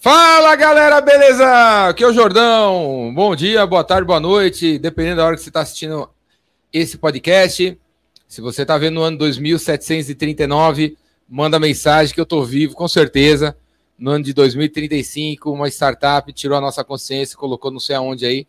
Fala 0.00 0.54
galera, 0.54 1.00
beleza? 1.00 1.88
Aqui 1.88 2.04
é 2.04 2.06
o 2.06 2.12
Jordão. 2.12 3.12
Bom 3.12 3.34
dia, 3.34 3.66
boa 3.66 3.82
tarde, 3.82 4.06
boa 4.06 4.20
noite, 4.20 4.78
dependendo 4.78 5.16
da 5.16 5.26
hora 5.26 5.34
que 5.34 5.42
você 5.42 5.50
está 5.50 5.60
assistindo 5.62 6.08
esse 6.72 6.96
podcast. 6.96 7.76
Se 8.28 8.40
você 8.40 8.62
está 8.62 8.78
vendo 8.78 8.94
no 8.94 9.02
ano 9.02 9.18
2739, 9.18 10.96
manda 11.28 11.58
mensagem 11.58 12.14
que 12.14 12.20
eu 12.20 12.22
estou 12.22 12.44
vivo, 12.44 12.76
com 12.76 12.86
certeza. 12.86 13.56
No 13.98 14.12
ano 14.12 14.24
de 14.24 14.32
2035, 14.32 15.50
uma 15.50 15.66
startup 15.66 16.32
tirou 16.32 16.56
a 16.56 16.60
nossa 16.60 16.84
consciência, 16.84 17.36
colocou 17.36 17.72
não 17.72 17.80
sei 17.80 17.96
aonde 17.96 18.24
aí. 18.24 18.46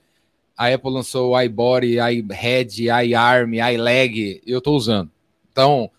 A 0.56 0.68
Apple 0.68 0.92
lançou 0.92 1.32
o 1.32 1.42
iBody, 1.42 1.98
iHead, 1.98 2.86
iArm, 2.86 3.56
iLeg, 3.56 4.40
eu 4.46 4.60
estou 4.60 4.78
usando. 4.78 5.10
Então, 5.52 5.90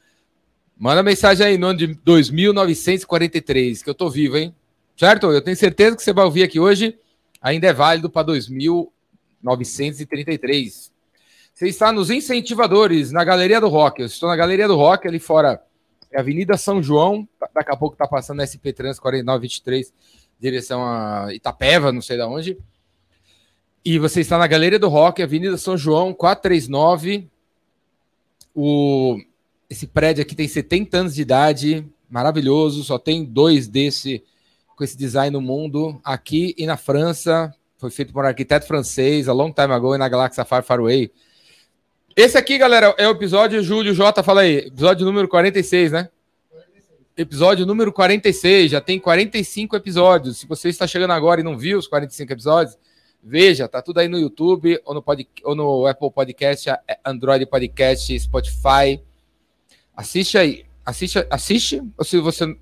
manda 0.79 1.03
mensagem 1.03 1.45
aí 1.45 1.59
no 1.59 1.67
ano 1.67 1.79
de 1.80 1.89
2943, 1.89 3.82
que 3.82 3.91
eu 3.91 3.93
estou 3.93 4.09
vivo, 4.09 4.37
hein? 4.37 4.55
Certo? 5.01 5.32
Eu 5.32 5.41
tenho 5.41 5.57
certeza 5.57 5.96
que 5.96 6.03
você 6.03 6.12
vai 6.12 6.27
ouvir 6.27 6.43
aqui 6.43 6.61
hoje. 6.61 6.98
Ainda 7.41 7.69
é 7.69 7.73
válido 7.73 8.11
para 8.11 8.27
2933. 8.27 10.93
Você 11.55 11.69
está 11.69 11.91
nos 11.91 12.11
incentivadores, 12.11 13.10
na 13.10 13.24
Galeria 13.24 13.62
do 13.62 13.69
Rock. 13.69 14.01
Eu 14.01 14.07
estou 14.07 14.29
na 14.29 14.37
Galeria 14.37 14.69
do 14.69 14.77
Rock, 14.77 15.09
ali 15.09 15.19
fora 15.19 15.65
é 16.12 16.21
Avenida 16.21 16.59
São 16.59 16.83
João. 16.83 17.27
Daqui 17.55 17.73
a 17.73 17.77
pouco 17.79 17.95
está 17.95 18.07
passando 18.07 18.45
SP 18.45 18.77
Trans 18.77 18.98
4923, 18.98 19.91
direção 20.38 20.84
a 20.84 21.32
Itapeva, 21.32 21.91
não 21.91 22.02
sei 22.02 22.19
de 22.19 22.24
onde. 22.24 22.59
E 23.82 23.98
você 23.98 24.21
está 24.21 24.37
na 24.37 24.46
Galeria 24.46 24.79
do 24.79 24.91
Rock, 24.91 25.23
Avenida 25.23 25.57
São 25.57 25.79
João, 25.79 26.12
439. 26.12 27.27
O... 28.55 29.19
Esse 29.71 29.87
prédio 29.87 30.21
aqui 30.21 30.35
tem 30.35 30.46
70 30.46 30.98
anos 30.98 31.15
de 31.15 31.23
idade, 31.23 31.87
maravilhoso, 32.10 32.85
só 32.85 32.98
tem 32.98 33.24
dois 33.24 33.66
desse 33.66 34.23
com 34.80 34.84
esse 34.84 34.97
design 34.97 35.30
no 35.30 35.43
mundo, 35.43 36.01
aqui 36.02 36.55
e 36.57 36.65
na 36.65 36.75
França. 36.75 37.55
Foi 37.77 37.91
feito 37.91 38.15
por 38.15 38.25
um 38.25 38.27
arquiteto 38.27 38.66
francês, 38.66 39.29
a 39.29 39.32
long 39.35 39.52
time 39.52 39.74
ago, 39.74 39.95
na 39.99 40.09
Galaxy 40.09 40.37
Safari 40.37 40.65
Faraway. 40.65 41.13
Esse 42.16 42.38
aqui, 42.38 42.57
galera, 42.57 42.95
é 42.96 43.07
o 43.07 43.10
episódio 43.10 43.63
Júlio 43.63 43.93
J, 43.93 44.23
fala 44.23 44.41
aí, 44.41 44.69
episódio 44.69 45.04
número 45.04 45.29
46, 45.29 45.93
né? 45.93 46.09
46. 46.49 46.88
Episódio 47.15 47.66
número 47.66 47.93
46, 47.93 48.71
já 48.71 48.80
tem 48.80 48.99
45 48.99 49.77
episódios. 49.77 50.38
Se 50.38 50.46
você 50.46 50.71
está 50.71 50.87
chegando 50.87 51.10
agora 51.10 51.43
e 51.43 51.45
não 51.45 51.59
viu 51.59 51.79
os 51.79 51.87
45 51.87 52.32
episódios, 52.32 52.79
veja, 53.23 53.69
tá 53.69 53.82
tudo 53.82 53.99
aí 53.99 54.09
no 54.09 54.19
YouTube 54.19 54.80
ou 54.87 54.95
no, 54.95 55.02
pod, 55.02 55.29
ou 55.45 55.54
no 55.54 55.87
Apple 55.87 56.10
Podcast, 56.10 56.71
Android 57.04 57.45
Podcast, 57.45 58.19
Spotify. 58.19 58.99
Assiste 59.95 60.38
aí. 60.38 60.65
Assiste, 60.87 61.26
assiste, 61.29 61.82
ou 61.99 62.04
se 62.04 62.19
você 62.19 62.57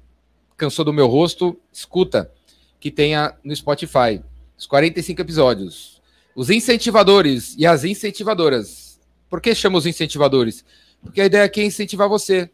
cansou 0.59 0.85
do 0.85 0.93
meu 0.93 1.07
rosto, 1.07 1.59
escuta, 1.73 2.31
que 2.79 2.91
tenha 2.91 3.35
no 3.43 3.55
Spotify. 3.57 4.23
Os 4.57 4.67
45 4.67 5.21
episódios. 5.23 6.03
Os 6.35 6.51
incentivadores 6.51 7.55
e 7.57 7.65
as 7.65 7.85
incentivadoras. 7.85 9.01
Por 9.31 9.41
que 9.41 9.55
chamo 9.55 9.79
os 9.79 9.87
incentivadores? 9.87 10.65
Porque 11.03 11.21
a 11.21 11.27
ideia 11.27 11.45
aqui 11.45 11.61
é 11.61 11.65
incentivar 11.65 12.09
você 12.09 12.51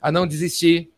a 0.00 0.12
não 0.12 0.26
desistir, 0.26 0.90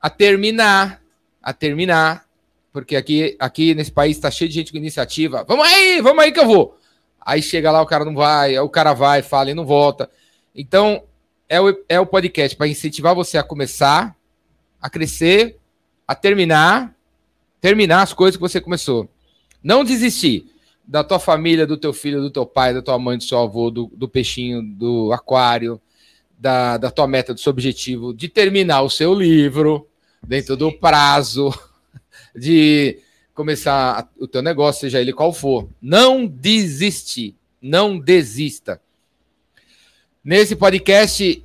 a 0.00 0.08
terminar, 0.08 1.02
a 1.42 1.52
terminar, 1.52 2.26
porque 2.72 2.94
aqui, 2.94 3.36
aqui 3.38 3.74
nesse 3.74 3.90
país 3.90 4.16
está 4.16 4.30
cheio 4.30 4.48
de 4.48 4.54
gente 4.54 4.72
com 4.72 4.78
iniciativa. 4.78 5.44
Vamos 5.46 5.66
aí, 5.66 6.00
vamos 6.00 6.22
aí 6.22 6.32
que 6.32 6.40
eu 6.40 6.46
vou. 6.46 6.78
Aí 7.20 7.42
chega 7.42 7.70
lá, 7.70 7.82
o 7.82 7.86
cara 7.86 8.04
não 8.04 8.14
vai, 8.14 8.58
o 8.58 8.68
cara 8.68 8.92
vai, 8.92 9.22
fala 9.22 9.50
e 9.50 9.54
não 9.54 9.66
volta. 9.66 10.08
Então, 10.54 11.04
é 11.48 11.60
o, 11.60 11.84
é 11.88 12.00
o 12.00 12.06
podcast 12.06 12.56
para 12.56 12.68
incentivar 12.68 13.14
você 13.14 13.38
a 13.38 13.42
começar, 13.42 14.16
a 14.82 14.90
crescer, 14.90 15.56
a 16.06 16.14
terminar, 16.14 16.92
terminar 17.60 18.02
as 18.02 18.12
coisas 18.12 18.36
que 18.36 18.40
você 18.40 18.60
começou. 18.60 19.08
Não 19.62 19.84
desistir 19.84 20.52
da 20.84 21.04
tua 21.04 21.20
família, 21.20 21.66
do 21.66 21.76
teu 21.76 21.92
filho, 21.92 22.20
do 22.20 22.30
teu 22.30 22.44
pai, 22.44 22.74
da 22.74 22.82
tua 22.82 22.98
mãe, 22.98 23.16
do 23.16 23.22
seu 23.22 23.38
avô, 23.38 23.70
do, 23.70 23.90
do 23.94 24.08
peixinho, 24.08 24.60
do 24.60 25.12
aquário, 25.12 25.80
da, 26.36 26.76
da 26.76 26.90
tua 26.90 27.06
meta, 27.06 27.32
do 27.32 27.38
seu 27.38 27.50
objetivo, 27.50 28.12
de 28.12 28.28
terminar 28.28 28.82
o 28.82 28.90
seu 28.90 29.14
livro 29.14 29.88
dentro 30.20 30.54
Sim. 30.54 30.58
do 30.58 30.72
prazo, 30.72 31.54
de 32.34 32.98
começar 33.32 34.10
o 34.18 34.26
teu 34.26 34.42
negócio, 34.42 34.80
seja 34.80 35.00
ele 35.00 35.12
qual 35.12 35.32
for. 35.32 35.68
Não 35.80 36.26
desistir, 36.26 37.36
não 37.60 37.96
desista. 37.96 38.80
Nesse 40.24 40.56
podcast, 40.56 41.44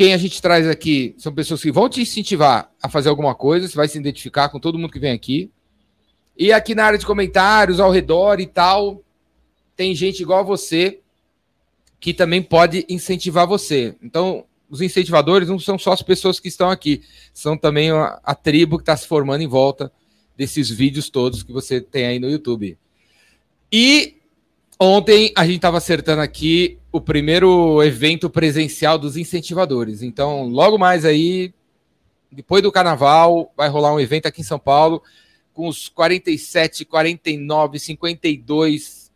quem 0.00 0.14
a 0.14 0.16
gente 0.16 0.40
traz 0.40 0.66
aqui 0.66 1.14
são 1.18 1.30
pessoas 1.30 1.60
que 1.60 1.70
vão 1.70 1.86
te 1.86 2.00
incentivar 2.00 2.72
a 2.82 2.88
fazer 2.88 3.10
alguma 3.10 3.34
coisa, 3.34 3.68
você 3.68 3.76
vai 3.76 3.86
se 3.86 3.98
identificar 3.98 4.48
com 4.48 4.58
todo 4.58 4.78
mundo 4.78 4.90
que 4.90 4.98
vem 4.98 5.12
aqui. 5.12 5.50
E 6.34 6.54
aqui 6.54 6.74
na 6.74 6.86
área 6.86 6.98
de 6.98 7.04
comentários, 7.04 7.78
ao 7.78 7.90
redor 7.90 8.40
e 8.40 8.46
tal, 8.46 9.04
tem 9.76 9.94
gente 9.94 10.22
igual 10.22 10.38
a 10.38 10.42
você 10.42 11.00
que 12.00 12.14
também 12.14 12.42
pode 12.42 12.86
incentivar 12.88 13.46
você. 13.46 13.94
Então, 14.02 14.46
os 14.70 14.80
incentivadores 14.80 15.50
não 15.50 15.58
são 15.58 15.78
só 15.78 15.92
as 15.92 16.00
pessoas 16.00 16.40
que 16.40 16.48
estão 16.48 16.70
aqui, 16.70 17.02
são 17.34 17.54
também 17.54 17.90
a, 17.90 18.18
a 18.24 18.34
tribo 18.34 18.78
que 18.78 18.82
está 18.84 18.96
se 18.96 19.06
formando 19.06 19.42
em 19.42 19.46
volta 19.46 19.92
desses 20.34 20.70
vídeos 20.70 21.10
todos 21.10 21.42
que 21.42 21.52
você 21.52 21.78
tem 21.78 22.06
aí 22.06 22.18
no 22.18 22.30
YouTube. 22.30 22.78
E 23.70 24.16
Ontem 24.82 25.30
a 25.36 25.44
gente 25.44 25.56
estava 25.56 25.76
acertando 25.76 26.22
aqui 26.22 26.78
o 26.92 27.00
primeiro 27.00 27.82
evento 27.82 28.28
presencial 28.28 28.98
dos 28.98 29.16
incentivadores. 29.16 30.02
Então, 30.02 30.48
logo 30.48 30.76
mais 30.76 31.04
aí, 31.04 31.54
depois 32.30 32.62
do 32.62 32.72
carnaval, 32.72 33.52
vai 33.56 33.68
rolar 33.68 33.94
um 33.94 34.00
evento 34.00 34.26
aqui 34.26 34.40
em 34.40 34.44
São 34.44 34.58
Paulo 34.58 35.02
com 35.52 35.68
os 35.68 35.88
47, 35.88 36.84
49, 36.84 37.78
52 37.78 39.12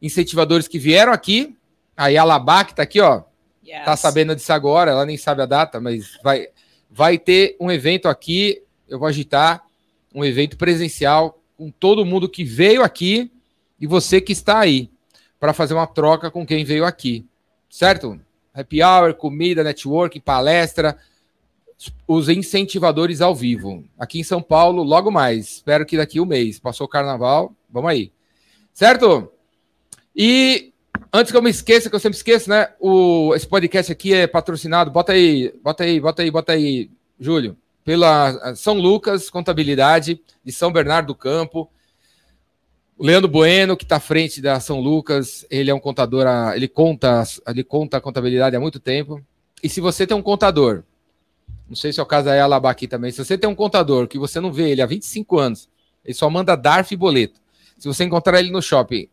incentivadores 0.00 0.68
que 0.68 0.78
vieram 0.78 1.12
aqui. 1.12 1.54
A 1.96 2.06
Alabá, 2.20 2.64
que 2.64 2.70
está 2.70 2.84
aqui, 2.84 3.00
ó, 3.00 3.22
yes. 3.64 3.84
tá 3.84 3.96
sabendo 3.96 4.34
disso 4.34 4.52
agora, 4.52 4.92
ela 4.92 5.04
nem 5.04 5.16
sabe 5.16 5.42
a 5.42 5.46
data, 5.46 5.80
mas 5.80 6.16
vai, 6.22 6.46
vai 6.88 7.18
ter 7.18 7.56
um 7.58 7.70
evento 7.70 8.06
aqui. 8.08 8.62
Eu 8.88 8.98
vou 8.98 9.08
agitar 9.08 9.64
um 10.14 10.24
evento 10.24 10.56
presencial 10.56 11.42
com 11.56 11.70
todo 11.70 12.06
mundo 12.06 12.28
que 12.28 12.44
veio 12.44 12.84
aqui 12.84 13.30
e 13.80 13.86
você 13.86 14.20
que 14.20 14.32
está 14.32 14.60
aí 14.60 14.88
para 15.38 15.52
fazer 15.52 15.74
uma 15.74 15.86
troca 15.86 16.30
com 16.30 16.46
quem 16.46 16.64
veio 16.64 16.84
aqui, 16.84 17.26
certo? 17.70 18.20
Happy 18.52 18.82
hour, 18.82 19.14
comida, 19.14 19.62
network, 19.62 20.18
palestra, 20.20 20.96
os 22.06 22.28
incentivadores 22.28 23.20
ao 23.20 23.34
vivo. 23.34 23.84
Aqui 23.98 24.18
em 24.18 24.24
São 24.24 24.42
Paulo, 24.42 24.82
logo 24.82 25.10
mais. 25.10 25.56
Espero 25.56 25.86
que 25.86 25.96
daqui 25.96 26.20
um 26.20 26.26
mês. 26.26 26.58
Passou 26.58 26.86
o 26.86 26.90
carnaval, 26.90 27.54
vamos 27.70 27.90
aí. 27.90 28.12
Certo? 28.74 29.30
E 30.14 30.72
antes 31.12 31.30
que 31.30 31.38
eu 31.38 31.42
me 31.42 31.50
esqueça, 31.50 31.88
que 31.88 31.94
eu 31.94 32.00
sempre 32.00 32.16
esqueço, 32.16 32.50
né? 32.50 32.68
O, 32.80 33.32
esse 33.34 33.46
podcast 33.46 33.92
aqui 33.92 34.12
é 34.12 34.26
patrocinado. 34.26 34.90
Bota 34.90 35.12
aí, 35.12 35.54
bota 35.62 35.84
aí, 35.84 36.00
bota 36.00 36.22
aí, 36.22 36.30
bota 36.30 36.52
aí, 36.52 36.90
Júlio. 37.20 37.56
Pela 37.84 38.54
São 38.56 38.74
Lucas 38.74 39.30
Contabilidade 39.30 40.20
de 40.44 40.52
São 40.52 40.72
Bernardo 40.72 41.08
do 41.08 41.14
Campo. 41.14 41.70
O 43.00 43.06
Leandro 43.06 43.28
Bueno, 43.28 43.76
que 43.76 43.84
está 43.84 43.96
à 43.96 44.00
frente 44.00 44.42
da 44.42 44.58
São 44.58 44.80
Lucas, 44.80 45.46
ele 45.48 45.70
é 45.70 45.74
um 45.74 45.78
contador, 45.78 46.26
ele 46.52 46.66
conta, 46.66 47.22
ele 47.46 47.62
conta 47.62 47.96
a 47.96 48.00
contabilidade 48.00 48.56
há 48.56 48.60
muito 48.60 48.80
tempo. 48.80 49.24
E 49.62 49.68
se 49.68 49.80
você 49.80 50.04
tem 50.04 50.16
um 50.16 50.22
contador, 50.22 50.82
não 51.68 51.76
sei 51.76 51.92
se 51.92 52.00
é 52.00 52.02
o 52.02 52.06
caso 52.06 52.24
da 52.24 52.42
Alaba 52.42 52.68
aqui 52.68 52.88
também, 52.88 53.12
se 53.12 53.24
você 53.24 53.38
tem 53.38 53.48
um 53.48 53.54
contador 53.54 54.08
que 54.08 54.18
você 54.18 54.40
não 54.40 54.52
vê 54.52 54.70
ele 54.70 54.82
há 54.82 54.86
25 54.86 55.38
anos, 55.38 55.68
ele 56.04 56.12
só 56.12 56.28
manda 56.28 56.56
DARF 56.56 56.92
e 56.92 56.96
boleto. 56.96 57.40
Se 57.78 57.86
você 57.86 58.02
encontrar 58.02 58.40
ele 58.40 58.50
no 58.50 58.60
shopping, 58.60 59.08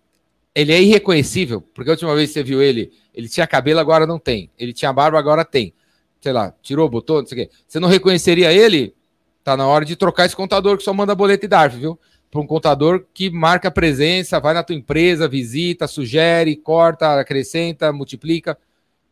ele 0.56 0.74
é 0.74 0.82
irreconhecível, 0.82 1.62
porque 1.62 1.92
a 1.92 1.94
última 1.94 2.16
vez 2.16 2.30
que 2.30 2.34
você 2.34 2.44
viu 2.44 2.64
ele, 2.64 2.92
ele 3.14 3.30
tinha 3.30 3.46
cabelo, 3.46 3.80
agora 3.80 4.08
não 4.08 4.18
tem. 4.18 4.50
Ele 4.58 4.74
tinha 4.74 4.92
barba, 4.92 5.20
agora 5.20 5.46
tem. 5.46 5.76
Sei 6.20 6.34
lá, 6.34 6.52
tirou, 6.64 6.90
botou, 6.90 7.20
não 7.20 7.28
sei 7.28 7.44
o 7.44 7.46
quê. 7.46 7.54
Você 7.68 7.80
não 7.80 7.88
reconheceria 7.88 8.52
ele? 8.52 8.96
Tá 9.44 9.56
na 9.56 9.68
hora 9.68 9.86
de 9.86 9.96
trocar 9.96 10.26
esse 10.26 10.36
contador 10.36 10.76
que 10.76 10.84
só 10.84 10.92
manda 10.92 11.14
boleto 11.14 11.46
e 11.46 11.48
DARF, 11.48 11.78
viu? 11.78 12.00
Para 12.36 12.42
um 12.42 12.48
contador 12.48 13.06
que 13.14 13.30
marca 13.30 13.72
presença, 13.72 14.42
vai 14.42 14.54
na 14.54 14.62
tua 14.62 14.76
empresa, 14.76 15.26
visita, 15.26 15.88
sugere, 15.88 16.58
corta, 16.58 17.18
acrescenta, 17.18 17.94
multiplica. 17.94 18.58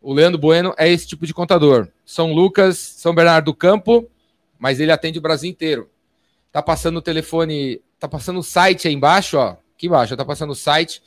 O 0.01 0.11
Leandro 0.11 0.37
Bueno 0.37 0.73
é 0.77 0.91
esse 0.91 1.07
tipo 1.07 1.25
de 1.25 1.33
contador. 1.33 1.87
São 2.05 2.33
Lucas, 2.33 2.77
São 2.77 3.15
Bernardo 3.15 3.45
do 3.45 3.53
Campo, 3.53 4.05
mas 4.59 4.81
ele 4.81 4.91
atende 4.91 5.19
o 5.19 5.21
Brasil 5.21 5.49
inteiro. 5.49 5.89
Tá 6.51 6.61
passando 6.61 6.97
o 6.97 7.01
telefone, 7.01 7.81
tá 7.97 8.09
passando 8.09 8.39
o 8.39 8.43
site 8.43 8.89
aí 8.89 8.93
embaixo, 8.93 9.37
ó. 9.37 9.55
Aqui 9.73 9.87
embaixo, 9.87 10.17
tá 10.17 10.25
passando 10.25 10.51
o 10.51 10.55
site. 10.55 11.01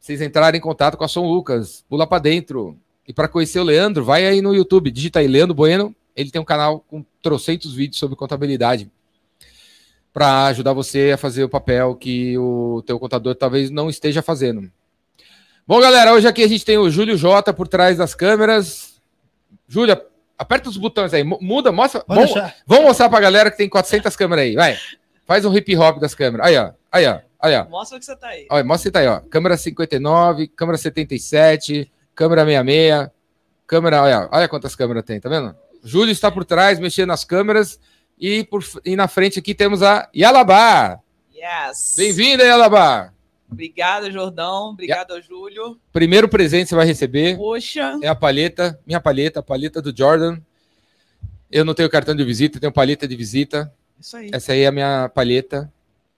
Vocês 0.00 0.20
entrarem 0.20 0.58
em 0.58 0.60
contato 0.60 0.96
com 0.96 1.04
a 1.04 1.08
São 1.08 1.28
Lucas, 1.28 1.84
pula 1.88 2.08
para 2.08 2.22
dentro. 2.22 2.76
E 3.06 3.12
para 3.12 3.28
conhecer 3.28 3.60
o 3.60 3.64
Leandro, 3.64 4.04
vai 4.04 4.26
aí 4.26 4.42
no 4.42 4.52
YouTube, 4.52 4.90
digita 4.90 5.20
aí 5.20 5.28
Leandro 5.28 5.54
Bueno. 5.54 5.94
Ele 6.16 6.32
tem 6.32 6.42
um 6.42 6.44
canal 6.44 6.80
com 6.80 7.04
trocentos 7.22 7.72
vídeos 7.72 8.00
sobre 8.00 8.16
contabilidade 8.16 8.90
para 10.12 10.46
ajudar 10.46 10.72
você 10.72 11.12
a 11.14 11.16
fazer 11.18 11.42
o 11.42 11.48
papel 11.48 11.94
que 11.94 12.36
o 12.36 12.82
teu 12.86 12.98
contador 12.98 13.34
talvez 13.34 13.70
não 13.70 13.88
esteja 13.88 14.22
fazendo. 14.22 14.70
Bom, 15.66 15.80
galera, 15.80 16.12
hoje 16.12 16.26
aqui 16.26 16.42
a 16.42 16.48
gente 16.48 16.64
tem 16.64 16.76
o 16.76 16.90
Júlio 16.90 17.16
J 17.16 17.52
por 17.54 17.66
trás 17.66 17.96
das 17.96 18.14
câmeras. 18.14 19.00
Júlia, 19.66 20.04
aperta 20.36 20.68
os 20.68 20.76
botões 20.76 21.14
aí, 21.14 21.24
muda, 21.24 21.72
mostra. 21.72 22.04
Vamos, 22.06 22.30
vamos, 22.66 22.84
mostrar 22.84 23.08
para 23.08 23.18
a 23.18 23.22
galera 23.22 23.50
que 23.50 23.56
tem 23.56 23.68
400 23.68 24.14
câmeras 24.16 24.44
aí, 24.44 24.54
vai. 24.54 24.76
Faz 25.24 25.44
um 25.44 25.56
hip 25.56 25.74
hop 25.76 25.98
das 25.98 26.14
câmeras. 26.14 26.46
Aí, 26.46 26.58
ó. 26.58 26.72
Aí, 26.90 27.06
ó. 27.06 27.20
Aí, 27.40 27.56
ó. 27.56 27.64
Mostra 27.68 27.98
que 27.98 28.04
você 28.04 28.16
tá 28.16 28.28
aí. 28.28 28.46
Olha, 28.50 28.64
mostra 28.64 28.90
que 28.90 28.92
tá 28.92 29.00
aí, 29.00 29.06
ó. 29.06 29.20
Câmera 29.20 29.56
59, 29.56 30.48
câmera 30.48 30.76
77, 30.76 31.90
câmera 32.14 32.44
66, 32.44 33.10
câmera. 33.66 34.02
Olha, 34.02 34.28
olha 34.30 34.48
quantas 34.48 34.74
câmeras 34.74 35.04
tem, 35.04 35.20
tá 35.20 35.28
vendo? 35.28 35.54
Júlio 35.82 36.12
está 36.12 36.30
por 36.30 36.44
trás, 36.44 36.78
mexendo 36.78 37.08
nas 37.08 37.24
câmeras. 37.24 37.80
E, 38.22 38.44
por, 38.44 38.62
e 38.84 38.94
na 38.94 39.08
frente 39.08 39.40
aqui 39.40 39.52
temos 39.52 39.82
a 39.82 40.08
Yalabá. 40.14 41.00
Yes. 41.34 41.96
Bem-vinda, 41.96 42.44
Yalabá. 42.44 43.12
Obrigada, 43.50 44.12
Jordão. 44.12 44.68
Obrigada, 44.68 45.20
Júlio. 45.20 45.76
Primeiro 45.92 46.28
presente 46.28 46.62
que 46.62 46.68
você 46.68 46.76
vai 46.76 46.86
receber 46.86 47.36
Poxa. 47.36 47.98
é 48.00 48.06
a 48.06 48.14
palheta, 48.14 48.78
minha 48.86 49.00
palheta, 49.00 49.40
a 49.40 49.42
palheta 49.42 49.82
do 49.82 49.92
Jordan. 49.94 50.38
Eu 51.50 51.64
não 51.64 51.74
tenho 51.74 51.90
cartão 51.90 52.14
de 52.14 52.24
visita, 52.24 52.60
tenho 52.60 52.72
palheta 52.72 53.08
de 53.08 53.16
visita. 53.16 53.74
Isso 53.98 54.16
aí. 54.16 54.30
Essa 54.32 54.52
aí 54.52 54.60
é 54.60 54.68
a 54.68 54.72
minha 54.72 55.08
palheta. 55.08 55.72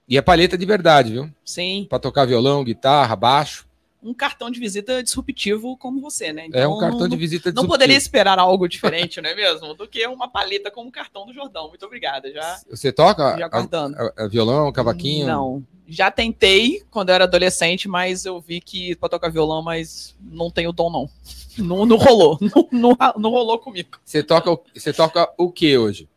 E 0.07 0.15
é 0.15 0.21
palheta 0.21 0.55
de 0.55 0.65
verdade, 0.67 1.11
viu? 1.11 1.31
Sim. 1.43 1.87
Pra 1.89 1.97
tocar 1.97 2.25
violão, 2.25 2.63
guitarra, 2.63 3.15
baixo. 3.15 3.67
Um 4.05 4.13
cartão 4.13 4.51
de 4.51 4.59
visita 4.59 5.01
disruptivo 5.01 5.75
como 5.77 5.99
você, 5.99 6.31
né? 6.31 6.47
é 6.53 6.67
um 6.67 6.77
cartão 6.77 6.99
não, 7.01 7.07
de 7.09 7.17
visita 7.17 7.49
Não 7.49 7.53
disruptivo. 7.53 7.71
poderia 7.73 7.97
esperar 7.97 8.37
algo 8.39 8.67
diferente, 8.69 9.19
não 9.19 9.29
é 9.29 9.35
mesmo? 9.35 9.73
Do 9.73 9.87
que 9.87 10.05
uma 10.07 10.27
paleta 10.29 10.69
como 10.69 10.89
o 10.89 10.91
cartão 10.91 11.25
do 11.25 11.33
Jordão. 11.33 11.69
Muito 11.69 11.85
obrigada. 11.85 12.31
Já, 12.31 12.59
Você 12.69 12.91
toca 12.91 13.37
já 13.37 13.47
a- 13.51 13.59
a- 13.59 14.25
a 14.25 14.27
violão, 14.27 14.71
cavaquinho? 14.71 15.25
Não. 15.27 15.63
Já 15.87 16.09
tentei 16.09 16.81
quando 16.89 17.09
eu 17.09 17.15
era 17.15 17.23
adolescente, 17.25 17.87
mas 17.87 18.25
eu 18.25 18.39
vi 18.39 18.59
que 18.61 18.95
pra 18.95 19.07
tocar 19.09 19.29
violão, 19.29 19.61
mas 19.61 20.15
não 20.19 20.49
tenho 20.49 20.71
dom, 20.71 20.89
não. 20.91 21.09
Não, 21.57 21.85
não 21.85 21.95
rolou. 21.95 22.37
Não, 22.41 22.67
não, 22.69 22.97
não 23.17 23.29
rolou 23.29 23.57
comigo. 23.57 23.91
Você 24.03 24.21
toca, 24.21 24.59
você 24.75 24.91
toca 24.91 25.31
o 25.37 25.49
que 25.49 25.77
hoje? 25.77 26.09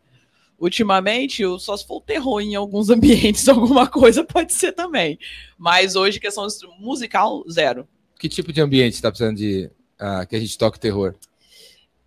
Ultimamente, 0.59 1.45
só 1.61 1.77
se 1.77 1.87
for 1.87 1.99
o 1.99 2.01
terror 2.01 2.41
em 2.41 2.57
alguns 2.57 2.91
ambientes, 2.91 3.49
alguma 3.49 3.87
coisa 3.87 4.25
pode 4.25 4.53
ser 4.53 4.73
também. 4.73 5.19
Mas 5.57 5.95
hoje, 5.95 6.19
questão 6.19 6.47
musical, 6.81 7.45
zero. 7.51 7.87
Que 8.19 8.29
tipo 8.29 8.53
de 8.53 8.61
ambiente 8.61 8.97
você 8.97 9.03
tá 9.03 9.11
precisando 9.11 9.37
de 9.37 9.71
ah, 9.99 10.27
que 10.27 10.35
a 10.35 10.41
gente 10.41 10.59
toque 10.59 10.81
terror? 10.81 11.15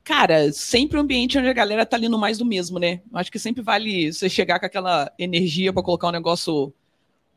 Cara, 0.04 0.52
sempre 0.52 0.98
um 0.98 1.02
ambiente 1.02 1.38
onde 1.38 1.48
a 1.48 1.54
galera 1.54 1.86
tá 1.86 1.96
ali 1.96 2.10
no 2.10 2.18
mais 2.18 2.38
do 2.38 2.46
mesmo, 2.46 2.80
né? 2.80 3.02
Acho 3.14 3.32
que 3.32 3.40
sempre 3.40 3.62
vale 3.62 4.12
você 4.12 4.28
chegar 4.28 4.60
com 4.60 4.66
aquela 4.66 5.12
energia 5.18 5.72
pra 5.72 5.84
colocar 5.84 6.08
o 6.08 6.12
negócio 6.12 6.74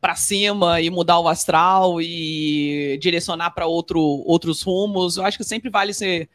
pra 0.01 0.15
cima 0.15 0.81
e 0.81 0.89
mudar 0.89 1.19
o 1.19 1.27
astral 1.27 2.01
e 2.01 2.97
direcionar 3.01 3.51
pra 3.51 3.67
outro, 3.67 4.01
outros 4.01 4.61
rumos. 4.61 5.17
Eu 5.17 5.25
acho 5.25 5.37
que 5.37 5.43
sempre 5.43 5.69
vale 5.69 5.93
você, 5.93 6.27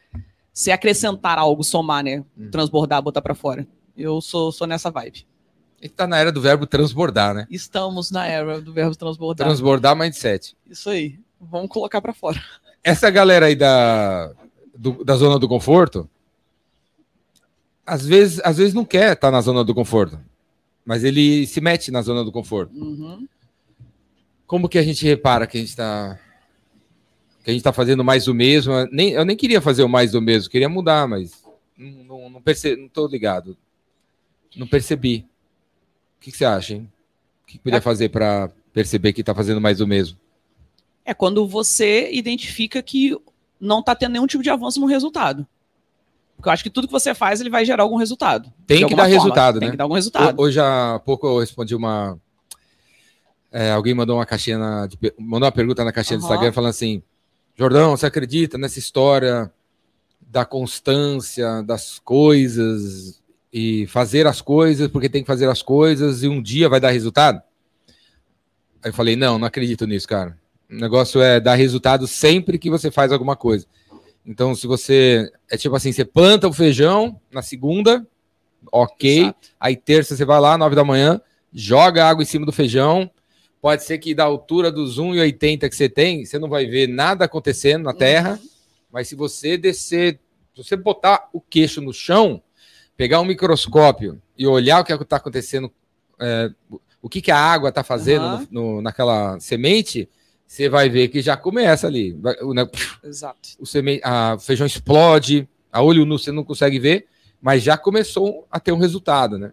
você 0.53 0.71
acrescentar 0.71 1.37
algo, 1.37 1.63
somar, 1.63 2.03
né? 2.03 2.23
Hum. 2.37 2.49
Transbordar, 2.49 3.01
botar 3.01 3.21
pra 3.21 3.35
fora. 3.35 3.67
Eu 4.01 4.21
sou, 4.21 4.51
sou 4.51 4.65
nessa 4.67 4.89
vibe. 4.91 5.25
A 5.79 5.85
gente 5.85 5.93
tá 5.95 6.05
na 6.05 6.17
era 6.19 6.31
do 6.31 6.39
verbo 6.41 6.67
transbordar, 6.67 7.33
né? 7.33 7.47
Estamos 7.49 8.11
na 8.11 8.27
era 8.27 8.61
do 8.61 8.71
verbo 8.71 8.95
transbordar. 8.95 9.47
Transbordar 9.47 9.95
mindset. 9.95 10.55
Isso 10.69 10.89
aí. 10.89 11.19
Vamos 11.39 11.69
colocar 11.69 11.99
pra 12.01 12.13
fora. 12.13 12.39
Essa 12.83 13.09
galera 13.09 13.47
aí 13.47 13.55
da, 13.55 14.31
do- 14.77 15.03
da 15.03 15.15
zona 15.15 15.39
do 15.39 15.47
conforto, 15.47 16.07
às 17.85 18.05
vezes, 18.05 18.39
às 18.43 18.57
vezes 18.57 18.73
não 18.73 18.85
quer 18.85 19.13
estar 19.13 19.31
na 19.31 19.41
zona 19.41 19.63
do 19.63 19.73
conforto, 19.73 20.19
mas 20.85 21.03
ele 21.03 21.45
se 21.47 21.59
mete 21.59 21.91
na 21.91 22.01
zona 22.01 22.23
do 22.23 22.31
conforto. 22.31 22.73
Uhum. 22.75 23.27
Como 24.45 24.69
que 24.69 24.77
a 24.77 24.83
gente 24.83 25.05
repara 25.05 25.47
que 25.47 25.57
a 25.57 25.61
gente 25.61 25.75
tá 25.75 26.19
que 27.43 27.49
a 27.49 27.53
gente 27.53 27.63
tá 27.63 27.73
fazendo 27.73 28.03
mais 28.03 28.25
do 28.25 28.35
mesmo? 28.35 28.71
Eu 28.73 28.87
Nem, 28.91 29.09
eu 29.11 29.25
nem 29.25 29.35
queria 29.35 29.59
fazer 29.61 29.81
o 29.83 29.89
mais 29.89 30.11
do 30.11 30.21
mesmo, 30.21 30.49
queria 30.49 30.69
mudar, 30.69 31.07
mas 31.07 31.43
não, 31.77 32.03
não, 32.03 32.29
não, 32.29 32.41
perce, 32.41 32.75
não 32.75 32.87
tô 32.87 33.07
ligado. 33.07 33.57
Não 34.55 34.67
percebi. 34.67 35.25
O 36.17 36.21
que, 36.21 36.31
que 36.31 36.37
você 36.37 36.45
acha, 36.45 36.73
hein? 36.75 36.91
O 37.43 37.47
que, 37.47 37.53
que 37.57 37.63
podia 37.63 37.81
fazer 37.81 38.09
para 38.09 38.49
perceber 38.73 39.13
que 39.13 39.23
tá 39.23 39.33
fazendo 39.35 39.59
mais 39.61 39.77
do 39.79 39.87
mesmo? 39.87 40.17
É 41.03 41.13
quando 41.13 41.47
você 41.47 42.11
identifica 42.11 42.81
que 42.81 43.17
não 43.59 43.81
tá 43.81 43.95
tendo 43.95 44.13
nenhum 44.13 44.27
tipo 44.27 44.43
de 44.43 44.49
avanço 44.49 44.79
no 44.79 44.85
resultado. 44.85 45.45
Porque 46.35 46.47
eu 46.49 46.53
acho 46.53 46.63
que 46.63 46.69
tudo 46.69 46.87
que 46.87 46.93
você 46.93 47.13
faz, 47.13 47.39
ele 47.41 47.49
vai 47.49 47.63
gerar 47.65 47.83
algum 47.83 47.97
resultado. 47.97 48.51
Tem 48.65 48.87
que 48.87 48.95
dar 48.95 49.03
forma. 49.03 49.07
resultado, 49.15 49.59
Tem 49.59 49.67
né? 49.67 49.71
que 49.71 49.77
dar 49.77 49.83
algum 49.83 49.95
resultado. 49.95 50.39
Ho- 50.39 50.43
Hoje 50.43 50.59
há 50.59 50.99
pouco 51.05 51.27
eu 51.27 51.39
respondi 51.39 51.75
uma. 51.75 52.17
é, 53.51 53.71
alguém 53.71 53.93
mandou 53.93 54.17
uma 54.17 54.25
caixinha 54.25 54.57
na- 54.57 54.87
mandou 55.19 55.45
uma 55.45 55.51
pergunta 55.51 55.83
na 55.83 55.91
caixinha 55.91 56.17
do 56.17 56.25
Aham. 56.25 56.33
Instagram 56.33 56.51
falando 56.53 56.69
assim: 56.71 57.03
Jordão, 57.55 57.91
você 57.95 58.05
acredita 58.07 58.57
nessa 58.57 58.79
história 58.79 59.51
da 60.19 60.45
constância 60.45 61.61
das 61.63 61.99
coisas 61.99 63.20
e 63.51 63.85
fazer 63.87 64.27
as 64.27 64.41
coisas 64.41 64.87
porque 64.87 65.09
tem 65.09 65.21
que 65.21 65.27
fazer 65.27 65.49
as 65.49 65.61
coisas 65.61 66.23
e 66.23 66.27
um 66.27 66.41
dia 66.41 66.69
vai 66.69 66.79
dar 66.79 66.91
resultado? 66.91 67.41
Aí 68.83 68.89
eu 68.89 68.93
falei: 68.93 69.15
não, 69.15 69.37
não 69.37 69.47
acredito 69.47 69.85
nisso, 69.85 70.07
cara. 70.07 70.37
O 70.69 70.75
negócio 70.75 71.21
é 71.21 71.39
dar 71.39 71.55
resultado 71.55 72.07
sempre 72.07 72.57
que 72.57 72.69
você 72.69 72.89
faz 72.89 73.11
alguma 73.11 73.35
coisa. 73.35 73.65
Então, 74.25 74.55
se 74.55 74.67
você. 74.67 75.31
É 75.49 75.57
tipo 75.57 75.75
assim: 75.75 75.91
você 75.91 76.05
planta 76.05 76.47
o 76.47 76.53
feijão 76.53 77.19
na 77.31 77.41
segunda, 77.41 78.05
ok. 78.71 79.21
Exato. 79.21 79.49
Aí 79.59 79.75
terça 79.75 80.15
você 80.15 80.25
vai 80.25 80.39
lá, 80.39 80.57
9 80.57 80.75
da 80.75 80.83
manhã, 80.83 81.19
joga 81.53 82.07
água 82.07 82.23
em 82.23 82.25
cima 82.25 82.45
do 82.45 82.51
feijão. 82.51 83.09
Pode 83.61 83.83
ser 83.83 83.99
que 83.99 84.15
da 84.15 84.23
altura 84.23 84.71
dos 84.71 84.97
1,80 84.97 85.69
que 85.69 85.75
você 85.75 85.87
tem, 85.87 86.25
você 86.25 86.39
não 86.39 86.49
vai 86.49 86.65
ver 86.65 86.87
nada 86.87 87.25
acontecendo 87.25 87.83
na 87.83 87.93
terra. 87.93 88.39
Mas 88.91 89.07
se 89.07 89.15
você 89.15 89.55
descer, 89.55 90.19
se 90.55 90.63
você 90.63 90.75
botar 90.75 91.29
o 91.31 91.39
queixo 91.39 91.79
no 91.79 91.93
chão, 91.93 92.41
pegar 92.97 93.19
um 93.21 93.25
microscópio 93.25 94.21
e 94.37 94.45
olhar 94.45 94.81
o 94.81 94.83
que 94.83 94.93
está 94.93 95.17
acontecendo, 95.17 95.71
é, 96.19 96.51
o 97.01 97.09
que, 97.09 97.21
que 97.21 97.31
a 97.31 97.37
água 97.37 97.69
está 97.69 97.83
fazendo 97.83 98.23
Aham. 98.25 98.47
no- 98.51 98.61
no- 98.75 98.81
naquela 98.81 99.39
semente, 99.39 100.07
você 100.45 100.69
vai 100.69 100.89
ver 100.89 101.07
que 101.07 101.21
já 101.21 101.35
começa 101.37 101.87
ali. 101.87 102.17
O, 102.41 102.53
ne- 102.53 102.69
Exato. 103.03 103.49
o 103.59 103.63
a- 104.03 104.35
o 104.35 104.39
feijão 104.39 104.67
explode, 104.67 105.47
a 105.71 105.81
olho 105.81 106.05
nu 106.05 106.19
você 106.19 106.31
não 106.31 106.43
consegue 106.43 106.77
ver, 106.79 107.07
mas 107.41 107.63
já 107.63 107.77
começou 107.77 108.45
a 108.51 108.59
ter 108.59 108.71
um 108.71 108.77
resultado, 108.77 109.37
né? 109.39 109.51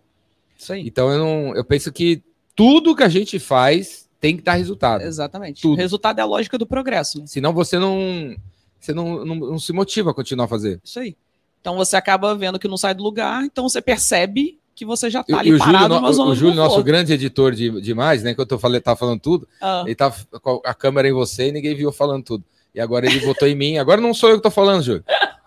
Isso 0.58 0.72
aí. 0.72 0.86
Então 0.86 1.10
eu 1.10 1.18
não, 1.18 1.54
eu 1.56 1.64
penso 1.64 1.90
que 1.92 2.22
tudo 2.54 2.94
que 2.96 3.04
a 3.04 3.08
gente 3.08 3.38
faz 3.38 4.08
tem 4.20 4.36
que 4.36 4.42
dar 4.42 4.54
resultado. 4.54 5.02
Exatamente. 5.02 5.62
Tudo. 5.62 5.74
O 5.74 5.76
resultado 5.76 6.18
é 6.18 6.22
a 6.22 6.26
lógica 6.26 6.58
do 6.58 6.66
progresso. 6.66 7.20
Né? 7.20 7.26
Senão 7.28 7.52
você 7.54 7.78
não, 7.78 8.36
você 8.80 8.92
não, 8.92 9.24
não, 9.24 9.36
não 9.36 9.58
se 9.60 9.72
motiva 9.72 10.10
a 10.10 10.14
continuar 10.14 10.46
a 10.46 10.48
fazer. 10.48 10.80
Isso 10.82 10.98
aí. 10.98 11.16
Então 11.60 11.76
você 11.76 11.96
acaba 11.96 12.34
vendo 12.34 12.58
que 12.58 12.68
não 12.68 12.76
sai 12.76 12.94
do 12.94 13.02
lugar, 13.02 13.42
então 13.44 13.68
você 13.68 13.80
percebe 13.82 14.58
que 14.74 14.84
você 14.86 15.10
já 15.10 15.24
E, 15.26 15.32
tá 15.32 15.38
ali 15.40 15.50
e 15.50 15.52
o 15.54 15.58
Júlio, 15.58 15.72
parado 15.72 15.94
numa 15.96 16.12
zona 16.12 16.30
o 16.30 16.34
Júlio 16.36 16.54
nosso 16.54 16.82
grande 16.84 17.12
editor 17.12 17.52
de, 17.52 17.80
de 17.80 17.94
mais, 17.94 18.22
né? 18.22 18.32
Que 18.34 18.40
eu 18.40 18.46
tô 18.46 18.58
falando, 18.58 18.80
tá 18.80 18.94
falando 18.94 19.20
tudo. 19.20 19.48
Ah, 19.60 19.82
Ele 19.84 19.94
tá 19.94 20.12
com 20.40 20.60
a 20.64 20.72
câmera 20.72 21.08
em 21.08 21.12
você 21.12 21.48
e 21.48 21.52
ninguém 21.52 21.74
viu 21.74 21.90
falando 21.92 22.22
tudo. 22.24 22.44
E 22.74 22.80
agora 22.80 23.06
ele 23.06 23.18
botou 23.26 23.48
em 23.48 23.56
mim. 23.56 23.76
Agora 23.78 24.00
não 24.00 24.14
sou 24.14 24.30
eu 24.30 24.36
que 24.36 24.42
tô 24.42 24.50
falando, 24.52 24.82
Júlio. 24.82 25.02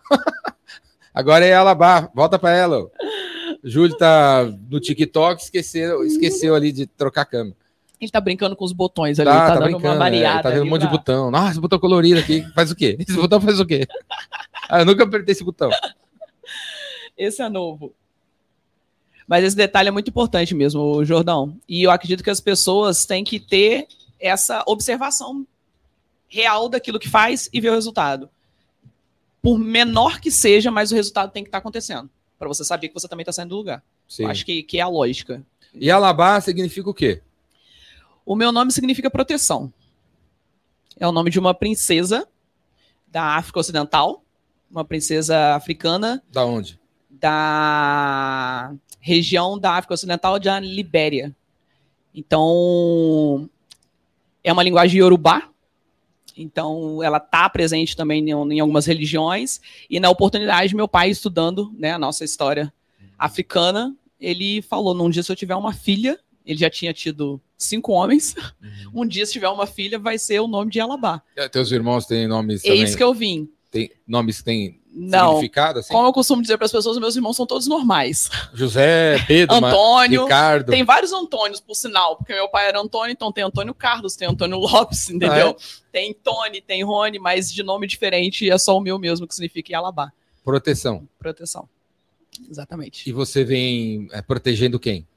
agora 1.13 1.45
é 1.45 1.53
a 1.53 1.59
Alabá. 1.61 2.09
Volta 2.13 2.37
para 2.37 2.51
ela. 2.55 2.89
Júlio 3.63 3.95
tá 3.97 4.51
no 4.69 4.79
TikTok, 4.79 5.41
esqueceu, 5.41 6.03
esqueceu 6.03 6.55
ali 6.55 6.71
de 6.71 6.85
trocar 6.87 7.21
a 7.21 7.25
câmera. 7.25 7.55
ele 8.01 8.11
tá 8.11 8.19
brincando 8.19 8.55
com 8.55 8.65
os 8.65 8.73
botões 8.73 9.19
ali, 9.19 9.29
Tá, 9.29 9.39
tá, 9.39 9.47
tá 9.47 9.53
dando 9.53 9.63
brincando. 9.65 9.87
uma 9.87 9.95
é, 9.95 9.97
variada. 9.99 10.43
tá 10.43 10.49
vendo 10.49 10.63
um 10.63 10.69
monte 10.69 10.81
de 10.81 10.87
botão. 10.87 11.29
Nossa, 11.31 11.61
botão 11.61 11.79
colorido 11.79 12.19
aqui. 12.19 12.43
Faz 12.55 12.71
o 12.71 12.75
quê? 12.75 12.97
Esse 12.99 13.13
botão 13.15 13.39
faz 13.39 13.59
o 13.59 13.65
quê? 13.65 13.87
Ah, 14.67 14.79
eu 14.81 14.85
nunca 14.85 15.03
apertei 15.03 15.31
esse 15.33 15.43
botão. 15.43 15.69
Esse 17.17 17.41
é 17.41 17.49
novo. 17.49 17.93
Mas 19.27 19.43
esse 19.45 19.55
detalhe 19.55 19.87
é 19.87 19.91
muito 19.91 20.09
importante 20.09 20.53
mesmo, 20.53 21.05
Jordão. 21.05 21.57
E 21.67 21.83
eu 21.83 21.91
acredito 21.91 22.23
que 22.23 22.29
as 22.29 22.41
pessoas 22.41 23.05
têm 23.05 23.23
que 23.23 23.39
ter 23.39 23.87
essa 24.19 24.63
observação 24.67 25.45
real 26.27 26.69
daquilo 26.69 26.99
que 26.99 27.09
faz 27.09 27.49
e 27.51 27.61
ver 27.61 27.69
o 27.69 27.75
resultado. 27.75 28.29
Por 29.41 29.57
menor 29.57 30.19
que 30.19 30.29
seja, 30.29 30.69
mas 30.69 30.91
o 30.91 30.95
resultado 30.95 31.31
tem 31.31 31.43
que 31.43 31.47
estar 31.47 31.59
acontecendo. 31.59 32.09
Para 32.37 32.47
você 32.47 32.63
saber 32.63 32.87
que 32.87 32.93
você 32.93 33.07
também 33.07 33.23
está 33.23 33.31
saindo 33.31 33.49
do 33.49 33.57
lugar. 33.57 33.83
Sim. 34.07 34.23
Eu 34.23 34.29
acho 34.29 34.45
que, 34.45 34.63
que 34.63 34.77
é 34.79 34.81
a 34.81 34.87
lógica. 34.87 35.43
E 35.73 35.89
Alabá 35.89 36.39
significa 36.41 36.89
o 36.89 36.93
quê? 36.93 37.21
O 38.25 38.35
meu 38.35 38.51
nome 38.51 38.71
significa 38.71 39.09
proteção. 39.09 39.71
É 40.99 41.07
o 41.07 41.11
nome 41.11 41.29
de 41.29 41.39
uma 41.39 41.53
princesa 41.53 42.27
da 43.07 43.35
África 43.37 43.59
Ocidental, 43.59 44.23
uma 44.69 44.85
princesa 44.85 45.55
africana 45.55 46.21
Da 46.31 46.45
onde? 46.45 46.80
Da 47.21 48.73
região 48.99 49.57
da 49.57 49.73
África 49.73 49.93
Ocidental 49.93 50.39
da 50.39 50.59
Libéria. 50.59 51.33
Então, 52.13 53.49
é 54.43 54.51
uma 54.51 54.63
linguagem 54.63 54.99
iorubá. 54.99 55.47
Então, 56.35 57.01
ela 57.03 57.17
está 57.17 57.49
presente 57.49 57.95
também 57.95 58.29
em, 58.29 58.53
em 58.53 58.59
algumas 58.59 58.85
religiões. 58.85 59.61
E 59.89 59.99
na 59.99 60.09
oportunidade, 60.09 60.75
meu 60.75 60.87
pai 60.87 61.09
estudando 61.09 61.73
né, 61.77 61.91
a 61.93 61.99
nossa 61.99 62.23
história 62.25 62.73
africana, 63.17 63.95
ele 64.19 64.61
falou: 64.61 64.93
num 64.93 65.09
dia, 65.09 65.23
se 65.23 65.31
eu 65.31 65.35
tiver 65.35 65.55
uma 65.55 65.73
filha, 65.73 66.19
ele 66.45 66.59
já 66.59 66.69
tinha 66.69 66.93
tido 66.93 67.39
cinco 67.57 67.91
homens. 67.91 68.35
Um 68.93 69.05
dia, 69.05 69.25
se 69.25 69.33
tiver 69.33 69.49
uma 69.49 69.67
filha, 69.67 69.99
vai 69.99 70.17
ser 70.17 70.39
o 70.39 70.47
nome 70.47 70.71
de 70.71 70.79
Alabá. 70.79 71.21
É, 71.35 71.47
Teus 71.47 71.71
irmãos 71.71 72.05
têm 72.05 72.27
nomes 72.27 72.63
É 72.63 72.69
também. 72.69 72.83
isso 72.83 72.97
que 72.97 73.03
eu 73.03 73.13
vim. 73.13 73.49
Tem 73.71 73.89
nomes 74.05 74.39
que 74.39 74.43
têm 74.43 74.81
Não. 74.93 75.29
significado, 75.29 75.79
assim? 75.79 75.93
Como 75.93 76.05
eu 76.05 76.11
costumo 76.11 76.41
dizer 76.41 76.57
para 76.57 76.65
as 76.65 76.71
pessoas, 76.71 76.97
meus 76.97 77.15
irmãos 77.15 77.37
são 77.37 77.45
todos 77.45 77.67
normais. 77.67 78.29
José, 78.53 79.17
Pedro, 79.25 79.55
Antônio. 79.55 80.23
Ricardo. 80.23 80.69
Tem 80.69 80.83
vários 80.83 81.13
Antônios, 81.13 81.61
por 81.61 81.73
sinal, 81.73 82.17
porque 82.17 82.33
meu 82.33 82.49
pai 82.49 82.67
era 82.67 82.81
Antônio, 82.81 83.13
então 83.13 83.31
tem 83.31 83.45
Antônio 83.45 83.73
Carlos, 83.73 84.17
tem 84.17 84.27
Antônio 84.27 84.57
Lopes, 84.59 85.09
entendeu? 85.09 85.55
Tem 85.89 86.13
Tony, 86.13 86.59
tem 86.59 86.83
Rony, 86.83 87.17
mas 87.17 87.51
de 87.51 87.63
nome 87.63 87.87
diferente 87.87 88.49
é 88.49 88.57
só 88.57 88.77
o 88.77 88.81
meu 88.81 88.99
mesmo, 88.99 89.25
que 89.25 89.33
significa 89.33 89.77
Alabá. 89.77 90.11
Proteção. 90.43 91.07
Proteção. 91.17 91.69
Exatamente. 92.49 93.09
E 93.09 93.13
você 93.13 93.45
vem 93.45 94.09
é, 94.11 94.21
protegendo 94.21 94.77
quem? 94.77 95.07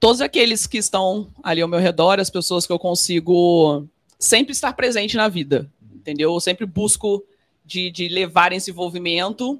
Todos 0.00 0.20
aqueles 0.20 0.66
que 0.66 0.78
estão 0.78 1.30
ali 1.40 1.60
ao 1.60 1.68
meu 1.68 1.78
redor, 1.78 2.18
as 2.18 2.30
pessoas 2.30 2.66
que 2.66 2.72
eu 2.72 2.78
consigo 2.78 3.86
sempre 4.18 4.52
estar 4.52 4.72
presente 4.72 5.16
na 5.16 5.28
vida, 5.28 5.70
entendeu? 6.02 6.34
Eu 6.34 6.40
sempre 6.40 6.66
busco 6.66 7.24
de, 7.64 7.90
de 7.90 8.08
levar 8.08 8.52
esse 8.52 8.70
envolvimento 8.70 9.58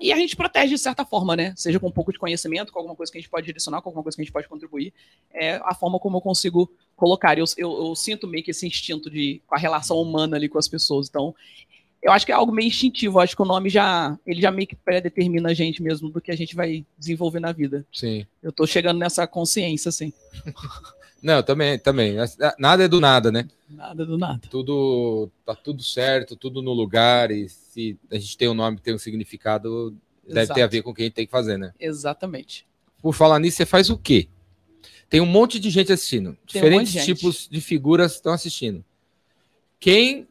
e 0.00 0.12
a 0.12 0.16
gente 0.16 0.34
protege 0.34 0.74
de 0.74 0.80
certa 0.80 1.04
forma, 1.04 1.36
né? 1.36 1.54
Seja 1.56 1.78
com 1.78 1.86
um 1.86 1.92
pouco 1.92 2.12
de 2.12 2.18
conhecimento, 2.18 2.72
com 2.72 2.78
alguma 2.78 2.96
coisa 2.96 3.12
que 3.12 3.18
a 3.18 3.20
gente 3.20 3.30
pode 3.30 3.46
direcionar, 3.46 3.80
com 3.80 3.90
alguma 3.90 4.02
coisa 4.02 4.16
que 4.16 4.22
a 4.22 4.24
gente 4.24 4.32
pode 4.32 4.48
contribuir. 4.48 4.92
É 5.32 5.60
a 5.62 5.74
forma 5.74 6.00
como 6.00 6.16
eu 6.16 6.20
consigo 6.20 6.70
colocar. 6.96 7.38
Eu, 7.38 7.44
eu, 7.56 7.86
eu 7.86 7.94
sinto 7.94 8.26
meio 8.26 8.42
que 8.42 8.50
esse 8.50 8.66
instinto 8.66 9.08
de 9.08 9.40
com 9.46 9.54
a 9.54 9.58
relação 9.58 10.00
humana 10.00 10.36
ali 10.36 10.48
com 10.48 10.58
as 10.58 10.66
pessoas. 10.66 11.08
Então, 11.08 11.34
eu 12.02 12.12
acho 12.12 12.26
que 12.26 12.32
é 12.32 12.34
algo 12.34 12.52
meio 12.52 12.66
instintivo. 12.66 13.18
Eu 13.18 13.22
acho 13.22 13.36
que 13.36 13.42
o 13.42 13.46
nome 13.46 13.70
já 13.70 14.18
ele 14.26 14.40
já 14.40 14.50
meio 14.50 14.66
que 14.66 14.74
predetermina 14.74 15.50
a 15.50 15.54
gente 15.54 15.82
mesmo 15.82 16.10
do 16.10 16.20
que 16.20 16.32
a 16.32 16.36
gente 16.36 16.56
vai 16.56 16.84
desenvolver 16.98 17.40
na 17.40 17.52
vida. 17.52 17.86
Sim. 17.92 18.26
Eu 18.42 18.52
tô 18.52 18.66
chegando 18.66 18.98
nessa 18.98 19.26
consciência, 19.26 19.90
assim. 19.90 20.12
Não, 21.24 21.42
também, 21.42 21.78
também. 21.78 22.16
Nada 22.58 22.84
é 22.84 22.88
do 22.88 23.00
nada, 23.00 23.32
né? 23.32 23.48
Nada 23.70 24.04
do 24.04 24.18
nada. 24.18 24.46
Tudo 24.50 25.30
tá 25.46 25.54
tudo 25.54 25.82
certo, 25.82 26.36
tudo 26.36 26.60
no 26.60 26.74
lugar 26.74 27.30
e 27.30 27.48
se 27.48 27.98
a 28.12 28.16
gente 28.16 28.36
tem 28.36 28.46
um 28.46 28.52
nome, 28.52 28.78
tem 28.78 28.94
um 28.94 28.98
significado, 28.98 29.96
deve 30.22 30.40
Exato. 30.40 30.54
ter 30.54 30.62
a 30.62 30.66
ver 30.66 30.82
com 30.82 30.90
o 30.90 30.94
que 30.94 31.00
a 31.00 31.04
gente 31.06 31.14
tem 31.14 31.24
que 31.24 31.32
fazer, 31.32 31.56
né? 31.56 31.72
Exatamente. 31.80 32.66
Por 33.00 33.14
falar 33.14 33.38
nisso, 33.38 33.56
você 33.56 33.64
faz 33.64 33.88
o 33.88 33.96
quê? 33.96 34.28
Tem 35.08 35.18
um 35.18 35.26
monte 35.26 35.58
de 35.58 35.70
gente 35.70 35.90
assistindo. 35.90 36.36
Tem 36.46 36.60
um 36.60 36.64
Diferentes 36.64 36.92
de 36.92 36.98
gente. 36.98 37.14
tipos 37.14 37.48
de 37.50 37.60
figuras 37.62 38.12
estão 38.16 38.34
assistindo. 38.34 38.84
Quem 39.80 40.28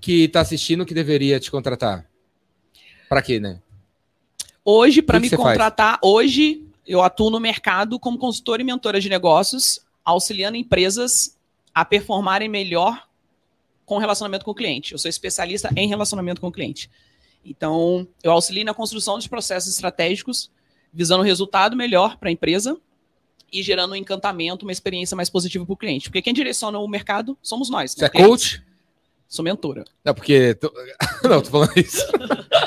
que 0.00 0.24
está 0.24 0.40
assistindo 0.40 0.86
que 0.86 0.94
deveria 0.94 1.38
te 1.38 1.50
contratar? 1.50 2.08
Para 3.06 3.20
quê, 3.20 3.38
né? 3.38 3.60
Hoje, 4.64 5.02
para 5.02 5.20
me 5.20 5.28
você 5.28 5.36
faz? 5.36 5.48
contratar, 5.48 5.98
hoje 6.02 6.64
eu 6.86 7.02
atuo 7.02 7.28
no 7.28 7.38
mercado 7.38 8.00
como 8.00 8.16
consultora 8.16 8.62
e 8.62 8.64
mentora 8.64 8.98
de 8.98 9.10
negócios, 9.10 9.84
auxiliando 10.06 10.56
empresas 10.56 11.36
a 11.74 11.84
performarem 11.84 12.48
melhor 12.48 13.06
com 13.84 13.98
relacionamento 13.98 14.44
com 14.44 14.52
o 14.52 14.54
cliente. 14.54 14.92
Eu 14.92 14.98
sou 14.98 15.08
especialista 15.08 15.68
em 15.76 15.88
relacionamento 15.88 16.40
com 16.40 16.46
o 16.46 16.52
cliente. 16.52 16.88
Então, 17.44 18.08
eu 18.22 18.32
auxilio 18.32 18.64
na 18.64 18.72
construção 18.72 19.18
de 19.18 19.28
processos 19.28 19.72
estratégicos, 19.72 20.50
visando 20.92 21.22
um 21.22 21.26
resultado 21.26 21.76
melhor 21.76 22.16
para 22.16 22.28
a 22.28 22.32
empresa 22.32 22.76
e 23.52 23.62
gerando 23.62 23.92
um 23.92 23.96
encantamento, 23.96 24.64
uma 24.64 24.72
experiência 24.72 25.16
mais 25.16 25.28
positiva 25.28 25.64
para 25.64 25.72
o 25.72 25.76
cliente. 25.76 26.08
Porque 26.08 26.22
quem 26.22 26.32
direciona 26.32 26.78
o 26.78 26.88
mercado 26.88 27.36
somos 27.42 27.68
nós. 27.68 27.92
Você 27.92 28.02
né? 28.02 28.10
é 28.12 28.22
coach? 28.24 28.62
Sou 29.28 29.44
mentora. 29.44 29.84
Não, 30.04 30.14
porque. 30.14 30.54
tô- 30.54 30.72
Não, 31.22 31.42
tô 31.42 31.50
falando 31.50 31.76
isso. 31.76 32.04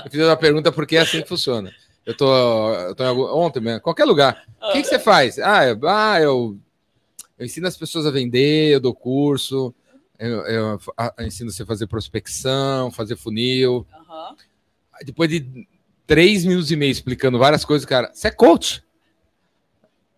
Eu 0.05 0.12
fiz 0.12 0.22
uma 0.22 0.38
pergunta 0.38 0.72
porque 0.72 0.98
é 0.98 1.01
assim 1.01 1.22
que 1.22 1.27
funciona. 1.27 1.74
Eu 2.05 2.15
tô, 2.15 2.74
eu 2.74 2.96
tô 2.96 3.03
em 3.03 3.08
algum... 3.08 3.24
ontem 3.24 3.60
mesmo, 3.60 3.81
qualquer 3.81 4.05
lugar. 4.05 4.43
O 4.62 4.72
que, 4.74 4.81
que 4.81 4.88
você 4.88 5.00
faz? 5.00 5.38
Ah, 5.39 5.65
eu, 5.65 5.79
ah 5.88 6.19
eu, 6.19 6.58
eu 7.39 7.46
ensino 7.46 7.67
as 7.67 7.75
pessoas 7.77 8.05
a 8.05 8.12
vender, 8.12 8.74
eu 8.74 8.79
dou 8.79 8.93
curso, 8.93 9.74
eu, 10.19 10.41
eu 10.46 10.79
eu 11.17 11.25
ensino 11.25 11.50
você 11.51 11.63
a 11.63 11.65
fazer 11.65 11.88
prospecção, 11.88 12.91
fazer 12.91 13.15
funil. 13.15 13.88
Aí 14.93 15.05
Depois 15.05 15.29
de 15.29 15.67
três 16.05 16.43
minutos 16.46 16.72
e 16.72 16.75
meio 16.75 16.91
explicando 16.91 17.39
várias 17.39 17.63
coisas, 17.65 17.86
cara, 17.86 18.12
você 18.13 18.27
é 18.27 18.31
coach? 18.31 18.84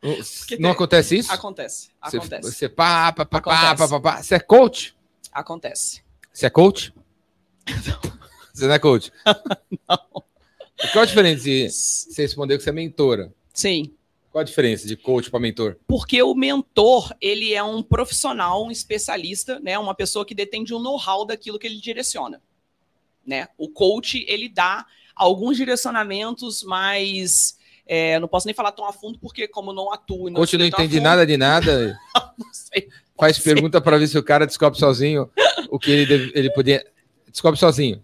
Não- 0.04 0.16
Que 0.48 0.56
Não 0.58 0.62
tem- 0.64 0.72
acontece 0.72 1.18
isso? 1.18 1.32
Acontece. 1.32 1.90
Você- 2.04 2.18
Acontece. 2.18 2.52
Você 2.52 2.68
pá, 2.70 3.14
pá, 3.14 3.24
pá, 3.26 3.40
pá, 3.40 3.54
Acontece. 3.54 3.78
pá, 3.78 3.88
pá, 3.88 4.16
pá. 4.18 4.24
Você 4.24 4.36
é 4.36 4.40
coach? 4.40 4.96
Acontece. 5.32 6.02
Você 6.34 6.48
é 6.48 6.50
coach? 6.50 6.92
Você 8.54 8.68
não 8.68 8.74
é 8.74 8.80
coach? 8.80 9.12
Não. 9.88 9.98
Qual 10.92 11.04
a 11.04 11.06
diferença 11.06 11.44
de 11.44 11.70
você 11.70 12.24
responder 12.24 12.58
que 12.58 12.64
você 12.64 12.70
é 12.72 12.74
mentora? 12.74 13.32
Sim. 13.54 13.94
Qual 14.32 14.42
a 14.42 14.46
diferença 14.46 14.88
de 14.88 14.96
coach 14.96 15.30
para 15.30 15.40
mentor? 15.42 15.76
Porque 15.86 16.22
o 16.24 16.34
mentor, 16.34 17.14
ele 17.20 17.54
é 17.54 17.62
um 17.62 17.84
profissional, 17.84 18.64
um 18.66 18.72
especialista, 18.72 19.60
né? 19.60 19.78
Uma 19.78 19.94
pessoa 19.94 20.26
que 20.26 20.34
detém 20.34 20.64
de 20.64 20.74
um 20.74 20.80
know-how 20.80 21.26
daquilo 21.26 21.60
que 21.60 21.68
ele 21.68 21.82
direciona, 21.82 22.42
né? 23.26 23.50
O 23.58 23.68
coach, 23.70 24.24
ele 24.30 24.48
dá 24.48 24.86
alguns 25.14 25.58
direcionamentos 25.58 26.64
mais... 26.64 27.58
é, 27.86 28.18
não 28.20 28.28
posso 28.30 28.48
nem 28.48 28.54
falar 28.56 28.72
tão 28.72 28.86
a 28.86 28.94
fundo, 28.94 29.20
porque 29.20 29.48
como 29.50 29.74
não 29.74 29.92
atuo... 29.92 30.30
e 30.30 30.34
Coach 30.34 30.58
não 30.58 30.66
entende 30.66 30.96
fundo, 30.96 31.04
nada 31.04 31.26
de 31.28 31.36
nada, 31.36 32.00
não 32.40 32.54
sei. 32.54 32.88
faz 33.20 33.36
ser. 33.36 33.44
pergunta 33.54 33.82
para 33.82 33.98
ver 33.98 34.08
se 34.08 34.18
o 34.18 34.24
cara 34.24 34.48
descobre 34.48 34.80
sozinho 34.80 35.30
o 35.70 35.78
que 35.78 35.92
ele, 35.92 36.06
deve- 36.06 36.32
ele 36.34 36.50
podia. 36.54 36.86
Descobre 37.30 37.60
sozinho. 37.60 38.02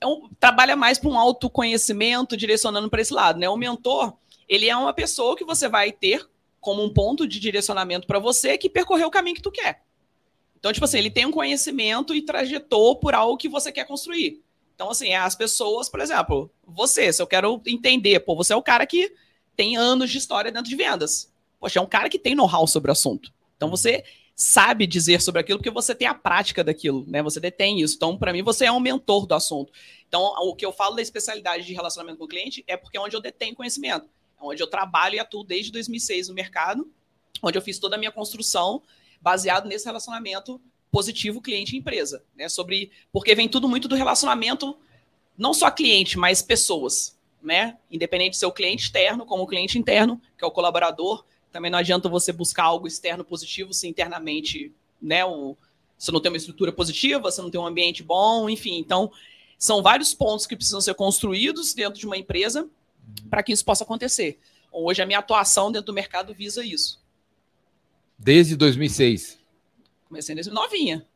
é 0.00 0.06
um- 0.06 0.28
trabalha 0.40 0.74
mais 0.74 0.98
para 0.98 1.10
um 1.10 1.18
autoconhecimento, 1.18 2.34
direcionando 2.36 2.88
para 2.88 3.00
esse 3.02 3.12
lado, 3.12 3.38
né? 3.38 3.48
O 3.48 3.56
mentor, 3.56 4.14
ele 4.48 4.68
é 4.68 4.76
uma 4.76 4.92
pessoa 4.92 5.36
que 5.36 5.44
você 5.44 5.68
vai 5.68 5.92
ter 5.92 6.28
como 6.60 6.82
um 6.82 6.92
ponto 6.92 7.26
de 7.26 7.38
direcionamento 7.38 8.06
para 8.06 8.18
você 8.18 8.56
que 8.58 8.68
percorreu 8.68 9.08
o 9.08 9.10
caminho 9.10 9.36
que 9.36 9.42
tu 9.42 9.50
quer. 9.50 9.82
Então, 10.58 10.72
tipo 10.72 10.84
assim, 10.84 10.98
ele 10.98 11.10
tem 11.10 11.24
um 11.24 11.30
conhecimento 11.30 12.14
e 12.14 12.22
trajetou 12.22 12.96
por 12.96 13.14
algo 13.14 13.36
que 13.36 13.48
você 13.48 13.70
quer 13.70 13.84
construir. 13.84 14.42
Então, 14.74 14.90
assim, 14.90 15.14
as 15.14 15.34
pessoas, 15.34 15.88
por 15.88 16.00
exemplo, 16.00 16.50
você, 16.66 17.12
se 17.12 17.22
eu 17.22 17.26
quero 17.26 17.60
entender, 17.66 18.20
pô, 18.20 18.34
você 18.34 18.52
é 18.52 18.56
o 18.56 18.62
cara 18.62 18.86
que 18.86 19.12
tem 19.56 19.76
anos 19.76 20.10
de 20.10 20.18
história 20.18 20.50
dentro 20.50 20.68
de 20.68 20.76
vendas. 20.76 21.32
Poxa, 21.60 21.78
é 21.78 21.82
um 21.82 21.86
cara 21.86 22.08
que 22.08 22.18
tem 22.18 22.34
know-how 22.34 22.66
sobre 22.66 22.90
o 22.90 22.92
assunto. 22.92 23.32
Então, 23.56 23.68
você 23.68 24.04
sabe 24.34 24.86
dizer 24.86 25.20
sobre 25.20 25.40
aquilo 25.40 25.58
porque 25.58 25.70
você 25.70 25.96
tem 25.96 26.06
a 26.06 26.14
prática 26.14 26.62
daquilo, 26.62 27.04
né? 27.08 27.20
Você 27.24 27.40
detém 27.40 27.80
isso. 27.80 27.96
Então, 27.96 28.16
para 28.16 28.32
mim, 28.32 28.42
você 28.42 28.66
é 28.66 28.72
um 28.72 28.78
mentor 28.78 29.26
do 29.26 29.34
assunto. 29.34 29.72
Então, 30.06 30.22
o 30.22 30.54
que 30.54 30.64
eu 30.64 30.72
falo 30.72 30.94
da 30.94 31.02
especialidade 31.02 31.66
de 31.66 31.74
relacionamento 31.74 32.18
com 32.18 32.24
o 32.24 32.28
cliente 32.28 32.62
é 32.68 32.76
porque 32.76 32.96
é 32.96 33.00
onde 33.00 33.16
eu 33.16 33.20
detenho 33.20 33.56
conhecimento. 33.56 34.08
Onde 34.40 34.62
eu 34.62 34.66
trabalho 34.66 35.16
e 35.16 35.18
atuo 35.18 35.44
desde 35.44 35.72
2006 35.72 36.28
no 36.28 36.34
mercado, 36.34 36.90
onde 37.42 37.58
eu 37.58 37.62
fiz 37.62 37.78
toda 37.78 37.96
a 37.96 37.98
minha 37.98 38.12
construção 38.12 38.82
baseado 39.20 39.66
nesse 39.66 39.84
relacionamento 39.86 40.60
positivo 40.90 41.40
cliente-empresa, 41.40 42.24
né? 42.36 42.48
Sobre 42.48 42.90
porque 43.12 43.34
vem 43.34 43.48
tudo 43.48 43.68
muito 43.68 43.88
do 43.88 43.94
relacionamento 43.94 44.76
não 45.36 45.52
só 45.52 45.70
cliente, 45.70 46.18
mas 46.18 46.42
pessoas, 46.42 47.16
né? 47.42 47.78
Independente 47.90 48.32
de 48.32 48.38
ser 48.38 48.46
o 48.46 48.52
cliente 48.52 48.84
externo 48.84 49.26
como 49.26 49.42
o 49.42 49.46
cliente 49.46 49.78
interno, 49.78 50.20
que 50.36 50.44
é 50.44 50.46
o 50.46 50.50
colaborador, 50.50 51.24
também 51.50 51.70
não 51.70 51.78
adianta 51.78 52.08
você 52.08 52.32
buscar 52.32 52.64
algo 52.64 52.86
externo 52.86 53.24
positivo 53.24 53.72
se 53.72 53.88
internamente, 53.88 54.72
né, 55.00 55.24
o, 55.24 55.56
você 55.96 56.12
não 56.12 56.20
tem 56.20 56.30
uma 56.30 56.36
estrutura 56.36 56.72
positiva, 56.72 57.30
você 57.30 57.40
não 57.40 57.50
tem 57.50 57.60
um 57.60 57.66
ambiente 57.66 58.02
bom, 58.02 58.48
enfim. 58.48 58.78
Então, 58.78 59.10
são 59.58 59.82
vários 59.82 60.14
pontos 60.14 60.46
que 60.46 60.54
precisam 60.54 60.80
ser 60.80 60.94
construídos 60.94 61.74
dentro 61.74 61.98
de 61.98 62.06
uma 62.06 62.16
empresa 62.16 62.68
para 63.30 63.42
que 63.42 63.52
isso 63.52 63.64
possa 63.64 63.84
acontecer. 63.84 64.38
Hoje, 64.72 65.00
a 65.02 65.06
minha 65.06 65.18
atuação 65.18 65.70
dentro 65.72 65.86
do 65.86 65.92
mercado 65.94 66.34
visa 66.34 66.64
isso. 66.64 67.00
Desde 68.18 68.56
2006. 68.56 69.38
Comecei 70.08 70.34
desde 70.34 70.52
novinha. 70.52 71.06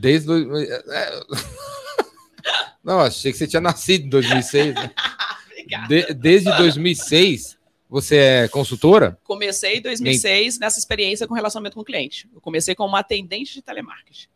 Desde. 0.00 0.26
do- 0.26 0.58
é- 0.58 1.20
Não, 2.82 3.00
achei 3.00 3.30
que 3.30 3.38
você 3.38 3.46
tinha 3.46 3.60
nascido 3.60 4.06
em 4.06 4.08
2006. 4.08 4.74
né? 4.74 4.90
De- 5.88 6.12
desde 6.12 6.54
2006, 6.56 7.56
você 7.88 8.16
é 8.16 8.48
consultora? 8.48 9.18
Comecei 9.24 9.76
em 9.78 9.80
2006 9.80 10.58
nessa 10.58 10.78
experiência 10.78 11.26
com 11.26 11.34
relacionamento 11.34 11.74
com 11.76 11.80
o 11.80 11.84
cliente. 11.84 12.28
Eu 12.34 12.40
comecei 12.40 12.74
como 12.74 12.94
atendente 12.96 13.54
de 13.54 13.62
telemarketing. 13.62 14.26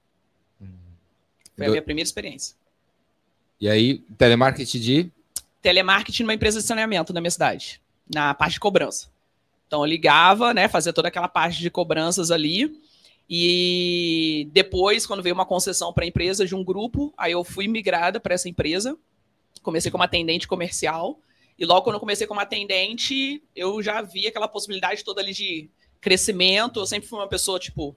Foi 1.56 1.66
a 1.66 1.70
minha 1.70 1.82
primeira 1.82 2.06
experiência. 2.06 2.54
E 3.60 3.68
aí, 3.68 3.98
telemarketing 4.16 4.78
de. 4.80 5.10
Telemarketing 5.62 6.22
numa 6.22 6.34
empresa 6.34 6.60
de 6.60 6.66
saneamento 6.66 7.12
na 7.12 7.20
minha 7.20 7.30
cidade, 7.30 7.80
na 8.12 8.34
parte 8.34 8.54
de 8.54 8.60
cobrança. 8.60 9.10
Então 9.66 9.80
eu 9.80 9.86
ligava, 9.86 10.54
né, 10.54 10.68
fazia 10.68 10.92
toda 10.92 11.08
aquela 11.08 11.28
parte 11.28 11.60
de 11.60 11.70
cobranças 11.70 12.30
ali. 12.30 12.80
E 13.28 14.48
depois, 14.52 15.04
quando 15.04 15.22
veio 15.22 15.34
uma 15.34 15.44
concessão 15.44 15.92
para 15.92 16.04
a 16.04 16.06
empresa 16.06 16.46
de 16.46 16.54
um 16.54 16.62
grupo, 16.62 17.12
aí 17.16 17.32
eu 17.32 17.42
fui 17.42 17.66
migrada 17.66 18.20
para 18.20 18.34
essa 18.34 18.48
empresa. 18.48 18.96
Comecei 19.62 19.90
como 19.90 20.04
atendente 20.04 20.46
comercial. 20.46 21.18
E 21.58 21.64
logo 21.64 21.82
quando 21.82 21.94
eu 21.94 22.00
comecei 22.00 22.26
como 22.26 22.38
atendente, 22.38 23.42
eu 23.54 23.82
já 23.82 24.00
vi 24.02 24.26
aquela 24.26 24.46
possibilidade 24.46 25.02
toda 25.02 25.20
ali 25.20 25.32
de 25.32 25.68
crescimento. 26.00 26.78
Eu 26.78 26.86
sempre 26.86 27.08
fui 27.08 27.18
uma 27.18 27.28
pessoa, 27.28 27.58
tipo, 27.58 27.96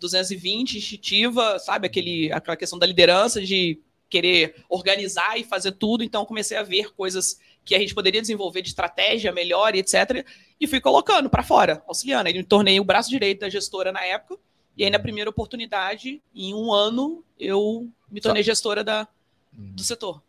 220, 0.00 0.78
instintiva, 0.78 1.58
sabe? 1.58 1.86
Aquele, 1.86 2.32
aquela 2.32 2.56
questão 2.56 2.78
da 2.78 2.86
liderança, 2.86 3.42
de 3.42 3.80
querer 4.14 4.64
organizar 4.68 5.36
e 5.38 5.42
fazer 5.44 5.72
tudo. 5.72 6.04
Então, 6.04 6.24
comecei 6.24 6.56
a 6.56 6.62
ver 6.62 6.94
coisas 6.94 7.40
que 7.64 7.74
a 7.74 7.78
gente 7.80 7.92
poderia 7.94 8.20
desenvolver 8.20 8.62
de 8.62 8.68
estratégia 8.68 9.32
melhor 9.32 9.74
e 9.74 9.78
etc. 9.80 10.24
E 10.60 10.66
fui 10.68 10.80
colocando 10.80 11.28
para 11.28 11.42
fora, 11.42 11.82
auxiliando. 11.88 12.28
Aí 12.28 12.34
me 12.34 12.44
tornei 12.44 12.78
o 12.78 12.84
braço 12.84 13.10
direito 13.10 13.40
da 13.40 13.48
gestora 13.48 13.90
na 13.90 14.04
época, 14.04 14.38
E 14.76 14.84
aí, 14.84 14.90
na 14.90 14.98
primeira 14.98 15.30
oportunidade, 15.30 16.20
em 16.34 16.52
um 16.54 16.72
ano, 16.72 17.24
eu 17.38 17.88
me 18.10 18.20
tornei 18.20 18.42
gestora 18.42 18.82
da, 18.84 19.06
do 19.52 19.82
setor. 19.82 20.20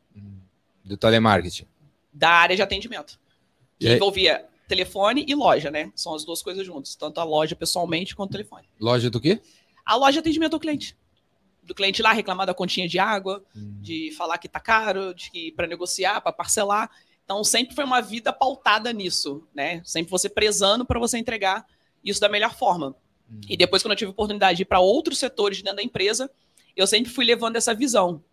Do 0.84 0.96
telemarketing. 0.98 1.66
Da 2.14 2.30
área 2.30 2.56
de 2.56 2.62
atendimento. 2.62 3.20
Que 3.80 3.86
E 3.88 3.90
aí- 3.90 3.96
envolvia 3.96 4.46
telefone 4.68 5.26
e 5.28 5.34
loja, 5.36 5.70
né? 5.72 5.92
São 5.96 6.14
as 6.16 6.24
duas 6.26 6.42
coisas 6.44 6.66
juntas. 6.66 6.96
Tanto 6.96 7.20
a 7.20 7.24
loja 7.24 7.56
pessoalmente 7.56 8.16
quanto 8.16 8.30
o 8.30 8.34
telefone. 8.34 8.68
Loja 8.80 9.10
do 9.10 9.20
quê? 9.20 9.40
A 9.86 9.96
loja 9.96 10.14
de 10.14 10.20
atendimento 10.20 10.54
ao 10.54 10.60
cliente. 10.60 10.96
Do 11.66 11.74
cliente 11.74 12.02
lá 12.02 12.14
reclamar 12.14 12.46
da 12.46 12.54
continha 12.54 12.88
de 12.88 13.00
água, 13.00 13.44
de 13.56 14.12
falar 14.12 14.38
que 14.38 14.48
tá 14.48 14.60
caro, 14.60 15.14
de 15.14 15.32
que 15.32 15.52
para 15.52 15.68
negociar, 15.68 16.22
para 16.22 16.32
parcelar. 16.32 16.90
Então 17.24 17.44
sempre 17.44 17.76
foi 17.76 17.84
uma 17.84 18.02
vida 18.02 18.32
pautada 18.32 18.94
nisso, 18.94 19.44
né? 19.54 19.82
Sempre 19.84 20.12
você 20.12 20.30
prezando 20.30 20.86
para 20.86 21.00
você 21.00 21.18
entregar 21.18 21.66
isso 22.04 22.22
da 22.22 22.30
melhor 22.30 22.56
forma. 22.56 22.96
E 23.50 23.58
depois 23.58 23.82
quando 23.82 23.94
eu 23.94 23.98
tive 23.98 24.12
oportunidade 24.12 24.58
de 24.58 24.62
ir 24.62 24.66
para 24.66 24.80
outros 24.80 25.18
setores 25.18 25.62
dentro 25.62 25.78
da 25.78 25.84
empresa, 25.84 26.30
eu 26.76 26.86
sempre 26.86 27.12
fui 27.12 27.26
levando 27.26 27.56
essa 27.56 27.74
visão 27.74 28.24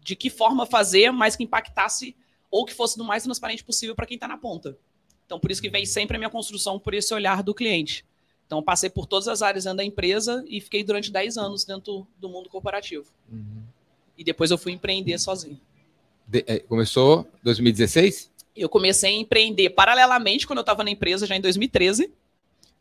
de 0.00 0.16
que 0.16 0.30
forma 0.30 0.64
fazer, 0.64 1.10
mas 1.10 1.36
que 1.36 1.44
impactasse 1.44 2.16
ou 2.50 2.64
que 2.64 2.72
fosse 2.72 2.96
do 2.96 3.04
mais 3.04 3.22
transparente 3.22 3.62
possível 3.62 3.94
para 3.94 4.06
quem 4.06 4.14
está 4.14 4.26
na 4.26 4.38
ponta. 4.38 4.78
Então 5.26 5.38
por 5.38 5.50
isso 5.50 5.60
que 5.60 5.68
vem 5.68 5.84
sempre 5.84 6.16
a 6.16 6.18
minha 6.18 6.30
construção 6.30 6.78
por 6.78 6.94
esse 6.94 7.12
olhar 7.12 7.42
do 7.42 7.54
cliente. 7.54 8.06
Então, 8.48 8.62
passei 8.62 8.88
por 8.88 9.04
todas 9.06 9.28
as 9.28 9.42
áreas 9.42 9.64
dentro 9.64 9.76
da 9.76 9.84
empresa 9.84 10.42
e 10.48 10.58
fiquei 10.58 10.82
durante 10.82 11.12
10 11.12 11.36
anos 11.36 11.64
dentro 11.66 12.06
do 12.18 12.30
mundo 12.30 12.48
corporativo. 12.48 13.04
E 14.16 14.24
depois 14.24 14.50
eu 14.50 14.56
fui 14.56 14.72
empreender 14.72 15.18
sozinho. 15.18 15.60
De- 16.26 16.44
é, 16.46 16.58
começou 16.60 17.26
em 17.42 17.44
2016? 17.44 18.30
Eu 18.56 18.70
comecei 18.70 19.10
a 19.14 19.18
empreender 19.20 19.68
paralelamente 19.70 20.46
quando 20.46 20.60
eu 20.60 20.62
estava 20.62 20.82
na 20.82 20.90
empresa, 20.90 21.26
já 21.26 21.36
em 21.36 21.42
2013, 21.42 22.10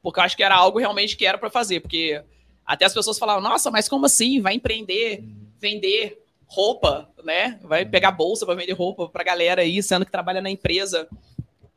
porque 0.01 0.21
eu 0.21 0.23
acho 0.23 0.37
que 0.37 0.41
era 0.43 0.55
algo 0.55 0.79
realmente 0.79 1.17
que 1.17 1.25
era 1.25 1.37
para 1.37 1.49
fazer. 1.49 1.81
Porque 1.81 2.23
até 2.65 2.85
as 2.85 2.93
pessoas 2.93 3.19
falavam, 3.19 3.41
nossa, 3.43 3.69
mas 3.69 3.89
como 3.89 4.05
assim? 4.05 4.39
Vai 4.39 4.53
empreender, 4.53 5.21
vender 5.59 6.23
roupa, 6.47 7.09
né? 7.25 7.59
Vai 7.61 7.85
pegar 7.85 8.11
bolsa 8.11 8.45
para 8.45 8.55
vender 8.55 8.71
roupa 8.71 9.09
para 9.09 9.21
galera 9.21 9.63
aí, 9.63 9.83
sendo 9.83 10.05
que 10.05 10.11
trabalha 10.13 10.41
na 10.41 10.49
empresa 10.49 11.09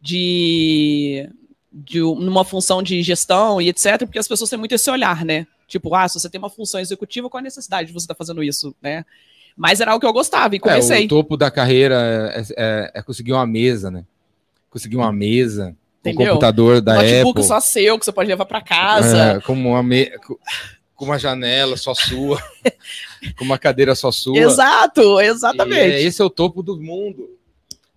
de, 0.00 1.28
de 1.72 2.02
um- 2.02 2.16
numa 2.16 2.44
função 2.44 2.82
de 2.82 3.02
gestão 3.02 3.60
e 3.60 3.68
etc, 3.68 3.98
porque 4.00 4.18
as 4.18 4.26
pessoas 4.28 4.50
têm 4.50 4.58
muito 4.58 4.74
esse 4.74 4.90
olhar, 4.90 5.24
né? 5.24 5.46
Tipo, 5.68 5.94
ah, 5.94 6.08
se 6.08 6.18
você 6.18 6.28
tem 6.28 6.38
uma 6.38 6.50
função 6.50 6.80
executiva, 6.80 7.30
qual 7.30 7.38
a 7.40 7.44
necessidade 7.44 7.88
de 7.88 7.92
você 7.94 8.04
estar 8.04 8.14
fazendo 8.14 8.42
isso, 8.42 8.74
né? 8.82 9.04
Mas 9.56 9.80
era 9.80 9.92
algo 9.92 10.00
que 10.00 10.06
eu 10.06 10.12
gostava 10.12 10.54
e 10.56 10.58
comecei. 10.58 11.02
É, 11.02 11.04
o 11.04 11.08
topo 11.08 11.36
da 11.36 11.50
carreira 11.50 12.32
é, 12.34 12.42
é- 12.56 12.90
é 12.96 13.02
conseguir 13.02 13.32
uma 13.32 13.46
mesa, 13.46 13.90
né? 13.90 14.04
Conseguir 14.70 14.96
uma 14.96 15.12
mesa, 15.12 15.76
um 16.04 16.08
Entendeu? 16.10 16.28
computador 16.28 16.80
da 16.80 16.94
Notebook 16.94 17.30
Apple. 17.38 17.44
só 17.44 17.60
seu, 17.60 17.98
que 17.98 18.04
você 18.04 18.12
pode 18.12 18.28
levar 18.28 18.46
para 18.46 18.60
casa. 18.60 19.16
É, 19.36 19.40
como 19.40 19.70
uma 19.70 19.82
me... 19.82 20.06
co- 20.18 20.38
com 20.94 21.04
uma 21.06 21.18
janela 21.18 21.76
só 21.76 21.94
sua, 21.94 22.42
com 23.38 23.44
uma 23.44 23.58
cadeira 23.58 23.94
só 23.94 24.10
sua. 24.12 24.36
Exato, 24.38 25.20
E 25.20 25.26
exatamente. 25.26 25.80
é- 25.92 26.02
esse 26.02 26.20
é 26.20 26.24
o 26.24 26.30
topo 26.30 26.62
do 26.62 26.76
mundo. 26.80 27.30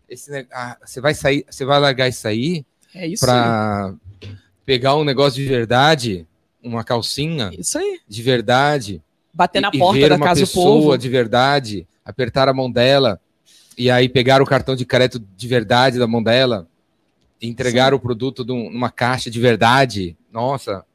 Esse 0.07 0.29
ne- 0.31 0.47
ah, 0.51 0.77
você 0.85 1.01
vai 1.01 1.13
sair, 1.13 1.45
você 1.49 1.65
vai 1.65 1.79
largar 1.79 2.07
isso 2.07 2.27
aí 2.27 2.63
É 2.95 3.07
isso. 3.07 3.25
para 3.25 3.93
pegar 4.65 4.95
um 4.95 5.03
negócio 5.03 5.41
de 5.41 5.47
verdade, 5.47 6.25
uma 6.61 6.83
calcinha 6.83 7.49
aí. 7.49 7.57
Isso 7.59 7.77
aí. 7.77 7.99
de 8.07 8.21
verdade, 8.21 9.01
Bater 9.33 9.61
na 9.61 9.69
e, 9.73 9.77
e 9.77 9.79
porta 9.79 9.99
ver 9.99 10.09
da 10.09 10.15
uma 10.15 10.25
casa 10.25 10.41
do 10.41 10.47
pessoa 10.47 10.65
povo. 10.81 10.97
de 10.97 11.09
verdade, 11.09 11.87
apertar 12.05 12.47
a 12.47 12.53
mão 12.53 12.71
dela 12.71 13.19
e 13.77 13.89
aí 13.89 14.07
pegar 14.07 14.41
o 14.41 14.45
cartão 14.45 14.75
de 14.75 14.85
crédito 14.85 15.19
de 15.35 15.47
verdade 15.47 15.97
da 15.97 16.05
mão 16.07 16.21
dela, 16.21 16.67
e 17.41 17.47
entregar 17.47 17.93
o 17.93 17.99
produto 17.99 18.45
num- 18.45 18.69
numa 18.69 18.89
caixa 18.91 19.29
de 19.29 19.39
verdade. 19.39 20.15
Nossa, 20.31 20.85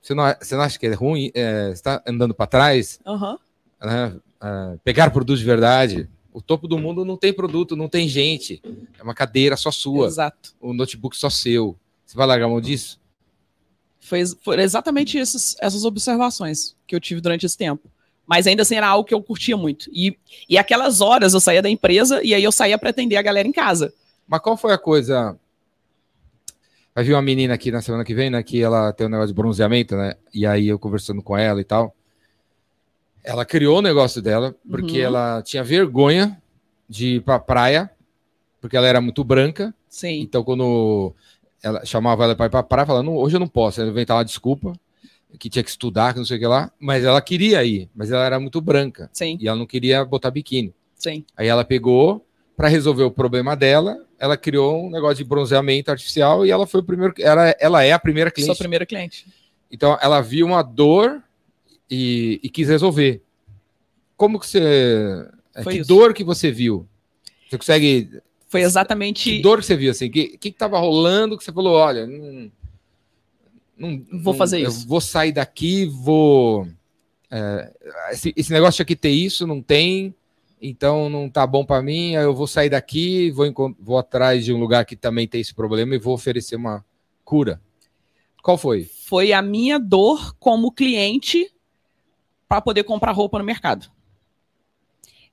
você 0.00 0.14
não, 0.14 0.24
você 0.40 0.54
não 0.54 0.62
acha 0.62 0.78
que 0.78 0.86
é 0.86 0.94
ruim? 0.94 1.30
É, 1.34 1.66
você 1.66 1.72
está 1.72 2.02
andando 2.06 2.32
para 2.32 2.46
trás? 2.46 2.98
Aham. 3.06 3.36
né? 3.82 4.14
Ah, 4.40 4.76
pegar 4.84 5.10
produto 5.10 5.36
de 5.38 5.44
verdade. 5.44 6.08
O 6.32 6.40
topo 6.42 6.68
do 6.68 6.78
mundo 6.78 7.04
não 7.04 7.16
tem 7.16 7.32
produto, 7.32 7.74
não 7.76 7.88
tem 7.88 8.06
gente. 8.08 8.62
É 8.98 9.02
uma 9.02 9.14
cadeira 9.14 9.56
só 9.56 9.70
sua, 9.70 10.06
Exato. 10.06 10.54
o 10.60 10.72
notebook 10.72 11.16
só 11.16 11.28
seu. 11.30 11.76
Você 12.04 12.16
vai 12.16 12.26
largar 12.26 12.46
a 12.46 12.48
mão 12.48 12.60
disso? 12.60 13.00
Foi, 14.00 14.22
foi 14.42 14.60
exatamente 14.62 15.18
esses- 15.18 15.56
essas 15.60 15.84
observações 15.84 16.76
que 16.86 16.94
eu 16.94 17.00
tive 17.00 17.20
durante 17.20 17.44
esse 17.44 17.56
tempo. 17.56 17.90
Mas 18.26 18.46
ainda 18.46 18.62
assim 18.62 18.76
era 18.76 18.86
algo 18.86 19.06
que 19.06 19.14
eu 19.14 19.22
curtia 19.22 19.56
muito. 19.56 19.90
E, 19.92 20.16
e 20.48 20.58
aquelas 20.58 21.00
horas 21.00 21.32
eu 21.34 21.40
saía 21.40 21.62
da 21.62 21.68
empresa 21.70 22.22
e 22.22 22.34
aí 22.34 22.44
eu 22.44 22.52
saía 22.52 22.78
para 22.78 22.90
atender 22.90 23.16
a 23.16 23.22
galera 23.22 23.48
em 23.48 23.52
casa. 23.52 23.92
Mas 24.26 24.40
qual 24.40 24.56
foi 24.56 24.72
a 24.74 24.78
coisa? 24.78 25.38
Vai 26.94 27.04
vir 27.04 27.14
uma 27.14 27.22
menina 27.22 27.54
aqui 27.54 27.70
na 27.70 27.80
semana 27.80 28.04
que 28.04 28.14
vem, 28.14 28.28
né? 28.28 28.42
Que 28.42 28.60
ela 28.60 28.92
tem 28.92 29.06
um 29.06 29.10
negócio 29.10 29.28
de 29.28 29.34
bronzeamento, 29.34 29.96
né? 29.96 30.14
E 30.34 30.44
aí 30.46 30.68
eu 30.68 30.78
conversando 30.78 31.22
com 31.22 31.36
ela 31.36 31.60
e 31.60 31.64
tal. 31.64 31.94
Ela 33.24 33.44
criou 33.44 33.78
o 33.78 33.82
negócio 33.82 34.22
dela 34.22 34.54
porque 34.70 34.98
Uhum. 35.00 35.04
ela 35.06 35.42
tinha 35.42 35.62
vergonha 35.62 36.40
de 36.88 37.16
ir 37.16 37.20
pra 37.22 37.38
praia, 37.38 37.90
porque 38.60 38.76
ela 38.76 38.86
era 38.86 39.00
muito 39.00 39.22
branca. 39.22 39.74
Sim. 39.88 40.20
Então, 40.20 40.42
quando 40.42 41.14
ela 41.62 41.84
chamava 41.84 42.24
ela 42.24 42.34
para 42.36 42.46
ir 42.46 42.50
pra 42.50 42.62
praia, 42.62 42.86
falava, 42.86 43.04
"Não, 43.04 43.16
hoje 43.16 43.36
eu 43.36 43.40
não 43.40 43.48
posso. 43.48 43.80
Ela 43.80 43.90
inventava 43.90 44.18
uma 44.20 44.24
desculpa, 44.24 44.72
que 45.38 45.50
tinha 45.50 45.62
que 45.62 45.68
estudar, 45.70 46.12
que 46.14 46.18
não 46.18 46.24
sei 46.26 46.36
o 46.38 46.40
que 46.40 46.46
lá. 46.46 46.70
Mas 46.80 47.04
ela 47.04 47.20
queria 47.20 47.62
ir, 47.64 47.88
mas 47.94 48.10
ela 48.10 48.24
era 48.24 48.40
muito 48.40 48.60
branca. 48.60 49.10
Sim. 49.12 49.36
E 49.40 49.46
ela 49.48 49.58
não 49.58 49.66
queria 49.66 50.02
botar 50.04 50.30
biquíni. 50.30 50.72
Sim. 50.94 51.24
Aí 51.36 51.46
ela 51.46 51.64
pegou, 51.64 52.24
para 52.56 52.66
resolver 52.68 53.02
o 53.04 53.10
problema 53.10 53.54
dela, 53.54 53.98
ela 54.18 54.36
criou 54.36 54.86
um 54.86 54.90
negócio 54.90 55.16
de 55.16 55.24
bronzeamento 55.24 55.90
artificial 55.90 56.46
e 56.46 56.50
ela 56.50 56.66
foi 56.66 56.80
o 56.80 56.82
primeiro. 56.82 57.12
Ela, 57.18 57.54
ela 57.60 57.84
é 57.84 57.92
a 57.92 57.98
primeira 57.98 58.30
Sou 58.30 58.34
cliente. 58.36 58.52
a 58.52 58.56
primeira 58.56 58.86
cliente. 58.86 59.26
Então, 59.70 59.98
ela 60.00 60.20
viu 60.22 60.46
uma 60.46 60.62
dor 60.62 61.22
e, 61.90 62.40
e 62.42 62.48
quis 62.50 62.68
Como 64.16 64.38
que 64.38 64.46
você. 64.46 65.28
é, 65.54 65.62
Foi 65.62 65.74
que 65.74 65.80
isso. 65.80 65.88
dor 65.88 66.12
que 66.12 66.24
você 66.24 66.50
viu? 66.50 66.86
Você 67.48 67.56
consegue 67.56 68.20
Foi 68.48 68.60
que 68.60 68.66
exatamente. 68.66 69.40
dor 69.40 69.58
que 69.60 69.66
você 69.66 69.76
viu, 69.76 69.90
assim? 69.90 70.06
O 70.06 70.10
que, 70.10 70.28
que 70.38 70.50
que 70.50 70.58
tava 70.58 70.78
rolando 70.78 71.36
que 71.38 71.44
você 71.44 71.52
falou, 71.52 71.74
olha, 71.74 72.06
não, 72.06 72.50
não- 73.76 74.04
Vou 74.22 74.32
não- 74.32 74.34
fazer 74.34 74.60
isso. 74.60 74.86
vou 74.86 75.00
sair 75.00 75.32
daqui, 75.32 75.86
vou... 75.86 76.66
é, 77.30 77.72
esse, 78.10 78.32
esse 78.36 78.52
negócio 78.52 78.76
tinha 78.76 78.86
que 78.86 78.96
ter 78.96 79.10
isso, 79.10 79.46
não 79.46 79.62
tem, 79.62 80.14
então 80.60 81.08
não 81.08 81.28
tá 81.30 81.46
bom 81.46 81.64
para 81.64 81.80
mim, 81.82 82.16
aí 82.16 82.24
eu 82.24 82.34
vou 82.34 82.46
sair 82.46 82.68
daqui, 82.70 83.30
vou, 83.30 83.46
vou 83.78 83.98
atrás 83.98 84.44
de 84.44 84.52
um 84.52 84.58
lugar 84.58 84.84
que 84.84 84.96
também 84.96 85.28
tem 85.28 85.40
esse 85.40 85.54
problema 85.54 85.94
e 85.94 85.98
vou 85.98 86.14
oferecer 86.14 86.56
uma 86.56 86.84
cura. 87.24 87.60
Qual 88.42 88.56
foi? 88.58 88.84
Foi 88.84 89.32
a 89.32 89.40
minha 89.42 89.78
dor 89.78 90.34
como 90.38 90.72
cliente 90.72 91.50
para 92.48 92.60
poder 92.60 92.84
comprar 92.84 93.12
roupa 93.12 93.38
no 93.38 93.44
mercado. 93.44 93.90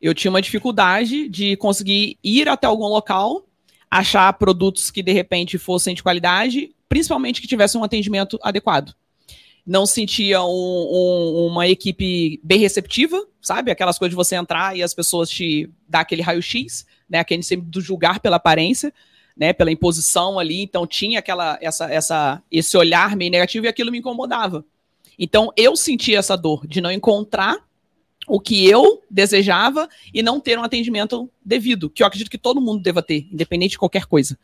Eu 0.01 0.13
tinha 0.13 0.29
uma 0.29 0.41
dificuldade 0.41 1.29
de 1.29 1.55
conseguir 1.57 2.17
ir 2.23 2.49
até 2.49 2.67
algum 2.67 2.85
local, 2.85 3.45
achar 3.89 4.31
produtos 4.33 4.91
que 4.91 5.01
de 5.01 5.13
repente 5.13 5.57
fossem 5.57 5.95
de 5.95 6.03
qualidade, 6.03 6.75
principalmente 6.89 7.41
que 7.41 7.47
tivessem 7.47 7.79
um 7.79 7.83
atendimento 7.83 8.37
adequado. 8.43 8.93
Não 9.65 9.85
sentia 9.85 10.43
um- 10.43 10.47
um- 10.47 11.47
uma 11.47 11.67
equipe 11.67 12.39
bem 12.43 12.59
receptiva, 12.59 13.25
sabe? 13.41 13.71
Aquelas 13.71 13.97
coisas 13.97 14.11
de 14.11 14.15
você 14.15 14.35
entrar 14.35 14.77
e 14.77 14.83
as 14.83 14.93
pessoas 14.93 15.29
te 15.29 15.69
dar 15.87 16.01
aquele 16.01 16.21
raio-x, 16.21 16.85
né? 17.09 17.19
Aquele 17.19 17.41
sempre 17.41 17.65
do 17.67 17.81
julgar 17.81 18.19
pela 18.19 18.35
aparência, 18.35 18.93
né? 19.35 19.53
Pela 19.53 19.71
imposição 19.71 20.37
ali. 20.37 20.61
Então 20.61 20.85
tinha 20.85 21.17
aquela, 21.17 21.57
essa, 21.61 21.91
essa, 21.91 22.43
esse 22.51 22.77
olhar 22.77 23.15
meio 23.15 23.31
negativo 23.31 23.65
e 23.65 23.69
aquilo 23.69 23.91
me 23.91 23.97
incomodava. 23.99 24.63
Então 25.17 25.51
eu 25.55 25.75
sentia 25.75 26.19
essa 26.19 26.35
dor 26.35 26.65
de 26.67 26.81
não 26.81 26.91
encontrar 26.91 27.57
o 28.27 28.39
que 28.39 28.67
eu 28.67 29.03
desejava 29.09 29.87
e 30.13 30.23
não 30.23 30.39
ter 30.39 30.57
um 30.57 30.63
atendimento 30.63 31.29
devido, 31.43 31.89
que 31.89 32.01
eu 32.01 32.07
acredito 32.07 32.29
que 32.29 32.37
todo 32.37 32.61
mundo 32.61 32.81
deva 32.81 33.01
ter, 33.01 33.27
independente 33.31 33.71
de 33.71 33.77
qualquer 33.77 34.05
coisa. 34.05 34.37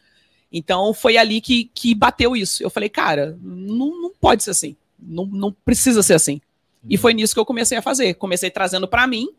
Então 0.51 0.93
foi 0.93 1.17
ali 1.17 1.41
que, 1.41 1.71
que 1.73 1.95
bateu 1.95 2.35
isso. 2.35 2.61
Eu 2.61 2.69
falei, 2.69 2.89
cara, 2.89 3.37
não, 3.41 4.01
não 4.01 4.11
pode 4.11 4.43
ser 4.43 4.51
assim. 4.51 4.75
Não, 4.99 5.25
não 5.25 5.51
precisa 5.51 6.03
ser 6.03 6.13
assim. 6.13 6.41
E 6.89 6.97
foi 6.97 7.13
nisso 7.13 7.33
que 7.33 7.39
eu 7.39 7.45
comecei 7.45 7.77
a 7.77 7.81
fazer. 7.81 8.15
Comecei 8.15 8.51
trazendo 8.51 8.87
para 8.87 9.07
mim 9.07 9.29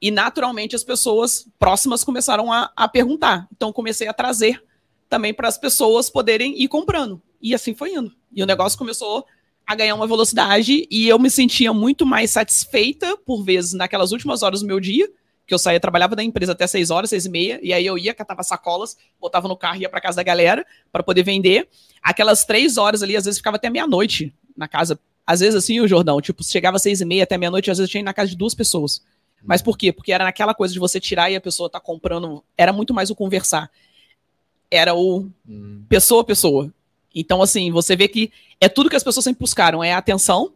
e 0.00 0.10
naturalmente 0.10 0.74
as 0.74 0.82
pessoas 0.82 1.46
próximas 1.58 2.02
começaram 2.02 2.52
a, 2.52 2.72
a 2.74 2.88
perguntar. 2.88 3.46
Então 3.54 3.72
comecei 3.72 4.08
a 4.08 4.12
trazer 4.12 4.62
também 5.08 5.34
para 5.34 5.48
as 5.48 5.58
pessoas 5.58 6.08
poderem 6.08 6.60
ir 6.60 6.68
comprando. 6.68 7.20
E 7.40 7.54
assim 7.54 7.74
foi 7.74 7.92
indo. 7.92 8.12
E 8.32 8.42
o 8.42 8.46
negócio 8.46 8.78
começou 8.78 9.26
a 9.66 9.74
ganhar 9.74 9.94
uma 9.94 10.06
velocidade 10.06 10.86
e 10.90 11.08
eu 11.08 11.18
me 11.18 11.30
sentia 11.30 11.72
muito 11.72 12.04
mais 12.04 12.30
satisfeita, 12.30 13.16
por 13.16 13.42
vezes, 13.42 13.72
naquelas 13.72 14.12
últimas 14.12 14.42
horas 14.42 14.60
do 14.60 14.66
meu 14.66 14.78
dia, 14.78 15.08
que 15.46 15.52
eu 15.52 15.58
saía, 15.58 15.78
trabalhava 15.78 16.16
da 16.16 16.22
empresa 16.22 16.52
até 16.52 16.66
seis 16.66 16.90
horas, 16.90 17.10
seis 17.10 17.26
e 17.26 17.30
meia, 17.30 17.60
e 17.62 17.72
aí 17.72 17.84
eu 17.84 17.98
ia, 17.98 18.14
catava 18.14 18.42
sacolas, 18.42 18.96
botava 19.20 19.48
no 19.48 19.56
carro 19.56 19.76
e 19.76 19.80
ia 19.82 19.88
para 19.88 20.00
casa 20.00 20.16
da 20.16 20.22
galera 20.22 20.64
para 20.90 21.02
poder 21.02 21.22
vender. 21.22 21.68
Aquelas 22.02 22.44
três 22.44 22.76
horas 22.76 23.02
ali, 23.02 23.16
às 23.16 23.24
vezes 23.24 23.38
ficava 23.38 23.56
até 23.56 23.68
meia-noite 23.68 24.34
na 24.56 24.68
casa. 24.68 24.98
Às 25.26 25.40
vezes 25.40 25.54
assim, 25.54 25.80
o 25.80 25.88
Jordão, 25.88 26.20
tipo, 26.20 26.42
chegava 26.42 26.76
às 26.76 26.82
seis 26.82 27.00
e 27.00 27.04
meia 27.04 27.24
até 27.24 27.36
meia-noite, 27.36 27.70
às 27.70 27.78
vezes 27.78 27.88
eu 27.88 27.92
tinha 27.92 28.00
ido 28.00 28.06
na 28.06 28.14
casa 28.14 28.30
de 28.30 28.36
duas 28.36 28.54
pessoas. 28.54 29.02
Mas 29.42 29.60
por 29.60 29.76
quê? 29.76 29.92
Porque 29.92 30.12
era 30.12 30.24
naquela 30.24 30.54
coisa 30.54 30.72
de 30.72 30.80
você 30.80 30.98
tirar 30.98 31.30
e 31.30 31.36
a 31.36 31.40
pessoa 31.40 31.68
tá 31.68 31.78
comprando. 31.78 32.42
Era 32.56 32.72
muito 32.72 32.94
mais 32.94 33.10
o 33.10 33.14
conversar. 33.14 33.70
Era 34.70 34.94
o 34.94 35.28
Hum, 35.46 35.84
pessoa 35.88 36.22
a 36.22 36.24
pessoa. 36.24 36.72
Então, 37.14 37.40
assim, 37.40 37.70
você 37.70 37.94
vê 37.94 38.08
que 38.08 38.32
é 38.60 38.68
tudo 38.68 38.90
que 38.90 38.96
as 38.96 39.04
pessoas 39.04 39.24
sempre 39.24 39.40
buscaram: 39.40 39.82
é 39.84 39.92
atenção 39.92 40.52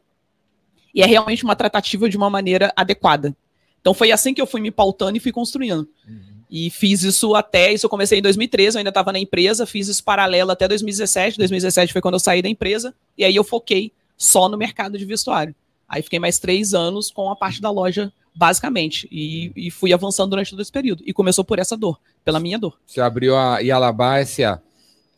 e 0.94 1.02
é 1.02 1.06
realmente 1.06 1.44
uma 1.44 1.54
tratativa 1.54 2.08
de 2.08 2.16
uma 2.16 2.28
maneira 2.28 2.72
adequada. 2.74 3.36
Então 3.80 3.94
foi 3.94 4.10
assim 4.10 4.34
que 4.34 4.40
eu 4.40 4.46
fui 4.46 4.60
me 4.60 4.70
pautando 4.70 5.16
e 5.16 5.20
fui 5.20 5.32
construindo. 5.32 5.88
Uhum. 6.06 6.38
E 6.50 6.70
fiz 6.70 7.02
isso 7.02 7.34
até, 7.34 7.72
isso 7.72 7.86
eu 7.86 7.90
comecei 7.90 8.18
em 8.18 8.22
2013, 8.22 8.76
eu 8.76 8.78
ainda 8.78 8.90
estava 8.90 9.12
na 9.12 9.18
empresa, 9.18 9.66
fiz 9.66 9.86
isso 9.86 10.02
paralelo 10.02 10.50
até 10.50 10.66
2017. 10.66 11.36
2017 11.38 11.92
foi 11.92 12.02
quando 12.02 12.14
eu 12.14 12.20
saí 12.20 12.42
da 12.42 12.48
empresa, 12.48 12.94
e 13.16 13.24
aí 13.24 13.36
eu 13.36 13.44
foquei 13.44 13.92
só 14.16 14.48
no 14.48 14.56
mercado 14.56 14.98
de 14.98 15.04
vestuário. 15.04 15.54
Aí 15.88 16.02
fiquei 16.02 16.18
mais 16.18 16.38
três 16.38 16.74
anos 16.74 17.10
com 17.10 17.30
a 17.30 17.36
parte 17.36 17.62
da 17.62 17.70
loja, 17.70 18.12
basicamente, 18.34 19.08
e, 19.10 19.52
e 19.54 19.70
fui 19.70 19.92
avançando 19.92 20.30
durante 20.30 20.50
todo 20.50 20.60
esse 20.60 20.72
período. 20.72 21.02
E 21.06 21.12
começou 21.12 21.44
por 21.44 21.58
essa 21.58 21.76
dor, 21.76 21.98
pela 22.24 22.40
minha 22.40 22.58
dor. 22.58 22.78
Você 22.86 23.00
abriu 23.00 23.36
a 23.36 23.60
Ialabá 23.60 24.18
S.A. 24.18 24.60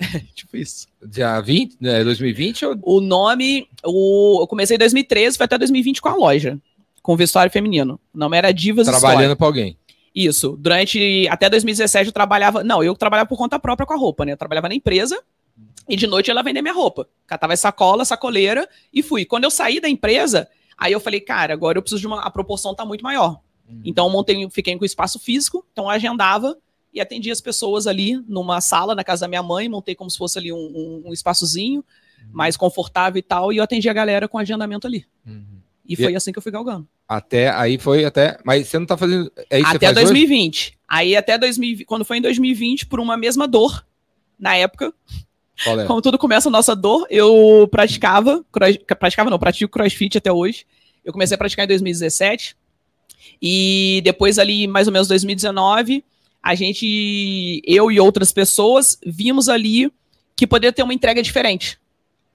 tipo 0.34 0.56
isso. 0.56 0.86
Dia 1.04 1.40
20, 1.40 1.76
né, 1.80 2.02
2020? 2.04 2.66
Ou... 2.66 2.78
O 2.82 3.00
nome, 3.00 3.68
o, 3.84 4.38
eu 4.42 4.46
comecei 4.46 4.76
em 4.76 4.78
2013, 4.78 5.36
foi 5.36 5.44
até 5.44 5.58
2020 5.58 6.00
com 6.00 6.08
a 6.08 6.14
loja, 6.14 6.58
com 7.02 7.16
vestuário 7.16 7.52
feminino. 7.52 8.00
O 8.14 8.18
nome 8.18 8.36
era 8.36 8.52
Divas 8.52 8.86
Trabalhando 8.86 9.36
para 9.36 9.46
alguém. 9.46 9.76
Isso. 10.14 10.56
Durante 10.58 11.28
até 11.28 11.48
2017 11.48 12.06
eu 12.06 12.12
trabalhava. 12.12 12.64
Não, 12.64 12.82
eu 12.82 12.96
trabalhava 12.96 13.28
por 13.28 13.38
conta 13.38 13.58
própria 13.58 13.86
com 13.86 13.94
a 13.94 13.96
roupa, 13.96 14.24
né? 14.24 14.32
Eu 14.32 14.36
trabalhava 14.36 14.68
na 14.68 14.74
empresa 14.74 15.22
e 15.88 15.96
de 15.96 16.06
noite 16.06 16.30
ela 16.30 16.42
vendia 16.42 16.62
minha 16.62 16.74
roupa. 16.74 17.08
Catava 17.26 17.56
sacola, 17.56 18.04
sacoleira 18.04 18.68
e 18.92 19.02
fui. 19.02 19.24
Quando 19.24 19.44
eu 19.44 19.50
saí 19.50 19.80
da 19.80 19.88
empresa, 19.88 20.48
aí 20.76 20.92
eu 20.92 21.00
falei, 21.00 21.20
cara, 21.20 21.52
agora 21.52 21.78
eu 21.78 21.82
preciso 21.82 22.00
de 22.00 22.06
uma. 22.06 22.22
A 22.22 22.30
proporção 22.30 22.74
tá 22.74 22.84
muito 22.84 23.02
maior. 23.02 23.40
Uhum. 23.68 23.82
Então 23.84 24.06
eu 24.06 24.10
montei, 24.10 24.50
fiquei 24.50 24.76
com 24.76 24.84
espaço 24.84 25.18
físico, 25.20 25.64
então 25.72 25.84
eu 25.84 25.90
agendava 25.90 26.56
e 26.92 27.00
atendia 27.00 27.32
as 27.32 27.40
pessoas 27.40 27.86
ali 27.86 28.16
numa 28.28 28.60
sala 28.60 28.94
na 28.94 29.04
casa 29.04 29.22
da 29.22 29.28
minha 29.28 29.42
mãe, 29.42 29.68
montei 29.68 29.94
como 29.94 30.10
se 30.10 30.18
fosse 30.18 30.38
ali 30.38 30.52
um, 30.52 30.56
um, 30.56 31.02
um 31.06 31.12
espaçozinho 31.12 31.84
uhum. 32.22 32.28
mais 32.32 32.56
confortável 32.56 33.18
e 33.18 33.22
tal, 33.22 33.52
e 33.52 33.58
eu 33.58 33.64
atendia 33.64 33.90
a 33.90 33.94
galera 33.94 34.28
com 34.28 34.38
agendamento 34.38 34.86
ali. 34.86 35.06
Uhum. 35.26 35.60
E, 35.86 35.94
e 35.94 35.96
foi 35.96 36.14
assim 36.14 36.32
que 36.32 36.38
eu 36.38 36.42
fui 36.42 36.52
galgando. 36.52 36.86
Até 37.08 37.50
aí 37.50 37.78
foi 37.78 38.04
até. 38.04 38.38
Mas 38.44 38.68
você 38.68 38.78
não 38.78 38.86
tá 38.86 38.96
fazendo. 38.96 39.32
É 39.50 39.58
isso 39.58 39.74
até 39.74 39.92
2020. 39.92 40.60
Hoje? 40.60 40.78
Aí 40.88 41.16
até 41.16 41.36
2020. 41.36 41.84
Quando 41.84 42.04
foi 42.04 42.18
em 42.18 42.22
2020, 42.22 42.86
por 42.86 43.00
uma 43.00 43.16
mesma 43.16 43.48
dor, 43.48 43.84
na 44.38 44.54
época. 44.54 44.94
É? 45.66 45.84
Como 45.84 46.00
tudo 46.00 46.16
começa 46.16 46.48
a 46.48 46.52
nossa 46.52 46.76
dor, 46.76 47.06
eu 47.10 47.68
praticava. 47.70 48.44
Cross, 48.52 48.78
praticava 48.98 49.28
não, 49.28 49.38
pratico 49.38 49.70
crossfit 49.70 50.16
até 50.16 50.30
hoje. 50.30 50.64
Eu 51.04 51.12
comecei 51.12 51.34
a 51.34 51.38
praticar 51.38 51.64
em 51.64 51.68
2017. 51.68 52.56
E 53.42 54.00
depois, 54.04 54.38
ali, 54.38 54.66
mais 54.66 54.86
ou 54.86 54.92
menos 54.92 55.08
2019, 55.08 56.04
a 56.42 56.54
gente, 56.54 57.62
eu 57.66 57.90
e 57.90 58.00
outras 58.00 58.32
pessoas, 58.32 58.98
vimos 59.04 59.48
ali 59.48 59.92
que 60.34 60.46
poderia 60.46 60.72
ter 60.72 60.82
uma 60.82 60.94
entrega 60.94 61.22
diferente, 61.22 61.78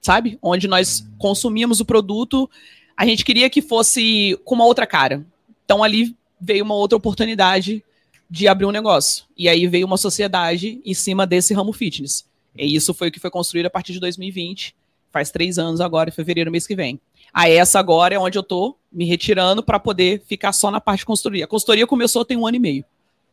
sabe? 0.00 0.38
Onde 0.40 0.68
nós 0.68 1.06
consumíamos 1.18 1.80
o 1.80 1.84
produto 1.84 2.48
a 2.96 3.04
gente 3.04 3.24
queria 3.24 3.50
que 3.50 3.60
fosse 3.60 4.40
com 4.44 4.54
uma 4.54 4.64
outra 4.64 4.86
cara. 4.86 5.24
Então 5.64 5.84
ali 5.84 6.16
veio 6.40 6.64
uma 6.64 6.74
outra 6.74 6.96
oportunidade 6.96 7.84
de 8.28 8.48
abrir 8.48 8.64
um 8.64 8.72
negócio. 8.72 9.26
E 9.36 9.48
aí 9.48 9.66
veio 9.66 9.86
uma 9.86 9.98
sociedade 9.98 10.80
em 10.84 10.94
cima 10.94 11.26
desse 11.26 11.52
ramo 11.52 11.72
fitness. 11.72 12.24
E 12.56 12.74
isso 12.74 12.94
foi 12.94 13.08
o 13.08 13.12
que 13.12 13.20
foi 13.20 13.30
construído 13.30 13.66
a 13.66 13.70
partir 13.70 13.92
de 13.92 14.00
2020. 14.00 14.74
Faz 15.12 15.30
três 15.30 15.58
anos 15.58 15.80
agora, 15.80 16.08
em 16.08 16.12
fevereiro, 16.12 16.50
mês 16.50 16.66
que 16.66 16.74
vem. 16.74 16.98
A 17.32 17.48
essa 17.48 17.78
agora 17.78 18.14
é 18.14 18.18
onde 18.18 18.38
eu 18.38 18.42
tô 18.42 18.76
me 18.90 19.04
retirando 19.04 19.62
para 19.62 19.78
poder 19.78 20.22
ficar 20.26 20.52
só 20.52 20.70
na 20.70 20.80
parte 20.80 21.00
de 21.00 21.06
consultoria. 21.06 21.44
A 21.44 21.48
consultoria 21.48 21.86
começou 21.86 22.24
tem 22.24 22.36
um 22.36 22.46
ano 22.46 22.56
e 22.56 22.60
meio. 22.60 22.84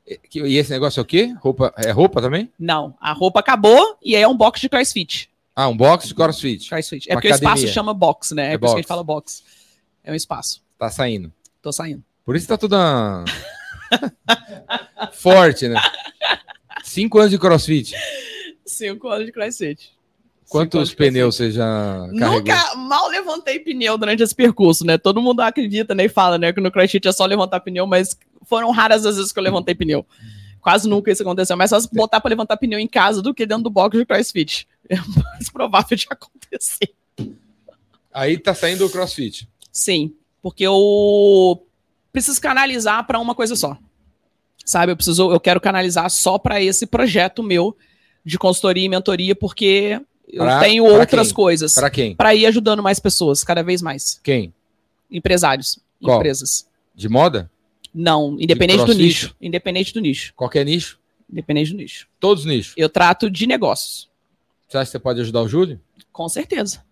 E 0.06 0.58
esse 0.58 0.70
negócio 0.70 1.00
é 1.00 1.04
o 1.04 1.06
quê? 1.06 1.34
Roupa, 1.39 1.74
é 1.78 1.92
roupa 1.92 2.22
também? 2.22 2.52
Não, 2.60 2.96
a 3.00 3.13
roupa 3.13 3.39
acabou 3.39 3.98
e 4.04 4.16
é 4.16 4.28
um 4.28 4.36
box 4.36 4.60
de 4.60 4.68
crossfit. 4.68 5.30
Ah, 5.56 5.68
um 5.68 5.78
box 5.78 6.08
de 6.08 6.16
crossfit. 6.16 6.68
Crossfit. 6.68 7.10
É 7.10 7.13
porque 7.13 7.28
academia. 7.30 7.54
o 7.54 7.56
espaço 7.56 7.74
chama 7.74 7.94
box, 7.94 8.34
né? 8.34 8.50
É, 8.50 8.54
é 8.54 8.58
por 8.58 8.66
isso 8.66 8.76
que 8.76 8.80
a 8.80 8.82
gente 8.82 8.88
fala 8.88 9.04
box. 9.04 9.44
É 10.04 10.12
um 10.12 10.16
espaço. 10.16 10.62
Tá 10.78 10.89
saindo. 10.89 11.32
Tô 11.62 11.72
saindo. 11.72 12.04
Por 12.26 12.36
isso 12.36 12.48
tá 12.48 12.58
tudo 12.58 12.76
uma... 12.76 13.24
forte, 15.13 15.68
né? 15.68 15.80
Cinco 16.84 17.20
anos 17.20 17.32
de 17.32 17.38
crossfit. 17.38 17.94
Cinco 18.66 19.08
anos 19.10 19.26
de 19.26 19.32
crossfit. 19.32 19.92
Quantos 20.54 20.94
pneus 20.94 21.36
você 21.36 21.50
já 21.50 22.08
carregou? 22.20 22.38
Nunca, 22.38 22.76
mal 22.76 23.08
levantei 23.08 23.60
pneu 23.60 23.98
durante 23.98 24.22
esse 24.22 24.36
percurso, 24.36 24.86
né? 24.86 25.00
Todo 25.00 25.20
mundo 25.20 25.39
acredita, 25.39 25.96
né? 25.96 26.06
E 26.06 26.10
fala, 26.10 26.38
né? 26.38 26.54
Que 26.54 26.62
no 26.62 26.72
crossfit 26.72 27.08
é 27.08 27.12
só 27.12 27.26
levantar 27.26 27.60
pneu, 27.60 27.88
mas 27.88 28.16
foram 28.44 28.70
raras 28.70 29.04
as 29.04 29.18
vezes 29.18 29.32
que 29.32 29.39
eu 29.39 29.44
levantei 29.44 29.74
pneu. 29.74 30.06
Quase 30.62 30.88
nunca 30.88 31.12
isso 31.12 31.24
aconteceu. 31.24 31.58
Mas 31.58 31.72
só 31.72 31.80
se 31.80 31.89
botar 31.92 32.22
para 32.22 32.30
levantar 32.30 32.56
pneu 32.58 32.78
em 32.78 32.88
casa 32.88 33.20
do 33.20 33.34
que 33.34 33.48
dentro 33.48 33.63
do 33.63 33.72
box 33.72 33.98
de 33.98 34.06
crossfit. 34.06 34.68
É 34.88 34.96
mais 34.96 35.50
provável 35.50 35.98
de 35.98 36.06
acontecer. 36.08 36.94
Aí 38.13 38.38
tá 38.38 38.54
saindo 38.54 38.86
o 38.86 38.89
crossfit. 38.92 39.50
Sim, 39.72 40.13
porque 40.39 40.63
eu 40.63 41.66
preciso 42.12 42.39
canalizar 42.39 43.08
para 43.08 43.18
uma 43.18 43.34
coisa 43.34 43.56
só. 43.56 43.76
Sabe, 44.63 44.92
eu 44.92 44.96
preciso, 44.96 45.32
eu 45.32 45.39
quero 45.39 45.60
canalizar 45.60 46.10
só 46.12 46.38
para 46.38 46.62
esse 46.62 46.86
projeto 46.86 47.42
meu 47.42 47.76
de 48.24 48.38
consultoria 48.38 48.86
e 48.86 48.89
mentoria, 48.89 49.36
porque 49.36 50.00
eu 50.34 50.43
pra, 50.43 50.60
tenho 50.60 50.84
pra 50.86 50.93
outras 50.93 51.28
quem? 51.28 51.36
coisas. 51.36 51.74
Para 51.76 51.89
quem? 51.91 52.15
Para 52.15 52.34
ir 52.34 52.48
ajudando 52.48 52.82
mais 52.82 53.00
pessoas, 53.00 53.43
cada 53.43 53.62
vez 53.62 53.82
mais. 53.82 54.19
Quem? 54.24 54.52
Empresários, 55.10 55.80
Qual? 56.02 56.17
empresas. 56.17 56.67
De 56.96 57.08
moda? 57.08 57.50
Não, 57.93 58.36
independente 58.39 58.84
do 58.84 58.93
nicho. 58.93 59.36
Independente 59.39 59.93
do 59.93 60.02
nicho. 60.02 60.34
Qualquer 60.36 60.65
nicho? 60.65 61.00
Independente 61.32 61.72
do 61.72 61.78
nicho. 61.78 62.08
Todos 62.19 62.43
os 62.43 62.50
nichos? 62.50 62.74
Eu 62.76 62.89
trato 62.89 63.30
de 63.30 63.46
negócios. 63.46 64.10
Você 64.67 64.78
acha 64.78 64.86
que 64.86 64.91
você 64.93 65.00
pode 65.00 65.22
ajudar 65.22 65.41
o 65.41 65.48
Júlio? 65.48 65.80
Com 66.12 66.28
certeza. 66.28 66.84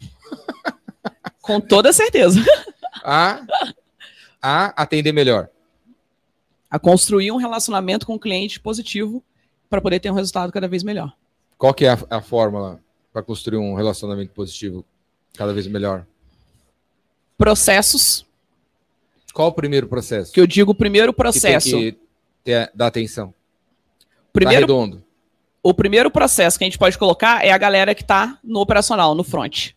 Com 1.42 1.60
toda 1.60 1.92
certeza. 1.92 2.40
A, 3.02 3.46
a 4.42 4.82
atender 4.82 5.12
melhor. 5.12 5.48
A 6.70 6.78
construir 6.78 7.30
um 7.30 7.36
relacionamento 7.36 8.04
com 8.04 8.16
o 8.16 8.18
cliente 8.18 8.60
positivo 8.60 9.22
para 9.70 9.80
poder 9.80 10.00
ter 10.00 10.10
um 10.10 10.14
resultado 10.14 10.52
cada 10.52 10.68
vez 10.68 10.82
melhor. 10.82 11.14
Qual 11.58 11.74
que 11.74 11.84
é 11.84 11.90
a, 11.90 11.98
a 12.08 12.22
fórmula 12.22 12.80
para 13.12 13.20
construir 13.22 13.58
um 13.58 13.74
relacionamento 13.74 14.32
positivo 14.32 14.84
cada 15.34 15.52
vez 15.52 15.66
melhor? 15.66 16.06
Processos. 17.36 18.24
Qual 19.34 19.48
o 19.48 19.52
primeiro 19.52 19.88
processo? 19.88 20.32
Que 20.32 20.40
eu 20.40 20.46
digo 20.46 20.70
o 20.70 20.74
primeiro 20.74 21.12
processo. 21.12 21.66
Que 21.66 21.72
tem 21.72 21.92
que 21.92 21.98
ter, 22.44 22.70
dar 22.72 22.86
atenção. 22.86 23.34
Primeiro, 24.32 24.66
tá 24.66 24.72
redondo. 24.72 25.04
O 25.60 25.74
primeiro 25.74 26.10
processo 26.10 26.56
que 26.56 26.64
a 26.64 26.66
gente 26.66 26.78
pode 26.78 26.96
colocar 26.96 27.44
é 27.44 27.50
a 27.50 27.58
galera 27.58 27.94
que 27.94 28.02
está 28.02 28.38
no 28.42 28.60
operacional, 28.60 29.14
no 29.14 29.24
front. 29.24 29.70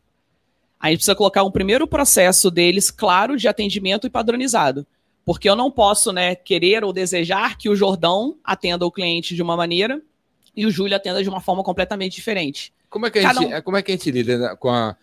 A 0.80 0.90
gente 0.90 0.98
precisa 0.98 1.16
colocar 1.16 1.44
um 1.44 1.52
primeiro 1.52 1.88
processo 1.88 2.52
deles 2.52 2.92
claro 2.92 3.36
de 3.36 3.48
atendimento 3.48 4.06
e 4.06 4.10
padronizado. 4.10 4.86
Porque 5.26 5.50
eu 5.50 5.56
não 5.56 5.70
posso 5.70 6.12
né, 6.12 6.36
querer 6.36 6.84
ou 6.84 6.94
desejar 6.94 7.58
que 7.58 7.70
o 7.70 7.76
Jordão 7.76 8.38
atenda 8.44 8.86
o 8.86 8.92
cliente 8.92 9.36
de 9.36 9.42
uma 9.42 9.56
maneira 9.56 10.02
e 10.56 10.66
o 10.66 10.72
Júlio 10.72 10.96
atenda 10.96 11.24
de 11.24 11.30
uma 11.30 11.42
forma 11.42 11.64
completamente 11.64 12.16
diferente. 12.16 12.74
Como 12.90 13.06
é 13.06 13.12
que 13.12 13.20
a, 13.20 13.34
gente, 13.34 13.54
um... 13.54 13.62
como 13.62 13.78
é 13.78 13.82
que 13.82 13.92
a 13.92 13.96
gente 13.96 14.12
lida 14.12 14.38
né, 14.38 14.56
com 14.60 14.70
a. 14.70 14.96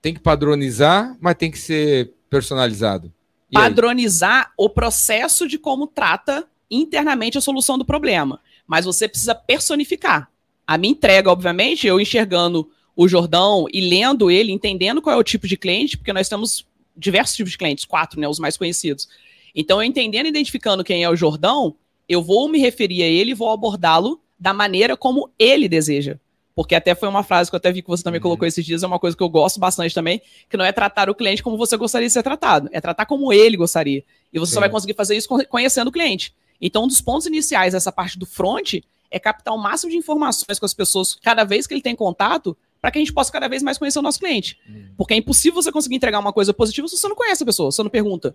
Tem 0.00 0.14
que 0.14 0.20
padronizar, 0.20 1.16
mas 1.20 1.34
tem 1.34 1.50
que 1.50 1.58
ser 1.58 2.12
personalizado. 2.30 3.12
E 3.50 3.54
padronizar 3.54 4.46
aí? 4.46 4.52
o 4.56 4.70
processo 4.70 5.48
de 5.48 5.58
como 5.58 5.86
trata 5.86 6.46
internamente 6.70 7.36
a 7.36 7.40
solução 7.40 7.76
do 7.76 7.84
problema. 7.84 8.40
Mas 8.66 8.84
você 8.84 9.08
precisa 9.08 9.34
personificar. 9.34 10.30
A 10.66 10.78
minha 10.78 10.92
entrega, 10.92 11.30
obviamente, 11.30 11.86
eu 11.86 12.00
enxergando 12.00 12.70
o 12.94 13.08
Jordão 13.08 13.66
e 13.72 13.80
lendo 13.80 14.30
ele, 14.30 14.52
entendendo 14.52 15.00
qual 15.00 15.16
é 15.16 15.18
o 15.18 15.24
tipo 15.24 15.48
de 15.48 15.56
cliente, 15.56 15.96
porque 15.96 16.12
nós 16.12 16.28
temos 16.28 16.66
diversos 16.96 17.36
tipos 17.36 17.52
de 17.52 17.58
clientes, 17.58 17.84
quatro, 17.84 18.20
né, 18.20 18.28
os 18.28 18.38
mais 18.38 18.56
conhecidos. 18.56 19.08
Então, 19.54 19.80
eu 19.80 19.86
entendendo 19.86 20.26
e 20.26 20.28
identificando 20.28 20.84
quem 20.84 21.02
é 21.02 21.08
o 21.08 21.16
Jordão, 21.16 21.74
eu 22.08 22.22
vou 22.22 22.48
me 22.48 22.58
referir 22.58 23.02
a 23.02 23.06
ele 23.06 23.30
e 23.30 23.34
vou 23.34 23.50
abordá-lo 23.50 24.20
da 24.38 24.52
maneira 24.52 24.96
como 24.96 25.30
ele 25.38 25.68
deseja. 25.68 26.18
Porque 26.54 26.74
até 26.74 26.94
foi 26.94 27.08
uma 27.08 27.22
frase 27.22 27.48
que 27.50 27.54
eu 27.54 27.58
até 27.58 27.70
vi 27.70 27.82
que 27.82 27.88
você 27.88 28.02
também 28.02 28.18
uhum. 28.18 28.22
colocou 28.22 28.46
esses 28.46 28.64
dias, 28.64 28.82
é 28.82 28.86
uma 28.86 28.98
coisa 28.98 29.16
que 29.16 29.22
eu 29.22 29.28
gosto 29.28 29.60
bastante 29.60 29.94
também, 29.94 30.20
que 30.50 30.56
não 30.56 30.64
é 30.64 30.72
tratar 30.72 31.08
o 31.08 31.14
cliente 31.14 31.42
como 31.42 31.56
você 31.56 31.76
gostaria 31.76 32.08
de 32.08 32.12
ser 32.12 32.22
tratado, 32.22 32.68
é 32.72 32.80
tratar 32.80 33.06
como 33.06 33.32
ele 33.32 33.56
gostaria. 33.56 34.02
E 34.32 34.38
você 34.38 34.54
só 34.54 34.60
vai 34.60 34.68
conseguir 34.68 34.94
fazer 34.94 35.16
isso 35.16 35.28
conhecendo 35.48 35.88
o 35.88 35.92
cliente. 35.92 36.34
Então, 36.60 36.84
um 36.84 36.88
dos 36.88 37.00
pontos 37.00 37.26
iniciais 37.26 37.74
dessa 37.74 37.92
parte 37.92 38.18
do 38.18 38.26
front 38.26 38.74
é 39.10 39.18
captar 39.18 39.54
o 39.54 39.58
máximo 39.58 39.90
de 39.90 39.96
informações 39.96 40.58
com 40.58 40.66
as 40.66 40.74
pessoas 40.74 41.14
cada 41.14 41.44
vez 41.44 41.66
que 41.66 41.74
ele 41.74 41.80
tem 41.80 41.94
contato, 41.94 42.56
para 42.80 42.90
que 42.90 42.98
a 42.98 43.00
gente 43.00 43.12
possa 43.12 43.32
cada 43.32 43.48
vez 43.48 43.62
mais 43.62 43.78
conhecer 43.78 43.98
o 43.98 44.02
nosso 44.02 44.18
cliente. 44.18 44.58
Hum. 44.68 44.88
Porque 44.96 45.14
é 45.14 45.16
impossível 45.16 45.62
você 45.62 45.72
conseguir 45.72 45.96
entregar 45.96 46.18
uma 46.18 46.32
coisa 46.32 46.52
positiva 46.52 46.86
se 46.88 46.96
você 46.96 47.08
não 47.08 47.16
conhece 47.16 47.42
a 47.42 47.46
pessoa, 47.46 47.70
você 47.70 47.82
não 47.82 47.90
pergunta. 47.90 48.34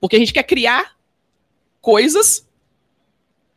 Porque 0.00 0.16
a 0.16 0.18
gente 0.18 0.32
quer 0.32 0.42
criar 0.42 0.96
coisas 1.80 2.45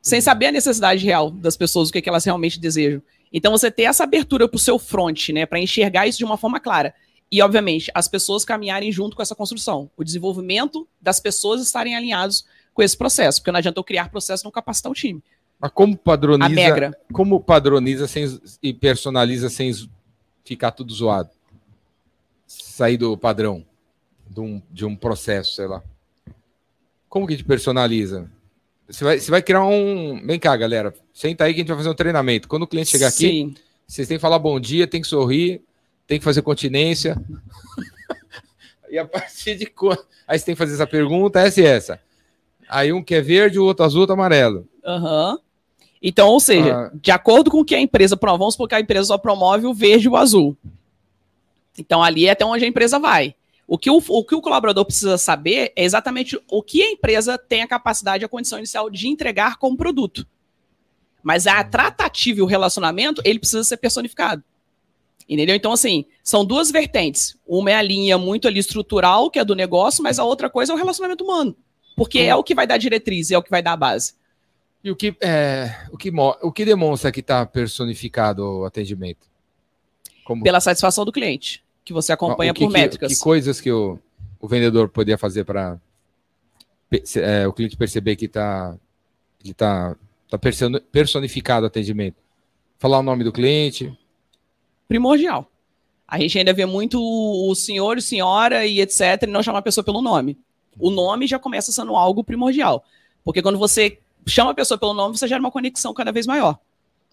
sem 0.01 0.21
saber 0.21 0.47
a 0.47 0.51
necessidade 0.51 1.05
real 1.05 1.29
das 1.29 1.57
pessoas, 1.57 1.89
o 1.89 1.91
que, 1.91 1.97
é 1.97 2.01
que 2.01 2.09
elas 2.09 2.25
realmente 2.25 2.59
desejam. 2.59 3.01
Então 3.31 3.51
você 3.51 3.69
ter 3.69 3.83
essa 3.83 4.03
abertura 4.03 4.47
para 4.47 4.55
o 4.55 4.59
seu 4.59 4.79
front, 4.79 5.29
né, 5.29 5.45
para 5.45 5.59
enxergar 5.59 6.07
isso 6.07 6.17
de 6.17 6.25
uma 6.25 6.38
forma 6.38 6.59
clara. 6.59 6.93
E, 7.31 7.41
obviamente, 7.41 7.91
as 7.93 8.07
pessoas 8.07 8.43
caminharem 8.43 8.91
junto 8.91 9.15
com 9.15 9.21
essa 9.21 9.35
construção. 9.35 9.89
O 9.95 10.03
desenvolvimento 10.03 10.88
das 10.99 11.19
pessoas 11.19 11.62
estarem 11.62 11.95
alinhados 11.95 12.43
com 12.73 12.81
esse 12.81 12.97
processo. 12.97 13.39
Porque 13.39 13.51
não 13.51 13.59
adianta 13.59 13.79
eu 13.79 13.83
criar 13.83 14.09
processo 14.09 14.43
e 14.43 14.45
não 14.45 14.51
capacitar 14.51 14.91
o 14.91 14.95
time. 14.95 15.21
Mas 15.59 15.71
como 15.71 15.95
padroniza, 15.95 16.97
como 17.13 17.39
padroniza 17.39 18.07
sem, 18.07 18.39
e 18.63 18.73
personaliza 18.73 19.49
sem 19.49 19.71
ficar 20.43 20.71
tudo 20.71 20.91
zoado. 20.91 21.29
Sair 22.47 22.97
do 22.97 23.15
padrão. 23.15 23.63
de 24.27 24.39
um, 24.39 24.62
de 24.71 24.85
um 24.85 24.95
processo, 24.95 25.53
sei 25.53 25.67
lá. 25.67 25.83
Como 27.07 27.27
que 27.27 27.33
a 27.33 27.38
gente 27.38 27.45
personaliza? 27.45 28.31
Você 28.89 29.04
vai, 29.04 29.19
você 29.19 29.30
vai 29.30 29.41
criar 29.41 29.63
um. 29.63 30.19
Vem 30.25 30.39
cá, 30.39 30.56
galera. 30.58 30.93
Senta 31.13 31.43
aí 31.43 31.54
que 31.54 31.60
a 31.60 31.62
gente 31.62 31.67
vai 31.67 31.78
fazer 31.78 31.89
um 31.89 31.93
treinamento. 31.93 32.47
Quando 32.47 32.63
o 32.63 32.67
cliente 32.67 32.89
chegar 32.89 33.08
aqui, 33.08 33.17
Sim. 33.17 33.56
vocês 33.88 34.08
têm 34.08 34.17
que 34.17 34.21
falar 34.21 34.39
bom 34.39 34.60
dia, 34.60 34.88
tem 34.88 35.02
que 35.02 35.08
sorrir, 35.08 35.62
tem 36.08 36.17
que 36.17 36.25
fazer 36.25 36.41
continência. 36.41 37.15
e 38.89 38.97
a 38.97 39.06
partir 39.06 39.56
de 39.56 39.67
quando. 39.67 40.04
Aí 40.28 40.38
você 40.39 40.45
tem 40.45 40.56
que 40.56 40.60
fazer 40.60 40.73
essa 40.73 40.88
pergunta, 40.88 41.39
essa 41.39 41.62
e 41.62 41.65
essa. 41.65 41.99
Aí 42.67 42.91
um 42.91 43.04
que 43.04 43.15
é 43.15 43.21
verde, 43.21 43.60
o 43.60 43.65
outro 43.65 43.86
azul, 43.86 44.02
outro 44.02 44.13
amarelo. 44.13 44.67
Aham. 44.86 45.38
Então, 46.02 46.28
ou 46.30 46.39
seja, 46.39 46.75
Ah. 46.75 46.91
de 46.93 47.12
acordo 47.12 47.52
com 47.52 47.60
o 47.60 47.65
que 47.65 47.75
a 47.75 47.80
empresa 47.80 48.15
promove, 48.15 48.39
vamos 48.39 48.54
supor 48.54 48.69
que 48.69 48.75
a 48.75 48.80
empresa 48.80 49.08
só 49.08 49.17
promove 49.17 49.65
o 49.67 49.73
verde 49.73 50.06
e 50.06 50.10
o 50.10 50.15
azul. 50.15 50.56
Então, 51.78 52.02
ali 52.02 52.25
é 52.28 52.32
até 52.32 52.45
onde 52.45 52.63
a 52.63 52.67
empresa 52.67 52.97
vai. 52.99 53.36
O 53.71 53.77
que 53.77 53.88
o, 53.88 54.01
o 54.10 54.25
que 54.25 54.34
o 54.34 54.41
colaborador 54.41 54.84
precisa 54.84 55.15
saber 55.15 55.71
é 55.75 55.84
exatamente 55.84 56.41
o 56.49 56.63
que 56.63 56.82
a 56.82 56.89
empresa 56.89 57.38
tem 57.38 57.62
a 57.62 57.67
capacidade 57.67 58.23
e 58.23 58.25
a 58.25 58.27
condição 58.27 58.58
inicial 58.58 58.89
de 58.89 59.08
entregar 59.08 59.58
como 59.58 59.77
produto. 59.77 60.25
Mas 61.21 61.45
a 61.45 61.63
tratativa 61.63 62.39
e 62.39 62.41
o 62.41 62.47
relacionamento, 62.47 63.21
ele 63.23 63.38
precisa 63.38 63.63
ser 63.63 63.77
personificado. 63.77 64.43
Entendeu? 65.29 65.55
Então, 65.55 65.71
assim, 65.71 66.05
são 66.23 66.43
duas 66.43 66.71
vertentes. 66.71 67.38
Uma 67.45 67.69
é 67.69 67.75
a 67.75 67.82
linha 67.84 68.17
muito 68.17 68.47
ali 68.47 68.58
estrutural, 68.58 69.29
que 69.29 69.38
é 69.38 69.45
do 69.45 69.53
negócio, 69.53 70.01
mas 70.01 70.17
a 70.17 70.23
outra 70.23 70.49
coisa 70.49 70.73
é 70.73 70.75
o 70.75 70.77
relacionamento 70.77 71.23
humano. 71.23 71.55
Porque 71.95 72.17
é 72.17 72.34
o 72.34 72.43
que 72.43 72.55
vai 72.55 72.65
dar 72.65 72.77
diretriz, 72.77 73.29
é 73.29 73.38
o 73.38 73.43
que 73.43 73.51
vai 73.51 73.62
dar 73.62 73.73
a 73.73 73.77
base. 73.77 74.15
E 74.84 74.89
o 74.89 74.95
que, 74.95 75.15
é, 75.21 75.86
o 75.91 75.97
que, 75.97 76.12
o 76.41 76.51
que 76.51 76.65
demonstra 76.65 77.12
que 77.12 77.19
está 77.19 77.45
personificado 77.45 78.62
o 78.62 78.65
atendimento? 78.65 79.27
Como, 80.25 80.41
pela 80.41 80.60
satisfação 80.60 81.05
do 81.05 81.12
cliente, 81.12 81.63
que 81.89 81.93
você 81.93 82.13
acompanha 82.13 82.52
o 82.52 82.56
que 82.56 82.63
por 82.63 82.71
que- 82.71 82.80
métricas. 82.80 83.12
Que 83.13 83.19
coisas 83.19 83.60
que 83.60 83.71
o, 83.71 83.97
o 84.39 84.47
vendedor 84.47 84.88
poderia 84.89 85.17
fazer 85.17 85.43
para 85.43 85.80
o 87.47 87.54
cliente 87.54 87.75
perceber 87.78 88.15
que 88.15 88.25
está 88.25 88.75
que 89.39 89.54
tá, 89.54 89.95
tá 90.30 90.38
perso- 90.38 90.82
personificado 90.91 91.63
o 91.63 91.67
atendimento? 91.67 92.17
Falar 92.78 92.99
o 92.99 93.04
nome 93.04 93.23
do 93.23 93.32
cliente. 93.32 93.91
Primordial. 94.88 95.49
A 96.08 96.19
gente 96.19 96.38
ainda 96.38 96.54
vê 96.54 96.65
muito 96.65 96.99
o 97.02 97.54
senhor 97.56 97.97
e 97.97 98.02
senhora 98.02 98.65
e 98.65 98.82
etc, 98.82 99.23
e 99.23 99.28
não 99.28 99.43
chamar 99.43 99.60
a 99.60 99.63
pessoa 99.63 99.84
pelo 99.84 100.02
nome. 100.02 100.38
O 100.80 100.89
nome 100.89 101.28
já 101.28 101.38
começa 101.38 101.71
sendo 101.71 101.95
algo 101.95 102.23
primordial. 102.23 102.84
Porque 103.23 103.41
quando 103.41 103.60
você 103.60 103.99
chama 104.25 104.52
a 104.52 104.54
pessoa 104.56 104.78
pelo 104.78 104.93
nome, 104.93 105.17
você 105.17 105.28
gera 105.28 105.39
uma 105.39 105.52
conexão 105.52 105.93
cada 105.93 106.12
vez 106.12 106.25
maior. 106.25 106.58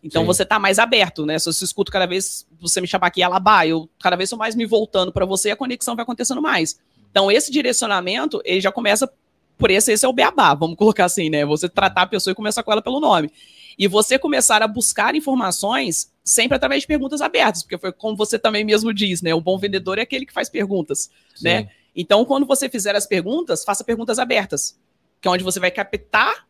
Então 0.03 0.23
Sim. 0.23 0.27
você 0.27 0.45
tá 0.45 0.59
mais 0.59 0.79
aberto, 0.79 1.27
né? 1.27 1.39
Se 1.39 1.47
você 1.47 1.65
escuta 1.65 1.91
cada 1.91 2.07
vez, 2.07 2.47
você 2.61 2.81
me 2.81 2.87
chamar 2.87 3.09
aqui 3.09 3.23
Alabá, 3.23 3.67
eu 3.67 3.89
cada 4.01 4.17
vez 4.17 4.29
sou 4.29 4.39
mais 4.39 4.55
me 4.55 4.67
voltando 4.67 5.13
para 5.13 5.25
você, 5.25 5.51
a 5.51 5.57
conexão 5.57 5.97
vai 5.97 6.03
acontecendo 6.03 6.41
mais. 6.41 6.79
Então 7.11 7.31
esse 7.31 7.51
direcionamento, 7.51 8.41
ele 8.45 8.61
já 8.61 8.71
começa 8.71 9.11
por 9.59 9.71
esse, 9.71 9.91
esse 9.91 10.05
é 10.05 10.09
o 10.09 10.13
beabá, 10.13 10.55
vamos 10.55 10.77
colocar 10.77 11.07
assim, 11.07 11.31
né? 11.31 11.45
Você 11.47 11.69
tratar 11.69 12.03
a 12.03 12.07
pessoa 12.07 12.33
e 12.33 12.35
começar 12.35 12.63
com 12.63 12.73
ela 12.73 12.83
pelo 12.83 13.01
nome. 13.01 13.31
E 13.79 13.89
você 13.89 14.19
começar 14.19 14.63
a 14.63 14.69
buscar 14.69 15.15
informações 15.15 16.13
sempre 16.23 16.57
através 16.57 16.83
de 16.83 16.87
perguntas 16.87 17.21
abertas, 17.21 17.63
porque 17.63 17.79
foi 17.79 17.93
como 17.93 18.17
você 18.17 18.39
também 18.39 18.65
mesmo 18.65 18.93
diz, 18.93 19.23
né? 19.23 19.35
O 19.35 19.41
bom 19.41 19.59
vendedor 19.59 19.99
é 19.99 20.03
aquele 20.03 20.27
que 20.27 20.33
faz 20.33 20.49
perguntas, 20.49 21.11
né? 21.43 21.63
Sim. 21.63 21.69
Então, 21.95 22.25
quando 22.27 22.45
você 22.45 22.69
fizer 22.69 22.95
as 22.95 23.07
perguntas, 23.07 23.65
faça 23.65 23.83
perguntas 23.83 24.19
abertas, 24.19 24.79
que 25.21 25.27
é 25.29 25.31
onde 25.31 25.43
você 25.43 25.59
vai 25.59 25.71
captar 25.71 26.47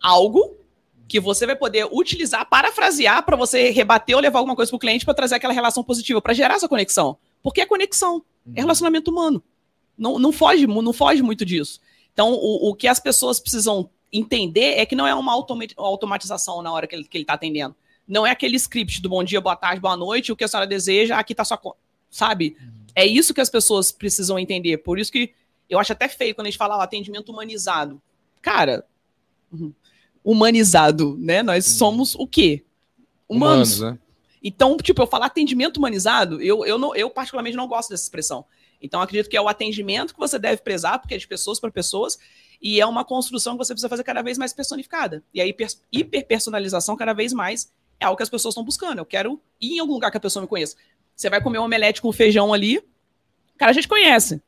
algo 0.00 0.56
que 1.08 1.20
você 1.20 1.46
vai 1.46 1.56
poder 1.56 1.86
utilizar, 1.92 2.48
parafrasear 2.48 3.24
para 3.24 3.36
você 3.36 3.70
rebater 3.70 4.16
ou 4.16 4.22
levar 4.22 4.40
alguma 4.40 4.56
coisa 4.56 4.70
para 4.70 4.76
o 4.76 4.80
cliente 4.80 5.04
para 5.04 5.14
trazer 5.14 5.36
aquela 5.36 5.52
relação 5.52 5.84
positiva, 5.84 6.20
para 6.20 6.34
gerar 6.34 6.54
essa 6.54 6.68
conexão. 6.68 7.16
Porque 7.42 7.60
é 7.60 7.66
conexão, 7.66 8.24
é 8.54 8.60
relacionamento 8.60 9.10
humano. 9.10 9.42
Não, 9.96 10.18
não, 10.18 10.32
foge, 10.32 10.66
não 10.66 10.92
foge 10.92 11.22
muito 11.22 11.44
disso. 11.44 11.80
Então, 12.12 12.32
o, 12.32 12.70
o 12.70 12.74
que 12.74 12.88
as 12.88 12.98
pessoas 12.98 13.38
precisam 13.38 13.88
entender 14.12 14.78
é 14.78 14.86
que 14.86 14.96
não 14.96 15.06
é 15.06 15.14
uma 15.14 15.32
automa- 15.32 15.64
automatização 15.76 16.62
na 16.62 16.72
hora 16.72 16.86
que 16.86 16.94
ele 16.94 17.02
está 17.02 17.10
que 17.10 17.18
ele 17.18 17.24
tá 17.24 17.34
atendendo. 17.34 17.74
Não 18.06 18.26
é 18.26 18.30
aquele 18.30 18.56
script 18.56 19.00
do 19.00 19.08
bom 19.08 19.22
dia, 19.24 19.40
boa 19.40 19.56
tarde, 19.56 19.80
boa 19.80 19.96
noite, 19.96 20.32
o 20.32 20.36
que 20.36 20.44
a 20.44 20.48
senhora 20.48 20.66
deseja, 20.66 21.18
aqui 21.18 21.32
está 21.32 21.44
sua 21.44 21.56
conta. 21.56 21.78
Sabe? 22.10 22.56
É 22.94 23.04
isso 23.04 23.34
que 23.34 23.40
as 23.40 23.50
pessoas 23.50 23.92
precisam 23.92 24.38
entender. 24.38 24.78
Por 24.78 24.98
isso 24.98 25.12
que 25.12 25.34
eu 25.68 25.78
acho 25.78 25.92
até 25.92 26.08
feio 26.08 26.34
quando 26.34 26.46
a 26.46 26.50
gente 26.50 26.58
fala 26.58 26.78
ó, 26.78 26.80
atendimento 26.80 27.30
humanizado. 27.30 28.00
Cara, 28.40 28.86
uhum, 29.52 29.72
humanizado, 30.26 31.16
né? 31.20 31.40
Nós 31.40 31.64
somos 31.64 32.16
o 32.16 32.26
quê? 32.26 32.64
Humanos. 33.28 33.78
Humanos, 33.78 33.80
né? 33.80 33.98
Então, 34.42 34.76
tipo, 34.76 35.00
eu 35.00 35.06
falar 35.06 35.26
atendimento 35.26 35.76
humanizado, 35.76 36.42
eu, 36.42 36.66
eu, 36.66 36.78
não, 36.78 36.94
eu 36.96 37.08
particularmente 37.08 37.56
não 37.56 37.68
gosto 37.68 37.90
dessa 37.90 38.02
expressão. 38.02 38.44
Então, 38.82 39.00
acredito 39.00 39.30
que 39.30 39.36
é 39.36 39.40
o 39.40 39.48
atendimento 39.48 40.12
que 40.12 40.18
você 40.18 40.36
deve 40.36 40.62
prezar, 40.62 40.98
porque 40.98 41.14
é 41.14 41.18
de 41.18 41.26
pessoas 41.28 41.60
para 41.60 41.70
pessoas, 41.70 42.18
e 42.60 42.80
é 42.80 42.86
uma 42.86 43.04
construção 43.04 43.54
que 43.54 43.64
você 43.64 43.72
precisa 43.72 43.88
fazer 43.88 44.02
cada 44.02 44.20
vez 44.20 44.36
mais 44.36 44.52
personificada. 44.52 45.22
E 45.32 45.40
a 45.40 45.46
hiper, 45.46 45.68
hiperpersonalização, 45.92 46.96
cada 46.96 47.12
vez 47.12 47.32
mais, 47.32 47.72
é 48.00 48.04
algo 48.04 48.16
que 48.16 48.22
as 48.24 48.28
pessoas 48.28 48.52
estão 48.52 48.64
buscando. 48.64 48.98
Eu 48.98 49.06
quero 49.06 49.40
ir 49.60 49.76
em 49.76 49.78
algum 49.78 49.94
lugar 49.94 50.10
que 50.10 50.16
a 50.16 50.20
pessoa 50.20 50.42
me 50.42 50.48
conheça. 50.48 50.76
Você 51.14 51.30
vai 51.30 51.40
comer 51.40 51.60
um 51.60 51.64
omelete 51.64 52.02
com 52.02 52.12
feijão 52.12 52.52
ali, 52.52 52.82
cara, 53.56 53.70
a 53.70 53.74
gente 53.74 53.88
conhece. 53.88 54.42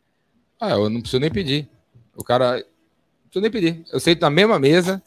Ah, 0.60 0.70
eu 0.70 0.90
não 0.90 1.00
preciso 1.00 1.20
nem 1.20 1.30
pedir. 1.30 1.68
O 2.16 2.24
cara. 2.24 2.56
Não 2.56 3.30
preciso 3.30 3.42
nem 3.42 3.50
pedir. 3.50 3.84
Eu 3.92 4.00
sento 4.00 4.20
na 4.20 4.30
mesma 4.30 4.58
mesa. 4.58 5.00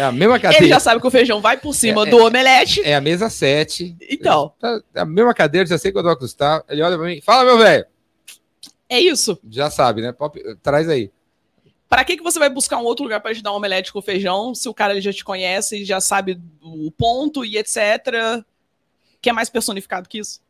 É 0.00 0.04
a 0.04 0.12
mesma 0.12 0.34
Ele 0.36 0.42
cadeira. 0.42 0.66
já 0.68 0.80
sabe 0.80 1.00
que 1.00 1.06
o 1.06 1.10
feijão 1.10 1.40
vai 1.40 1.56
por 1.56 1.74
cima 1.74 2.06
É, 2.06 2.10
do 2.10 2.18
omelete. 2.18 2.80
É 2.82 2.94
a 2.94 3.00
mesa 3.00 3.28
7. 3.30 3.96
Então, 4.08 4.52
Tá, 4.58 4.80
é 4.94 5.00
a 5.00 5.04
mesma 5.04 5.32
cadeira, 5.34 5.66
já 5.66 5.78
sei 5.78 5.92
quando 5.92 6.06
vai 6.06 6.16
custar. 6.16 6.64
Ele 6.68 6.82
olha 6.82 6.96
pra 6.96 7.06
mim, 7.06 7.20
fala, 7.20 7.44
meu 7.44 7.58
velho. 7.58 7.84
é 8.88 9.00
isso. 9.00 9.38
Já 9.48 9.70
sabe, 9.70 10.02
né? 10.02 10.12
Pop- 10.12 10.42
Traz 10.62 10.88
aí. 10.88 11.10
Para 11.88 12.04
que, 12.04 12.16
que 12.16 12.22
você 12.22 12.38
vai 12.38 12.48
buscar 12.48 12.78
um 12.78 12.84
outro 12.84 13.02
lugar 13.02 13.20
para 13.20 13.34
te 13.34 13.42
dar 13.42 13.52
um 13.52 13.56
omelete 13.56 13.92
com 13.92 14.00
feijão 14.00 14.54
se 14.54 14.68
o 14.68 14.74
cara 14.74 14.92
ele 14.92 15.00
já 15.00 15.12
te 15.12 15.24
conhece 15.24 15.78
e 15.82 15.84
já 15.84 16.00
sabe 16.00 16.40
o 16.62 16.90
ponto 16.92 17.44
e 17.44 17.56
etc? 17.56 18.44
Que 19.20 19.30
é 19.30 19.32
mais 19.32 19.50
personificado 19.50 20.08
que 20.08 20.18
isso? 20.18 20.40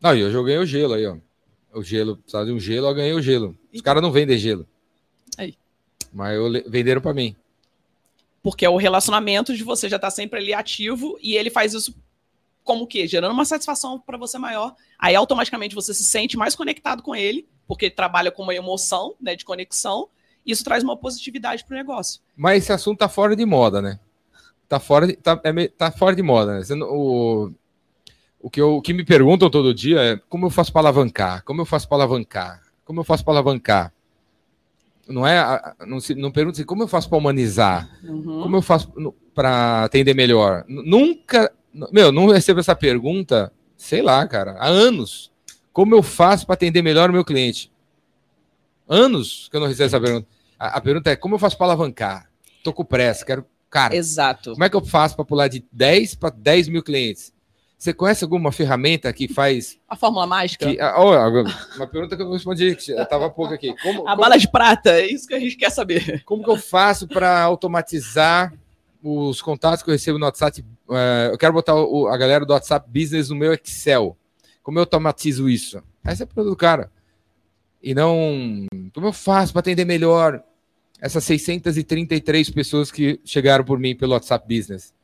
Não, 0.00 0.14
e 0.14 0.20
eu 0.20 0.30
joguei 0.30 0.58
o 0.58 0.66
gelo 0.66 0.92
aí, 0.94 1.06
ó. 1.06 1.16
O 1.74 1.82
gelo, 1.82 2.16
precisava 2.18 2.44
de 2.44 2.52
um 2.52 2.60
gelo, 2.60 2.88
eu 2.88 2.94
ganhei 2.94 3.14
o 3.14 3.22
gelo. 3.22 3.56
Os 3.72 3.80
caras 3.80 4.02
não 4.02 4.12
vendem 4.12 4.36
gelo. 4.36 4.66
Aí. 5.38 5.54
Mas 6.12 6.34
eu 6.36 6.50
venderam 6.70 7.00
pra 7.00 7.14
mim. 7.14 7.34
Porque 8.42 8.64
é 8.64 8.68
o 8.70 8.76
relacionamento 8.76 9.56
de 9.56 9.62
você 9.62 9.88
já 9.88 9.96
estar 9.96 10.10
sempre 10.10 10.40
ali 10.40 10.52
ativo 10.52 11.16
e 11.22 11.36
ele 11.36 11.50
faz 11.50 11.74
isso 11.74 11.94
como 12.64 12.84
o 12.84 12.86
quê? 12.86 13.06
Gerando 13.06 13.32
uma 13.32 13.44
satisfação 13.44 13.98
para 13.98 14.16
você 14.18 14.38
maior. 14.38 14.74
Aí 14.98 15.14
automaticamente 15.14 15.74
você 15.74 15.92
se 15.92 16.04
sente 16.04 16.36
mais 16.36 16.54
conectado 16.54 17.02
com 17.02 17.14
ele, 17.14 17.46
porque 17.66 17.86
ele 17.86 17.94
trabalha 17.94 18.30
com 18.30 18.42
uma 18.42 18.54
emoção 18.54 19.14
né, 19.20 19.34
de 19.36 19.44
conexão. 19.44 20.08
Isso 20.44 20.64
traz 20.64 20.82
uma 20.82 20.96
positividade 20.96 21.64
para 21.64 21.74
o 21.74 21.76
negócio. 21.76 22.20
Mas 22.36 22.64
esse 22.64 22.72
assunto 22.72 22.98
tá 22.98 23.08
fora 23.08 23.34
de 23.36 23.44
moda, 23.46 23.80
né? 23.80 23.98
Tá 24.68 24.80
fora 24.80 25.06
de, 25.06 25.14
tá, 25.14 25.40
é 25.44 25.68
tá 25.68 25.90
fora 25.92 26.16
de 26.16 26.22
moda, 26.22 26.58
né? 26.58 26.64
O, 26.84 27.52
o, 28.40 28.50
que 28.50 28.60
eu- 28.60 28.76
o 28.76 28.82
que 28.82 28.92
me 28.92 29.04
perguntam 29.04 29.50
todo 29.50 29.74
dia 29.74 30.00
é 30.00 30.16
como 30.28 30.46
eu 30.46 30.50
faço 30.50 30.72
para 30.72 30.80
alavancar? 30.82 31.44
Como 31.44 31.60
eu 31.60 31.66
faço 31.66 31.88
para 31.88 31.98
alavancar? 31.98 32.62
Como 32.84 33.00
eu 33.00 33.04
faço 33.04 33.24
para 33.24 33.34
alavancar? 33.34 33.92
Não 35.08 35.26
é, 35.26 35.74
não, 35.86 36.00
se, 36.00 36.14
não 36.14 36.30
pergunta 36.30 36.56
assim, 36.56 36.64
como 36.64 36.82
eu 36.82 36.88
faço 36.88 37.08
para 37.08 37.18
humanizar? 37.18 37.90
Uhum. 38.04 38.42
Como 38.42 38.56
eu 38.56 38.62
faço 38.62 38.92
para 39.34 39.84
atender 39.84 40.14
melhor? 40.14 40.64
Nunca, 40.68 41.52
meu, 41.92 42.12
não 42.12 42.28
recebo 42.28 42.60
essa 42.60 42.74
pergunta, 42.74 43.52
sei 43.76 44.00
lá, 44.00 44.26
cara, 44.26 44.52
há 44.52 44.66
anos. 44.66 45.32
Como 45.72 45.94
eu 45.94 46.02
faço 46.02 46.46
para 46.46 46.54
atender 46.54 46.82
melhor 46.82 47.10
o 47.10 47.12
meu 47.12 47.24
cliente? 47.24 47.72
Anos 48.88 49.48
que 49.50 49.56
eu 49.56 49.60
não 49.60 49.68
recebo 49.68 49.86
essa 49.86 50.00
pergunta. 50.00 50.28
A, 50.58 50.78
a 50.78 50.80
pergunta 50.80 51.10
é 51.10 51.16
como 51.16 51.34
eu 51.34 51.38
faço 51.38 51.56
para 51.56 51.66
alavancar? 51.66 52.30
Tô 52.62 52.72
com 52.72 52.84
pressa, 52.84 53.24
quero. 53.24 53.44
Cara, 53.68 53.96
Exato. 53.96 54.52
como 54.52 54.64
é 54.64 54.68
que 54.68 54.76
eu 54.76 54.84
faço 54.84 55.16
para 55.16 55.24
pular 55.24 55.48
de 55.48 55.64
10 55.72 56.14
para 56.16 56.30
10 56.30 56.68
mil 56.68 56.82
clientes? 56.82 57.32
Você 57.82 57.92
conhece 57.92 58.22
alguma 58.22 58.52
ferramenta 58.52 59.12
que 59.12 59.26
faz. 59.26 59.76
A 59.88 59.96
fórmula 59.96 60.24
mágica? 60.24 60.70
Que, 60.70 60.78
ah, 60.80 60.94
uma 61.74 61.84
pergunta 61.88 62.14
que 62.14 62.22
eu 62.22 62.26
não 62.26 62.34
respondi, 62.34 62.76
que 62.76 62.92
estava 62.92 63.28
pouco 63.28 63.52
aqui. 63.52 63.74
Como, 63.82 64.02
A 64.02 64.10
como- 64.12 64.16
bala 64.22 64.38
de 64.38 64.48
prata, 64.48 64.90
é 65.00 65.06
isso 65.10 65.26
que 65.26 65.34
a 65.34 65.40
gente 65.40 65.56
quer 65.56 65.68
saber. 65.68 66.22
como 66.24 66.44
que 66.44 66.50
eu 66.50 66.56
faço 66.56 67.08
para 67.08 67.42
automatizar 67.42 68.54
os 69.02 69.42
contatos 69.42 69.82
que 69.82 69.90
eu 69.90 69.94
recebo 69.94 70.16
no 70.16 70.26
WhatsApp? 70.26 70.64
É, 70.92 71.30
eu 71.32 71.36
quero 71.36 71.52
botar 71.52 71.72
a 71.72 72.16
galera 72.16 72.46
do 72.46 72.52
WhatsApp 72.52 72.88
Business 72.88 73.30
no 73.30 73.34
meu 73.34 73.52
Excel. 73.52 74.16
Como 74.62 74.78
eu 74.78 74.82
automatizo 74.82 75.48
isso? 75.48 75.82
Essa 76.04 76.22
é 76.22 76.24
a 76.24 76.26
pergunta 76.28 76.50
do 76.50 76.56
cara. 76.56 76.88
E 77.82 77.96
não. 77.96 78.64
Como 78.94 79.08
eu 79.08 79.12
faço 79.12 79.52
para 79.52 79.58
atender 79.58 79.84
melhor 79.84 80.40
essas 81.00 81.24
633 81.24 82.48
pessoas 82.48 82.92
que 82.92 83.18
chegaram 83.24 83.64
por 83.64 83.80
mim 83.80 83.96
pelo 83.96 84.12
WhatsApp 84.12 84.46
Business? 84.46 84.94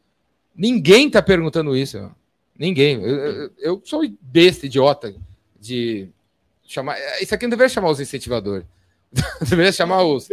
Ninguém 0.54 1.08
está 1.08 1.20
perguntando 1.20 1.76
isso. 1.76 2.08
Ninguém. 2.58 3.00
Eu, 3.02 3.16
eu- 3.16 3.50
eu 3.58 3.82
sou 3.84 4.02
besta, 4.20 4.66
idiota, 4.66 5.14
de 5.60 6.08
chamar. 6.66 6.96
Isso 7.20 7.34
aqui 7.34 7.44
não 7.46 7.50
deveria 7.50 7.68
chamar 7.68 7.90
os 7.90 8.00
incentivadores. 8.00 8.66
deveria 9.40 9.72
chamar 9.72 10.02
os, 10.02 10.28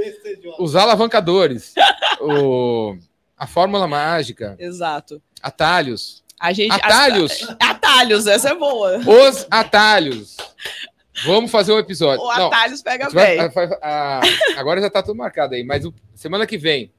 os 0.59 0.75
alavancadores, 0.75 1.73
o, 2.19 2.97
a 3.37 3.47
fórmula 3.47 3.87
mágica, 3.87 4.55
Exato. 4.59 5.21
atalhos. 5.41 6.23
A 6.37 6.51
gente, 6.51 6.73
Atalhos! 6.73 7.31
as- 7.31 7.55
atalhos, 7.69 8.27
essa 8.27 8.49
é 8.49 8.55
boa. 8.55 8.97
Os 8.99 9.47
atalhos. 9.49 10.35
Vamos 11.25 11.49
fazer 11.49 11.71
um 11.71 11.79
episódio. 11.79 12.21
O 12.25 12.35
Não, 12.37 12.47
Atalhos 12.47 12.81
pega 12.81 13.09
bem. 13.09 13.37
vai- 13.49 13.69
ah, 13.81 14.19
agora 14.57 14.81
já 14.81 14.89
tá 14.89 15.01
tudo 15.01 15.15
marcado 15.15 15.55
aí, 15.55 15.63
mas 15.63 15.85
o- 15.85 15.93
semana 16.13 16.45
que 16.45 16.57
vem. 16.57 16.91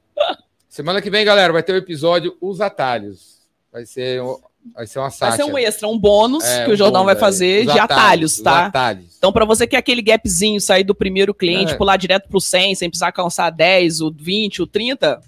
Semana 0.67 0.99
que 1.01 1.11
vem, 1.11 1.23
galera, 1.23 1.53
vai 1.53 1.61
ter 1.61 1.73
o 1.73 1.77
episódio 1.77 2.35
Os 2.41 2.59
Atalhos. 2.59 3.37
Vai 3.71 3.85
ser, 3.85 4.19
um- 4.23 4.39
vai 4.73 4.87
ser 4.87 4.99
uma 4.99 5.09
Vai 5.09 5.17
sátira. 5.17 5.45
ser 5.45 5.51
um 5.51 5.57
extra, 5.57 5.87
um 5.87 5.97
bônus 5.97 6.43
É, 6.43 6.65
que 6.65 6.71
o 6.71 6.75
Jordão 6.75 7.03
vai 7.05 7.15
fazer 7.15 7.67
é. 7.67 7.71
De 7.73 7.79
atalhos, 7.79 8.37
os 8.37 8.41
tá? 8.41 8.65
atalhos. 8.67 9.15
Então, 9.17 9.31
para 9.31 9.45
você 9.45 9.65
que 9.67 9.75
é 9.75 9.79
aquele 9.79 10.01
gapzinho, 10.01 10.59
sair 10.61 10.83
do 10.83 10.93
primeiro 10.95 11.33
cliente, 11.33 11.73
É. 11.73 11.75
pular 11.75 11.97
direto 11.97 12.27
pro 12.29 12.39
100, 12.41 12.75
sem 12.75 12.89
precisar 12.89 13.07
alcançar 13.07 13.49
10, 13.49 14.01
o 14.01 14.11
20, 14.11 14.61
o 14.61 14.67
30, 14.67 15.21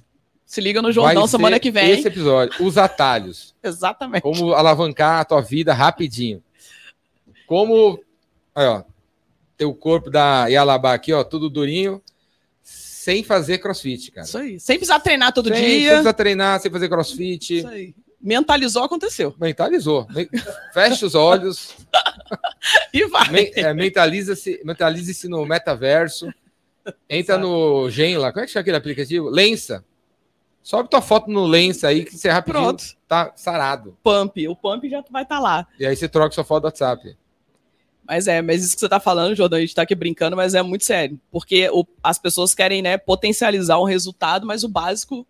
se 0.45 0.61
liga 0.61 0.81
no 0.81 0.91
Jordão 0.91 1.21
Vai 1.23 1.27
semana 1.29 1.59
que 1.59 1.69
vem. 1.71 1.91
Esse 1.91 2.07
episódio, 2.07 2.65
Os 2.65 2.77
Atalhos. 2.77 3.53
Exatamente. 3.63 4.21
Como 4.21 4.53
alavancar 4.53 5.19
a 5.19 5.25
tua 5.25 5.41
vida 5.41 5.73
rapidinho. 5.73 6.41
Como, 7.47 7.99
aí, 8.55 8.65
ó, 8.67 8.83
teu 9.57 9.73
corpo 9.73 10.09
da 10.09 10.47
Yalabá 10.47 10.93
aqui, 10.93 11.11
ó, 11.13 11.23
tudo 11.23 11.49
durinho, 11.49 12.01
sem 12.63 13.23
fazer 13.23 13.57
crossfit, 13.57 14.11
cara. 14.11 14.27
Isso 14.27 14.37
aí. 14.37 14.59
Sem 14.59 14.77
precisar 14.77 14.99
treinar 14.99 15.33
todo 15.33 15.49
sem, 15.49 15.57
sem 15.57 15.79
dia. 15.79 15.89
precisar 15.89 16.13
treinar, 16.13 16.59
sem 16.59 16.69
fazer 16.71 16.89
crossfit. 16.89 17.57
Isso 17.59 17.67
aí. 17.67 17.93
Mentalizou, 18.21 18.83
aconteceu. 18.83 19.33
Mentalizou. 19.39 20.05
Me- 20.09 20.29
Fecha 20.73 21.05
os 21.05 21.15
olhos, 21.15 21.75
E 22.93 23.05
vai. 23.07 23.29
men- 23.29 23.51
é, 23.55 23.73
mentaliza-se, 23.73 24.61
mentalize-se 24.65 25.27
no 25.27 25.45
metaverso. 25.45 26.27
Entra 27.09 27.35
Exato. 27.35 27.39
no 27.41 27.89
Gen 27.89 28.17
lá, 28.17 28.31
como 28.31 28.43
é 28.43 28.45
que 28.47 28.51
chama 28.51 28.61
aquele 28.61 28.77
aplicativo? 28.77 29.29
Lensa. 29.29 29.85
Sobe 30.61 30.89
tua 30.89 31.01
foto 31.01 31.29
no 31.31 31.45
Lensa 31.45 31.87
aí, 31.87 32.03
que 32.03 32.17
você 32.17 32.29
rapidinho 32.29 32.63
Pronto. 32.63 32.83
tá 33.07 33.31
sarado. 33.35 33.97
Pump. 34.03 34.47
O 34.47 34.55
pump 34.55 34.89
já 34.89 35.03
vai 35.09 35.23
estar 35.23 35.39
lá. 35.39 35.65
E 35.79 35.85
aí 35.85 35.95
você 35.95 36.07
troca 36.09 36.33
sua 36.35 36.43
foto 36.43 36.63
do 36.63 36.65
WhatsApp. 36.65 37.15
Mas 38.05 38.27
é, 38.27 38.41
mas 38.41 38.63
isso 38.63 38.73
que 38.75 38.79
você 38.79 38.89
tá 38.89 38.99
falando, 38.99 39.35
Jordão, 39.35 39.57
a 39.57 39.61
gente 39.61 39.73
tá 39.75 39.83
aqui 39.83 39.95
brincando, 39.95 40.35
mas 40.35 40.55
é 40.55 40.61
muito 40.61 40.83
sério. 40.83 41.19
Porque 41.31 41.69
o- 41.69 41.85
as 42.03 42.17
pessoas 42.19 42.53
querem, 42.55 42.81
né, 42.81 42.97
potencializar 42.97 43.79
um 43.79 43.83
resultado, 43.85 44.45
mas 44.45 44.63
o 44.63 44.67
básico. 44.67 45.25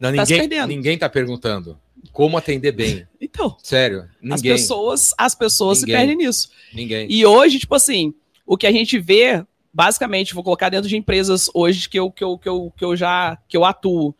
Não, 0.00 0.14
Tá 0.14 0.24
se 0.24 0.32
ninguém, 0.32 0.48
perdendo. 0.48 0.68
ninguém 0.68 0.98
tá 0.98 1.08
perguntando 1.08 1.78
como 2.12 2.36
atender 2.38 2.72
bem. 2.72 3.06
Então, 3.20 3.54
Sério, 3.62 4.08
as 4.30 4.40
ninguém. 4.40 4.52
pessoas, 4.52 5.14
as 5.16 5.34
pessoas 5.34 5.80
Ninguém. 5.82 5.94
se 5.94 5.98
perdem 6.00 6.16
nisso. 6.16 6.50
Ninguém. 6.72 7.06
E 7.10 7.24
hoje, 7.26 7.58
tipo 7.60 7.74
assim, 7.74 8.12
o 8.46 8.56
que 8.56 8.66
a 8.66 8.72
gente 8.72 8.98
vê, 8.98 9.44
basicamente, 9.72 10.34
vou 10.34 10.42
colocar 10.42 10.68
dentro 10.70 10.88
de 10.88 10.96
empresas 10.96 11.48
hoje 11.54 11.88
que 11.88 11.98
eu, 11.98 12.10
que 12.10 12.24
eu, 12.24 12.36
que 12.38 12.48
eu, 12.48 12.72
que 12.76 12.84
eu 12.84 12.96
já 12.96 13.36
que 13.46 13.56
eu 13.56 13.64
atuo. 13.64 14.14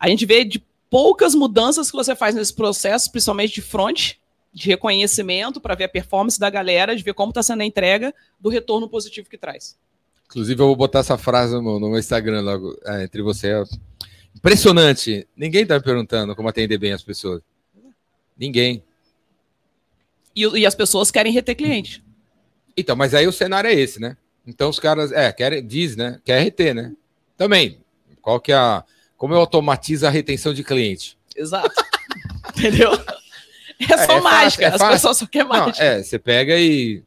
A 0.00 0.08
gente 0.08 0.24
vê 0.26 0.42
de 0.44 0.64
poucas 0.90 1.34
mudanças 1.34 1.90
que 1.90 1.96
você 1.96 2.16
faz 2.16 2.34
nesse 2.34 2.54
processo, 2.54 3.12
principalmente 3.12 3.54
de 3.54 3.62
front, 3.62 4.14
de 4.52 4.66
reconhecimento, 4.68 5.60
para 5.60 5.74
ver 5.74 5.84
a 5.84 5.88
performance 5.88 6.40
da 6.40 6.48
galera, 6.48 6.96
de 6.96 7.02
ver 7.02 7.12
como 7.14 7.30
está 7.30 7.42
sendo 7.42 7.60
a 7.60 7.66
entrega, 7.66 8.12
do 8.40 8.48
retorno 8.48 8.88
positivo 8.88 9.28
que 9.28 9.36
traz. 9.38 9.76
Inclusive, 10.26 10.60
eu 10.60 10.66
vou 10.66 10.76
botar 10.76 11.00
essa 11.00 11.16
frase 11.18 11.54
no, 11.54 11.78
no 11.78 11.90
meu 11.90 11.98
Instagram 11.98 12.40
logo 12.40 12.74
é, 12.86 13.04
entre 13.04 13.22
você. 13.22 13.52
Impressionante. 14.36 15.26
Ninguém 15.36 15.66
tá 15.66 15.74
me 15.74 15.82
perguntando 15.82 16.34
como 16.36 16.48
atender 16.48 16.78
bem 16.78 16.92
as 16.92 17.02
pessoas. 17.02 17.42
Ninguém. 18.36 18.84
E, 20.34 20.42
e 20.60 20.66
as 20.66 20.74
pessoas 20.74 21.10
querem 21.10 21.32
reter 21.32 21.54
cliente. 21.56 22.04
Então, 22.76 22.94
mas 22.94 23.14
aí 23.14 23.26
o 23.26 23.32
cenário 23.32 23.68
é 23.68 23.74
esse, 23.74 24.00
né? 24.00 24.16
Então 24.46 24.70
os 24.70 24.78
caras, 24.78 25.10
é, 25.12 25.32
querem, 25.32 25.66
diz, 25.66 25.96
né? 25.96 26.20
Quer 26.24 26.46
RT, 26.46 26.74
né? 26.74 26.92
Também. 27.36 27.80
Qual 28.22 28.40
que 28.40 28.52
é 28.52 28.56
a. 28.56 28.84
Como 29.16 29.34
eu 29.34 29.40
automatizo 29.40 30.06
a 30.06 30.10
retenção 30.10 30.54
de 30.54 30.62
cliente? 30.62 31.18
Exato. 31.36 31.74
Entendeu? 32.56 32.92
É 33.80 33.96
só 33.96 34.18
é 34.18 34.20
fácil, 34.20 34.22
mágica. 34.22 34.62
é 34.64 34.66
as 34.68 34.72
fácil. 34.78 34.92
pessoas 34.92 35.16
só 35.16 35.26
querem 35.26 35.48
Não, 35.48 35.56
mágica. 35.58 35.84
é, 35.84 36.02
você 36.02 36.18
pega 36.18 36.56
e. 36.58 37.02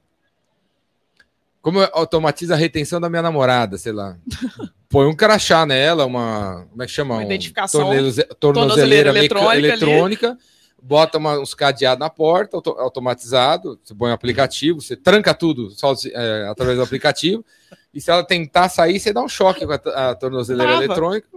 Como 1.62 1.80
eu 1.80 1.90
automatizo 1.94 2.54
a 2.54 2.58
retenção 2.58 3.00
da 3.00 3.10
minha 3.10 3.22
namorada, 3.22 3.78
sei 3.78 3.92
lá. 3.92 4.18
Põe 4.92 5.08
um 5.08 5.16
crachá 5.16 5.66
nela, 5.66 6.06
uma. 6.06 6.68
Como 6.70 6.84
é 6.84 6.86
que 6.86 6.92
chama? 6.92 7.16
Uma 7.16 7.22
Um 7.22 7.26
identificação. 7.26 7.82
Tornozeleira 7.82 8.36
tornozeleira 8.36 9.10
eletrônica 9.10 9.58
eletrônica. 9.68 10.38
Bota 10.84 11.18
uma- 11.20 11.40
uns 11.40 11.54
cadeados 11.54 12.00
na 12.00 12.10
porta, 12.10 12.58
auto- 12.58 12.72
automatizado. 12.78 13.80
Você 13.84 13.94
põe 13.94 14.10
um 14.10 14.14
aplicativo, 14.14 14.82
você 14.82 14.96
tranca 14.98 15.34
tudo 15.34 15.70
sozinho, 15.70 16.14
é, 16.18 16.48
através 16.50 16.78
do 16.78 16.84
aplicativo. 16.84 17.46
E 17.94 18.02
se 18.02 18.10
ela 18.10 18.24
tentar 18.24 18.68
sair, 18.68 19.00
você 19.00 19.14
dá 19.14 19.22
um 19.22 19.30
choque 19.30 19.66
com 19.66 19.72
a, 19.74 20.10
a 20.10 20.16
tornozeleira 20.16 20.72
Trava. 20.72 20.86
eletrônica. 20.86 21.28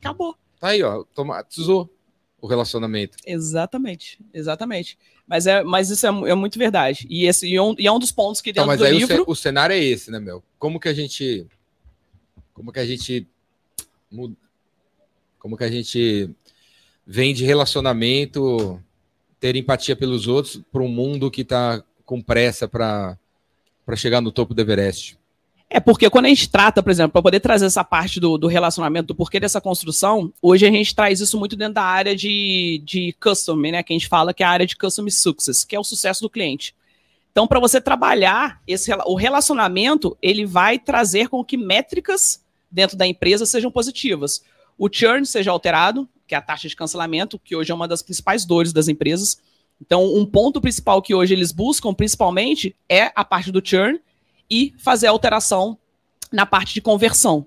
Acabou. 0.00 0.34
Tá 0.58 0.68
aí, 0.68 0.82
ó. 0.82 0.90
Automatizou 0.92 1.88
o 2.40 2.46
relacionamento. 2.48 3.16
Exatamente, 3.24 4.18
exatamente. 4.34 4.98
Mas, 5.26 5.46
é, 5.46 5.62
mas 5.62 5.88
isso 5.90 6.04
é, 6.06 6.08
é 6.30 6.34
muito 6.34 6.58
verdade. 6.58 7.06
E, 7.08 7.26
esse, 7.26 7.46
e, 7.46 7.54
é 7.54 7.62
um, 7.62 7.74
e 7.78 7.86
é 7.86 7.92
um 7.92 7.98
dos 7.98 8.10
pontos 8.10 8.40
que 8.40 8.50
Então, 8.50 8.64
dentro 8.66 8.68
mas 8.72 8.78
do 8.80 8.84
aí 8.86 8.98
livro. 8.98 9.24
o 9.26 9.36
cenário 9.36 9.72
é 9.74 9.78
esse, 9.78 10.10
né, 10.10 10.18
meu? 10.18 10.42
Como 10.58 10.80
que 10.80 10.88
a 10.88 10.92
gente. 10.94 11.46
Como 12.60 12.72
que 12.72 12.78
a 12.80 12.84
gente. 12.84 13.26
muda- 14.12 14.36
Como 15.38 15.56
que 15.56 15.64
a 15.64 15.70
gente 15.70 16.28
vem 17.06 17.32
de 17.32 17.42
relacionamento, 17.42 18.78
ter 19.40 19.56
empatia 19.56 19.96
pelos 19.96 20.26
outros, 20.28 20.60
para 20.70 20.82
um 20.82 20.88
mundo 20.88 21.30
que 21.30 21.42
tá 21.42 21.82
com 22.04 22.20
pressa 22.20 22.68
para 22.68 23.16
chegar 23.96 24.20
no 24.20 24.30
topo 24.30 24.52
do 24.52 24.60
Everest? 24.60 25.18
É 25.70 25.80
porque 25.80 26.10
quando 26.10 26.26
a 26.26 26.28
gente 26.28 26.50
trata, 26.50 26.82
por 26.82 26.90
exemplo, 26.90 27.12
para 27.12 27.22
poder 27.22 27.40
trazer 27.40 27.64
essa 27.64 27.82
parte 27.82 28.20
do, 28.20 28.36
do 28.36 28.46
relacionamento, 28.46 29.06
do 29.06 29.14
porquê 29.14 29.40
dessa 29.40 29.58
construção, 29.58 30.30
hoje 30.42 30.66
a 30.66 30.70
gente 30.70 30.94
traz 30.94 31.18
isso 31.20 31.38
muito 31.38 31.56
dentro 31.56 31.74
da 31.74 31.82
área 31.84 32.14
de, 32.14 32.82
de 32.84 33.14
custom, 33.18 33.56
né? 33.56 33.82
Que 33.82 33.94
a 33.94 33.96
gente 33.98 34.06
fala 34.08 34.34
que 34.34 34.42
é 34.42 34.46
a 34.46 34.50
área 34.50 34.66
de 34.66 34.76
custom 34.76 35.08
success, 35.08 35.64
que 35.64 35.74
é 35.74 35.80
o 35.80 35.84
sucesso 35.84 36.20
do 36.20 36.28
cliente. 36.28 36.74
Então, 37.32 37.46
para 37.46 37.58
você 37.58 37.80
trabalhar 37.80 38.60
esse, 38.66 38.92
o 39.06 39.14
relacionamento, 39.14 40.14
ele 40.20 40.44
vai 40.44 40.78
trazer 40.78 41.28
com 41.28 41.42
que 41.42 41.56
métricas 41.56 42.44
dentro 42.70 42.96
da 42.96 43.06
empresa 43.06 43.44
sejam 43.44 43.70
positivas. 43.70 44.42
O 44.78 44.88
churn 44.90 45.26
seja 45.26 45.50
alterado, 45.50 46.08
que 46.26 46.34
é 46.34 46.38
a 46.38 46.42
taxa 46.42 46.68
de 46.68 46.76
cancelamento, 46.76 47.38
que 47.38 47.56
hoje 47.56 47.72
é 47.72 47.74
uma 47.74 47.88
das 47.88 48.02
principais 48.02 48.44
dores 48.44 48.72
das 48.72 48.88
empresas. 48.88 49.40
Então, 49.80 50.14
um 50.14 50.26
ponto 50.26 50.60
principal 50.60 51.00
que 51.00 51.14
hoje 51.14 51.34
eles 51.34 51.52
buscam, 51.52 51.92
principalmente, 51.94 52.76
é 52.88 53.10
a 53.14 53.24
parte 53.24 53.50
do 53.50 53.66
churn 53.66 54.00
e 54.50 54.74
fazer 54.78 55.06
a 55.06 55.10
alteração 55.10 55.78
na 56.30 56.44
parte 56.46 56.74
de 56.74 56.80
conversão. 56.80 57.46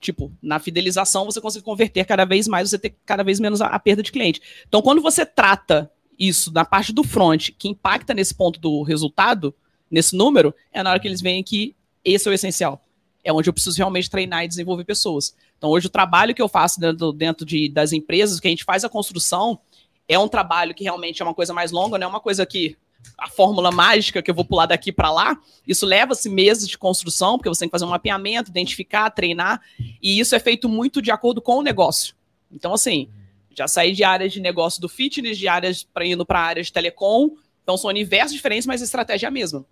Tipo, 0.00 0.32
na 0.42 0.58
fidelização, 0.58 1.24
você 1.24 1.40
consegue 1.40 1.64
converter 1.64 2.04
cada 2.04 2.24
vez 2.24 2.46
mais, 2.48 2.70
você 2.70 2.78
ter 2.78 2.96
cada 3.04 3.22
vez 3.22 3.40
menos 3.40 3.60
a, 3.60 3.66
a 3.66 3.78
perda 3.78 4.02
de 4.02 4.12
cliente. 4.12 4.40
Então, 4.66 4.82
quando 4.82 5.00
você 5.00 5.24
trata 5.24 5.90
isso 6.18 6.52
na 6.52 6.64
parte 6.64 6.92
do 6.92 7.02
front, 7.02 7.50
que 7.58 7.68
impacta 7.68 8.14
nesse 8.14 8.34
ponto 8.34 8.58
do 8.60 8.82
resultado, 8.82 9.54
nesse 9.90 10.16
número, 10.16 10.54
é 10.72 10.82
na 10.82 10.90
hora 10.90 11.00
que 11.00 11.08
eles 11.08 11.20
veem 11.20 11.42
que 11.42 11.74
esse 12.04 12.28
é 12.28 12.30
o 12.30 12.34
essencial. 12.34 12.85
É 13.26 13.32
onde 13.32 13.48
eu 13.48 13.52
preciso 13.52 13.76
realmente 13.76 14.08
treinar 14.08 14.44
e 14.44 14.48
desenvolver 14.48 14.84
pessoas. 14.84 15.34
Então, 15.58 15.68
hoje, 15.70 15.88
o 15.88 15.90
trabalho 15.90 16.32
que 16.32 16.40
eu 16.40 16.46
faço 16.46 16.78
dentro, 16.78 17.12
dentro 17.12 17.44
de, 17.44 17.68
das 17.68 17.92
empresas, 17.92 18.38
que 18.38 18.46
a 18.46 18.50
gente 18.50 18.62
faz 18.62 18.84
a 18.84 18.88
construção, 18.88 19.58
é 20.06 20.16
um 20.16 20.28
trabalho 20.28 20.72
que 20.72 20.84
realmente 20.84 21.20
é 21.20 21.24
uma 21.24 21.34
coisa 21.34 21.52
mais 21.52 21.72
longa, 21.72 21.98
não 21.98 22.06
é 22.06 22.08
uma 22.08 22.20
coisa 22.20 22.46
que 22.46 22.76
a 23.18 23.28
fórmula 23.28 23.72
mágica 23.72 24.22
que 24.22 24.30
eu 24.30 24.34
vou 24.34 24.44
pular 24.44 24.66
daqui 24.66 24.92
para 24.92 25.10
lá. 25.10 25.36
Isso 25.66 25.84
leva-se 25.84 26.28
meses 26.28 26.68
de 26.68 26.78
construção, 26.78 27.36
porque 27.36 27.48
você 27.48 27.60
tem 27.60 27.68
que 27.68 27.72
fazer 27.72 27.84
um 27.84 27.88
mapeamento, 27.88 28.50
identificar, 28.50 29.10
treinar, 29.10 29.60
e 30.00 30.20
isso 30.20 30.36
é 30.36 30.38
feito 30.38 30.68
muito 30.68 31.02
de 31.02 31.10
acordo 31.10 31.42
com 31.42 31.56
o 31.56 31.62
negócio. 31.62 32.14
Então, 32.52 32.72
assim, 32.72 33.08
já 33.56 33.66
saí 33.66 33.92
de 33.92 34.04
áreas 34.04 34.32
de 34.32 34.40
negócio 34.40 34.80
do 34.80 34.88
fitness, 34.88 35.36
de 35.36 35.48
áreas 35.48 35.82
para 35.82 36.06
indo 36.06 36.24
para 36.24 36.40
áreas 36.40 36.66
de 36.66 36.72
telecom. 36.72 37.30
Então, 37.64 37.76
são 37.76 37.90
universos 37.90 38.32
diferentes, 38.32 38.66
mas 38.66 38.80
a 38.80 38.84
estratégia 38.84 39.26
é 39.26 39.28
a 39.28 39.32
mesma. 39.32 39.64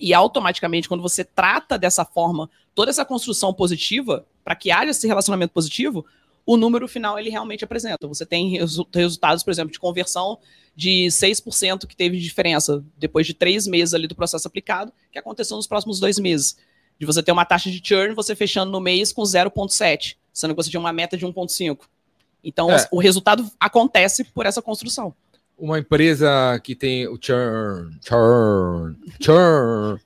E 0.00 0.14
automaticamente, 0.14 0.88
quando 0.88 1.02
você 1.02 1.22
trata 1.22 1.78
dessa 1.78 2.04
forma 2.04 2.50
toda 2.74 2.90
essa 2.90 3.04
construção 3.04 3.52
positiva, 3.52 4.26
para 4.44 4.54
que 4.54 4.70
haja 4.70 4.90
esse 4.90 5.06
relacionamento 5.06 5.52
positivo, 5.52 6.04
o 6.46 6.56
número 6.56 6.86
final 6.86 7.18
ele 7.18 7.30
realmente 7.30 7.64
apresenta. 7.64 8.06
Você 8.06 8.26
tem 8.26 8.50
resu 8.50 8.86
resultados, 8.92 9.42
por 9.42 9.50
exemplo, 9.50 9.72
de 9.72 9.78
conversão 9.78 10.38
de 10.76 11.06
6% 11.06 11.86
que 11.86 11.96
teve 11.96 12.18
de 12.18 12.24
diferença 12.24 12.84
depois 12.98 13.26
de 13.26 13.32
três 13.32 13.66
meses 13.66 13.94
ali 13.94 14.06
do 14.06 14.14
processo 14.14 14.46
aplicado, 14.46 14.92
que 15.10 15.18
aconteceu 15.18 15.56
nos 15.56 15.66
próximos 15.66 16.00
dois 16.00 16.18
meses. 16.18 16.56
De 16.98 17.06
você 17.06 17.22
ter 17.22 17.32
uma 17.32 17.44
taxa 17.44 17.70
de 17.70 17.80
churn, 17.82 18.14
você 18.14 18.34
fechando 18.36 18.70
no 18.70 18.80
mês 18.80 19.12
com 19.12 19.22
0,7, 19.22 20.16
sendo 20.32 20.50
que 20.54 20.62
você 20.62 20.70
tinha 20.70 20.80
uma 20.80 20.92
meta 20.92 21.16
de 21.16 21.24
1,5. 21.24 21.78
Então, 22.42 22.70
É. 22.70 22.86
o 22.92 22.98
resultado 22.98 23.50
acontece 23.58 24.24
por 24.24 24.44
essa 24.46 24.60
construção. 24.60 25.14
Uma 25.56 25.78
empresa 25.78 26.60
que 26.62 26.74
tem 26.74 27.06
o 27.06 27.16
churn, 27.20 27.96
churn, 28.06 28.96
churn. 29.20 30.00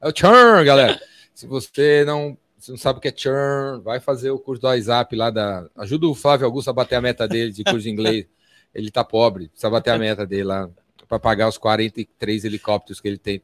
É 0.00 0.08
o 0.08 0.12
churn, 0.14 0.64
galera. 0.64 1.00
Se 1.34 1.46
você 1.46 2.04
não, 2.06 2.38
se 2.58 2.70
não 2.70 2.78
sabe 2.78 2.98
o 2.98 3.02
que 3.02 3.08
é 3.08 3.14
churn, 3.14 3.82
vai 3.82 4.00
fazer 4.00 4.30
o 4.30 4.38
curso 4.38 4.62
do 4.62 4.68
WhatsApp 4.68 5.14
lá 5.16 5.30
da. 5.30 5.68
Ajuda 5.76 6.06
o 6.06 6.14
Flávio 6.14 6.46
Augusto 6.46 6.68
a 6.70 6.72
bater 6.72 6.94
a 6.94 7.00
meta 7.00 7.26
dele 7.28 7.50
de 7.52 7.64
curso 7.64 7.80
de 7.80 7.90
inglês. 7.90 8.26
Ele 8.74 8.90
tá 8.90 9.04
pobre, 9.04 9.48
precisa 9.48 9.70
bater 9.70 9.90
a 9.90 9.98
meta 9.98 10.26
dele 10.26 10.44
lá 10.44 10.68
para 11.08 11.18
pagar 11.20 11.48
os 11.48 11.56
43 11.58 12.44
helicópteros 12.44 13.00
que 13.00 13.06
ele 13.06 13.18
tem. 13.18 13.40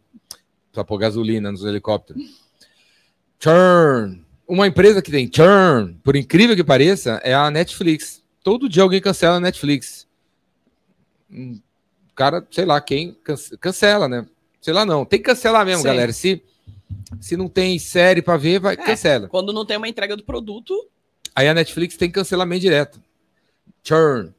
Precisa 0.73 0.85
pôr 0.85 0.99
gasolina 0.99 1.53
nos 1.53 1.65
helicópteros. 1.65 2.23
Churn. 3.39 4.25
Uma 4.49 4.67
empresa 4.67 5.01
que 5.01 5.11
tem 5.11 5.31
churn, 5.33 5.95
por 6.03 6.17
incrível 6.17 6.57
que 6.57 6.65
pareça, 6.65 7.21
é 7.23 7.33
a 7.33 7.49
Netflix. 7.49 8.25
Todo 8.43 8.69
dia 8.69 8.83
alguém 8.83 9.01
cancela 9.01 9.37
a 9.37 9.41
Netflix. 9.41 10.09
Hum, 11.31 11.61
O 12.11 12.15
cara, 12.17 12.45
sei 12.51 12.65
lá, 12.65 12.81
quem 12.81 13.15
cance- 13.23 13.57
cancela, 13.59 14.09
né? 14.09 14.27
Sei 14.61 14.75
lá, 14.75 14.85
não. 14.85 15.05
Tem 15.05 15.21
que 15.21 15.27
cancelar 15.27 15.65
mesmo, 15.65 15.83
Sim. 15.83 15.89
galera. 15.89 16.13
Se, 16.13 16.43
se 17.21 17.37
não 17.37 17.49
tem 17.49 17.79
série 17.79 18.23
pra 18.23 18.37
ver, 18.37 18.61
vai, 18.61 18.75
É. 18.75 18.77
cancela. 18.77 19.29
Quando 19.29 19.53
não 19.53 19.65
tem 19.65 19.77
uma 19.77 19.89
entrega 19.89 20.17
do 20.17 20.25
produto, 20.25 20.75
Aí 21.35 21.47
a 21.49 21.55
Netflix 21.55 21.97
tem 21.97 22.11
cancelamento 22.11 22.61
direto. 22.61 23.01
Churn. 23.85 24.35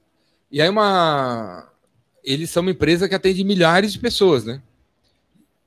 E 0.52 0.62
aí 0.62 0.68
uma. 0.70 1.68
Eles 2.24 2.50
são 2.50 2.62
uma 2.62 2.72
empresa 2.72 3.08
que 3.08 3.16
atende 3.16 3.44
milhares 3.46 3.94
de 3.94 4.00
pessoas, 4.00 4.44
né? 4.44 4.62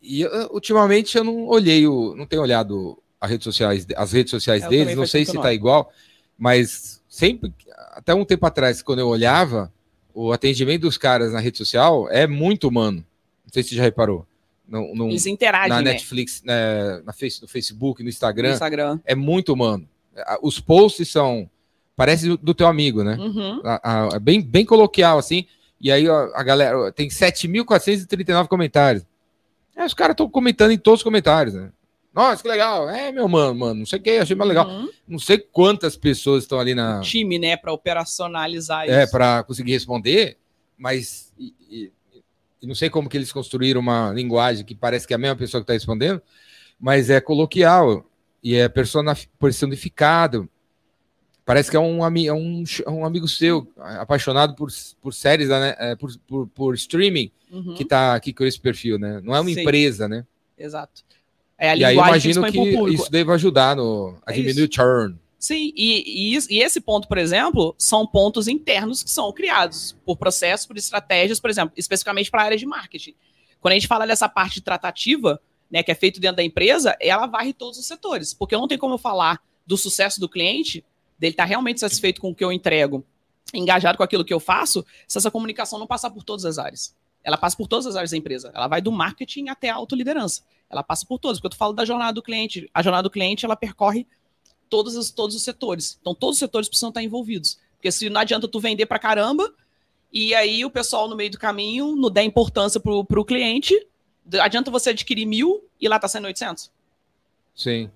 E 0.03 0.21
eu, 0.21 0.31
ultimamente 0.53 1.17
eu 1.17 1.25
não 1.25 1.47
olhei 1.47 1.87
o. 1.89 2.15
não 2.15 2.27
tenho 2.27 2.43
olhado 2.43 2.99
as 3.21 3.31
redes 3.31 3.45
sociais, 3.45 3.87
as 3.97 4.13
redes 4.13 4.31
sociais 4.31 4.63
Eu 4.65 4.69
deles, 4.69 4.95
não 4.95 5.07
sei 5.07 5.25
se 5.25 5.35
não. 5.35 5.41
tá 5.43 5.53
igual, 5.53 5.91
mas 6.39 7.03
sempre, 7.09 7.53
até 7.93 8.15
um 8.15 8.25
tempo 8.25 8.45
atrás, 8.45 8.83
quando 8.83 8.99
eu 8.99 9.09
olhava, 9.09 9.73
o 10.13 10.31
atendimento 10.31 10.83
dos 10.83 10.99
caras 10.99 11.33
na 11.33 11.41
rede 11.41 11.57
social 11.57 12.07
é 12.11 12.27
muito 12.27 12.69
humano. 12.69 12.99
Não 13.47 13.53
sei 13.53 13.63
se 13.63 13.71
você 13.71 13.77
já 13.77 13.83
reparou. 13.83 14.27
Não- 14.67 15.09
eles 15.09 15.27
interagem, 15.27 15.69
na 15.69 15.83
né? 15.83 15.93
Netflix, 15.93 16.43
né, 16.45 17.01
na 17.05 17.13
face, 17.13 17.41
no 17.43 17.49
Facebook, 17.49 18.01
no 18.03 18.05
No 18.05 18.11
Instagram, 18.11 18.53
Instagram. 18.53 18.99
é 19.05 19.15
muito 19.15 19.53
humano. 19.53 19.89
A- 20.17 20.39
Os 20.43 20.59
posts 20.61 21.09
são. 21.11 21.49
Parece 21.97 22.29
do, 22.29 22.55
teu 22.55 22.67
amigo, 22.67 23.05
né? 23.05 23.17
Uhum. 23.17 23.61
A- 23.65 23.81
a- 23.85 24.17
é 24.17 24.19
bem, 24.19 24.41
bem 24.43 24.65
coloquial, 24.65 25.19
assim. 25.19 25.47
E 25.81 25.93
aí 25.93 26.09
ó, 26.09 26.31
a 26.35 26.43
galera 26.43 26.91
tem 26.93 27.09
7.439 27.11 28.49
comentários. 28.49 29.05
É, 29.77 29.85
os 29.85 29.95
caras 29.95 30.15
estão 30.15 30.29
comentando 30.29 30.71
em 30.73 30.79
todos 30.79 31.01
os 31.01 31.05
comentários, 31.05 31.55
né? 31.55 31.71
Nossa, 32.13 32.43
que 32.43 32.49
legal. 32.49 32.89
É, 32.89 33.11
meu 33.11 33.29
mano, 33.29 33.55
mano, 33.57 33.75
não 33.81 33.87
sei 33.87 33.99
o 33.99 34.03
que, 34.03 34.11
achei 34.11 34.37
mais 34.37 34.49
legal. 34.49 34.69
Uhum. 34.69 34.89
Não 35.07 35.19
sei 35.19 35.37
quantas 35.39 35.97
pessoas 35.97 36.45
estão 36.45 36.59
ali 36.61 36.75
na. 36.75 37.01
Time, 37.01 37.39
né, 37.39 37.57
para 37.57 37.73
operacionalizar 37.73 38.89
É, 38.89 39.03
isso. 39.03 39.13
para 39.13 39.43
conseguir 39.43 39.73
responder, 39.73 40.37
mas. 40.79 41.33
E, 41.39 41.53
e- 41.69 41.93
não 42.67 42.75
sei 42.75 42.89
como 42.91 43.09
que 43.09 43.17
eles 43.17 43.33
construíram 43.33 43.81
uma 43.81 44.11
linguagem 44.13 44.65
que 44.65 44.75
parece 44.75 45.07
que 45.07 45.13
é 45.15 45.17
a 45.17 45.19
mesma 45.19 45.37
pessoa 45.37 45.61
que 45.61 45.65
está 45.65 45.73
respondendo, 45.73 46.21
mas 46.79 47.11
é 47.11 47.21
coloquial 47.21 48.05
e 48.43 48.55
é 48.55 48.69
personificado. 49.39 50.49
Parece 51.45 51.71
que 51.71 51.77
é 51.77 51.81
um, 51.81 52.03
é 52.05 52.33
um, 52.33 52.65
ch- 52.65 52.83
um 52.89 53.05
amigo 53.05 53.29
seu, 53.29 53.71
apaixonado 53.77 54.55
por, 54.55 54.71
por 55.03 55.13
séries, 55.13 55.49
né, 55.51 55.75
é, 55.79 55.95
por, 55.97 56.11
por, 56.27 56.47
por 56.49 56.75
streaming, 56.75 57.31
Uhum. 57.53 57.75
que 57.75 57.85
tá 57.85 58.17
aqui 58.17 58.33
com 58.33 58.43
esse 58.45 58.59
perfil, 58.59 58.99
né? 58.99 59.21
Não 59.23 59.33
é 59.37 59.39
uma 59.39 59.49
Sim. 59.49 59.61
empresa, 59.61 60.09
né? 60.09 60.27
Exato. 60.59 61.03
É 61.57 61.71
a 61.71 61.77
E 61.77 61.85
aí 61.85 61.95
que 61.95 62.01
imagino 62.01 62.45
que 62.47 62.59
público. 62.59 62.89
isso 62.89 63.09
deve 63.13 63.31
ajudar 63.31 63.77
no, 63.77 64.19
a 64.27 64.33
É 64.33 64.35
diminuir 64.35 64.69
o 64.69 64.75
churn. 64.75 65.17
Sim, 65.45 65.75
e, 65.77 66.35
e, 66.35 66.39
e 66.49 66.63
esse 66.63 66.81
ponto, 66.81 67.07
por 67.07 67.19
exemplo, 67.19 67.75
são 67.77 68.07
pontos 68.07 68.49
internos 68.49 69.03
que 69.03 69.11
são 69.11 69.31
criados 69.31 69.95
por 70.03 70.17
processos, 70.17 70.65
por 70.65 70.75
estratégias, 70.79 71.39
por 71.39 71.51
exemplo, 71.51 71.75
especificamente 71.77 72.31
para 72.31 72.41
a 72.41 72.45
área 72.47 72.57
de 72.57 72.65
marketing. 72.65 73.15
Quando 73.61 73.73
a 73.73 73.75
gente 73.75 73.87
fala 73.87 74.07
dessa 74.07 74.27
parte 74.27 74.55
de 74.55 74.63
tratativa, 74.63 75.39
né, 75.71 75.83
que 75.83 75.93
é 75.93 75.95
feito 75.95 76.19
dentro 76.19 76.39
da 76.39 76.43
empresa, 76.43 76.97
ela 76.99 77.27
varre 77.27 77.53
todos 77.53 77.79
os 77.79 77.85
setores, 77.85 78.33
porque 78.33 78.57
não 78.57 78.67
tem 78.67 78.79
como 78.79 78.95
eu 78.95 78.99
falar 78.99 79.39
do 79.67 79.77
sucesso 79.77 80.19
do 80.19 80.31
cliente, 80.31 80.83
dele 81.19 81.35
estar 81.35 81.45
realmente 81.45 81.79
satisfeito 81.79 82.23
com 82.23 82.31
o 82.31 82.35
que 82.35 82.43
eu 82.43 82.51
entrego, 82.51 83.05
engajado 83.53 83.99
com 83.99 84.03
aquilo 84.03 84.25
que 84.25 84.33
eu 84.33 84.41
faço, 84.41 84.83
se 85.07 85.19
essa 85.19 85.31
comunicação 85.31 85.79
não 85.79 85.87
passar 85.87 86.11
por 86.11 86.25
todas 86.25 86.47
as 86.47 86.57
áreas. 86.57 86.97
Ela 87.23 87.37
passa 87.37 87.55
por 87.55 87.69
todas 87.69 87.87
as 87.87 87.97
áreas 87.97 88.13
da 88.13 88.17
empresa. 88.17 88.51
Ela 88.55 88.67
vai 88.67 88.81
do 88.81 88.91
marketing 88.91 89.51
até 89.51 89.69
a 89.69 89.75
autoliderança. 89.75 90.43
Ela 90.71 90.83
passa 90.83 91.05
por 91.05 91.19
todas, 91.19 91.39
porque 91.39 91.55
eu 91.55 91.59
falando 91.59 91.77
da 91.77 91.85
jornada 91.85 92.15
do 92.15 92.23
cliente. 92.23 92.67
A 92.73 92.83
jornada 92.83 93.03
do 93.03 93.11
cliente, 93.11 93.45
ela 93.45 93.57
percorre 93.57 94.07
todos 94.75 94.97
os, 94.97 95.09
todos 95.13 95.37
os 95.37 95.43
setores. 95.43 95.97
Então, 96.01 96.13
todos 96.13 96.35
os 96.35 96.41
setores 96.41 96.69
precisam 96.69 96.89
estar 96.89 97.01
envolvidos. 97.01 97.61
Porque 97.77 97.93
se 97.93 98.11
não 98.11 98.21
adianta 98.21 98.49
tu 98.49 98.59
vender 98.59 98.87
pra 98.87 98.99
caramba, 98.99 99.55
e 100.13 100.35
aí 100.35 100.65
o 100.65 100.71
pessoal 100.71 101.09
no 101.09 101.15
meio 101.15 101.31
do 101.31 101.39
caminho 101.39 101.95
não 101.95 102.11
der 102.11 102.25
importância 102.25 102.81
pro, 102.81 103.05
pro 103.05 103.25
cliente, 103.25 103.73
adianta 104.41 104.73
você 104.73 104.91
adquirir 104.91 105.27
mil 105.27 105.65
e 105.81 105.87
lá 105.87 105.97
tá 105.97 106.09
sendo 106.09 106.25
800? 106.25 106.73
Sim. 107.55 107.89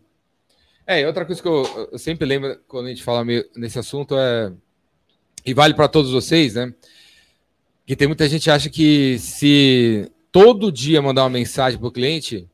É, 0.86 1.04
outra 1.04 1.26
coisa 1.26 1.42
que 1.42 1.48
eu, 1.48 1.88
eu 1.90 1.98
sempre 1.98 2.24
lembro 2.24 2.60
quando 2.68 2.86
a 2.86 2.90
gente 2.90 3.02
fala 3.02 3.24
nesse 3.56 3.80
assunto 3.80 4.14
é. 4.16 4.52
E 5.44 5.52
vale 5.52 5.74
para 5.74 5.88
todos 5.88 6.12
vocês, 6.12 6.54
né? 6.54 6.72
Que 7.84 7.96
tem 7.96 8.06
muita 8.06 8.28
gente 8.28 8.44
que 8.44 8.50
acha 8.50 8.70
que 8.70 9.18
se 9.18 10.08
todo 10.30 10.70
dia 10.70 11.02
mandar 11.02 11.24
uma 11.24 11.30
mensagem 11.30 11.76
para 11.76 11.88
o 11.88 11.92
cliente, 11.92 12.48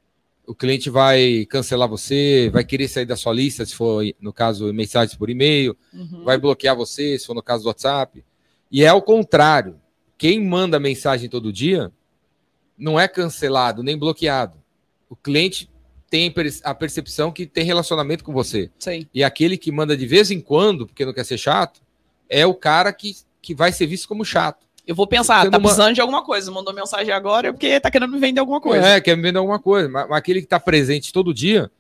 o 0.46 0.54
cliente 0.54 0.90
vai 0.90 1.46
cancelar 1.48 1.88
você, 1.88 2.50
vai 2.52 2.64
querer 2.64 2.88
sair 2.88 3.06
da 3.06 3.16
sua 3.16 3.32
lista, 3.32 3.64
se 3.64 3.74
for, 3.74 4.04
no 4.20 4.32
caso, 4.32 4.72
mensagens 4.72 5.16
por 5.16 5.30
e-mail, 5.30 5.76
Uhum. 5.92 6.24
vai 6.24 6.36
bloquear 6.38 6.76
você, 6.76 7.18
se 7.18 7.26
for 7.26 7.34
no 7.34 7.42
caso 7.42 7.62
do 7.64 7.68
WhatsApp. 7.68 8.24
E 8.70 8.84
é 8.84 8.92
o 8.92 9.00
contrário. 9.02 9.80
Quem 10.18 10.42
manda 10.44 10.78
mensagem 10.78 11.28
todo 11.28 11.52
dia 11.52 11.90
não 12.76 12.98
é 12.98 13.06
cancelado 13.08 13.82
nem 13.82 13.96
bloqueado. 13.98 14.58
O 15.08 15.16
cliente 15.16 15.70
tem 16.10 16.32
a 16.62 16.74
percepção 16.74 17.32
que 17.32 17.46
tem 17.46 17.64
relacionamento 17.64 18.22
com 18.22 18.32
você. 18.32 18.70
Sim. 18.78 19.06
E 19.12 19.24
aquele 19.24 19.56
que 19.56 19.72
manda 19.72 19.96
de 19.96 20.06
vez 20.06 20.30
em 20.30 20.40
quando, 20.40 20.86
porque 20.86 21.04
não 21.04 21.12
quer 21.12 21.24
ser 21.24 21.38
chato, 21.38 21.80
é 22.28 22.46
o 22.46 22.54
cara 22.54 22.92
que, 22.92 23.16
que 23.42 23.54
vai 23.54 23.72
ser 23.72 23.86
visto 23.86 24.06
como 24.08 24.24
chato. 24.24 24.63
Eu 24.86 24.94
vou 24.94 25.06
pensar, 25.06 25.50
tá 25.50 25.58
precisando 25.58 25.94
de 25.94 26.00
alguma 26.00 26.22
coisa, 26.22 26.50
mandou 26.50 26.74
mensagem 26.74 27.12
agora 27.12 27.48
é 27.48 27.52
porque 27.52 27.80
tá 27.80 27.90
querendo 27.90 28.12
me 28.12 28.18
vender 28.18 28.40
alguma 28.40 28.60
coisa. 28.60 28.86
É, 28.86 29.00
quer 29.00 29.16
me 29.16 29.22
vender 29.22 29.38
alguma 29.38 29.58
coisa. 29.58 29.88
Mas, 29.88 30.08
mas 30.08 30.18
aquele 30.18 30.40
que 30.40 30.46
está 30.46 30.60
presente 30.60 31.12
todo 31.12 31.32
dia, 31.32 31.70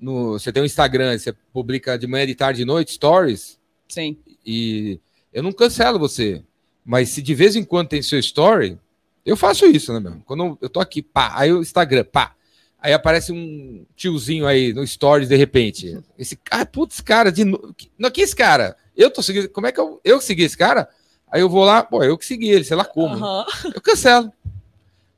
no, 0.00 0.32
você 0.32 0.52
tem 0.52 0.62
um 0.62 0.66
Instagram, 0.66 1.16
você 1.16 1.32
publica 1.52 1.96
de 1.96 2.08
manhã, 2.08 2.26
de 2.26 2.34
tarde, 2.34 2.58
de 2.58 2.64
noite, 2.64 2.92
stories, 2.92 3.56
Sim. 3.88 4.16
e 4.44 4.98
eu 5.32 5.44
não 5.44 5.52
cancelo 5.52 5.98
você. 5.98 6.42
Mas 6.84 7.10
se 7.10 7.22
de 7.22 7.34
vez 7.34 7.54
em 7.54 7.62
quando 7.62 7.88
tem 7.88 8.02
seu 8.02 8.18
story, 8.18 8.76
eu 9.24 9.36
faço 9.36 9.64
isso, 9.66 9.92
né, 9.92 10.00
meu? 10.00 10.20
Quando 10.26 10.58
eu 10.60 10.68
tô 10.68 10.80
aqui, 10.80 11.00
pá, 11.00 11.32
aí 11.36 11.52
o 11.52 11.60
Instagram, 11.60 12.04
pá. 12.04 12.34
Aí 12.80 12.92
aparece 12.92 13.30
um 13.30 13.86
tiozinho 13.94 14.44
aí 14.44 14.72
no 14.72 14.84
stories 14.84 15.28
de 15.28 15.36
repente. 15.36 16.00
Esse 16.18 16.34
cara, 16.34 16.66
putz, 16.66 17.00
cara, 17.00 17.30
de 17.30 17.44
novo. 17.44 17.72
Não, 17.96 18.10
que 18.10 18.22
esse 18.22 18.34
cara? 18.34 18.76
Eu 18.96 19.08
tô 19.08 19.22
seguindo. 19.22 19.48
Como 19.50 19.68
é 19.68 19.72
que 19.72 19.78
eu, 19.78 20.00
eu 20.02 20.20
segui 20.20 20.42
esse 20.42 20.58
cara? 20.58 20.88
Aí 21.32 21.40
eu 21.40 21.48
vou 21.48 21.64
lá, 21.64 21.82
pô, 21.82 22.04
eu 22.04 22.18
que 22.18 22.26
segui 22.26 22.50
ele, 22.50 22.62
sei 22.64 22.76
lá 22.76 22.84
como. 22.84 23.14
Aham. 23.14 23.46
Eu 23.74 23.80
cancelo. 23.80 24.30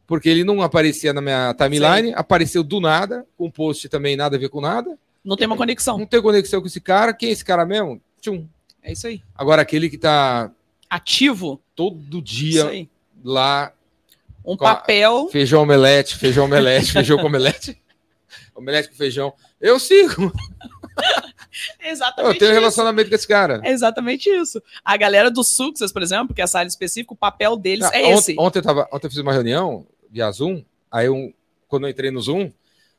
Porque 0.07 0.29
ele 0.29 0.45
não 0.45 0.62
aparecia 0.62 1.12
na 1.12 1.21
minha 1.21 1.53
timeline, 1.55 2.12
apareceu 2.15 2.62
do 2.62 2.79
nada, 2.81 3.27
com 3.37 3.51
post 3.51 3.89
também 3.89 4.17
nada 4.17 4.37
a 4.37 4.39
ver 4.39 4.49
com 4.49 4.61
nada. 4.61 4.97
Não 5.25 5.37
tem 5.37 5.47
uma 5.47 5.57
conexão. 5.57 5.99
Não 5.99 6.07
tem 6.07 6.23
conexão 6.23 6.61
com 6.61 6.67
esse 6.67 6.81
cara. 6.81 7.12
Quem 7.12 7.31
é 7.31 7.33
esse 7.33 7.45
cara 7.45 7.65
mesmo? 7.67 8.01
Tchum. 8.21 8.47
É 8.83 8.93
isso 8.93 9.07
aí. 9.07 9.23
Agora, 9.35 9.62
aquele 9.62 9.89
que 9.91 9.97
tá 9.99 10.51
Ativo. 10.89 11.61
todo 11.75 12.21
dia 12.23 12.87
lá, 13.25 13.73
Um 14.47 14.57
Com 14.59 14.67
a- 14.67 14.75
papel. 14.75 15.29
feijão 15.33 15.62
omelete, 15.62 16.17
feijão 16.17 16.45
omelete, 16.45 16.93
feijão 16.93 17.17
com 17.17 17.27
omelete, 17.27 17.81
omelete 18.55 18.91
com 18.91 18.95
feijão. 18.95 19.33
Eu 19.59 19.81
sigo, 19.81 20.31
Exatamente 21.83 22.35
eu 22.35 22.39
tenho 22.39 22.53
relacionamento 22.53 23.09
com 23.09 23.15
esse 23.15 23.29
cara. 23.29 23.61
É 23.63 23.71
exatamente 23.71 24.29
isso. 24.29 24.63
A 24.85 24.97
galera 24.97 25.31
do 25.31 25.43
Success, 25.45 25.93
por 25.93 26.03
exemplo, 26.03 26.35
que 26.35 26.41
é 26.41 26.45
essa 26.45 26.59
área 26.59 26.69
específica, 26.69 27.13
o 27.15 27.17
papel 27.17 27.57
deles 27.57 27.85
Ah, 27.87 27.91
é 27.99 28.07
ont- 28.15 28.19
esse. 28.19 28.37
Ontem, 28.39 28.59
eu 28.59 28.63
tava, 28.63 28.89
ontem 28.93 29.07
eu 29.07 29.11
fiz 29.11 29.19
uma 29.21 29.33
reunião 29.33 29.87
via 30.11 30.31
Zoom, 30.31 30.65
aí 30.91 31.07
eu, 31.07 31.33
quando 31.69 31.85
eu 31.87 31.91
entrei 31.91 32.11
no 32.11 32.21
Zoom, 32.21 32.51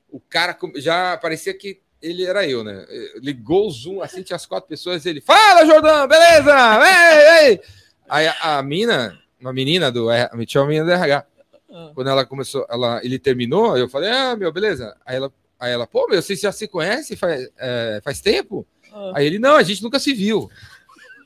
o 0.10 0.20
cara 0.20 0.58
já 0.76 1.18
parecia 1.18 1.54
que 1.54 1.80
ele 2.02 2.24
era 2.26 2.48
eu, 2.48 2.64
né? 2.64 2.86
Ligou 3.22 3.68
o 3.68 3.72
Zoom, 3.72 4.02
assim, 4.02 4.22
tinha 4.22 4.36
as 4.36 4.46
quatro 4.46 4.68
pessoas, 4.70 5.06
ele, 5.06 5.22
fala, 5.22 5.66
Jordão, 5.66 6.08
beleza? 6.08 6.54
Ei, 6.86 7.48
ei! 7.52 7.62
Aí 8.08 8.28
a, 8.28 8.58
a 8.60 8.64
mina, 8.64 9.18
uma 9.40 9.52
menina 9.52 9.92
do 9.92 10.08
tinha 10.46 10.62
uma 10.62 10.68
menina 10.68 10.86
do 10.86 10.92
RH, 10.92 11.26
Ah. 11.74 11.92
quando 11.96 12.10
ela 12.10 12.26
começou, 12.26 12.66
ela, 12.70 13.02
ele 13.04 13.18
terminou, 13.18 13.76
eu 13.78 13.90
falei, 13.90 14.10
ah, 14.12 14.36
meu, 14.36 14.52
beleza. 14.52 14.96
Aí 15.06 15.16
ela, 15.16 15.32
aí 15.60 15.72
ela 15.72 15.88
pô, 15.88 16.08
meu, 16.08 16.22
vocês 16.22 16.40
já 16.40 16.52
se 16.52 16.68
conhecem 16.68 17.16
faz, 17.18 17.50
é, 17.58 18.02
faz 18.04 18.22
tempo? 18.22 18.66
Ah. 18.92 19.14
Aí 19.16 19.26
ele, 19.26 19.40
não, 19.40 19.56
a 19.56 19.64
gente 19.64 19.84
nunca 19.84 20.00
se 20.00 20.14
viu. 20.14 20.50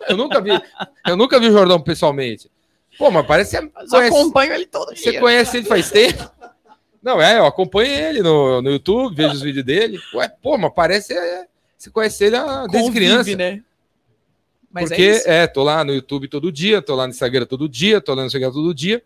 Eu 0.08 0.16
nunca 0.16 0.40
vi, 0.42 0.52
eu 1.08 1.18
nunca 1.18 1.40
vi 1.40 1.50
o 1.50 1.52
Jordão 1.52 1.82
pessoalmente. 1.82 2.50
Pô, 2.98 3.12
mas 3.12 3.26
parece 3.26 3.58
que 3.58 3.66
você 3.66 3.90
conhece, 3.90 4.18
acompanho 4.18 4.54
ele 4.54 4.66
todo 4.66 4.96
você 4.96 5.12
dia. 5.12 5.20
conhece 5.20 5.58
ele 5.58 5.66
faz 5.66 5.90
tempo. 5.92 6.30
Não, 7.02 7.22
é, 7.22 7.38
eu 7.38 7.46
acompanho 7.46 7.92
ele 7.92 8.22
no, 8.22 8.62
no 8.62 8.72
YouTube, 8.72 9.16
vejo 9.16 9.34
os 9.34 9.42
vídeos 9.42 9.66
dele. 9.66 10.00
Ué, 10.14 10.28
pô, 10.28 10.58
mas 10.58 10.74
parece 10.74 11.14
é, 11.14 11.46
você 11.78 11.90
conhece 11.90 12.26
ele 12.26 12.36
ah, 12.36 12.66
desde 12.70 12.90
Convive, 12.90 12.94
criança. 12.94 13.36
né? 13.38 13.64
Mas 14.72 14.90
Porque 14.90 15.02
é 15.02 15.12
isso. 15.12 15.30
é, 15.30 15.48
tô 15.48 15.64
lá 15.64 15.84
no 15.84 15.94
YouTube 15.94 16.28
todo 16.28 16.52
dia, 16.52 16.82
tô 16.82 16.96
lá 16.96 17.08
no 17.08 17.14
Instagram 17.14 17.46
todo 17.46 17.70
dia, 17.70 18.02
tô 18.02 18.14
lá 18.14 18.22
no 18.22 18.28
Instagram 18.28 18.52
todo 18.52 18.74
dia. 18.74 19.02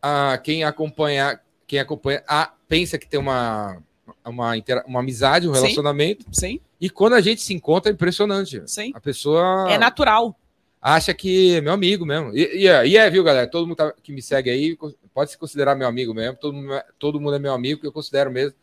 Ah, 0.00 0.38
quem 0.42 0.62
acompanha, 0.64 1.38
quem 1.66 1.80
acompanha, 1.80 2.22
ah, 2.28 2.52
pensa 2.68 2.96
que 2.96 3.08
tem 3.08 3.18
uma, 3.18 3.82
uma, 4.24 4.56
intera- 4.56 4.84
uma 4.86 5.00
amizade, 5.00 5.48
um 5.48 5.54
Sim. 5.54 5.60
relacionamento. 5.60 6.26
Sim, 6.32 6.60
E 6.80 6.88
quando 6.90 7.14
a 7.14 7.20
gente 7.20 7.40
se 7.40 7.52
encontra, 7.54 7.90
é 7.90 7.94
impressionante. 7.94 8.62
sim. 8.66 8.92
A 8.94 9.00
pessoa 9.00 9.66
É 9.70 9.76
natural. 9.78 10.38
acha 10.80 11.12
que 11.14 11.54
é 11.56 11.60
meu 11.60 11.72
amigo 11.72 12.04
mesmo. 12.06 12.32
E, 12.36 12.62
e 12.62 12.66
é, 12.68 12.86
e 12.86 12.96
é, 12.96 13.10
viu, 13.10 13.22
galera? 13.24 13.46
Todo 13.50 13.66
mundo 13.66 13.76
tá- 13.76 13.92
que 14.02 14.12
me 14.12 14.22
segue 14.22 14.50
aí 14.50 14.76
pode 15.12 15.30
se 15.32 15.38
considerar 15.38 15.74
meu 15.74 15.88
amigo 15.88 16.14
mesmo. 16.14 16.36
Todo 16.38 16.54
mundo, 16.54 16.72
é- 16.74 16.84
todo 16.98 17.20
mundo 17.20 17.34
é 17.36 17.38
meu 17.38 17.52
amigo, 17.52 17.80
que 17.80 17.86
eu 17.86 17.92
considero 17.92 18.30
mesmo. 18.30 18.54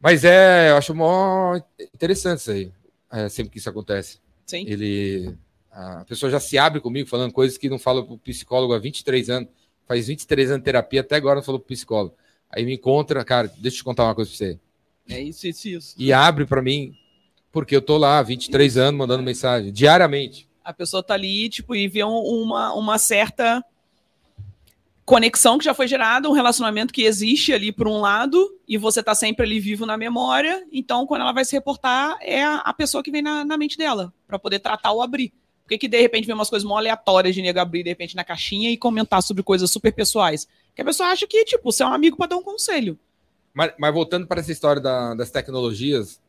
Mas 0.00 0.24
é, 0.24 0.70
eu 0.70 0.76
acho 0.76 0.94
mó 0.94 1.56
interessante 1.94 2.38
isso 2.40 2.50
aí. 2.50 2.72
é, 3.10 3.28
sempre 3.28 3.50
que 3.52 3.58
isso 3.58 3.70
acontece. 3.70 4.18
Sim. 4.46 4.64
Ele. 4.68 5.34
A 5.70 6.04
pessoa 6.04 6.30
já 6.30 6.38
se 6.38 6.56
abre 6.58 6.80
comigo 6.80 7.08
falando 7.08 7.32
coisas 7.32 7.58
que 7.58 7.68
não 7.68 7.78
fala 7.78 8.04
pro 8.04 8.16
psicólogo 8.18 8.74
há 8.74 8.78
23 8.78 9.28
anos. 9.30 9.48
faz 9.86 10.06
23 10.06 10.50
anos 10.50 10.60
de 10.60 10.64
terapia, 10.64 11.00
até 11.00 11.16
agora 11.16 11.36
não 11.36 11.42
falou 11.42 11.58
pro 11.60 11.68
psicólogo. 11.74 12.14
Aí 12.54 12.64
me 12.64 12.74
encontra, 12.74 13.24
cara, 13.24 13.48
deixa 13.58 13.76
eu 13.76 13.80
te 13.80 13.84
contar 13.84 14.04
uma 14.04 14.14
coisa 14.14 14.30
pra 14.30 14.36
você. 14.36 14.58
É 15.08 15.20
isso, 15.20 15.46
isso, 15.46 15.68
isso. 15.68 15.94
E 15.98 16.12
abre 16.12 16.46
para 16.46 16.62
mim, 16.62 16.94
porque 17.52 17.74
eu 17.76 17.82
tô 17.82 17.98
lá 17.98 18.22
23 18.22 18.76
anos 18.76 18.98
mandando 18.98 19.22
mensagem, 19.22 19.72
diariamente. 19.72 20.48
A 20.64 20.72
pessoa 20.72 21.02
tá 21.02 21.14
ali, 21.14 21.48
tipo, 21.48 21.74
e 21.74 21.88
vê 21.88 22.04
um, 22.04 22.16
uma, 22.16 22.72
uma 22.74 22.98
certa 22.98 23.62
conexão 25.04 25.58
que 25.58 25.64
já 25.64 25.74
foi 25.74 25.86
gerada, 25.86 26.28
um 26.28 26.32
relacionamento 26.32 26.92
que 26.92 27.02
existe 27.02 27.52
ali 27.52 27.70
por 27.70 27.86
um 27.86 28.00
lado, 28.00 28.58
e 28.66 28.78
você 28.78 29.02
tá 29.02 29.14
sempre 29.14 29.44
ali 29.44 29.60
vivo 29.60 29.84
na 29.84 29.96
memória. 29.96 30.64
Então, 30.72 31.06
quando 31.06 31.20
ela 31.22 31.32
vai 31.32 31.44
se 31.44 31.54
reportar, 31.54 32.16
é 32.22 32.42
a, 32.42 32.72
pessoa 32.72 33.02
que 33.02 33.10
vem 33.10 33.20
na, 33.20 33.44
na 33.44 33.56
mente 33.58 33.76
dela, 33.76 34.12
para 34.26 34.38
poder 34.38 34.60
tratar 34.60 34.92
ou 34.92 35.02
abrir. 35.02 35.32
Por 35.66 35.78
que, 35.78 35.88
de 35.88 36.00
repente 36.00 36.26
vem 36.26 36.34
umas 36.34 36.50
coisas 36.50 36.66
mó 36.66 36.76
aleatórias 36.76 37.34
de 37.34 37.40
nego 37.40 37.58
abrir 37.58 37.82
de 37.82 37.88
repente 37.88 38.14
na 38.14 38.22
caixinha 38.22 38.70
e 38.70 38.76
comentar 38.76 39.22
sobre 39.22 39.42
coisas 39.42 39.70
super 39.70 39.92
pessoais? 39.92 40.46
Que 40.74 40.82
a 40.82 40.84
pessoa 40.84 41.10
acha 41.10 41.26
que, 41.26 41.44
tipo, 41.44 41.70
você 41.70 41.82
é 41.82 41.86
um 41.86 41.92
amigo 41.92 42.16
para 42.16 42.28
dar 42.28 42.36
um 42.36 42.42
conselho. 42.42 42.98
Mas, 43.52 43.72
mas, 43.78 43.94
voltando 43.94 44.26
para 44.26 44.40
essa 44.40 44.50
história 44.50 44.82
da, 44.82 45.14
das 45.14 45.30
tecnologias, 45.30 46.20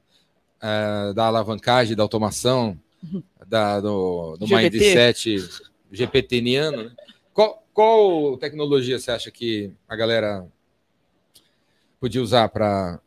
é, 0.61 1.13
da 1.13 1.25
alavancagem, 1.25 1.95
da 1.95 2.03
automação, 2.03 2.79
uhum. 3.03 3.23
da, 3.47 3.79
do, 3.79 4.37
do 4.37 4.47
mindset 4.47 5.37
GPTiano, 5.91 6.83
né? 6.83 6.91
qual, 7.33 7.65
qual 7.73 8.37
tecnologia 8.37 8.99
você 8.99 9.11
acha 9.11 9.31
que 9.31 9.71
a 9.89 9.95
galera 9.95 10.45
podia 11.99 12.21
usar 12.21 12.49
para 12.49 12.99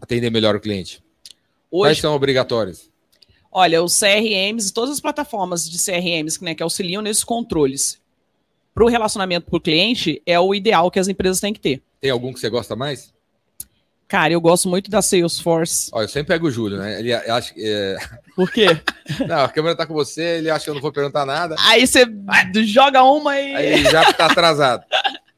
atender 0.00 0.30
melhor 0.30 0.56
o 0.56 0.60
cliente? 0.60 1.02
Hoje, 1.70 1.90
Quais 1.90 1.98
são 1.98 2.14
obrigatórios? 2.14 2.90
Olha, 3.52 3.82
os 3.82 3.98
CRMs, 3.98 4.72
todas 4.72 4.90
as 4.90 5.00
plataformas 5.00 5.68
de 5.68 5.78
CRMs 5.78 6.42
né, 6.42 6.54
que 6.54 6.62
auxiliam 6.62 7.02
nesses 7.02 7.24
controles 7.24 8.00
para 8.76 8.84
o 8.84 8.88
relacionamento 8.88 9.50
com 9.50 9.56
o 9.56 9.60
cliente 9.60 10.22
é 10.26 10.38
o 10.38 10.54
ideal 10.54 10.90
que 10.90 10.98
as 10.98 11.08
empresas 11.08 11.40
têm 11.40 11.54
que 11.54 11.60
ter. 11.60 11.82
Tem 11.98 12.10
algum 12.10 12.30
que 12.30 12.38
você 12.38 12.50
gosta 12.50 12.76
mais? 12.76 13.10
Cara, 14.06 14.34
eu 14.34 14.40
gosto 14.40 14.68
muito 14.68 14.90
da 14.90 15.00
Salesforce. 15.00 15.88
Olha, 15.94 16.04
eu 16.04 16.08
sempre 16.08 16.34
pego 16.34 16.46
o 16.46 16.50
Júlio, 16.50 16.76
né? 16.76 17.00
Ele 17.00 17.10
acha 17.10 17.54
que. 17.54 17.66
É... 17.66 17.96
Por 18.36 18.52
quê? 18.52 18.66
não, 19.26 19.44
a 19.44 19.48
câmera 19.48 19.74
tá 19.74 19.86
com 19.86 19.94
você, 19.94 20.22
ele 20.38 20.50
acha 20.50 20.64
que 20.64 20.70
eu 20.70 20.74
não 20.74 20.82
vou 20.82 20.92
perguntar 20.92 21.24
nada. 21.24 21.56
Aí 21.60 21.86
você 21.86 22.04
joga 22.66 23.02
uma 23.02 23.40
e. 23.40 23.56
Aí 23.56 23.84
já 23.84 24.12
tá 24.12 24.26
atrasado. 24.26 24.84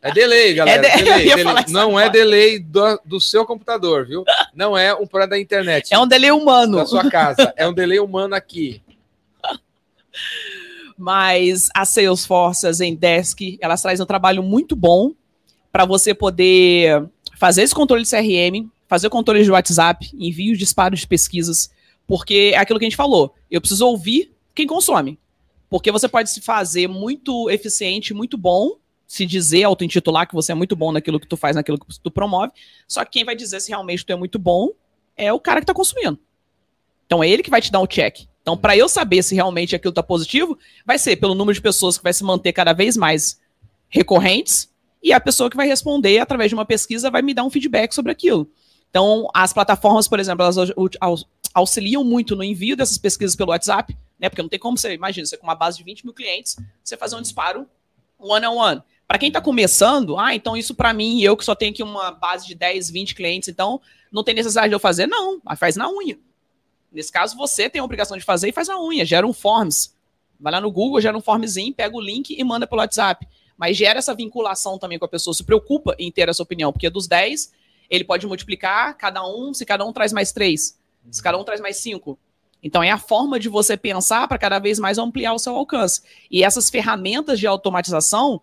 É 0.02 0.10
delay, 0.10 0.54
galera. 0.54 0.84
É 0.84 0.96
de... 0.96 1.04
delay, 1.04 1.24
delay. 1.36 1.64
Não 1.68 1.98
é 1.98 2.10
delay 2.10 2.58
do, 2.58 3.00
do 3.04 3.20
seu 3.20 3.46
computador, 3.46 4.04
viu? 4.04 4.24
Não 4.52 4.76
é 4.76 4.92
um 4.92 5.06
problema 5.06 5.30
da 5.30 5.38
internet. 5.38 5.94
É 5.94 5.98
um 5.98 6.08
delay 6.08 6.32
humano. 6.32 6.78
Da 6.78 6.86
sua 6.86 7.08
casa. 7.08 7.54
É 7.56 7.68
um 7.68 7.72
delay 7.72 8.00
humano 8.00 8.34
aqui. 8.34 8.82
Mas 10.98 11.68
a 11.74 11.84
Salesforce, 11.84 12.66
a 12.66 12.72
Zendesk, 12.72 13.56
elas 13.60 13.80
trazem 13.80 14.02
um 14.02 14.06
trabalho 14.06 14.42
muito 14.42 14.74
bom 14.74 15.12
para 15.70 15.84
você 15.84 16.12
poder 16.12 17.08
fazer 17.36 17.62
esse 17.62 17.74
controle 17.74 18.02
de 18.02 18.10
CRM, 18.10 18.68
fazer 18.88 19.08
controle 19.08 19.44
de 19.44 19.50
WhatsApp, 19.50 20.10
envios, 20.18 20.58
disparos 20.58 21.00
de 21.00 21.06
pesquisas, 21.06 21.70
porque 22.04 22.50
é 22.54 22.58
aquilo 22.58 22.80
que 22.80 22.84
a 22.84 22.88
gente 22.88 22.96
falou. 22.96 23.32
Eu 23.48 23.60
preciso 23.60 23.86
ouvir 23.86 24.32
quem 24.54 24.66
consome. 24.66 25.18
Porque 25.70 25.92
você 25.92 26.08
pode 26.08 26.30
se 26.30 26.40
fazer 26.40 26.88
muito 26.88 27.48
eficiente, 27.50 28.14
muito 28.14 28.38
bom, 28.38 28.72
se 29.06 29.24
dizer, 29.24 29.64
auto-intitular 29.64 30.26
que 30.26 30.34
você 30.34 30.52
é 30.52 30.54
muito 30.54 30.74
bom 30.74 30.90
naquilo 30.90 31.20
que 31.20 31.26
tu 31.26 31.36
faz, 31.36 31.54
naquilo 31.54 31.78
que 31.78 32.00
tu 32.00 32.10
promove. 32.10 32.52
Só 32.88 33.04
que 33.04 33.12
quem 33.12 33.24
vai 33.24 33.36
dizer 33.36 33.60
se 33.60 33.68
realmente 33.68 34.04
tu 34.04 34.12
é 34.12 34.16
muito 34.16 34.38
bom 34.38 34.70
é 35.16 35.32
o 35.32 35.38
cara 35.38 35.60
que 35.60 35.64
está 35.64 35.74
consumindo. 35.74 36.18
Então 37.06 37.22
é 37.22 37.28
ele 37.28 37.42
que 37.42 37.50
vai 37.50 37.60
te 37.60 37.70
dar 37.70 37.80
um 37.80 37.86
check. 37.86 38.26
Então, 38.48 38.56
para 38.56 38.74
eu 38.74 38.88
saber 38.88 39.22
se 39.22 39.34
realmente 39.34 39.76
aquilo 39.76 39.90
está 39.90 40.02
positivo, 40.02 40.58
vai 40.82 40.98
ser 40.98 41.16
pelo 41.16 41.34
número 41.34 41.54
de 41.54 41.60
pessoas 41.60 41.98
que 41.98 42.02
vai 42.02 42.14
se 42.14 42.24
manter 42.24 42.54
cada 42.54 42.72
vez 42.72 42.96
mais 42.96 43.38
recorrentes 43.90 44.72
e 45.02 45.12
a 45.12 45.20
pessoa 45.20 45.50
que 45.50 45.56
vai 45.56 45.66
responder 45.66 46.18
através 46.18 46.48
de 46.48 46.54
uma 46.54 46.64
pesquisa 46.64 47.10
vai 47.10 47.20
me 47.20 47.34
dar 47.34 47.44
um 47.44 47.50
feedback 47.50 47.92
sobre 47.92 48.10
aquilo. 48.10 48.50
Então, 48.88 49.28
as 49.34 49.52
plataformas, 49.52 50.08
por 50.08 50.18
exemplo, 50.18 50.46
elas 50.46 51.26
auxiliam 51.52 52.02
muito 52.02 52.34
no 52.34 52.42
envio 52.42 52.74
dessas 52.74 52.96
pesquisas 52.96 53.36
pelo 53.36 53.50
WhatsApp, 53.50 53.94
né? 54.18 54.30
Porque 54.30 54.40
não 54.40 54.48
tem 54.48 54.58
como 54.58 54.78
você, 54.78 54.94
imagina, 54.94 55.26
você 55.26 55.36
com 55.36 55.46
uma 55.46 55.54
base 55.54 55.76
de 55.76 55.84
20 55.84 56.06
mil 56.06 56.14
clientes, 56.14 56.56
você 56.82 56.96
fazer 56.96 57.16
um 57.16 57.20
disparo 57.20 57.66
one-on-one. 58.18 58.46
-on 58.46 58.76
-one. 58.78 58.82
Para 59.06 59.18
quem 59.18 59.28
está 59.28 59.42
começando, 59.42 60.18
ah, 60.18 60.34
então 60.34 60.56
isso 60.56 60.74
para 60.74 60.94
mim, 60.94 61.20
eu 61.20 61.36
que 61.36 61.44
só 61.44 61.54
tenho 61.54 61.72
aqui 61.72 61.82
uma 61.82 62.12
base 62.12 62.46
de 62.46 62.54
10, 62.54 62.88
20 62.88 63.14
clientes, 63.14 63.50
então 63.50 63.78
não 64.10 64.24
tem 64.24 64.34
necessidade 64.34 64.68
de 64.68 64.74
eu 64.74 64.80
fazer? 64.80 65.06
Não, 65.06 65.38
faz 65.54 65.76
na 65.76 65.90
unha. 65.90 66.18
Nesse 66.92 67.12
caso, 67.12 67.36
você 67.36 67.68
tem 67.68 67.80
a 67.80 67.84
obrigação 67.84 68.16
de 68.16 68.24
fazer 68.24 68.48
e 68.48 68.52
faz 68.52 68.68
na 68.68 68.80
unha, 68.80 69.04
gera 69.04 69.26
um 69.26 69.32
forms. 69.32 69.94
Vai 70.40 70.52
lá 70.52 70.60
no 70.60 70.70
Google, 70.70 71.00
gera 71.00 71.16
um 71.16 71.20
formzinho, 71.20 71.74
pega 71.74 71.96
o 71.96 72.00
link 72.00 72.30
e 72.30 72.44
manda 72.44 72.66
pelo 72.66 72.80
WhatsApp. 72.80 73.26
Mas 73.56 73.76
gera 73.76 73.98
essa 73.98 74.14
vinculação 74.14 74.78
também 74.78 74.98
com 74.98 75.04
a 75.04 75.08
pessoa, 75.08 75.34
se 75.34 75.42
preocupa 75.42 75.94
em 75.98 76.10
ter 76.12 76.28
essa 76.28 76.42
opinião, 76.42 76.72
porque 76.72 76.88
dos 76.88 77.08
10, 77.08 77.52
ele 77.90 78.04
pode 78.04 78.26
multiplicar 78.26 78.96
cada 78.96 79.26
um, 79.26 79.52
se 79.52 79.66
cada 79.66 79.84
um 79.84 79.92
traz 79.92 80.12
mais 80.12 80.30
3, 80.32 80.78
se 81.10 81.22
cada 81.22 81.36
um 81.36 81.44
traz 81.44 81.60
mais 81.60 81.76
5. 81.78 82.18
Então 82.62 82.82
é 82.82 82.90
a 82.90 82.98
forma 82.98 83.38
de 83.38 83.48
você 83.48 83.76
pensar 83.76 84.26
para 84.28 84.38
cada 84.38 84.58
vez 84.58 84.78
mais 84.78 84.98
ampliar 84.98 85.32
o 85.32 85.38
seu 85.38 85.54
alcance. 85.56 86.02
E 86.30 86.42
essas 86.42 86.70
ferramentas 86.70 87.38
de 87.38 87.46
automatização, 87.46 88.40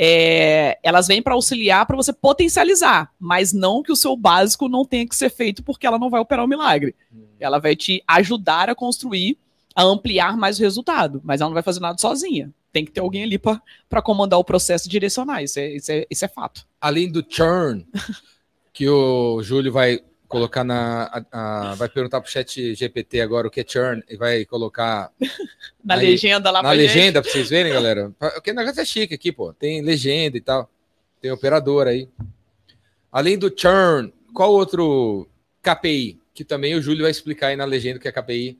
é, 0.00 0.78
elas 0.80 1.08
vêm 1.08 1.20
para 1.20 1.34
auxiliar 1.34 1.84
para 1.84 1.96
você 1.96 2.12
potencializar, 2.12 3.12
mas 3.18 3.52
não 3.52 3.82
que 3.82 3.90
o 3.90 3.96
seu 3.96 4.16
básico 4.16 4.68
não 4.68 4.84
tenha 4.84 5.08
que 5.08 5.16
ser 5.16 5.28
feito 5.28 5.60
porque 5.60 5.88
ela 5.88 5.98
não 5.98 6.08
vai 6.08 6.20
operar 6.20 6.44
o 6.44 6.46
um 6.46 6.48
milagre. 6.48 6.94
Hum. 7.12 7.24
Ela 7.40 7.58
vai 7.58 7.74
te 7.74 8.00
ajudar 8.06 8.70
a 8.70 8.76
construir, 8.76 9.36
a 9.74 9.82
ampliar 9.82 10.36
mais 10.36 10.58
o 10.58 10.62
resultado, 10.62 11.20
mas 11.24 11.40
ela 11.40 11.50
não 11.50 11.54
vai 11.54 11.64
fazer 11.64 11.80
nada 11.80 11.98
sozinha. 11.98 12.54
Tem 12.72 12.84
que 12.84 12.92
ter 12.92 13.00
alguém 13.00 13.24
ali 13.24 13.38
para 13.38 14.02
comandar 14.02 14.38
o 14.38 14.44
processo 14.44 14.86
e 14.86 14.90
direcionar. 14.90 15.42
Isso 15.42 15.58
é, 15.58 15.74
isso, 15.74 15.90
é, 15.90 16.06
isso 16.08 16.24
é 16.24 16.28
fato. 16.28 16.64
Além 16.80 17.10
do 17.10 17.24
churn, 17.28 17.84
que 18.72 18.88
o 18.88 19.42
Júlio 19.42 19.72
vai 19.72 20.00
colocar 20.28 20.62
na. 20.62 21.04
A, 21.32 21.70
a, 21.70 21.74
vai 21.74 21.88
perguntar 21.88 22.20
pro 22.20 22.30
chat 22.30 22.74
GPT 22.74 23.20
agora 23.20 23.48
o 23.48 23.50
que 23.50 23.60
é 23.60 23.64
churn 23.66 24.02
e 24.08 24.16
vai 24.16 24.44
colocar. 24.44 25.10
na 25.82 25.94
aí, 25.94 26.10
legenda 26.10 26.50
lá 26.50 26.62
Na 26.62 26.72
legenda, 26.72 27.22
para 27.22 27.30
vocês 27.30 27.48
verem, 27.48 27.72
galera. 27.72 28.12
Porque 28.18 28.50
o 28.50 28.54
negócio 28.54 28.80
é 28.80 28.84
chique 28.84 29.14
aqui, 29.14 29.32
pô. 29.32 29.52
Tem 29.52 29.80
legenda 29.80 30.36
e 30.36 30.40
tal. 30.40 30.70
Tem 31.20 31.30
operador 31.32 31.86
aí. 31.86 32.08
Além 33.10 33.38
do 33.38 33.52
churn, 33.54 34.12
qual 34.34 34.52
outro 34.52 35.26
KPI? 35.62 36.20
Que 36.34 36.44
também 36.44 36.74
o 36.74 36.82
Júlio 36.82 37.02
vai 37.02 37.10
explicar 37.10 37.48
aí 37.48 37.56
na 37.56 37.64
legenda 37.64 37.98
o 37.98 38.00
que 38.00 38.06
é 38.06 38.12
KPI. 38.12 38.58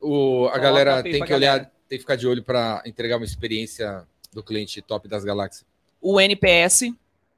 O, 0.00 0.48
a 0.48 0.58
galera 0.58 1.02
tem 1.02 1.22
que 1.22 1.34
olhar, 1.34 1.58
galera. 1.58 1.72
tem 1.88 1.98
que 1.98 2.02
ficar 2.02 2.16
de 2.16 2.26
olho 2.26 2.42
para 2.42 2.82
entregar 2.86 3.18
uma 3.18 3.24
experiência 3.24 4.02
do 4.32 4.42
cliente 4.42 4.80
top 4.80 5.06
das 5.06 5.22
galáxias. 5.22 5.64
O 6.00 6.18
NPS. 6.18 6.92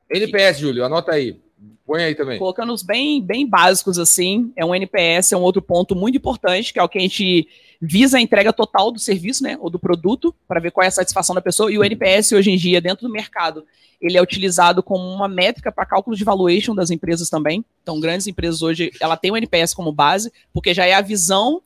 NPS, 0.09 0.59
Júlio, 0.59 0.85
anota 0.85 1.12
aí. 1.12 1.41
Põe 1.87 2.05
aí 2.05 2.15
também. 2.15 2.39
Colocando 2.39 2.73
os 2.73 2.83
bem, 2.83 3.21
bem 3.21 3.47
básicos 3.47 3.99
assim, 3.99 4.53
é 4.57 4.65
um 4.65 4.75
NPS, 4.75 5.33
é 5.33 5.37
um 5.37 5.43
outro 5.43 5.61
ponto 5.61 5.95
muito 5.95 6.17
importante, 6.17 6.73
que 6.73 6.79
é 6.79 6.83
o 6.83 6.89
que 6.89 6.99
a 6.99 7.01
gente 7.01 7.49
visa 7.81 8.19
a 8.19 8.21
entrega 8.21 8.53
total 8.53 8.93
do 8.93 8.99
serviço, 8.99 9.43
né, 9.43 9.59
ou 9.61 9.69
do 9.69 9.79
produto, 9.79 10.35
para 10.47 10.61
ver 10.61 10.71
qual 10.71 10.85
é 10.85 10.89
a 10.89 10.93
satisfação 10.93 11.35
da 11.35 11.41
pessoa. 11.41 11.73
E 11.73 11.77
o 11.77 11.85
NPS 11.85 12.33
hoje 12.33 12.51
em 12.51 12.57
dia 12.57 12.81
dentro 12.81 13.07
do 13.07 13.13
mercado, 13.13 13.67
ele 14.01 14.17
é 14.17 14.23
utilizado 14.23 14.83
como 14.83 15.05
uma 15.05 15.29
métrica 15.29 15.73
para 15.73 15.85
cálculo 15.85 16.17
de 16.17 16.25
valuation 16.25 16.75
das 16.75 16.91
empresas 16.91 17.29
também. 17.29 17.65
Então, 17.83 18.01
grandes 18.01 18.27
empresas 18.27 18.63
hoje, 18.63 18.91
ela 19.01 19.17
tem 19.17 19.31
o 19.31 19.37
NPS 19.37 19.75
como 19.75 19.93
base, 19.93 20.33
porque 20.53 20.73
já 20.73 20.87
é 20.87 20.95
a 20.95 21.01
visão 21.01 21.61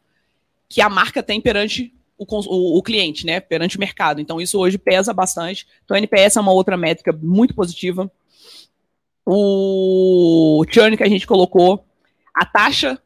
que 0.69 0.81
a 0.81 0.89
marca 0.89 1.23
tem 1.23 1.41
perante 1.41 1.95
o, 2.19 2.25
o, 2.25 2.79
o, 2.79 2.83
cliente, 2.83 3.25
né, 3.27 3.39
perante 3.39 3.77
o 3.77 3.81
mercado. 3.81 4.21
Então, 4.21 4.41
isso 4.41 4.59
hoje 4.59 4.79
pesa 4.79 5.13
bastante. 5.13 5.67
Então, 5.85 5.95
o 5.95 5.99
NPS 5.99 6.37
é 6.37 6.41
uma 6.41 6.53
outra 6.53 6.77
métrica 6.77 7.13
muito 7.13 7.55
positiva 7.55 8.11
o 9.27 10.65
churn 10.71 10.97
que 10.97 11.03
a 11.03 11.09
gente 11.09 11.27
colocou, 11.27 11.85
a 12.33 12.47
taxa 12.47 13.03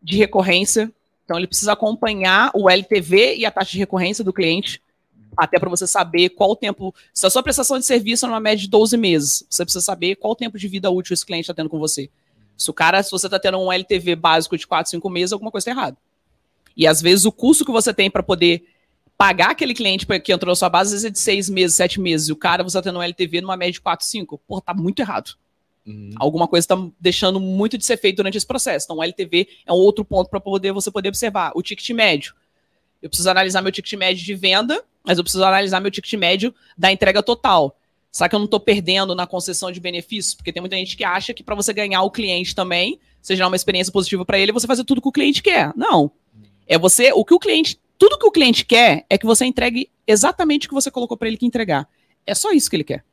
de 0.00 0.16
recorrência. 0.16 0.92
Então, 1.24 1.36
ele 1.36 1.48
precisa 1.48 1.72
acompanhar 1.72 2.52
o 2.54 2.70
LTV 2.70 3.34
e 3.34 3.44
a 3.44 3.50
taxa 3.50 3.72
de 3.72 3.78
recorrência 3.78 4.22
do 4.22 4.32
cliente, 4.32 4.80
até 5.36 5.58
para 5.58 5.68
você 5.68 5.84
saber 5.84 6.30
qual 6.30 6.50
o 6.50 6.56
tempo. 6.56 6.94
Se 7.12 7.26
a 7.26 7.30
sua 7.30 7.42
prestação 7.42 7.78
de 7.80 7.84
serviço 7.84 8.24
é 8.24 8.28
numa 8.28 8.38
média 8.38 8.62
de 8.62 8.70
12 8.70 8.96
meses, 8.96 9.44
você 9.50 9.64
precisa 9.64 9.84
saber 9.84 10.14
qual 10.14 10.32
o 10.32 10.36
tempo 10.36 10.56
de 10.56 10.68
vida 10.68 10.88
útil 10.88 11.14
esse 11.14 11.26
cliente 11.26 11.42
está 11.42 11.54
tendo 11.54 11.68
com 11.68 11.80
você. 11.80 12.08
Se 12.56 12.70
o 12.70 12.72
cara, 12.72 13.02
se 13.02 13.10
você 13.10 13.26
está 13.26 13.38
tendo 13.38 13.58
um 13.58 13.72
LTV 13.72 14.14
básico 14.14 14.56
de 14.56 14.66
4, 14.66 14.90
5 14.92 15.10
meses, 15.10 15.32
alguma 15.32 15.50
coisa 15.50 15.68
está 15.68 15.78
errada. 15.78 15.96
E 16.76 16.86
às 16.86 17.02
vezes 17.02 17.24
o 17.24 17.32
custo 17.32 17.64
que 17.64 17.72
você 17.72 17.92
tem 17.92 18.10
para 18.10 18.22
poder 18.22 18.64
pagar 19.18 19.50
aquele 19.50 19.74
cliente 19.74 20.06
que 20.20 20.32
entrou 20.32 20.52
na 20.52 20.56
sua 20.56 20.68
base, 20.68 20.88
às 20.88 20.92
vezes 21.02 21.04
é 21.06 21.10
de 21.10 21.18
6 21.18 21.50
meses, 21.50 21.76
7 21.76 22.00
meses, 22.00 22.28
e 22.28 22.32
o 22.32 22.36
cara 22.36 22.62
você 22.62 22.78
está 22.78 22.88
tendo 22.88 22.98
um 22.98 23.02
LTV 23.02 23.40
numa 23.40 23.56
média 23.56 23.72
de 23.72 23.80
4, 23.80 24.06
5. 24.06 24.38
Pô, 24.46 24.60
tá 24.60 24.72
muito 24.72 25.00
errado. 25.00 25.32
Uhum. 25.86 26.10
Alguma 26.16 26.48
coisa 26.48 26.64
está 26.64 26.76
deixando 26.98 27.38
muito 27.38 27.78
de 27.78 27.84
ser 27.84 27.96
feito 27.96 28.16
durante 28.16 28.36
esse 28.36 28.46
processo. 28.46 28.86
Então, 28.86 28.96
o 28.96 29.02
LTV 29.02 29.48
é 29.64 29.72
um 29.72 29.76
outro 29.76 30.04
ponto 30.04 30.28
para 30.28 30.40
poder 30.40 30.72
você 30.72 30.90
poder 30.90 31.08
observar. 31.08 31.52
O 31.54 31.62
ticket 31.62 31.88
médio. 31.90 32.34
Eu 33.00 33.08
preciso 33.08 33.30
analisar 33.30 33.62
meu 33.62 33.70
ticket 33.70 33.92
médio 33.94 34.24
de 34.24 34.34
venda, 34.34 34.82
mas 35.04 35.18
eu 35.18 35.24
preciso 35.24 35.44
analisar 35.44 35.80
meu 35.80 35.90
ticket 35.90 36.12
médio 36.14 36.52
da 36.76 36.90
entrega 36.90 37.22
total. 37.22 37.78
Será 38.10 38.28
que 38.28 38.34
eu 38.34 38.38
não 38.38 38.46
estou 38.46 38.58
perdendo 38.58 39.14
na 39.14 39.26
concessão 39.26 39.70
de 39.70 39.78
benefícios? 39.78 40.34
Porque 40.34 40.52
tem 40.52 40.60
muita 40.60 40.76
gente 40.76 40.96
que 40.96 41.04
acha 41.04 41.34
que 41.34 41.44
para 41.44 41.54
você 41.54 41.72
ganhar 41.72 42.02
o 42.02 42.10
cliente 42.10 42.54
também, 42.54 42.98
seja 43.20 43.46
uma 43.46 43.56
experiência 43.56 43.92
positiva 43.92 44.24
para 44.24 44.38
ele, 44.38 44.52
você 44.52 44.66
fazer 44.66 44.84
tudo 44.84 45.02
que 45.02 45.08
o 45.08 45.12
cliente 45.12 45.42
quer. 45.42 45.72
Não. 45.76 46.10
É 46.66 46.78
você, 46.78 47.12
o 47.12 47.24
que 47.24 47.34
o 47.34 47.38
cliente, 47.38 47.78
tudo 47.98 48.18
que 48.18 48.26
o 48.26 48.30
cliente 48.30 48.64
quer 48.64 49.04
é 49.08 49.18
que 49.18 49.26
você 49.26 49.44
entregue 49.44 49.90
exatamente 50.06 50.66
o 50.66 50.70
que 50.70 50.74
você 50.74 50.90
colocou 50.90 51.16
para 51.16 51.28
ele 51.28 51.36
que 51.36 51.46
entregar. 51.46 51.88
É 52.26 52.34
só 52.34 52.52
isso 52.52 52.68
que 52.70 52.76
ele 52.76 52.84
quer. 52.84 53.04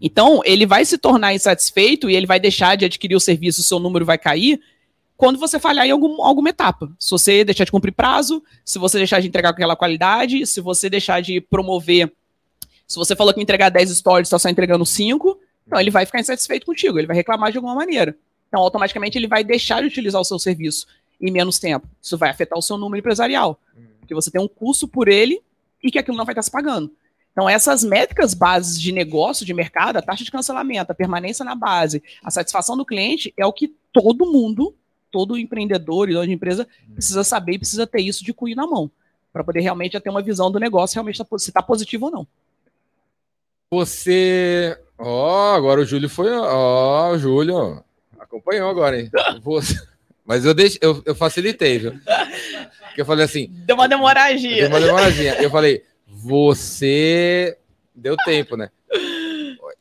Então, 0.00 0.40
ele 0.44 0.64
vai 0.64 0.84
se 0.84 0.96
tornar 0.96 1.34
insatisfeito 1.34 2.08
e 2.08 2.16
ele 2.16 2.26
vai 2.26 2.40
deixar 2.40 2.76
de 2.76 2.84
adquirir 2.84 3.14
o 3.14 3.20
serviço, 3.20 3.62
seu 3.62 3.78
número 3.78 4.04
vai 4.04 4.16
cair 4.16 4.60
quando 5.20 5.38
você 5.38 5.58
falhar 5.58 5.86
em 5.86 5.90
algum, 5.90 6.22
alguma 6.24 6.48
etapa. 6.48 6.90
Se 6.98 7.10
você 7.10 7.44
deixar 7.44 7.64
de 7.64 7.70
cumprir 7.70 7.92
prazo, 7.92 8.42
se 8.64 8.78
você 8.78 8.96
deixar 8.96 9.20
de 9.20 9.28
entregar 9.28 9.50
aquela 9.50 9.76
qualidade, 9.76 10.46
se 10.46 10.62
você 10.62 10.88
deixar 10.88 11.20
de 11.20 11.42
promover. 11.42 12.10
Se 12.86 12.96
você 12.96 13.14
falou 13.14 13.34
que 13.34 13.42
entregar 13.42 13.68
10 13.68 13.98
stories, 13.98 14.28
está 14.28 14.38
só 14.38 14.48
entregando 14.48 14.86
5, 14.86 15.38
então 15.66 15.78
ele 15.78 15.90
vai 15.90 16.06
ficar 16.06 16.20
insatisfeito 16.20 16.64
contigo, 16.64 16.98
ele 16.98 17.06
vai 17.06 17.14
reclamar 17.14 17.52
de 17.52 17.58
alguma 17.58 17.74
maneira. 17.74 18.16
Então, 18.48 18.62
automaticamente, 18.62 19.18
ele 19.18 19.28
vai 19.28 19.44
deixar 19.44 19.82
de 19.82 19.88
utilizar 19.88 20.22
o 20.22 20.24
seu 20.24 20.38
serviço 20.38 20.86
em 21.20 21.30
menos 21.30 21.58
tempo. 21.58 21.86
Isso 22.02 22.16
vai 22.16 22.30
afetar 22.30 22.58
o 22.58 22.62
seu 22.62 22.78
número 22.78 22.98
empresarial. 22.98 23.60
Porque 24.00 24.14
você 24.14 24.30
tem 24.30 24.40
um 24.40 24.48
custo 24.48 24.88
por 24.88 25.06
ele 25.06 25.42
e 25.84 25.90
que 25.90 25.98
aquilo 25.98 26.16
não 26.16 26.24
vai 26.24 26.32
estar 26.32 26.42
se 26.42 26.50
pagando. 26.50 26.90
Então, 27.32 27.48
essas 27.48 27.84
métricas 27.84 28.34
bases 28.34 28.80
de 28.80 28.92
negócio, 28.92 29.46
de 29.46 29.54
mercado, 29.54 29.96
a 29.96 30.02
taxa 30.02 30.24
de 30.24 30.30
cancelamento, 30.30 30.92
a 30.92 30.94
permanência 30.94 31.44
na 31.44 31.54
base, 31.54 32.02
a 32.22 32.30
satisfação 32.30 32.76
do 32.76 32.84
cliente, 32.84 33.32
é 33.36 33.46
o 33.46 33.52
que 33.52 33.74
todo 33.92 34.30
mundo, 34.30 34.74
todo 35.10 35.38
empreendedor 35.38 36.08
e 36.08 36.14
dono 36.14 36.26
de 36.26 36.32
empresa 36.32 36.66
precisa 36.92 37.22
saber 37.22 37.54
e 37.54 37.58
precisa 37.58 37.86
ter 37.86 38.00
isso 38.00 38.24
de 38.24 38.32
cunho 38.32 38.56
na 38.56 38.66
mão, 38.66 38.90
para 39.32 39.44
poder 39.44 39.60
realmente 39.60 39.98
ter 40.00 40.10
uma 40.10 40.22
visão 40.22 40.50
do 40.50 40.58
negócio, 40.58 40.94
realmente 40.94 41.18
tá 41.18 41.38
se 41.38 41.50
está 41.50 41.62
positivo 41.62 42.06
ou 42.06 42.12
não. 42.12 42.26
Você. 43.70 44.76
Ó, 44.98 45.52
oh, 45.52 45.56
agora 45.56 45.80
o 45.80 45.84
Júlio 45.84 46.08
foi. 46.08 46.32
Ó, 46.32 47.10
oh, 47.10 47.14
o 47.14 47.18
Júlio 47.18 47.84
acompanhou 48.18 48.68
agora, 48.68 49.00
hein? 49.00 49.10
Você... 49.42 49.80
Mas 50.24 50.44
eu, 50.44 50.52
deixo, 50.54 50.78
eu, 50.80 51.02
eu 51.06 51.14
facilitei, 51.14 51.78
viu? 51.78 51.92
Porque 52.86 53.00
eu 53.00 53.06
falei 53.06 53.24
assim. 53.24 53.48
Deu 53.50 53.76
uma 53.76 53.88
demoradinha. 53.88 54.56
Deu 54.56 54.68
uma 54.68 54.80
demoradinha. 54.80 55.34
Eu 55.34 55.50
falei, 55.50 55.84
você 56.22 57.56
deu 57.94 58.16
tempo, 58.18 58.56
né? 58.56 58.70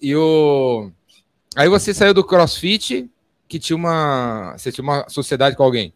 E 0.02 0.16
o. 0.16 0.90
Aí 1.56 1.68
você 1.68 1.94
saiu 1.94 2.14
do 2.14 2.24
CrossFit, 2.24 3.10
que 3.48 3.60
tinha 3.60 3.76
uma. 3.76 4.56
Você 4.58 4.72
tinha 4.72 4.84
uma 4.84 5.08
sociedade 5.10 5.56
com 5.56 5.64
alguém. 5.64 5.94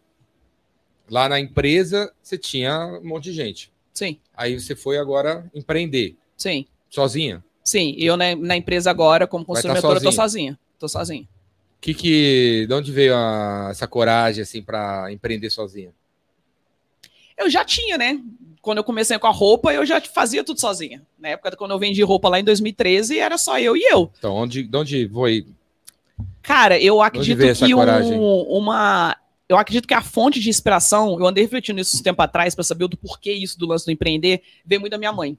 Lá 1.10 1.28
na 1.28 1.40
empresa, 1.40 2.12
você 2.22 2.36
tinha 2.36 2.86
um 2.86 3.06
monte 3.06 3.24
de 3.24 3.32
gente. 3.32 3.72
Sim. 3.92 4.18
Aí 4.36 4.58
você 4.58 4.74
foi 4.74 4.98
agora 4.98 5.50
empreender. 5.54 6.16
Sim. 6.36 6.66
Sozinha? 6.90 7.42
Sim. 7.62 7.94
E 7.96 8.04
eu 8.04 8.16
na, 8.16 8.34
na 8.36 8.56
empresa 8.56 8.90
agora, 8.90 9.26
como 9.26 9.44
consultora, 9.44 9.80
tá 9.80 9.88
eu 9.88 10.02
tô 10.02 10.12
sozinha. 10.12 10.58
Tô 10.78 10.88
sozinha. 10.88 11.26
Que 11.80 11.94
que, 11.94 12.66
de 12.66 12.74
onde 12.74 12.90
veio 12.90 13.14
a, 13.14 13.68
essa 13.70 13.86
coragem 13.86 14.42
assim 14.42 14.62
para 14.62 15.12
empreender 15.12 15.50
sozinha? 15.50 15.92
Eu 17.36 17.50
já 17.50 17.64
tinha, 17.64 17.98
né? 17.98 18.20
Quando 18.64 18.78
eu 18.78 18.84
comecei 18.84 19.18
com 19.18 19.26
a 19.26 19.30
roupa, 19.30 19.72
eu 19.72 19.84
já 19.84 20.00
fazia 20.00 20.42
tudo 20.42 20.58
sozinha. 20.58 21.02
Na 21.18 21.28
época, 21.28 21.54
quando 21.54 21.72
eu 21.72 21.78
vendi 21.78 22.02
roupa 22.02 22.30
lá 22.30 22.40
em 22.40 22.44
2013, 22.44 23.18
era 23.18 23.36
só 23.36 23.60
eu 23.60 23.76
e 23.76 23.82
eu. 23.82 24.10
Então, 24.18 24.34
onde, 24.34 24.62
de 24.62 24.76
onde 24.76 25.08
foi? 25.08 25.46
Cara, 26.42 26.80
eu 26.80 27.02
acredito 27.02 27.38
que 27.54 27.74
um, 27.74 28.40
uma. 28.42 29.16
Eu 29.46 29.58
acredito 29.58 29.86
que 29.86 29.92
a 29.92 30.00
fonte 30.00 30.40
de 30.40 30.48
inspiração, 30.48 31.18
eu 31.20 31.26
andei 31.26 31.44
refletindo 31.44 31.78
isso 31.80 31.98
um 31.98 32.02
tempo 32.02 32.22
atrás 32.22 32.54
para 32.54 32.64
saber 32.64 32.88
do 32.88 32.96
porquê 32.96 33.32
isso 33.32 33.58
do 33.58 33.66
lance 33.66 33.84
do 33.84 33.92
empreender, 33.92 34.42
veio 34.64 34.80
muito 34.80 34.92
da 34.92 34.98
minha 34.98 35.12
mãe. 35.12 35.36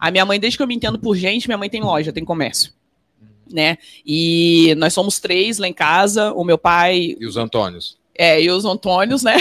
A 0.00 0.10
minha 0.10 0.24
mãe, 0.24 0.40
desde 0.40 0.56
que 0.56 0.62
eu 0.62 0.66
me 0.66 0.74
entendo 0.74 0.98
por 0.98 1.14
gente, 1.14 1.46
minha 1.46 1.58
mãe 1.58 1.68
tem 1.68 1.82
loja, 1.82 2.12
tem 2.12 2.24
comércio. 2.24 2.72
Né? 3.52 3.76
E 4.06 4.74
nós 4.78 4.94
somos 4.94 5.20
três 5.20 5.58
lá 5.58 5.68
em 5.68 5.74
casa, 5.74 6.32
o 6.32 6.42
meu 6.42 6.56
pai. 6.56 7.14
E 7.20 7.26
os 7.26 7.36
Antônios. 7.36 7.98
É, 8.14 8.42
e 8.42 8.50
os 8.50 8.64
Antônios, 8.64 9.22
né? 9.22 9.36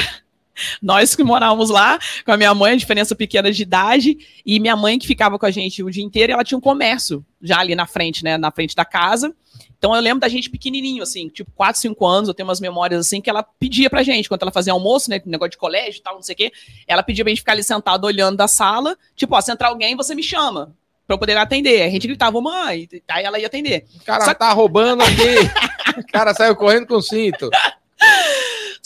Nós 0.82 1.16
que 1.16 1.24
morávamos 1.24 1.70
lá 1.70 2.00
com 2.26 2.32
a 2.32 2.38
minha 2.38 2.54
mãe, 2.54 2.74
a 2.74 2.78
diferença 2.78 3.16
pequena 3.16 3.52
de 3.52 3.62
idade, 3.62 4.18
e 4.46 4.60
minha 4.60 4.76
mãe 4.76 4.98
que 4.98 5.08
ficava 5.08 5.38
com 5.38 5.46
a 5.46 5.52
gente 5.52 5.84
o 5.84 5.90
dia 5.90 6.04
inteiro, 6.04 6.34
ela 6.34 6.44
tinha 6.44 6.58
um 6.58 6.62
comércio 6.62 7.26
já 7.42 7.60
ali 7.60 7.76
na 7.76 7.86
frente, 7.88 8.24
né, 8.24 8.38
na 8.38 8.52
frente 8.52 8.76
da 8.76 8.86
casa. 8.86 9.34
Então 9.78 9.96
eu 9.96 10.02
lembro 10.02 10.20
da 10.20 10.30
gente 10.30 10.50
pequenininho, 10.50 11.02
assim, 11.02 11.28
tipo 11.28 11.52
4, 11.56 11.82
5 11.82 12.06
anos, 12.06 12.28
eu 12.28 12.34
tenho 12.34 12.48
umas 12.48 12.60
memórias 12.60 13.00
assim 13.00 13.20
que 13.20 13.30
ela 13.30 13.42
pedia 13.42 13.90
pra 13.90 14.04
gente, 14.04 14.30
quando 14.30 14.44
ela 14.44 14.52
fazia 14.52 14.74
almoço, 14.74 15.10
né, 15.10 15.20
negócio 15.26 15.52
de 15.52 15.58
colégio 15.58 16.00
e 16.00 16.04
tal, 16.04 16.16
não 16.16 16.22
sei 16.22 16.34
o 16.34 16.38
quê, 16.38 16.52
ela 16.88 17.02
pedia 17.02 17.24
pra 17.24 17.30
gente 17.32 17.40
ficar 17.40 17.54
ali 17.54 17.64
sentado 17.64 18.06
olhando 18.06 18.38
da 18.38 18.48
sala, 18.48 18.96
tipo, 19.16 19.36
ó, 19.36 19.42
se 19.42 19.52
entrar 19.52 19.70
alguém, 19.70 19.96
você 19.96 20.14
me 20.14 20.22
chama, 20.22 20.76
pra 21.08 21.16
eu 21.16 21.20
poder 21.20 21.36
atender. 21.38 21.82
A 21.82 21.90
gente 21.90 22.08
gritava, 22.08 22.40
mãe, 22.40 22.88
aí 23.10 23.24
ela 23.24 23.40
ia 23.40 23.48
atender. 23.48 23.86
O 24.02 24.06
cara 24.06 24.26
Só... 24.26 24.34
tá 24.34 24.52
roubando 24.54 25.02
aqui. 25.02 26.00
o 26.00 26.08
cara 26.14 26.34
saiu 26.34 26.56
correndo 26.56 26.88
com 26.88 27.02
cinto. 27.02 27.50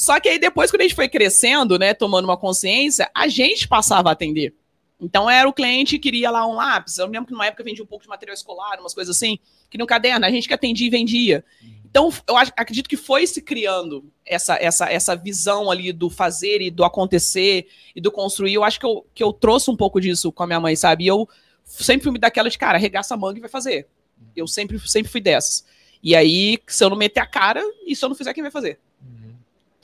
Só 0.05 0.19
que 0.19 0.29
aí 0.29 0.37
depois, 0.37 0.69
quando 0.69 0.81
a 0.81 0.83
gente 0.83 0.93
foi 0.93 1.09
crescendo, 1.09 1.79
né, 1.79 1.91
tomando 1.91 2.25
uma 2.25 2.37
consciência, 2.37 3.09
a 3.11 3.27
gente 3.27 3.67
passava 3.67 4.09
a 4.09 4.11
atender. 4.11 4.53
Então 5.01 5.27
era 5.27 5.49
o 5.49 5.51
cliente 5.51 5.95
que 5.95 6.03
queria 6.11 6.29
lá 6.29 6.45
um 6.45 6.53
lápis. 6.53 6.99
Eu 6.99 7.07
lembro 7.07 7.25
que 7.25 7.33
numa 7.33 7.47
época 7.47 7.63
vendia 7.63 7.83
um 7.83 7.87
pouco 7.87 8.03
de 8.03 8.09
material 8.09 8.35
escolar, 8.35 8.79
umas 8.79 8.93
coisas 8.93 9.15
assim, 9.15 9.39
que 9.67 9.79
no 9.79 9.87
caderno, 9.87 10.23
a 10.23 10.29
gente 10.29 10.47
que 10.47 10.53
atendia 10.53 10.85
e 10.85 10.91
vendia. 10.91 11.43
Então, 11.83 12.13
eu 12.27 12.37
acredito 12.37 12.87
que 12.87 12.95
foi 12.95 13.25
se 13.25 13.41
criando 13.41 14.05
essa, 14.23 14.55
essa, 14.61 14.91
essa 14.91 15.15
visão 15.15 15.71
ali 15.71 15.91
do 15.91 16.07
fazer 16.07 16.61
e 16.61 16.69
do 16.69 16.83
acontecer 16.83 17.67
e 17.95 17.99
do 17.99 18.11
construir. 18.11 18.53
Eu 18.53 18.63
acho 18.63 18.79
que 18.79 18.85
eu, 18.85 19.07
que 19.11 19.23
eu 19.23 19.33
trouxe 19.33 19.71
um 19.71 19.75
pouco 19.75 19.99
disso 19.99 20.31
com 20.31 20.43
a 20.43 20.45
minha 20.45 20.59
mãe, 20.59 20.75
sabe? 20.75 21.05
E 21.05 21.07
eu 21.07 21.27
sempre 21.63 22.11
fui 22.11 22.19
daquela 22.19 22.47
de, 22.47 22.59
cara, 22.59 22.77
arregaça 22.77 23.15
a 23.15 23.17
manga 23.17 23.39
e 23.39 23.41
vai 23.41 23.49
fazer. 23.49 23.87
Eu 24.35 24.45
sempre, 24.45 24.77
sempre 24.87 25.11
fui 25.11 25.19
dessas. 25.19 25.65
E 26.03 26.15
aí, 26.15 26.59
se 26.67 26.83
eu 26.83 26.91
não 26.91 26.95
meter 26.97 27.21
a 27.21 27.25
cara, 27.25 27.63
e 27.87 27.95
se 27.95 28.05
eu 28.05 28.09
não 28.09 28.15
fizer, 28.15 28.31
quem 28.31 28.43
vai 28.43 28.51
fazer? 28.51 28.79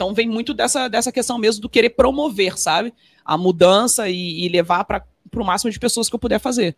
Então 0.02 0.16
vem 0.16 0.28
muito 0.28 0.52
dessa, 0.52 0.88
dessa 0.88 1.12
questão 1.12 1.38
mesmo 1.38 1.62
do 1.62 1.70
querer 1.70 1.92
promover, 1.92 2.58
sabe? 2.58 2.92
A 3.24 3.38
mudança 3.38 4.10
e, 4.10 4.44
e 4.44 4.50
levar 4.50 4.84
para 4.84 5.06
o 5.36 5.44
máximo 5.46 5.70
de 5.70 5.80
pessoas 5.80 6.10
que 6.10 6.16
eu 6.16 6.20
puder 6.20 6.40
fazer. 6.40 6.76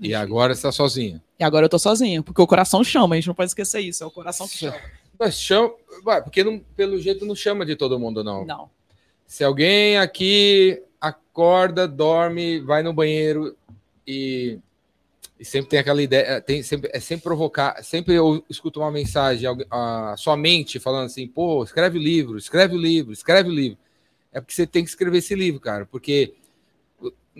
E 0.00 0.14
agora 0.14 0.54
você 0.54 0.60
está 0.60 0.72
sozinha. 0.72 1.22
E 1.38 1.44
agora 1.44 1.66
eu 1.66 1.68
tô 1.68 1.78
sozinha, 1.78 2.22
porque 2.22 2.40
o 2.40 2.46
coração 2.46 2.82
chama, 2.82 3.14
a 3.14 3.18
gente 3.18 3.26
não 3.26 3.34
pode 3.34 3.50
esquecer 3.50 3.80
isso, 3.80 4.02
é 4.02 4.06
o 4.06 4.10
coração 4.10 4.48
que 4.48 4.56
chama. 4.56 4.78
Mas 5.18 5.38
chama, 5.38 5.74
porque 6.24 6.42
não, 6.42 6.58
pelo 6.74 6.98
jeito 6.98 7.26
não 7.26 7.36
chama 7.36 7.66
de 7.66 7.76
todo 7.76 8.00
mundo, 8.00 8.24
não. 8.24 8.46
Não. 8.46 8.70
Se 9.26 9.44
alguém 9.44 9.98
aqui 9.98 10.82
acorda, 10.98 11.86
dorme, 11.86 12.58
vai 12.60 12.82
no 12.82 12.94
banheiro 12.94 13.54
e 14.06 14.58
e 15.42 15.44
sempre 15.44 15.70
tem 15.70 15.80
aquela 15.80 16.00
ideia, 16.00 16.22
é, 16.22 16.40
tem 16.40 16.62
sempre, 16.62 16.88
é 16.94 17.00
sempre 17.00 17.24
provocar, 17.24 17.82
sempre 17.82 18.14
eu 18.14 18.44
escuto 18.48 18.78
uma 18.78 18.92
mensagem, 18.92 19.44
a, 19.68 20.12
a 20.12 20.16
sua 20.16 20.36
mente 20.36 20.78
falando 20.78 21.06
assim, 21.06 21.26
pô, 21.26 21.64
escreve 21.64 21.98
o 21.98 22.00
livro, 22.00 22.38
escreve 22.38 22.76
o 22.76 22.78
livro, 22.78 23.12
escreve 23.12 23.48
o 23.48 23.52
livro. 23.52 23.76
É 24.32 24.40
porque 24.40 24.54
você 24.54 24.68
tem 24.68 24.84
que 24.84 24.90
escrever 24.90 25.18
esse 25.18 25.34
livro, 25.34 25.60
cara, 25.60 25.84
porque 25.84 26.34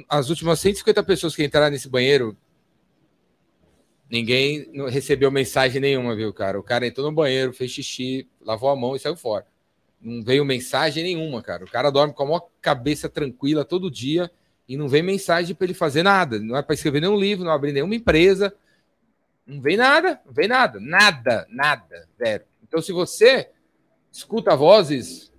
as 0.09 0.31
últimas 0.31 0.59
150 0.59 1.01
pessoas 1.05 1.37
que 1.37 1.45
entraram 1.45 1.71
nesse 1.71 1.89
banheiro, 1.89 2.37
ninguém 4.11 4.69
recebeu 4.91 5.31
mensagem 5.31 5.81
nenhuma, 5.81 6.17
viu, 6.17 6.35
cara? 6.35 6.59
O 6.59 6.63
cara 6.65 6.85
entrou 6.85 7.07
no 7.07 7.15
banheiro, 7.15 7.53
fez 7.53 7.71
xixi, 7.71 8.27
lavou 8.41 8.69
a 8.69 8.75
mão 8.75 8.97
e 8.97 8.99
saiu 8.99 9.15
fora. 9.15 9.47
Não 10.01 10.25
veio 10.25 10.45
mensagem 10.45 11.05
nenhuma, 11.05 11.41
cara. 11.41 11.65
O 11.65 11.71
cara 11.71 11.89
dorme 11.89 12.13
com 12.13 12.25
a 12.25 12.27
maior 12.27 12.49
cabeça 12.61 13.09
tranquila 13.09 13.65
todo 13.65 13.89
dia 13.89 14.29
e 14.69 14.77
não 14.77 14.89
vem 14.89 15.03
mensagem 15.03 15.55
para 15.55 15.67
ele 15.67 15.75
fazer 15.75 16.03
nada. 16.03 16.39
Não 16.39 16.57
é 16.57 16.63
para 16.63 16.75
escrever 16.75 17.01
nenhum 17.01 17.19
livro, 17.19 17.45
não 17.45 17.53
abrir 17.53 17.73
nenhuma 17.73 17.95
empresa. 17.95 18.55
Não 19.47 19.61
vem 19.61 19.77
nada, 19.77 20.21
não 20.25 20.33
vem 20.33 20.49
nada. 20.49 20.79
Nada, 20.81 21.47
nada, 21.51 22.09
zero. 22.19 22.45
Então, 22.63 22.81
se 22.81 22.93
você 22.93 23.51
escuta 24.11 24.57
vozes, 24.57 25.33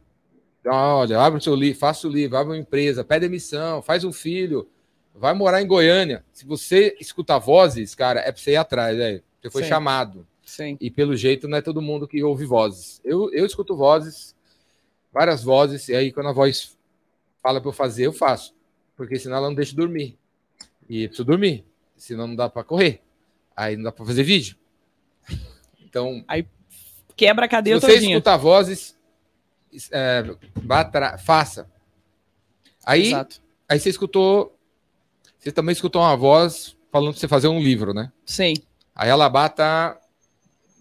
olha, 0.65 1.19
abre 1.19 1.39
o 1.39 1.41
seu 1.41 1.55
livro, 1.55 1.79
faça 1.79 2.07
o 2.07 2.11
livro, 2.11 2.37
abre 2.37 2.53
uma 2.53 2.59
empresa, 2.59 3.03
pede 3.03 3.25
emissão, 3.25 3.81
faz 3.81 4.03
um 4.03 4.11
filho, 4.11 4.67
vai 5.15 5.33
morar 5.33 5.61
em 5.61 5.67
Goiânia. 5.67 6.23
Se 6.31 6.45
você 6.45 6.95
escuta 6.99 7.39
vozes, 7.39 7.95
cara, 7.95 8.19
é 8.19 8.31
para 8.31 8.41
você 8.41 8.51
ir 8.51 8.57
atrás, 8.57 8.97
velho. 8.97 9.23
Você 9.41 9.49
foi 9.49 9.63
Sim. 9.63 9.69
chamado. 9.69 10.27
Sim. 10.45 10.77
E 10.79 10.91
pelo 10.91 11.15
jeito 11.15 11.47
não 11.47 11.57
é 11.57 11.61
todo 11.61 11.81
mundo 11.81 12.07
que 12.07 12.23
ouve 12.23 12.45
vozes. 12.45 13.01
Eu, 13.03 13.31
eu 13.33 13.45
escuto 13.45 13.75
vozes, 13.75 14.35
várias 15.11 15.43
vozes, 15.43 15.87
e 15.87 15.95
aí 15.95 16.11
quando 16.11 16.29
a 16.29 16.33
voz 16.33 16.77
fala 17.41 17.59
para 17.59 17.69
eu 17.69 17.73
fazer, 17.73 18.05
eu 18.05 18.13
faço 18.13 18.53
porque 18.95 19.17
senão 19.17 19.37
ela 19.37 19.47
não 19.47 19.55
deixa 19.55 19.75
dormir. 19.75 20.17
E 20.89 21.07
preciso 21.07 21.25
dormir, 21.25 21.65
senão 21.95 22.27
não 22.27 22.35
dá 22.35 22.49
para 22.49 22.63
correr. 22.63 23.01
Aí 23.55 23.75
não 23.75 23.83
dá 23.83 23.91
para 23.91 24.05
fazer 24.05 24.23
vídeo. 24.23 24.57
Então. 25.93 26.25
Aí 26.27 26.47
quebra 27.15 27.45
a 27.45 27.47
cadeia 27.47 27.75
Se 27.75 27.85
você 27.85 27.93
todinha. 27.93 28.15
escuta 28.15 28.35
vozes, 28.35 28.97
é, 29.91 30.23
faça. 31.23 31.69
Aí, 32.83 33.09
Exato. 33.09 33.39
aí 33.69 33.79
você 33.79 33.89
escutou. 33.89 34.57
Você 35.37 35.51
também 35.51 35.73
escutou 35.73 36.01
uma 36.01 36.17
voz 36.17 36.75
falando 36.91 37.11
para 37.11 37.19
você 37.19 37.27
fazer 37.27 37.47
um 37.47 37.59
livro, 37.61 37.93
né? 37.93 38.11
Sim. 38.25 38.53
Aí 38.95 39.09
a 39.09 39.15
Labá 39.15 39.49
tá, 39.49 39.99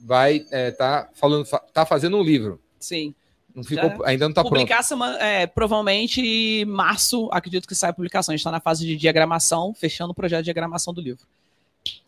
vai, 0.02 0.46
é, 0.50 0.70
tá 0.70 1.10
falando, 1.14 1.46
tá 1.72 1.84
fazendo 1.84 2.16
um 2.16 2.22
livro. 2.22 2.60
Sim. 2.78 3.14
Não 3.54 3.62
ficou, 3.62 3.90
Já 3.90 3.98
ainda 4.04 4.24
não 4.24 4.30
está 4.30 4.42
pronto. 4.42 4.54
Publicar 4.54 4.82
semana, 4.82 5.18
é, 5.18 5.46
provavelmente 5.46 6.64
março, 6.66 7.28
acredito 7.30 7.68
que 7.68 7.74
sai 7.74 7.90
a 7.90 7.92
publicação. 7.92 8.32
A 8.32 8.34
gente 8.34 8.40
está 8.40 8.50
na 8.50 8.60
fase 8.60 8.86
de 8.86 8.96
diagramação, 8.96 9.74
fechando 9.74 10.12
o 10.12 10.14
projeto 10.14 10.40
de 10.40 10.44
diagramação 10.44 10.94
do 10.94 11.00
livro. 11.00 11.26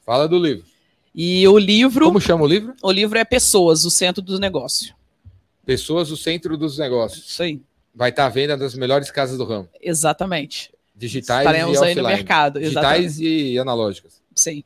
Fala 0.04 0.26
do 0.26 0.38
livro. 0.38 0.64
E 1.14 1.46
o 1.46 1.58
livro. 1.58 2.06
Como 2.06 2.20
chama 2.20 2.44
o 2.44 2.46
livro? 2.46 2.74
O 2.82 2.90
livro 2.90 3.18
é 3.18 3.24
Pessoas, 3.24 3.84
o 3.84 3.90
Centro 3.90 4.22
dos 4.22 4.40
Negócios. 4.40 4.92
Pessoas, 5.64 6.10
o 6.10 6.16
Centro 6.16 6.56
dos 6.56 6.78
Negócios. 6.78 7.28
Isso 7.28 7.42
aí. 7.42 7.60
Vai 7.94 8.10
estar 8.10 8.26
à 8.26 8.28
venda 8.28 8.56
das 8.56 8.74
melhores 8.74 9.10
casas 9.10 9.38
do 9.38 9.44
ramo. 9.44 9.68
Exatamente. 9.80 10.72
Digitais 10.96 11.40
Estaremos 11.40 11.76
e 11.76 11.78
offline. 11.78 12.00
aí 12.00 12.02
no 12.02 12.08
mercado. 12.08 12.60
Digitais 12.60 13.18
exatamente. 13.18 13.52
e 13.52 13.58
analógicas. 13.58 14.20
Sim. 14.34 14.64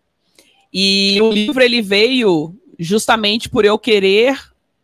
E 0.72 1.18
o 1.20 1.30
livro 1.30 1.62
ele 1.62 1.82
veio 1.82 2.54
justamente 2.78 3.48
por 3.48 3.64
eu 3.64 3.78
querer 3.78 4.38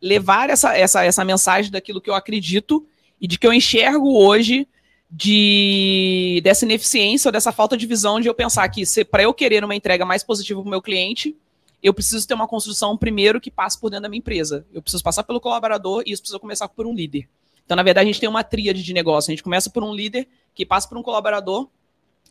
levar 0.05 0.51
essa, 0.51 0.77
essa, 0.77 1.03
essa 1.03 1.25
mensagem 1.25 1.71
daquilo 1.71 1.99
que 1.99 2.11
eu 2.11 2.15
acredito 2.15 2.87
e 3.19 3.27
de 3.27 3.39
que 3.39 3.47
eu 3.47 3.55
enxergo 3.55 4.19
hoje 4.19 4.69
de 5.11 6.43
dessa 6.45 6.67
ineficiência 6.67 7.29
ou 7.29 7.33
dessa 7.33 7.53
falta 7.53 7.75
de 7.75 7.87
visão 7.87 8.21
de 8.21 8.29
eu 8.29 8.35
pensar 8.35 8.69
que 8.69 8.83
para 9.07 9.23
eu 9.23 9.33
querer 9.33 9.65
uma 9.65 9.75
entrega 9.75 10.05
mais 10.05 10.23
positiva 10.23 10.61
para 10.61 10.67
o 10.67 10.71
meu 10.71 10.83
cliente, 10.83 11.35
eu 11.83 11.95
preciso 11.95 12.27
ter 12.29 12.35
uma 12.35 12.47
construção 12.47 12.99
primeiro 12.99 13.41
que 13.41 13.51
passe 13.51 13.81
por 13.81 13.89
dentro 13.89 14.03
da 14.03 14.09
minha 14.11 14.19
empresa. 14.19 14.67
Eu 14.75 14.83
preciso 14.83 15.03
passar 15.03 15.23
pelo 15.23 15.41
colaborador 15.41 16.03
e 16.05 16.13
isso 16.13 16.21
precisa 16.21 16.39
começar 16.39 16.69
por 16.69 16.87
um 16.87 16.95
líder. 16.95 17.27
Então, 17.65 17.75
na 17.75 17.83
verdade, 17.83 18.05
a 18.05 18.13
gente 18.13 18.21
tem 18.21 18.29
uma 18.29 18.45
tríade 18.45 18.83
de 18.83 18.93
negócio. 18.93 19.31
A 19.31 19.33
gente 19.33 19.43
começa 19.43 19.71
por 19.71 19.83
um 19.83 19.95
líder 19.95 20.29
que 20.55 20.67
passa 20.67 20.87
por 20.87 20.99
um 20.99 21.03
colaborador 21.03 21.69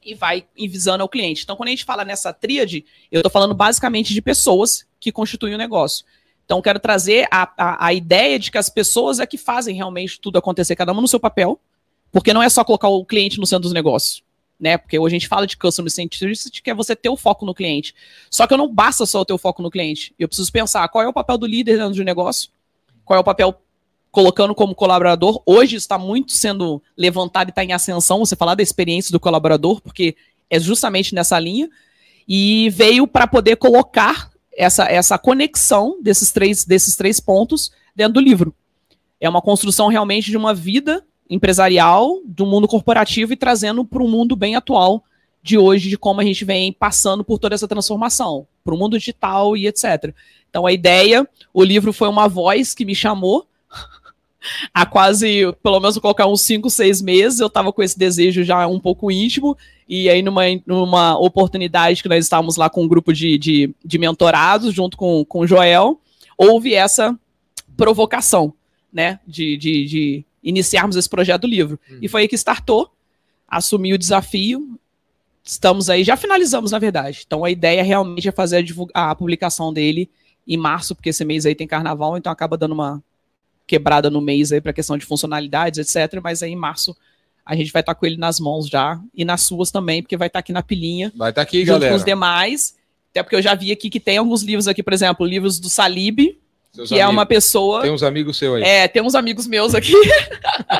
e 0.05 0.13
vai 0.13 0.45
visando 0.55 1.01
ao 1.01 1.09
cliente. 1.09 1.41
Então, 1.43 1.55
quando 1.55 1.69
a 1.69 1.71
gente 1.71 1.85
fala 1.85 2.05
nessa 2.05 2.31
tríade, 2.31 2.85
eu 3.11 3.21
estou 3.21 3.31
falando 3.31 3.55
basicamente 3.55 4.13
de 4.13 4.21
pessoas 4.21 4.85
que 4.99 5.11
constituem 5.11 5.55
o 5.55 5.57
negócio. 5.57 6.05
Então, 6.45 6.61
quero 6.61 6.79
trazer 6.79 7.27
a, 7.31 7.49
a, 7.57 7.87
a, 7.87 7.93
ideia 7.93 8.37
de 8.37 8.51
que 8.51 8.57
as 8.57 8.69
pessoas 8.69 9.19
é 9.19 9.25
que 9.25 9.37
fazem 9.37 9.75
realmente 9.75 10.19
tudo 10.19 10.37
acontecer, 10.37 10.75
cada 10.75 10.91
uma 10.91 11.01
no 11.01 11.07
seu 11.07 11.19
papel, 11.19 11.59
porque 12.11 12.33
não 12.33 12.43
é 12.43 12.49
só 12.49 12.63
colocar 12.63 12.89
o 12.89 13.05
cliente 13.05 13.39
no 13.39 13.45
centro 13.45 13.63
dos 13.63 13.73
negócios. 13.73 14.23
Né? 14.59 14.77
Porque 14.77 14.99
hoje 14.99 15.15
a 15.15 15.19
gente 15.19 15.27
fala 15.27 15.47
de 15.47 15.57
customer 15.57 15.91
centricity, 15.91 16.61
que 16.61 16.69
é 16.69 16.73
você 16.73 16.95
ter 16.95 17.09
o 17.09 17.17
foco 17.17 17.45
no 17.45 17.53
cliente. 17.53 17.95
Só 18.29 18.45
que 18.45 18.55
não 18.55 18.71
basta 18.71 19.05
só 19.05 19.25
ter 19.25 19.33
o 19.33 19.37
foco 19.37 19.61
no 19.61 19.71
cliente. 19.71 20.13
Eu 20.17 20.27
preciso 20.27 20.51
pensar 20.51 20.87
qual 20.89 21.03
é 21.03 21.07
o 21.07 21.13
papel 21.13 21.37
do 21.37 21.47
líder 21.47 21.77
dentro 21.77 21.95
do 21.95 22.03
negócio, 22.03 22.49
qual 23.03 23.17
é 23.17 23.19
o 23.19 23.23
papel 23.23 23.59
colocando 24.11 24.53
como 24.53 24.75
colaborador. 24.75 25.41
Hoje 25.43 25.75
está 25.75 25.97
muito 25.97 26.33
sendo 26.33 26.81
levantado 26.95 27.47
e 27.47 27.49
está 27.49 27.63
em 27.63 27.73
ascensão 27.73 28.19
você 28.19 28.35
falar 28.35 28.53
da 28.53 28.61
experiência 28.61 29.11
do 29.11 29.19
colaborador, 29.19 29.81
porque 29.81 30.15
é 30.49 30.59
justamente 30.59 31.15
nessa 31.15 31.39
linha. 31.39 31.67
E 32.27 32.69
veio 32.69 33.07
para 33.07 33.25
poder 33.25 33.55
colocar 33.55 34.29
essa, 34.57 34.85
essa 34.85 35.17
conexão 35.17 35.99
desses 36.01 36.31
três, 36.31 36.65
desses 36.65 36.95
três 36.95 37.19
pontos 37.19 37.71
dentro 37.95 38.13
do 38.13 38.19
livro. 38.19 38.53
É 39.19 39.29
uma 39.29 39.41
construção 39.41 39.87
realmente 39.87 40.29
de 40.29 40.37
uma 40.37 40.53
vida 40.53 41.03
empresarial, 41.29 42.21
do 42.25 42.45
mundo 42.45 42.67
corporativo 42.67 43.33
e 43.33 43.37
trazendo 43.37 43.85
para 43.85 44.03
o 44.03 44.07
mundo 44.07 44.35
bem 44.35 44.55
atual 44.55 45.03
de 45.41 45.57
hoje, 45.57 45.89
de 45.89 45.97
como 45.97 46.21
a 46.21 46.23
gente 46.23 46.45
vem 46.45 46.71
passando 46.71 47.23
por 47.23 47.37
toda 47.37 47.55
essa 47.55 47.67
transformação, 47.67 48.47
para 48.63 48.73
o 48.73 48.77
mundo 48.77 48.97
digital 48.97 49.57
e 49.57 49.67
etc. 49.67 50.13
Então, 50.49 50.65
a 50.65 50.71
ideia, 50.71 51.27
o 51.53 51.63
livro 51.63 51.91
foi 51.91 52.07
uma 52.07 52.27
voz 52.27 52.73
que 52.73 52.85
me 52.85 52.95
chamou 52.95 53.45
há 54.73 54.85
quase, 54.85 55.51
pelo 55.61 55.79
menos, 55.79 55.97
colocar 55.97 56.27
uns 56.27 56.41
5, 56.41 56.69
6 56.69 57.01
meses. 57.01 57.39
Eu 57.39 57.47
estava 57.47 57.73
com 57.73 57.83
esse 57.83 57.97
desejo 57.97 58.43
já 58.43 58.65
um 58.67 58.79
pouco 58.79 59.11
íntimo. 59.11 59.57
E 59.87 60.09
aí, 60.09 60.21
numa, 60.21 60.43
numa 60.65 61.17
oportunidade 61.17 62.01
que 62.01 62.09
nós 62.09 62.23
estávamos 62.23 62.55
lá 62.55 62.69
com 62.69 62.83
um 62.83 62.87
grupo 62.87 63.13
de, 63.13 63.37
de, 63.37 63.75
de 63.83 63.97
mentorados, 63.97 64.73
junto 64.73 64.97
com, 64.97 65.23
com 65.25 65.39
o 65.39 65.47
Joel, 65.47 65.99
houve 66.37 66.73
essa 66.73 67.17
provocação, 67.75 68.53
né, 68.91 69.19
de, 69.27 69.57
de, 69.57 69.85
de 69.85 70.25
iniciarmos 70.43 70.95
esse 70.95 71.09
projeto 71.09 71.41
do 71.41 71.47
livro. 71.47 71.79
Uhum. 71.89 71.99
E 72.01 72.07
foi 72.07 72.21
aí 72.21 72.27
que 72.27 72.35
startou, 72.35 72.91
assumi 73.47 73.93
o 73.93 73.97
desafio. 73.97 74.79
Estamos 75.43 75.89
aí, 75.89 76.03
já 76.03 76.15
finalizamos, 76.15 76.71
na 76.71 76.79
verdade. 76.79 77.23
Então, 77.25 77.43
a 77.43 77.51
ideia 77.51 77.83
realmente 77.83 78.27
é 78.27 78.31
fazer 78.31 78.65
a, 78.93 79.11
a 79.11 79.15
publicação 79.15 79.73
dele 79.73 80.09
em 80.47 80.57
março, 80.57 80.95
porque 80.95 81.09
esse 81.09 81.23
mês 81.25 81.45
aí 81.45 81.55
tem 81.55 81.67
carnaval, 81.67 82.17
então 82.17 82.31
acaba 82.31 82.57
dando 82.57 82.73
uma 82.73 83.03
quebrada 83.65 84.09
no 84.09 84.21
mês 84.21 84.51
aí 84.51 84.61
para 84.61 84.73
questão 84.73 84.97
de 84.97 85.05
funcionalidades, 85.05 85.79
etc. 85.79 86.19
Mas 86.21 86.43
aí 86.43 86.51
em 86.51 86.55
março 86.55 86.95
a 87.45 87.55
gente 87.55 87.71
vai 87.71 87.81
estar 87.81 87.93
tá 87.93 87.99
com 87.99 88.05
ele 88.05 88.17
nas 88.17 88.39
mãos 88.39 88.67
já 88.67 88.99
e 89.13 89.25
nas 89.25 89.41
suas 89.41 89.71
também, 89.71 90.01
porque 90.01 90.17
vai 90.17 90.27
estar 90.27 90.37
tá 90.37 90.39
aqui 90.39 90.53
na 90.53 90.63
pilinha. 90.63 91.11
Vai 91.15 91.29
estar 91.29 91.41
tá 91.41 91.43
aqui, 91.43 91.59
junto 91.59 91.73
galera. 91.73 91.91
com 91.91 91.97
os 91.97 92.05
demais. 92.05 92.75
Até 93.11 93.21
porque 93.21 93.35
eu 93.35 93.41
já 93.41 93.53
vi 93.53 93.71
aqui 93.71 93.89
que 93.89 93.99
tem 93.99 94.17
alguns 94.17 94.41
livros 94.41 94.67
aqui, 94.67 94.81
por 94.81 94.93
exemplo, 94.93 95.25
livros 95.25 95.59
do 95.59 95.69
Salib, 95.69 96.37
Seus 96.71 96.89
que 96.89 96.95
amigos. 96.95 96.99
é 96.99 97.07
uma 97.07 97.25
pessoa. 97.25 97.81
Tem 97.81 97.91
uns 97.91 98.01
amigos 98.01 98.37
seus 98.37 98.55
aí. 98.55 98.63
É, 98.63 98.87
tem 98.87 99.03
uns 99.03 99.13
amigos 99.13 99.45
meus 99.45 99.75
aqui. 99.75 99.93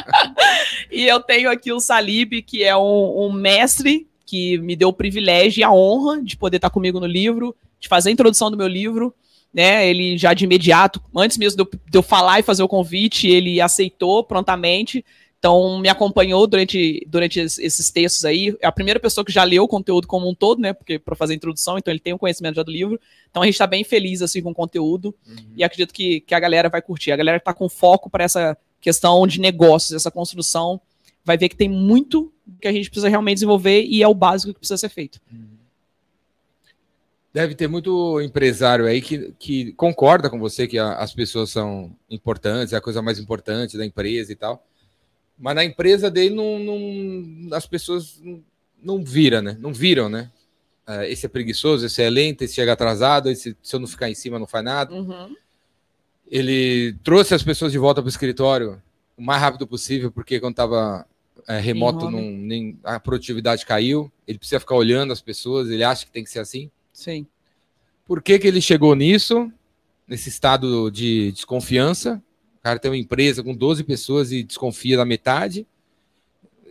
e 0.92 1.06
eu 1.06 1.20
tenho 1.20 1.52
aqui 1.52 1.72
o 1.72 1.80
Salib, 1.80 2.42
que 2.42 2.64
é 2.64 2.76
um, 2.76 3.26
um, 3.26 3.32
mestre 3.32 4.08
que 4.26 4.58
me 4.58 4.76
deu 4.76 4.90
o 4.90 4.94
privilégio 4.94 5.62
e 5.62 5.64
a 5.64 5.72
honra 5.72 6.24
de 6.24 6.36
poder 6.36 6.58
estar 6.58 6.72
comigo 6.72 7.00
no 7.00 7.06
livro, 7.06 7.56
de 7.80 7.88
fazer 7.88 8.10
a 8.10 8.12
introdução 8.12 8.50
do 8.50 8.58
meu 8.58 8.68
livro 8.68 9.14
né? 9.54 9.88
Ele 9.88 10.18
já 10.18 10.34
de 10.34 10.46
imediato, 10.46 11.00
antes 11.16 11.38
mesmo 11.38 11.58
de 11.58 11.64
eu, 11.64 11.80
de 11.90 11.98
eu 11.98 12.02
falar 12.02 12.40
e 12.40 12.44
fazer 12.44 12.64
o 12.64 12.68
convite, 12.68 13.28
ele 13.28 13.62
aceitou 13.62 14.24
prontamente. 14.24 15.06
Então, 15.44 15.78
me 15.78 15.90
acompanhou 15.90 16.48
durante, 16.48 17.06
durante 17.06 17.38
esses 17.38 17.92
textos 17.92 18.24
aí. 18.24 18.56
É 18.62 18.66
a 18.66 18.72
primeira 18.72 18.98
pessoa 18.98 19.26
que 19.26 19.32
já 19.32 19.44
leu 19.44 19.64
o 19.64 19.68
conteúdo 19.68 20.08
como 20.08 20.30
um 20.30 20.34
todo, 20.34 20.62
né? 20.62 20.72
Porque 20.72 20.98
para 20.98 21.18
fazer 21.18 21.34
a 21.34 21.36
introdução, 21.36 21.78
então 21.78 21.92
ele 21.92 22.00
tem 22.00 22.14
o 22.14 22.16
um 22.16 22.20
conhecimento 22.20 22.56
já 22.56 22.64
do 22.64 22.72
livro. 22.72 22.98
Então 23.30 23.42
a 23.42 23.46
gente 23.46 23.56
está 23.56 23.68
bem 23.68 23.84
feliz 23.84 24.22
assim 24.22 24.42
com 24.42 24.52
o 24.52 24.56
conteúdo 24.56 25.14
uhum. 25.28 25.36
e 25.58 25.62
acredito 25.62 25.94
que, 25.94 26.22
que 26.22 26.34
a 26.34 26.40
galera 26.40 26.70
vai 26.70 26.82
curtir. 26.82 27.12
A 27.12 27.18
galera 27.18 27.40
que 27.40 27.42
está 27.42 27.54
com 27.54 27.68
foco 27.68 28.10
para 28.10 28.24
essa 28.24 28.58
questão 28.80 29.28
de 29.28 29.42
negócios, 29.42 29.92
essa 29.92 30.10
construção, 30.10 30.80
vai 31.26 31.38
ver 31.38 31.50
que 31.50 31.58
tem 31.58 31.68
muito 31.68 32.32
que 32.62 32.68
a 32.70 32.72
gente 32.72 32.90
precisa 32.90 33.10
realmente 33.10 33.36
desenvolver 33.36 33.84
e 33.84 34.02
é 34.02 34.08
o 34.08 34.14
básico 34.14 34.54
que 34.54 34.60
precisa 34.60 34.78
ser 34.78 34.88
feito. 34.88 35.20
Uhum. 35.30 35.58
Deve 37.34 37.54
ter 37.54 37.68
muito 37.68 38.22
empresário 38.22 38.86
aí 38.86 39.02
que, 39.02 39.34
que 39.38 39.74
concorda 39.74 40.30
com 40.30 40.40
você 40.40 40.68
que 40.68 40.80
a, 40.80 40.94
as 40.94 41.14
pessoas 41.14 41.50
são 41.50 41.94
importantes, 42.10 42.72
é 42.72 42.78
a 42.78 42.82
coisa 42.82 43.02
mais 43.02 43.20
importante 43.20 43.78
da 43.78 43.86
empresa 43.86 44.32
e 44.32 44.36
tal. 44.38 44.66
Mas 45.38 45.56
na 45.56 45.64
empresa 45.64 46.10
dele 46.10 46.36
não, 46.36 46.60
não 46.60 47.56
as 47.56 47.66
pessoas 47.66 48.20
não, 48.22 48.44
não 48.82 49.04
viram, 49.04 49.42
né? 49.42 49.58
Não 49.60 49.74
viram, 49.74 50.10
né? 50.10 50.32
É, 50.86 51.10
esse 51.12 51.26
é 51.26 51.30
preguiçoso, 51.30 51.86
esse 51.86 52.02
é 52.02 52.10
lento, 52.10 52.44
esse 52.44 52.56
chega 52.56 52.74
atrasado, 52.74 53.30
esse, 53.30 53.56
se 53.62 53.76
eu 53.76 53.80
não 53.80 53.88
ficar 53.88 54.10
em 54.10 54.16
cima 54.16 54.38
não 54.38 54.48
faz 54.48 54.64
nada. 54.64 54.94
Uhum. 54.94 55.36
Ele 56.30 56.96
trouxe 57.04 57.34
as 57.34 57.44
pessoas 57.44 57.72
de 57.72 57.78
volta 57.78 58.02
para 58.02 58.08
o 58.08 58.10
escritório 58.10 58.82
o 59.18 59.22
mais 59.22 59.42
rápido 59.42 59.68
possível, 59.68 60.12
porque 60.12 60.40
quando 60.40 60.54
estava 60.54 61.06
é, 61.48 61.60
remoto, 61.60 62.10
não, 62.10 62.22
nem, 62.22 62.78
a 62.84 63.00
produtividade 63.00 63.66
caiu. 63.66 64.12
Ele 64.28 64.38
precisa 64.38 64.60
ficar 64.60 64.76
olhando 64.76 65.14
as 65.14 65.22
pessoas, 65.22 65.70
ele 65.70 65.84
acha 65.84 66.06
que 66.06 66.12
tem 66.12 66.24
que 66.24 66.30
ser 66.30 66.40
assim. 66.40 66.70
Sim. 66.92 67.26
Por 68.06 68.22
que, 68.22 68.40
que 68.40 68.48
ele 68.48 68.62
chegou 68.62 68.96
nisso? 68.96 69.52
Nesse 70.08 70.30
estado 70.30 70.90
de 70.92 71.32
desconfiança. 71.32 72.22
O 72.64 72.70
cara 72.72 72.80
tem 72.80 72.90
uma 72.90 72.98
empresa 72.98 73.44
com 73.44 73.54
12 73.54 73.84
pessoas 73.84 74.32
e 74.32 74.42
desconfia 74.42 74.96
da 74.96 75.04
metade. 75.04 75.68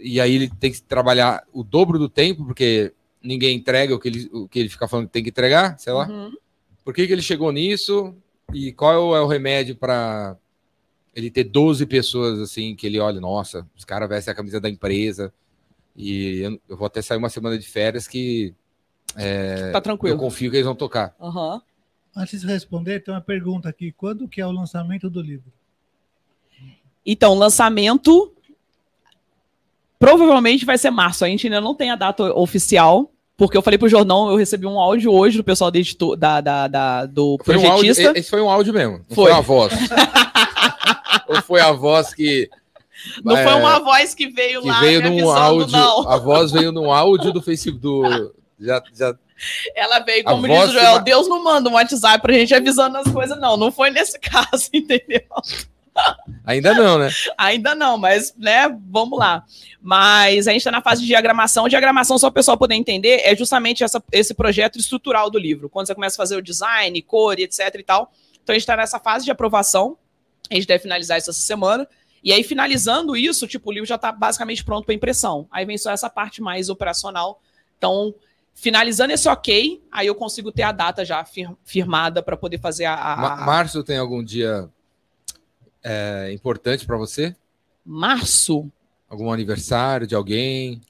E 0.01 0.19
aí 0.19 0.35
ele 0.35 0.49
tem 0.49 0.73
que 0.73 0.81
trabalhar 0.81 1.47
o 1.53 1.63
dobro 1.63 1.99
do 1.99 2.09
tempo, 2.09 2.47
porque 2.47 2.95
ninguém 3.23 3.59
entrega 3.59 3.95
o 3.95 3.99
que 3.99 4.09
ele, 4.09 4.31
o 4.33 4.49
que 4.49 4.59
ele 4.59 4.71
fica 4.71 4.89
falando 4.89 5.09
que 5.09 5.13
tem 5.13 5.23
que 5.23 5.29
entregar, 5.29 5.79
sei 5.79 5.93
lá. 5.93 6.09
Uhum. 6.09 6.33
Por 6.83 6.95
que, 6.95 7.07
que 7.07 7.13
ele 7.13 7.21
chegou 7.21 7.53
nisso? 7.53 8.15
E 8.55 8.73
qual 8.73 9.15
é 9.15 9.21
o 9.21 9.27
remédio 9.27 9.77
para 9.77 10.35
ele 11.15 11.31
ter 11.31 11.45
12 11.45 11.85
pessoas 11.85 12.41
assim 12.41 12.75
que 12.75 12.87
ele 12.87 12.99
olha, 12.99 13.21
nossa, 13.21 13.69
os 13.77 13.85
caras 13.85 14.09
vestem 14.09 14.33
a 14.33 14.35
camisa 14.35 14.59
da 14.59 14.71
empresa. 14.71 15.31
E 15.95 16.39
eu, 16.39 16.61
eu 16.71 16.77
vou 16.79 16.87
até 16.87 17.03
sair 17.03 17.19
uma 17.19 17.29
semana 17.29 17.59
de 17.59 17.69
férias 17.69 18.09
que 18.09 18.55
é, 19.15 19.71
tá 19.73 19.81
tranquilo. 19.83 20.15
Eu 20.15 20.19
confio 20.19 20.51
que 20.51 20.57
eles 20.57 20.65
vão 20.65 20.75
tocar. 20.75 21.15
Uhum. 21.21 21.61
Antes 22.17 22.41
de 22.41 22.47
responder, 22.47 23.01
tem 23.01 23.13
uma 23.13 23.21
pergunta 23.21 23.69
aqui. 23.69 23.93
Quando 23.93 24.27
que 24.27 24.41
é 24.41 24.47
o 24.47 24.51
lançamento 24.51 25.11
do 25.11 25.21
livro? 25.21 25.53
Então, 27.05 27.35
lançamento 27.35 28.33
provavelmente 29.99 30.65
vai 30.65 30.77
ser 30.77 30.91
março. 30.91 31.25
A 31.25 31.29
gente 31.29 31.47
ainda 31.47 31.61
não 31.61 31.75
tem 31.75 31.91
a 31.91 31.97
data 31.97 32.35
oficial, 32.35 33.11
porque 33.37 33.57
eu 33.57 33.63
falei 33.63 33.79
pro 33.79 33.89
Jornal, 33.89 34.31
eu 34.31 34.37
recebi 34.37 34.67
um 34.67 34.79
áudio 34.79 35.13
hoje 35.13 35.37
do 35.37 35.45
pessoal 35.45 35.71
do, 35.71 35.77
editor, 35.77 36.17
da, 36.17 36.41
da, 36.41 36.67
da, 36.67 37.07
do 37.07 37.39
foi 37.45 37.55
projetista. 37.55 38.03
Um 38.03 38.07
áudio, 38.07 38.21
esse 38.21 38.31
foi 38.31 38.43
um 38.43 38.51
áudio 38.51 38.73
mesmo, 38.75 38.99
não 39.09 39.15
foi, 39.15 39.31
foi 39.31 39.33
a 39.33 39.41
voz. 39.41 39.73
Ou 41.29 41.43
foi 41.43 41.61
a 41.61 41.73
voz 41.73 42.13
que... 42.13 42.51
Não 43.25 43.37
é, 43.37 43.45
foi 43.45 43.55
uma 43.55 43.79
voz 43.79 44.15
que 44.15 44.29
veio 44.29 44.61
que 44.63 44.69
lá 44.69 44.81
veio 44.81 45.03
num 45.03 45.31
áudio, 45.31 45.73
não. 45.73 46.09
A 46.09 46.17
voz 46.19 46.51
veio 46.53 46.73
num 46.73 46.93
áudio 46.93 47.33
do 47.33 47.41
Facebook, 47.41 47.81
do, 47.81 48.35
já, 48.61 48.83
já... 48.95 49.15
Ela 49.75 50.01
veio, 50.01 50.25
como 50.25 50.47
diz 50.47 50.69
o 50.69 50.73
Joel, 50.73 51.01
Deus 51.01 51.29
não 51.29 51.43
manda 51.43 51.69
um 51.69 51.73
WhatsApp 51.75 52.21
pra 52.21 52.33
gente 52.33 52.55
avisando 52.55 52.97
as 52.99 53.11
coisas, 53.11 53.39
não. 53.41 53.57
Não 53.57 53.73
foi 53.73 53.91
nesse 53.91 54.19
caso, 54.21 54.69
entendeu? 54.73 55.23
Ainda 56.45 56.75
não, 56.75 56.99
né? 56.99 57.09
Ainda 57.37 57.75
não, 57.75 57.97
mas, 57.97 58.35
né, 58.37 58.69
vamos 58.89 59.19
lá. 59.19 59.45
Mas 59.81 60.49
a 60.49 60.53
gente 60.53 60.61
está 60.61 60.71
na 60.71 60.83
fase 60.83 61.03
de 61.03 61.07
diagramação. 61.07 61.69
Diagramação, 61.69 62.19
só 62.19 62.29
o 62.29 62.33
pessoal 62.33 62.57
poder 62.57 62.75
entender, 62.75 63.21
é 63.25 63.37
justamente 63.37 63.85
essa, 63.85 64.03
esse 64.11 64.35
projeto 64.35 64.79
estrutural 64.79 65.31
do 65.31 65.39
livro. 65.39 65.69
Quando 65.69 65.87
você 65.87 65.95
começa 65.95 66.17
a 66.17 66.23
fazer 66.23 66.37
o 66.37 66.43
design, 66.43 67.01
cor, 67.03 67.39
etc 67.39 67.75
e 67.79 67.83
tal. 67.83 68.13
Então 68.43 68.53
a 68.53 68.55
gente 68.55 68.63
está 68.63 68.77
nessa 68.77 68.99
fase 68.99 69.25
de 69.25 69.31
aprovação. 69.31 69.97
A 70.51 70.55
gente 70.55 70.67
deve 70.67 70.83
finalizar 70.83 71.19
isso 71.19 71.31
essa 71.31 71.41
semana. 71.41 71.87
E 72.25 72.33
aí, 72.33 72.43
finalizando 72.45 73.17
isso, 73.17 73.47
tipo, 73.47 73.71
o 73.71 73.73
livro 73.73 73.87
já 73.87 73.97
está 73.97 74.13
basicamente 74.13 74.65
pronto 74.65 74.85
para 74.85 74.95
impressão. 74.95 75.47
Aí 75.51 75.65
vem 75.65 75.77
só 75.77 75.91
essa 75.91 76.09
parte 76.09 76.41
mais 76.41 76.69
operacional. 76.69 77.41
Então, 77.77 78.15
Finalizando 78.55 79.13
esse 79.13 79.29
ok, 79.29 79.83
aí 79.91 80.07
eu 80.07 80.15
consigo 80.15 80.53
ter 80.53 80.63
a 80.63 80.73
data 80.73 81.05
já 81.05 81.25
fir 81.25 81.51
firmada 81.65 82.23
para 82.23 82.37
poder 82.37 82.59
fazer 82.59 82.85
a, 82.85 82.95
a... 82.95 83.37
Março 83.47 83.83
tem 83.83 83.97
algum 83.97 84.23
dia 84.23 84.69
é, 85.83 86.31
importante 86.33 86.87
para 86.87 86.97
você? 86.97 87.35
Março? 87.85 88.71
Algum 89.09 89.33
aniversário 89.33 90.07
de 90.07 90.15
alguém? 90.15 90.81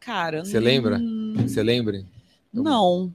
Cara, 0.00 0.44
você 0.44 0.60
lembra? 0.60 1.00
Você 1.38 1.62
lembra? 1.62 2.04
Não. 2.52 3.12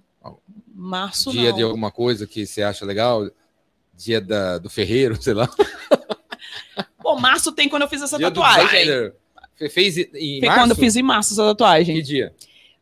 Março 0.73 1.31
Dia 1.31 1.49
não. 1.51 1.57
de 1.57 1.63
alguma 1.63 1.91
coisa 1.91 2.25
que 2.25 2.45
você 2.45 2.63
acha 2.63 2.85
legal? 2.85 3.29
Dia 3.95 4.19
da, 4.21 4.57
do 4.57 4.69
ferreiro, 4.69 5.15
sei 5.21 5.33
lá. 5.33 5.49
Pô, 7.01 7.19
março 7.19 7.51
tem 7.51 7.67
quando 7.69 7.83
eu 7.83 7.87
fiz 7.89 8.01
essa 8.01 8.17
dia 8.17 8.27
tatuagem. 8.31 9.11
fez 9.69 9.97
em- 9.97 10.39
Foi 10.39 10.47
março? 10.47 10.61
quando 10.61 10.71
eu 10.71 10.75
fiz 10.77 10.95
em 10.95 11.03
março 11.03 11.33
essa 11.33 11.43
tatuagem. 11.43 11.95
Que 11.97 12.01
dia? 12.01 12.33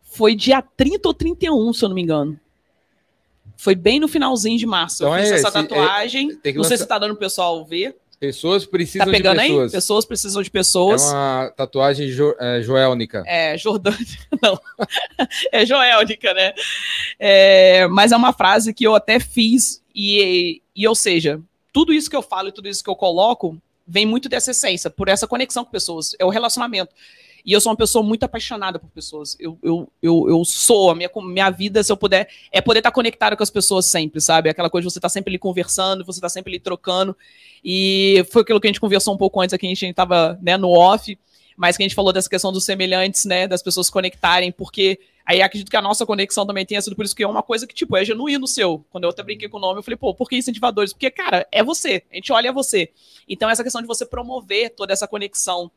Foi 0.03 0.35
dia 0.35 0.61
30 0.61 1.07
ou 1.09 1.13
31, 1.13 1.73
se 1.73 1.83
eu 1.83 1.89
não 1.89 1.95
me 1.95 2.01
engano. 2.01 2.39
Foi 3.57 3.75
bem 3.75 3.99
no 3.99 4.07
finalzinho 4.07 4.57
de 4.57 4.65
março. 4.65 5.03
Então 5.03 5.15
eu 5.17 5.21
fiz 5.23 5.31
é 5.31 5.35
essa 5.35 5.47
é- 5.49 5.51
tatuagem. 5.51 6.27
que 6.29 6.35
não 6.53 6.63
sei 6.63 6.71
lançar- 6.71 6.77
se 6.77 6.87
tá 6.87 6.97
dando 6.99 7.11
pro 7.11 7.19
pessoal 7.19 7.65
ver. 7.65 7.97
Pessoas 8.19 8.65
precisam 8.65 9.05
Tá 9.05 9.11
de 9.11 9.17
pegando 9.17 9.39
aí? 9.39 9.47
pessoas. 9.47 9.71
Pessoas 9.71 10.05
precisam 10.05 10.41
de 10.41 10.49
É 10.49 10.51
pessoas. 10.51 11.03
uma 11.03 11.53
tatuagem 11.55 12.09
jo, 12.09 12.35
é, 12.39 12.61
joelnica. 12.61 13.23
É, 13.25 13.57
Jordânia, 13.57 13.97
não. 14.43 14.59
É 15.53 15.65
joélnica, 15.65 16.33
né? 16.33 16.53
É, 17.17 17.87
mas 17.87 18.11
é 18.11 18.17
uma 18.17 18.33
frase 18.33 18.73
que 18.73 18.85
eu 18.85 18.93
até 18.93 19.19
fiz, 19.19 19.81
e, 19.95 20.61
e, 20.75 20.87
ou 20.87 20.95
seja, 20.95 21.39
tudo 21.71 21.93
isso 21.93 22.09
que 22.09 22.15
eu 22.15 22.21
falo 22.21 22.49
e 22.49 22.51
tudo 22.51 22.67
isso 22.67 22.83
que 22.83 22.89
eu 22.89 22.95
coloco 22.95 23.57
vem 23.87 24.05
muito 24.05 24.27
dessa 24.27 24.51
essência, 24.51 24.89
por 24.89 25.07
essa 25.07 25.25
conexão 25.27 25.63
com 25.63 25.71
pessoas, 25.71 26.15
é 26.19 26.25
o 26.25 26.29
relacionamento. 26.29 26.93
E 27.49 27.51
eu 27.51 27.59
sou 27.59 27.71
uma 27.71 27.75
pessoa 27.75 28.03
muito 28.03 28.23
apaixonada 28.23 28.77
por 28.77 28.91
pessoas. 28.91 29.35
Eu, 29.39 29.57
eu, 29.63 29.91
eu, 30.03 30.29
eu 30.29 30.45
sou, 30.45 30.91
a 30.91 30.95
minha, 30.95 31.09
minha 31.15 31.49
vida, 31.49 31.83
se 31.83 31.91
eu 31.91 31.97
puder, 31.97 32.29
é 32.51 32.61
poder 32.61 32.77
estar 32.77 32.91
conectado 32.91 33.35
com 33.35 33.41
as 33.41 33.49
pessoas 33.49 33.87
sempre, 33.87 34.21
sabe? 34.21 34.51
Aquela 34.51 34.69
coisa 34.69 34.85
de 34.87 34.93
você 34.93 34.99
estar 34.99 35.09
sempre 35.09 35.31
ali 35.31 35.39
conversando, 35.39 36.05
você 36.05 36.19
estar 36.19 36.29
sempre 36.29 36.51
ali 36.51 36.59
trocando. 36.59 37.17
E 37.65 38.23
foi 38.31 38.43
aquilo 38.43 38.61
que 38.61 38.67
a 38.67 38.69
gente 38.69 38.79
conversou 38.79 39.15
um 39.15 39.17
pouco 39.17 39.41
antes 39.41 39.51
aqui, 39.51 39.65
a 39.65 39.69
gente 39.69 39.83
estava 39.83 40.37
né, 40.43 40.57
no 40.57 40.69
off, 40.69 41.17
mas 41.57 41.75
que 41.75 41.81
a 41.81 41.85
gente 41.85 41.95
falou 41.95 42.13
dessa 42.13 42.29
questão 42.29 42.51
dos 42.51 42.65
semelhantes, 42.65 43.25
né? 43.25 43.47
Das 43.47 43.63
pessoas 43.63 43.89
conectarem, 43.89 44.51
porque 44.51 44.99
aí 45.25 45.41
acredito 45.41 45.71
que 45.71 45.77
a 45.77 45.81
nossa 45.81 46.05
conexão 46.05 46.45
também 46.45 46.67
tenha 46.67 46.83
sido 46.83 46.95
por 46.95 47.03
isso 47.03 47.15
que 47.15 47.23
é 47.23 47.27
uma 47.27 47.41
coisa 47.41 47.65
que, 47.65 47.73
tipo, 47.73 47.97
é 47.97 48.05
genuíno 48.05 48.45
seu. 48.45 48.85
Quando 48.91 49.05
eu 49.05 49.09
até 49.09 49.23
brinquei 49.23 49.49
com 49.49 49.57
o 49.57 49.59
nome, 49.59 49.79
eu 49.79 49.83
falei, 49.83 49.97
pô, 49.97 50.13
por 50.13 50.29
que 50.29 50.37
incentivadores? 50.37 50.93
Porque, 50.93 51.09
cara, 51.09 51.47
é 51.51 51.63
você. 51.63 52.03
A 52.11 52.15
gente 52.15 52.31
olha 52.31 52.53
você. 52.53 52.91
Então, 53.27 53.49
essa 53.49 53.63
questão 53.63 53.81
de 53.81 53.87
você 53.87 54.05
promover 54.05 54.69
toda 54.75 54.93
essa 54.93 55.07
conexão 55.07 55.71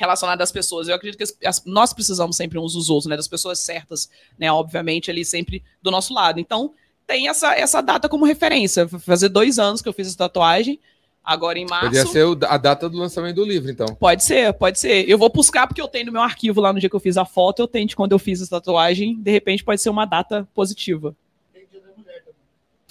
relacionada 0.00 0.42
às 0.42 0.50
pessoas. 0.50 0.88
Eu 0.88 0.94
acredito 0.94 1.18
que 1.18 1.24
as- 1.24 1.36
as- 1.44 1.64
nós 1.66 1.92
precisamos 1.92 2.34
sempre 2.34 2.58
uns 2.58 2.72
dos 2.72 2.88
outros, 2.88 3.06
né? 3.08 3.16
Das 3.16 3.28
pessoas 3.28 3.58
certas, 3.58 4.08
né? 4.38 4.50
Obviamente, 4.50 5.10
ali 5.10 5.24
sempre 5.24 5.62
do 5.82 5.90
nosso 5.90 6.14
lado. 6.14 6.40
Então, 6.40 6.72
tem 7.06 7.28
essa, 7.28 7.54
essa 7.54 7.82
data 7.82 8.08
como 8.08 8.24
referência. 8.24 8.88
Fazer 8.88 9.28
dois 9.28 9.58
anos 9.58 9.82
que 9.82 9.88
eu 9.88 9.92
fiz 9.92 10.06
essa 10.08 10.16
tatuagem, 10.16 10.80
agora 11.22 11.58
em 11.58 11.66
março. 11.68 11.86
Poderia 11.86 12.06
ser 12.10 12.24
o- 12.24 12.38
a 12.48 12.56
data 12.56 12.88
do 12.88 12.96
lançamento 12.96 13.36
do 13.36 13.44
livro, 13.44 13.70
então. 13.70 13.86
Pode 13.94 14.24
ser, 14.24 14.52
pode 14.54 14.78
ser. 14.80 15.06
Eu 15.08 15.18
vou 15.18 15.28
buscar 15.28 15.66
porque 15.66 15.82
eu 15.82 15.88
tenho 15.88 16.06
no 16.06 16.12
meu 16.12 16.22
arquivo 16.22 16.60
lá 16.62 16.72
no 16.72 16.80
dia 16.80 16.88
que 16.88 16.96
eu 16.96 17.00
fiz 17.00 17.18
a 17.18 17.26
foto, 17.26 17.60
eu 17.60 17.68
tenho 17.68 17.86
de 17.86 17.94
quando 17.94 18.12
eu 18.12 18.18
fiz 18.18 18.40
essa 18.40 18.50
tatuagem, 18.52 19.20
de 19.20 19.30
repente 19.30 19.62
pode 19.62 19.82
ser 19.82 19.90
uma 19.90 20.06
data 20.06 20.48
positiva. 20.54 21.14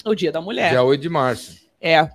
O 0.04 0.14
dia 0.14 0.32
da 0.32 0.40
mulher. 0.40 0.70
Dia 0.70 0.82
8 0.82 1.00
de 1.02 1.08
março. 1.08 1.60
É, 1.80 2.08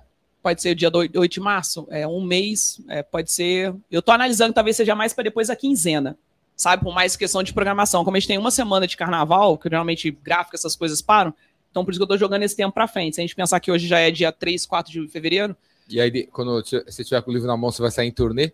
pode 0.46 0.62
ser 0.62 0.70
o 0.70 0.74
dia 0.76 0.88
do 0.88 0.98
8 0.98 1.28
de 1.28 1.40
março, 1.40 1.88
é 1.90 2.06
um 2.06 2.24
mês, 2.24 2.80
é, 2.88 3.02
pode 3.02 3.32
ser. 3.32 3.74
Eu 3.90 4.00
tô 4.00 4.12
analisando 4.12 4.50
que 4.50 4.54
talvez 4.54 4.76
seja 4.76 4.94
mais 4.94 5.12
para 5.12 5.24
depois 5.24 5.48
da 5.48 5.56
quinzena, 5.56 6.16
sabe? 6.54 6.84
Por 6.84 6.94
mais 6.94 7.16
questão 7.16 7.42
de 7.42 7.52
programação. 7.52 8.04
Como 8.04 8.16
a 8.16 8.20
gente 8.20 8.28
tem 8.28 8.38
uma 8.38 8.52
semana 8.52 8.86
de 8.86 8.96
carnaval, 8.96 9.58
que 9.58 9.68
geralmente 9.68 10.08
gráfico, 10.22 10.54
essas 10.54 10.76
coisas 10.76 11.02
param, 11.02 11.34
então 11.68 11.84
por 11.84 11.90
isso 11.90 11.98
que 11.98 12.04
eu 12.04 12.06
tô 12.06 12.16
jogando 12.16 12.44
esse 12.44 12.54
tempo 12.54 12.72
pra 12.72 12.86
frente. 12.86 13.16
Se 13.16 13.20
a 13.20 13.24
gente 13.24 13.34
pensar 13.34 13.58
que 13.58 13.72
hoje 13.72 13.88
já 13.88 13.98
é 13.98 14.08
dia 14.08 14.30
3, 14.30 14.64
4 14.66 14.92
de 14.92 15.08
fevereiro, 15.08 15.56
E 15.90 16.00
aí, 16.00 16.28
quando 16.28 16.62
você 16.62 16.84
estiver 17.02 17.20
com 17.22 17.32
o 17.32 17.34
livro 17.34 17.48
na 17.48 17.56
mão, 17.56 17.72
você 17.72 17.82
vai 17.82 17.90
sair 17.90 18.06
em 18.06 18.12
turnê? 18.12 18.52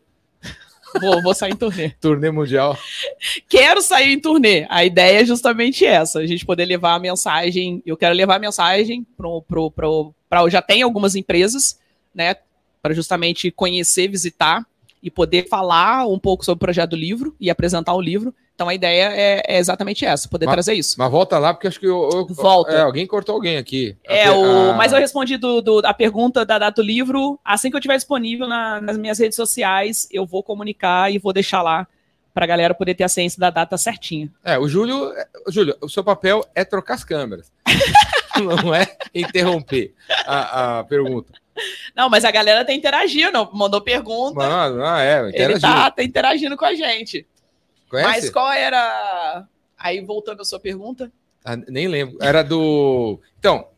vou, 0.99 1.22
vou 1.22 1.34
sair 1.34 1.53
em 1.53 1.57
turnê. 1.57 1.90
Turnê 2.01 2.30
mundial. 2.30 2.74
quero 3.51 3.82
sair 3.82 4.14
em 4.14 4.18
turnê. 4.20 4.66
A 4.70 4.82
ideia 4.82 5.20
é 5.20 5.24
justamente 5.26 5.84
essa, 5.84 6.20
a 6.20 6.26
gente 6.26 6.47
poder 6.47 6.64
levar 6.64 6.95
a 6.95 6.99
mensagem. 6.99 7.82
Eu 7.84 7.99
quero 7.99 8.14
levar 8.14 8.36
a 8.36 8.38
mensagem 8.38 9.07
pro, 9.14 9.43
pro, 9.43 9.70
pro, 9.70 10.14
pra, 10.28 10.49
já 10.49 10.62
tem 10.62 10.80
algumas 10.80 11.14
empresas, 11.14 11.78
né, 12.14 12.36
para 12.82 12.94
justamente 12.94 13.50
conhecer, 13.50 14.08
visitar 14.08 14.64
e 15.02 15.10
poder 15.10 15.48
falar 15.48 16.06
um 16.06 16.18
pouco 16.18 16.44
sobre 16.44 16.56
o 16.56 16.60
projeto 16.60 16.90
do 16.90 16.96
livro 16.96 17.34
e 17.40 17.50
apresentar 17.50 17.94
o 17.94 18.00
livro. 18.00 18.34
Então 18.54 18.68
a 18.68 18.74
ideia 18.74 19.10
é, 19.12 19.42
é 19.46 19.58
exatamente 19.58 20.04
essa, 20.04 20.28
poder 20.28 20.46
Mas- 20.46 20.54
trazer 20.54 20.74
isso. 20.74 20.94
Mas 20.98 21.10
volta 21.10 21.38
lá, 21.38 21.52
porque 21.52 21.66
acho 21.66 21.80
que 21.80 21.86
eu, 21.86 22.08
eu- 22.12 22.26
Volta. 22.28 22.70
é, 22.72 22.80
alguém 22.82 23.06
cortou 23.06 23.34
alguém 23.34 23.56
aqui. 23.56 23.96
É, 24.04 24.26
A- 24.26 24.34
o, 24.34 24.70
a- 24.70 24.74
mas 24.74 24.92
eu 24.92 24.98
respondi 24.98 25.36
do, 25.36 25.60
do- 25.60 25.80
a 25.84 25.92
pergunta 25.94 26.44
da 26.44 26.58
data 26.58 26.80
do 26.80 26.86
livro. 26.86 27.40
Assim 27.44 27.70
que 27.70 27.76
eu 27.76 27.80
tiver 27.80 27.96
disponível 27.96 28.46
na- 28.46 28.80
nas 28.80 28.96
minhas 28.98 29.18
redes 29.18 29.34
sociais, 29.36 30.06
eu 30.12 30.24
vou 30.26 30.42
comunicar 30.42 31.10
e 31.12 31.18
vou 31.18 31.32
deixar 31.32 31.62
lá 31.62 31.86
para 32.34 32.44
a 32.44 32.48
galera 32.48 32.72
poder 32.74 32.94
ter 32.94 33.04
a 33.04 33.08
ciência 33.08 33.40
da 33.40 33.50
data 33.50 33.76
certinha. 33.76 34.30
É, 34.44 34.58
o 34.58 34.68
Júlio, 34.68 35.12
é, 35.12 35.26
Júlio, 35.48 35.76
o 35.80 35.88
seu 35.88 36.04
papel 36.04 36.44
é 36.54 36.64
trocar 36.64 36.94
as 36.94 37.04
câmeras. 37.04 37.50
Não 38.64 38.74
é 38.74 38.86
interromper 39.14 39.92
a, 40.26 40.78
a 40.78 40.84
pergunta. 40.84 41.32
Não, 41.94 42.09
mas 42.09 42.24
a 42.24 42.30
galera 42.30 42.64
tá 42.64 42.72
interagindo, 42.72 43.48
mandou 43.53 43.80
pergunta. 43.80 44.34
Mano, 44.38 44.84
ah, 44.84 45.03
é, 45.03 45.18
Ele 45.20 45.28
interagindo. 45.30 45.61
tá, 45.61 45.90
tá 45.90 46.03
interagindo 46.03 46.57
com 46.57 46.64
a 46.64 46.74
gente. 46.74 47.26
Mas 47.92 48.05
Conhece? 48.05 48.32
qual 48.32 48.50
era. 48.50 49.46
Aí, 49.78 50.00
voltando 50.00 50.40
à 50.40 50.44
sua 50.44 50.59
pergunta. 50.59 51.12
Ah, 51.44 51.57
nem 51.57 51.88
lembro. 51.88 52.16
Era 52.20 52.42
do. 52.42 53.20
Então, 53.38 53.68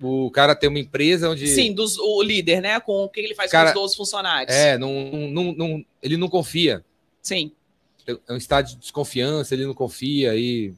o 0.00 0.30
cara 0.30 0.54
tem 0.54 0.68
uma 0.68 0.78
empresa 0.78 1.30
onde. 1.30 1.48
Sim, 1.48 1.72
dos, 1.72 1.98
o 1.98 2.22
líder, 2.22 2.60
né? 2.60 2.78
Com 2.78 3.04
o 3.04 3.08
que 3.08 3.20
ele 3.20 3.34
faz 3.34 3.50
Cara, 3.50 3.72
com 3.72 3.78
os 3.78 3.82
12 3.82 3.96
funcionários. 3.96 4.54
É, 4.54 4.78
não, 4.78 4.92
não, 5.30 5.52
não- 5.52 5.84
ele 6.02 6.16
não 6.16 6.28
confia. 6.28 6.84
Sim. 7.22 7.50
É 8.06 8.32
um 8.32 8.36
estado 8.36 8.66
de 8.68 8.76
desconfiança, 8.76 9.54
ele 9.54 9.66
não 9.66 9.74
confia 9.74 10.36
e. 10.36 10.74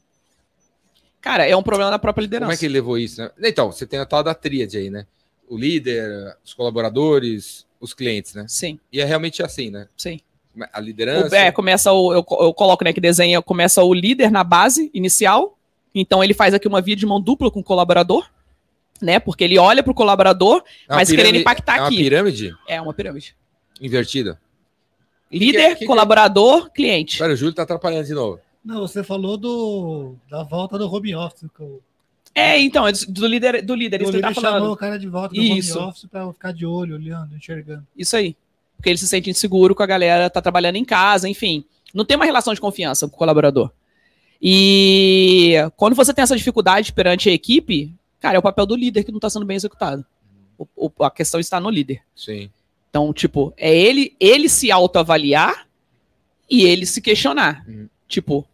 Cara, 1.21 1.45
é 1.45 1.57
um 1.57 1.63
problema 1.63 1.91
da 1.91 1.99
própria 1.99 2.23
liderança. 2.23 2.47
Como 2.47 2.55
é 2.55 2.57
que 2.57 2.67
ele 2.67 2.75
levou 2.75 2.97
isso, 2.97 3.21
né? 3.21 3.31
Então, 3.43 3.73
você 3.73 3.85
tem 3.85 3.99
a 3.99 4.07
tal 4.07 4.23
da 4.23 4.33
tríade 4.33 4.79
aí, 4.79 4.89
né? 4.91 5.07
O 5.49 5.57
líder, 5.57 6.37
os 6.45 6.53
colaboradores, 6.55 7.67
os 7.81 7.95
clientes, 7.95 8.35
né? 8.35 8.45
Sim, 8.49 8.79
E 8.93 9.01
é 9.01 9.05
realmente 9.05 9.43
assim, 9.43 9.71
né? 9.71 9.89
sim. 9.97 10.21
A 10.73 10.81
O, 10.81 10.83
liderança. 10.83 11.37
é, 11.37 11.53
começa 11.53 11.93
o. 11.93 12.13
Eu, 12.15 12.25
eu 12.41 12.55
coloco, 12.55 12.83
né, 12.83 12.93
que 12.93 13.01
desenha, 13.01 13.43
começa 13.43 13.83
o 13.83 13.93
líder 13.93 14.31
na 14.31 14.43
base 14.43 14.91
inicial. 14.95 15.57
Então 15.95 16.25
ele 16.25 16.33
faz 16.35 16.55
aqui 16.55 16.67
uma 16.67 16.81
via 16.81 16.97
de 16.97 17.05
mão 17.07 17.21
dupla 17.21 17.51
com 17.51 17.61
o 17.61 17.65
colaborador, 17.65 18.27
né? 19.01 19.21
Porque 19.21 19.45
ele 19.45 19.59
olha 19.59 19.83
pro 19.83 19.93
colaborador, 19.95 20.63
é 20.89 20.93
uma 20.93 20.97
mas 20.99 21.09
querendo 21.11 21.25
pirâmide- 21.25 21.41
impactar 21.43 21.77
é 21.77 21.81
uma 21.81 21.87
aqui. 21.89 21.97
pirâmide 21.99 22.55
é 22.67 22.81
uma 22.81 22.95
pirâmide. 22.95 23.37
invertida. 23.81 24.41
Líder, 25.31 25.71
que- 25.75 25.81
que- 25.81 25.87
colaborador, 25.87 26.71
cliente. 26.71 27.19
Pera, 27.19 27.33
o 27.33 27.37
Júlio 27.37 27.55
tá 27.55 27.63
atrapalhando 27.63 28.07
de 28.07 28.15
novo. 28.15 28.41
Não, 28.65 28.81
você 28.81 29.03
falou 29.05 29.37
do, 29.37 30.15
da 30.31 30.43
volta 30.43 30.79
do 30.79 30.91
home 30.93 31.15
office. 31.15 31.49
Que 31.55 31.63
o, 31.63 31.81
É, 32.39 32.61
então, 32.61 32.87
é 32.87 32.93
do 32.93 33.27
líder, 33.27 33.63
do 33.63 33.75
líder, 33.75 34.01
o 34.01 34.03
isso 34.03 34.11
que 34.13 34.17
ele 34.19 34.23
tá 34.23 34.29
líder 34.29 34.41
chamou 34.43 34.59
falando. 34.61 34.73
o 34.73 34.77
cara 34.77 34.99
de 34.99 35.09
volta 35.09 35.35
do 35.35 35.41
Isso. 35.41 35.79
home 35.79 35.89
office 35.89 36.05
para 36.05 36.31
ficar 36.35 36.53
de 36.53 36.67
olho, 36.67 36.95
olhando, 36.95 37.35
enxergando. 37.35 37.87
Isso 37.97 38.15
aí. 38.15 38.37
Porque 38.77 38.91
ele 38.91 38.99
se 38.99 39.09
sente 39.09 39.31
inseguro 39.31 39.75
com 39.75 39.83
a 39.83 39.87
galera, 39.87 40.29
tá 40.29 40.43
trabalhando 40.43 40.77
em 40.77 40.85
casa, 40.85 41.27
enfim. 41.31 41.65
Não 41.95 42.05
tem 42.05 42.15
uma 42.15 42.27
relação 42.27 42.53
de 42.53 42.61
confiança 42.61 43.09
com 43.09 43.15
o 43.15 43.19
colaborador. 43.19 43.71
E 44.41 45.55
quando 45.77 45.95
você 45.97 46.13
tem 46.13 46.23
essa 46.23 46.37
dificuldade 46.37 46.93
perante 46.93 47.31
a 47.31 47.33
equipe, 47.33 47.91
cara, 48.21 48.37
é 48.37 48.39
o 48.39 48.43
papel 48.43 48.67
do 48.67 48.77
líder 48.77 49.03
que 49.03 49.11
não 49.13 49.19
tá 49.19 49.31
sendo 49.31 49.47
bem 49.47 49.57
executado. 49.57 50.05
O- 50.59 50.69
o- 50.77 51.05
a 51.05 51.11
questão 51.11 51.41
está 51.41 51.59
no 51.59 51.71
líder. 51.71 52.03
Sim. 52.15 52.51
Então, 52.91 53.13
tipo, 53.15 53.53
é 53.57 53.75
ele, 53.75 54.15
ele 54.21 54.49
se 54.49 54.71
autoavaliar 54.71 55.67
e 56.51 56.65
ele 56.65 56.85
se 56.87 57.01
questionar. 57.01 57.65
Uhum. 57.67 57.89
Tipo, 58.07 58.47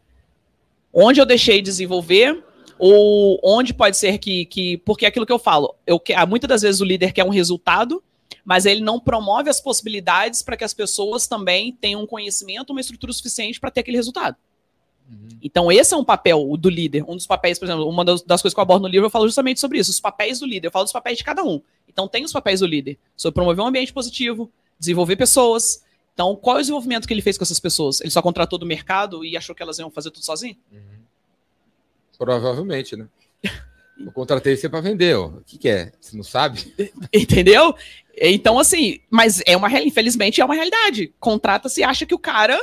onde 0.95 1.20
eu 1.20 1.26
deixei 1.26 1.57
de 1.57 1.62
desenvolver 1.62 2.43
ou 2.85 3.39
onde 3.45 3.72
pode 3.72 3.97
ser 3.97 4.18
que, 4.18 4.45
que 4.47 4.76
porque 4.78 5.05
é 5.05 5.09
aquilo 5.09 5.24
que 5.24 5.33
eu 5.33 5.39
falo, 5.39 5.76
eu 5.87 6.01
que, 6.01 6.12
ah, 6.12 6.26
muitas 6.26 6.49
das 6.49 6.62
vezes 6.62 6.80
o 6.80 6.85
líder 6.85 7.12
quer 7.12 7.24
um 7.24 7.28
resultado, 7.28 8.03
mas 8.45 8.66
ele 8.66 8.80
não 8.80 8.99
promove 8.99 9.49
as 9.49 9.61
possibilidades 9.61 10.43
para 10.43 10.57
que 10.57 10.64
as 10.64 10.74
pessoas 10.74 11.28
também 11.28 11.72
tenham 11.80 12.03
um 12.03 12.07
conhecimento, 12.09 12.70
uma 12.70 12.80
estrutura 12.80 13.12
suficiente 13.12 13.61
para 13.61 13.70
ter 13.70 13.83
aquele 13.83 13.97
resultado. 13.97 14.35
Uhum. 15.09 15.28
Então, 15.41 15.70
esse 15.70 15.95
é 15.95 15.97
um 15.97 16.03
papel 16.03 16.57
do 16.57 16.68
líder. 16.68 17.05
Um 17.07 17.14
dos 17.14 17.24
papéis, 17.24 17.57
por 17.57 17.66
exemplo, 17.66 17.89
uma 17.89 18.05
das, 18.05 18.20
das 18.22 18.43
coisas 18.43 18.53
que 18.53 18.59
eu 18.59 18.62
abordo 18.62 18.83
no 18.83 18.89
livro, 18.89 19.07
eu 19.07 19.11
falo 19.11 19.28
justamente 19.28 19.61
sobre 19.61 19.78
isso, 19.78 19.93
os 19.93 20.01
papéis 20.01 20.41
do 20.41 20.47
líder. 20.47 20.66
Eu 20.66 20.72
falo 20.72 20.85
dos 20.85 20.93
papéis 20.93 21.18
de 21.18 21.22
cada 21.22 21.45
um. 21.45 21.62
Então, 21.89 22.09
tem 22.09 22.24
os 22.24 22.33
papéis 22.33 22.59
do 22.59 22.66
líder. 22.66 22.99
Sobre 23.16 23.35
promover 23.37 23.62
um 23.62 23.68
ambiente 23.68 23.93
positivo, 23.93 24.51
desenvolver 24.76 25.14
pessoas. 25.14 25.85
Então, 26.14 26.35
qual 26.35 26.57
é 26.57 26.59
o 26.59 26.62
desenvolvimento 26.62 27.07
que 27.07 27.14
ele 27.14 27.22
fez 27.22 27.39
com 27.39 27.45
essas 27.45 27.61
pessoas? 27.61 28.01
Ele 28.01 28.11
só 28.11 28.20
contratou 28.20 28.59
do 28.59 28.66
mercado 28.66 29.24
e 29.24 29.37
achou 29.37 29.55
que 29.55 29.62
elas 29.62 29.78
iam 29.78 29.89
fazer 29.89 30.11
tudo 30.11 30.24
sozinho? 30.24 30.57
Uhum. 30.72 31.01
Provavelmente, 32.22 32.94
né? 32.96 33.08
Eu 33.98 34.12
contratei 34.12 34.56
você 34.56 34.68
para 34.68 34.80
vender, 34.80 35.16
ó. 35.16 35.26
O 35.26 35.42
que, 35.44 35.58
que 35.58 35.68
é? 35.68 35.90
Você 36.00 36.16
não 36.16 36.22
sabe? 36.22 36.72
Entendeu? 37.12 37.74
Então, 38.16 38.60
assim, 38.60 39.00
mas 39.10 39.42
é 39.44 39.56
uma 39.56 39.66
real- 39.66 39.82
infelizmente 39.84 40.40
é 40.40 40.44
uma 40.44 40.54
realidade. 40.54 41.12
Contrata-se 41.18 41.80
e 41.80 41.84
acha 41.84 42.06
que 42.06 42.14
o 42.14 42.18
cara, 42.20 42.56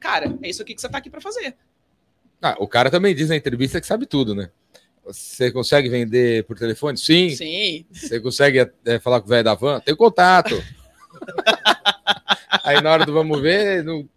cara, 0.00 0.34
é 0.42 0.48
isso 0.48 0.62
aqui 0.62 0.74
que 0.74 0.80
você 0.80 0.88
tá 0.88 0.96
aqui 0.96 1.10
para 1.10 1.20
fazer. 1.20 1.54
Ah, 2.40 2.56
o 2.58 2.66
cara 2.66 2.90
também 2.90 3.14
diz 3.14 3.28
na 3.28 3.36
entrevista 3.36 3.82
que 3.82 3.86
sabe 3.86 4.06
tudo, 4.06 4.34
né? 4.34 4.48
Você 5.04 5.50
consegue 5.52 5.90
vender 5.90 6.44
por 6.44 6.58
telefone? 6.58 6.96
Sim. 6.96 7.36
Sim. 7.36 7.84
Você 7.92 8.18
consegue 8.18 8.66
é, 8.86 8.98
falar 8.98 9.20
com 9.20 9.26
o 9.26 9.30
velho 9.30 9.44
da 9.44 9.54
van? 9.54 9.78
Tem 9.80 9.94
contato. 9.94 10.56
Aí 12.64 12.80
na 12.80 12.92
hora 12.92 13.04
do 13.04 13.12
vamos 13.12 13.42
ver, 13.42 13.84
não- 13.84 14.08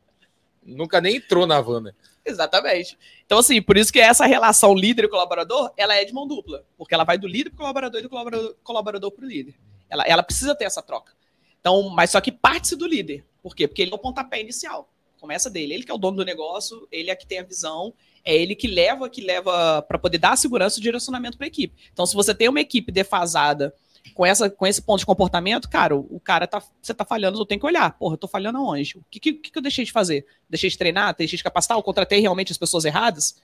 nunca 0.66 1.02
nem 1.02 1.18
entrou 1.18 1.46
na 1.46 1.60
van, 1.60 1.82
né? 1.82 1.92
Exatamente. 2.30 2.98
Então, 3.26 3.40
assim, 3.40 3.62
por 3.62 3.78
isso 3.78 3.92
que 3.92 4.00
essa 4.00 4.26
relação 4.26 4.74
líder 4.74 5.06
e 5.06 5.10
colaborador, 5.10 5.72
ela 5.76 5.96
é 5.96 6.06
de 6.06 6.14
mão 6.14 6.28
dupla. 6.28 6.64
Porque 6.78 6.94
ela 6.94 7.04
vai 7.04 7.18
do 7.18 7.28
líder 7.28 7.50
para 7.50 7.56
o 7.56 7.60
colaborador 7.60 8.00
e 8.00 8.04
do 8.04 8.10
colaborador, 8.10 8.56
colaborador 8.64 9.12
para 9.12 9.26
o 9.26 9.28
líder. 9.28 9.56
Ela, 9.90 10.04
ela 10.06 10.24
precisa 10.24 10.56
ter 10.56 10.66
essa 10.66 10.82
troca. 10.82 11.14
Então, 11.60 11.90
mas 11.90 12.12
só 12.12 12.22
que 12.22 12.32
parte-se 12.32 12.76
do 12.76 12.88
líder. 12.88 13.26
Por 13.42 13.56
quê? 13.56 13.68
Porque 13.68 13.82
ele 13.82 13.92
é 13.92 13.96
o 13.96 14.00
pontapé 14.00 14.40
inicial. 14.40 14.90
Começa 15.20 15.50
dele. 15.50 15.74
Ele 15.74 15.84
que 15.84 15.92
é 15.92 15.94
o 15.94 15.98
dono 15.98 16.18
do 16.18 16.26
negócio, 16.26 16.88
ele 16.92 17.10
é 17.10 17.16
que 17.16 17.28
tem 17.28 17.40
a 17.40 17.44
visão, 17.44 17.94
é 18.24 18.36
ele 18.36 18.56
que 18.56 18.68
leva, 18.68 19.10
que 19.10 19.22
leva 19.22 19.82
para 19.82 20.00
poder 20.00 20.18
dar 20.18 20.38
segurança 20.38 20.80
e 20.80 20.82
direcionamento 20.82 21.38
para 21.38 21.46
a 21.46 21.50
equipe. 21.50 21.76
Então, 21.92 22.06
se 22.06 22.16
você 22.16 22.34
tem 22.34 22.48
uma 22.48 22.62
equipe 22.62 22.92
defasada 22.92 23.74
com, 24.14 24.26
essa, 24.26 24.50
com 24.50 24.66
esse 24.66 24.82
ponto 24.82 25.00
de 25.00 25.06
comportamento, 25.06 25.70
cara, 25.70 25.96
o, 25.96 26.08
o 26.10 26.20
cara 26.20 26.48
tá. 26.48 26.62
Você 26.82 26.94
tá 26.94 27.06
falhando, 27.06 27.40
eu 27.40 27.46
tenho 27.46 27.60
que 27.60 27.66
olhar. 27.66 27.98
Porra, 27.98 28.14
eu 28.14 28.18
tô 28.18 28.28
falhando 28.28 28.58
aonde? 28.58 28.98
O 28.98 29.04
que, 29.10 29.20
que, 29.20 29.34
que 29.34 29.58
eu 29.58 29.62
deixei 29.62 29.86
de 29.86 29.92
fazer? 29.92 30.26
Deixei 30.50 30.70
de 30.70 30.78
treinar? 30.78 31.16
Deixei 31.18 31.38
de 31.38 31.44
capacitar? 31.44 31.78
Eu 31.78 31.84
contratei 31.84 32.20
realmente 32.20 32.52
as 32.52 32.58
pessoas 32.58 32.86
erradas? 32.86 33.38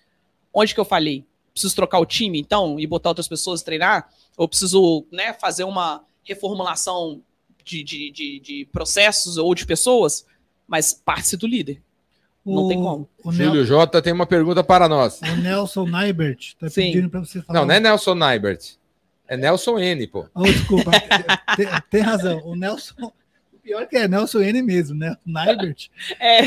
Onde 0.54 0.74
que 0.74 0.80
eu 0.80 0.86
falhei? 0.86 1.26
Preciso 1.52 1.76
trocar 1.76 2.00
o 2.00 2.06
time, 2.06 2.40
então, 2.40 2.80
e 2.80 2.86
botar 2.86 3.10
outras 3.10 3.28
pessoas 3.28 3.64
treinar? 3.64 4.10
Ou 4.38 4.48
preciso 4.48 5.06
né, 5.12 5.34
fazer 5.34 5.64
uma 5.64 6.04
reformulação 6.24 7.22
de, 7.64 7.84
de, 7.84 8.12
de, 8.12 8.40
de 8.40 8.70
processos 8.72 9.38
ou 9.38 9.56
de 9.56 9.66
pessoas? 9.66 10.26
Mas 10.68 10.94
parte 10.94 11.38
do 11.38 11.48
líder. 11.48 11.82
Não 12.46 12.68
tem 12.68 12.78
como. 12.78 13.10
O 13.24 13.32
Júlio 13.32 13.54
Nel... 13.54 13.66
J 13.66 14.02
tem 14.02 14.14
uma 14.14 14.28
pergunta 14.28 14.64
para 14.64 14.88
nós. 14.88 15.20
O 15.22 15.36
Nelson 15.38 15.88
Naibert 15.88 16.54
tá 16.60 16.70
Sim. 16.70 16.92
pedindo 16.92 17.10
para 17.10 17.22
você 17.22 17.42
falar. 17.42 17.60
Não, 17.60 17.66
não 17.66 17.74
é 17.74 17.80
Nelson 17.80 18.14
Naibert. 18.14 18.78
É 19.28 19.36
Nelson 19.36 19.80
N, 19.80 20.08
pô. 20.08 20.28
Oh, 20.34 20.44
desculpa, 20.44 20.92
tem, 21.56 21.68
tem, 21.90 22.02
razão. 22.02 22.42
O 22.46 22.56
Nelson. 22.56 23.12
O 23.54 23.58
pior 23.60 23.88
que 23.88 23.98
é 23.98 24.08
Nelson 24.08 24.42
N 24.42 24.62
mesmo, 24.62 24.96
né? 24.96 25.16
Naibert. 25.26 25.90
É, 26.20 26.42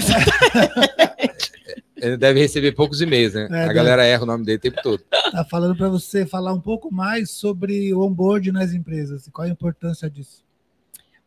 Ele 1.97 2.17
deve 2.17 2.41
receber 2.41 2.73
poucos 2.73 3.01
e-mails, 3.01 3.35
né? 3.35 3.49
É, 3.51 3.65
a 3.65 3.73
galera 3.73 4.05
erra 4.05 4.23
o 4.23 4.27
nome 4.27 4.45
dele 4.45 4.59
o 4.59 4.61
tempo 4.61 4.81
todo. 4.83 5.03
Tá 5.11 5.45
falando 5.45 5.77
para 5.77 5.89
você 5.89 6.25
falar 6.25 6.53
um 6.53 6.61
pouco 6.61 6.95
mais 6.95 7.31
sobre 7.31 7.93
o 7.93 8.03
onboarding 8.03 8.53
nas 8.53 8.73
empresas 8.73 9.27
e 9.27 9.31
qual 9.31 9.47
a 9.47 9.51
importância 9.51 10.09
disso. 10.09 10.45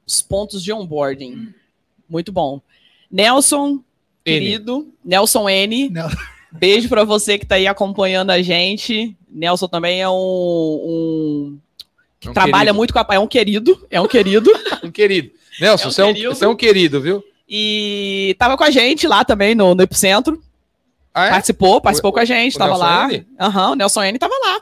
Os 0.08 0.22
pontos 0.22 0.64
de 0.64 0.72
onboarding. 0.72 1.54
Muito 2.10 2.32
bom. 2.32 2.62
Nelson, 3.12 3.68
N. 3.68 3.84
querido, 4.24 4.93
Nelson 5.04 5.49
N. 5.49 5.89
Nelson. 5.89 6.18
Beijo 6.52 6.89
para 6.89 7.04
você 7.04 7.38
que 7.38 7.45
está 7.45 7.56
aí 7.56 7.68
acompanhando 7.68 8.32
a 8.32 8.41
gente. 8.41 9.16
Nelson 9.30 9.68
também 9.68 10.02
é 10.02 10.10
um, 10.10 10.14
um 10.14 11.60
que 12.20 12.28
é 12.28 12.32
um 12.32 12.34
trabalha 12.34 12.58
querido. 12.58 12.76
muito 12.76 12.93
com 12.93 12.99
a 12.99 13.08
é 13.12 13.20
um 13.20 13.28
querido, 13.28 13.88
é 13.89 14.02
um 14.02 14.08
querido, 14.08 14.52
um 14.84 14.91
querido. 14.91 15.32
Nelson, 15.60 15.86
é 15.86 15.88
um 15.88 15.91
você, 15.91 16.04
querido. 16.04 16.26
É 16.26 16.30
um, 16.30 16.36
você 16.36 16.45
é 16.45 16.47
um 16.47 16.56
querido, 16.56 17.02
viu? 17.02 17.24
E 17.49 18.36
tava 18.38 18.58
com 18.58 18.64
a 18.64 18.72
gente 18.72 19.08
lá 19.08 19.26
também 19.26 19.56
no, 19.56 19.74
no 19.74 19.82
Epicentro. 19.82 20.41
Ah, 21.14 21.26
é? 21.26 21.30
Participou, 21.32 21.82
participou 21.82 22.12
o, 22.12 22.14
com 22.14 22.20
a 22.20 22.26
gente, 22.26 22.56
o 22.56 22.60
tava 22.60 22.72
Nelson 22.72 22.86
lá. 22.86 23.10
Aham, 23.39 23.66
uhum, 23.68 23.72
o 23.72 23.76
Nelson 23.76 24.04
N 24.04 24.20
tava 24.20 24.34
lá. 24.34 24.62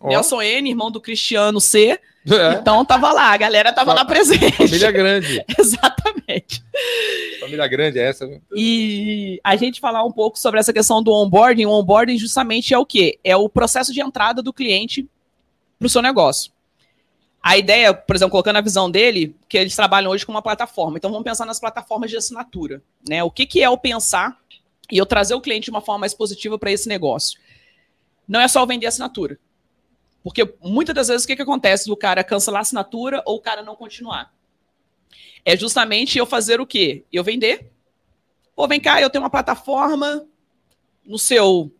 Oh. 0.00 0.08
Nelson 0.08 0.42
N, 0.42 0.70
irmão 0.70 0.90
do 0.90 1.00
Cristiano 1.00 1.60
C. 1.60 1.98
É. 2.28 2.54
Então 2.54 2.84
tava 2.84 3.12
lá, 3.12 3.32
a 3.32 3.36
galera 3.36 3.72
tava 3.72 3.94
lá 3.94 4.04
presente. 4.04 4.52
Família 4.52 4.90
grande. 4.90 5.44
Exatamente. 5.58 6.64
Família 7.40 7.66
grande 7.68 7.98
é 7.98 8.08
essa, 8.08 8.26
viu? 8.26 8.42
E 8.54 9.40
a 9.44 9.54
gente 9.54 9.80
falar 9.80 10.04
um 10.04 10.10
pouco 10.10 10.38
sobre 10.38 10.58
essa 10.58 10.72
questão 10.72 11.02
do 11.02 11.12
onboarding. 11.12 11.66
O 11.66 11.70
onboarding 11.70 12.18
justamente 12.18 12.74
é 12.74 12.78
o 12.78 12.84
quê? 12.84 13.18
É 13.22 13.36
o 13.36 13.48
processo 13.48 13.92
de 13.92 14.00
entrada 14.00 14.42
do 14.42 14.52
cliente 14.52 15.08
para 15.78 15.86
o 15.86 15.90
seu 15.90 16.02
negócio. 16.02 16.50
A 17.40 17.56
ideia, 17.56 17.94
por 17.94 18.16
exemplo, 18.16 18.32
colocando 18.32 18.56
a 18.56 18.60
visão 18.60 18.90
dele, 18.90 19.36
que 19.48 19.56
eles 19.56 19.76
trabalham 19.76 20.10
hoje 20.10 20.26
com 20.26 20.32
uma 20.32 20.42
plataforma. 20.42 20.98
Então 20.98 21.12
vamos 21.12 21.24
pensar 21.24 21.44
nas 21.44 21.60
plataformas 21.60 22.10
de 22.10 22.16
assinatura. 22.16 22.82
Né? 23.08 23.22
O 23.22 23.30
que, 23.30 23.46
que 23.46 23.62
é 23.62 23.70
o 23.70 23.78
pensar 23.78 24.36
e 24.90 24.98
eu 24.98 25.06
trazer 25.06 25.34
o 25.34 25.40
cliente 25.40 25.66
de 25.66 25.70
uma 25.70 25.80
forma 25.80 26.00
mais 26.00 26.12
positiva 26.12 26.58
para 26.58 26.72
esse 26.72 26.88
negócio? 26.88 27.38
Não 28.26 28.40
é 28.40 28.48
só 28.48 28.66
vender 28.66 28.86
assinatura. 28.86 29.38
Porque 30.26 30.56
muitas 30.60 30.92
das 30.92 31.06
vezes 31.06 31.22
o 31.22 31.26
que, 31.28 31.36
que 31.36 31.42
acontece 31.42 31.86
do 31.86 31.96
cara 31.96 32.24
cancelar 32.24 32.58
a 32.58 32.62
assinatura 32.62 33.22
ou 33.24 33.36
o 33.36 33.40
cara 33.40 33.62
não 33.62 33.76
continuar? 33.76 34.34
É 35.44 35.56
justamente 35.56 36.18
eu 36.18 36.26
fazer 36.26 36.60
o 36.60 36.66
quê? 36.66 37.04
Eu 37.12 37.22
vender. 37.22 37.70
Pô, 38.56 38.66
vem 38.66 38.80
cá, 38.80 39.00
eu 39.00 39.08
tenho 39.08 39.22
uma 39.22 39.30
plataforma 39.30 40.26
no 41.06 41.16
seu 41.16 41.70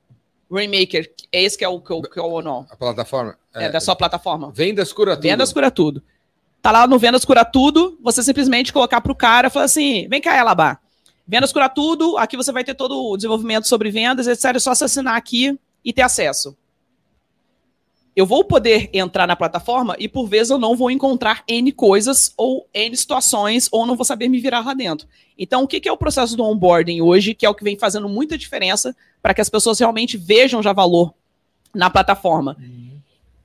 Rainmaker. 0.49 1.13
É 1.33 1.43
esse 1.43 1.59
que 1.59 1.65
é 1.65 1.69
o 1.69 1.81
que, 1.81 2.03
que 2.03 2.21
é 2.21 2.23
o 2.23 2.41
não? 2.41 2.65
A 2.71 2.77
plataforma? 2.77 3.37
É, 3.53 3.65
é, 3.65 3.69
da 3.69 3.81
sua 3.81 3.97
plataforma. 3.97 4.53
Vendas 4.53 4.93
cura 4.93 5.17
tudo. 5.17 5.23
Vendas 5.25 5.53
cura 5.53 5.69
tudo. 5.69 6.01
Tá 6.63 6.71
lá 6.71 6.87
no 6.87 7.01
Vendas 7.01 7.25
cura 7.25 7.45
tudo, 7.45 7.99
você 8.01 8.23
simplesmente 8.23 8.73
colocar 8.73 9.01
para 9.01 9.11
o 9.11 9.17
cara 9.17 9.49
e 9.49 9.51
falar 9.51 9.65
assim: 9.65 10.07
vem 10.09 10.21
cá, 10.21 10.39
Elabá. 10.39 10.79
Vendas 11.27 11.53
cura 11.53 11.69
tudo, 11.69 12.17
aqui 12.17 12.37
você 12.37 12.53
vai 12.53 12.63
ter 12.63 12.77
todo 12.77 12.97
o 12.97 13.17
desenvolvimento 13.17 13.67
sobre 13.67 13.91
vendas, 13.91 14.29
etc. 14.29 14.55
É 14.55 14.59
só 14.61 14.71
assinar 14.71 15.17
aqui 15.17 15.59
e 15.85 15.93
ter 15.93 16.03
acesso 16.03 16.57
eu 18.17 18.25
vou 18.25 18.43
poder 18.43 18.89
entrar 18.95 19.27
na 19.27 19.37
plataforma 19.37 19.95
e 19.99 20.09
por 20.09 20.27
vezes 20.27 20.51
eu 20.51 20.59
não 20.59 20.75
vou 20.75 20.91
encontrar 20.91 21.45
N 21.47 21.71
coisas 21.71 22.33
ou 22.35 22.67
N 22.73 22.97
situações 22.97 23.69
ou 23.71 23.85
não 23.85 23.95
vou 23.95 24.07
saber 24.07 24.27
me 24.27 24.41
virar 24.41 24.65
lá 24.65 24.73
dentro. 24.73 25.07
Então, 25.39 25.63
o 25.63 25.69
que 25.69 25.87
é 25.87 25.93
o 25.93 25.99
processo 25.99 26.35
do 26.35 26.43
onboarding 26.43 27.03
hoje, 27.03 27.35
que 27.35 27.45
é 27.45 27.51
o 27.51 27.55
que 27.55 27.63
vem 27.63 27.79
fazendo 27.79 28.09
muita 28.09 28.39
diferença 28.39 28.97
para 29.21 29.35
que 29.35 29.43
as 29.43 29.51
pessoas 29.51 29.79
realmente 29.79 30.17
vejam 30.17 30.63
já 30.63 30.73
valor 30.73 31.13
na 31.75 31.91
plataforma? 31.91 32.57
Uhum. 32.59 32.97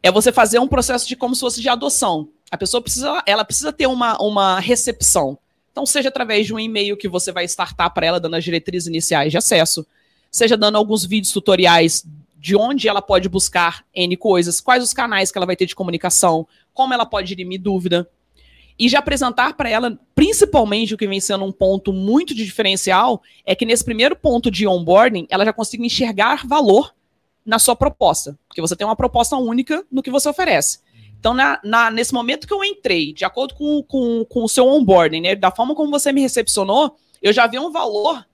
É 0.02 0.10
você 0.10 0.32
fazer 0.32 0.58
um 0.58 0.70
processo 0.70 1.06
de 1.06 1.18
como 1.18 1.36
se 1.36 1.42
fosse 1.42 1.60
de 1.60 1.68
adoção. 1.68 2.30
A 2.50 2.58
pessoa 2.58 2.82
precisa, 2.82 3.22
ela 3.26 3.44
precisa 3.44 3.74
ter 3.74 3.88
uma, 3.88 4.18
uma 4.22 4.58
recepção. 4.62 5.38
Então, 5.70 5.86
seja 5.86 6.08
através 6.08 6.48
de 6.48 6.54
um 6.54 6.60
e-mail 6.60 6.96
que 6.96 7.10
você 7.10 7.34
vai 7.34 7.44
startar 7.44 7.94
para 7.94 8.06
ela, 8.06 8.22
dando 8.22 8.36
as 8.38 8.44
diretrizes 8.44 8.88
iniciais 8.88 9.32
de 9.32 9.38
acesso, 9.38 9.86
seja 10.32 10.56
dando 10.56 10.78
alguns 10.78 11.04
vídeos 11.04 11.34
tutoriais 11.34 12.06
de 12.42 12.56
onde 12.56 12.90
ela 12.90 13.04
pode 13.04 13.30
buscar 13.30 13.86
N 13.94 14.18
coisas, 14.18 14.60
quais 14.60 14.84
os 14.84 14.94
canais 14.94 15.32
que 15.32 15.38
ela 15.38 15.46
vai 15.46 15.56
ter 15.56 15.68
de 15.68 15.76
comunicação, 15.76 16.48
como 16.74 16.92
ela 16.92 17.06
pode 17.06 17.28
dirimir 17.28 17.62
dúvida. 17.62 18.10
E 18.80 18.90
já 18.90 18.98
apresentar 18.98 19.54
para 19.54 19.70
ela, 19.70 19.96
principalmente 20.16 20.96
o 20.96 20.98
que 20.98 21.08
vem 21.08 21.20
sendo 21.20 21.46
um 21.46 21.52
ponto 21.52 21.94
muito 21.94 22.34
de 22.34 22.44
diferencial, 22.44 23.22
é 23.46 23.54
que 23.54 23.64
nesse 23.64 23.86
primeiro 23.86 24.16
ponto 24.16 24.50
de 24.50 24.66
onboarding, 24.66 25.28
ela 25.30 25.46
já 25.46 25.54
consiga 25.54 25.86
enxergar 25.86 26.48
valor 26.48 26.92
na 27.46 27.60
sua 27.60 27.76
proposta. 27.76 28.36
Porque 28.48 28.60
você 28.60 28.76
tem 28.76 28.88
uma 28.88 28.96
proposta 28.96 29.38
única 29.38 29.86
no 29.92 30.02
que 30.02 30.10
você 30.10 30.28
oferece. 30.28 30.80
Então, 31.20 31.36
na, 31.36 31.60
na, 31.64 31.92
nesse 31.92 32.12
momento 32.12 32.48
que 32.48 32.54
eu 32.56 32.64
entrei, 32.64 33.14
de 33.14 33.24
acordo 33.24 33.54
com, 33.54 33.84
com, 33.84 34.26
com 34.26 34.44
o 34.44 34.50
seu 34.50 34.66
onboarding, 34.66 35.22
né, 35.22 35.36
da 35.36 35.52
forma 35.52 35.76
como 35.76 35.92
você 35.92 36.12
me 36.12 36.22
recepcionou, 36.22 36.98
eu 37.22 37.32
já 37.32 37.46
vi 37.46 37.60
um 37.60 37.72
valor 37.72 38.26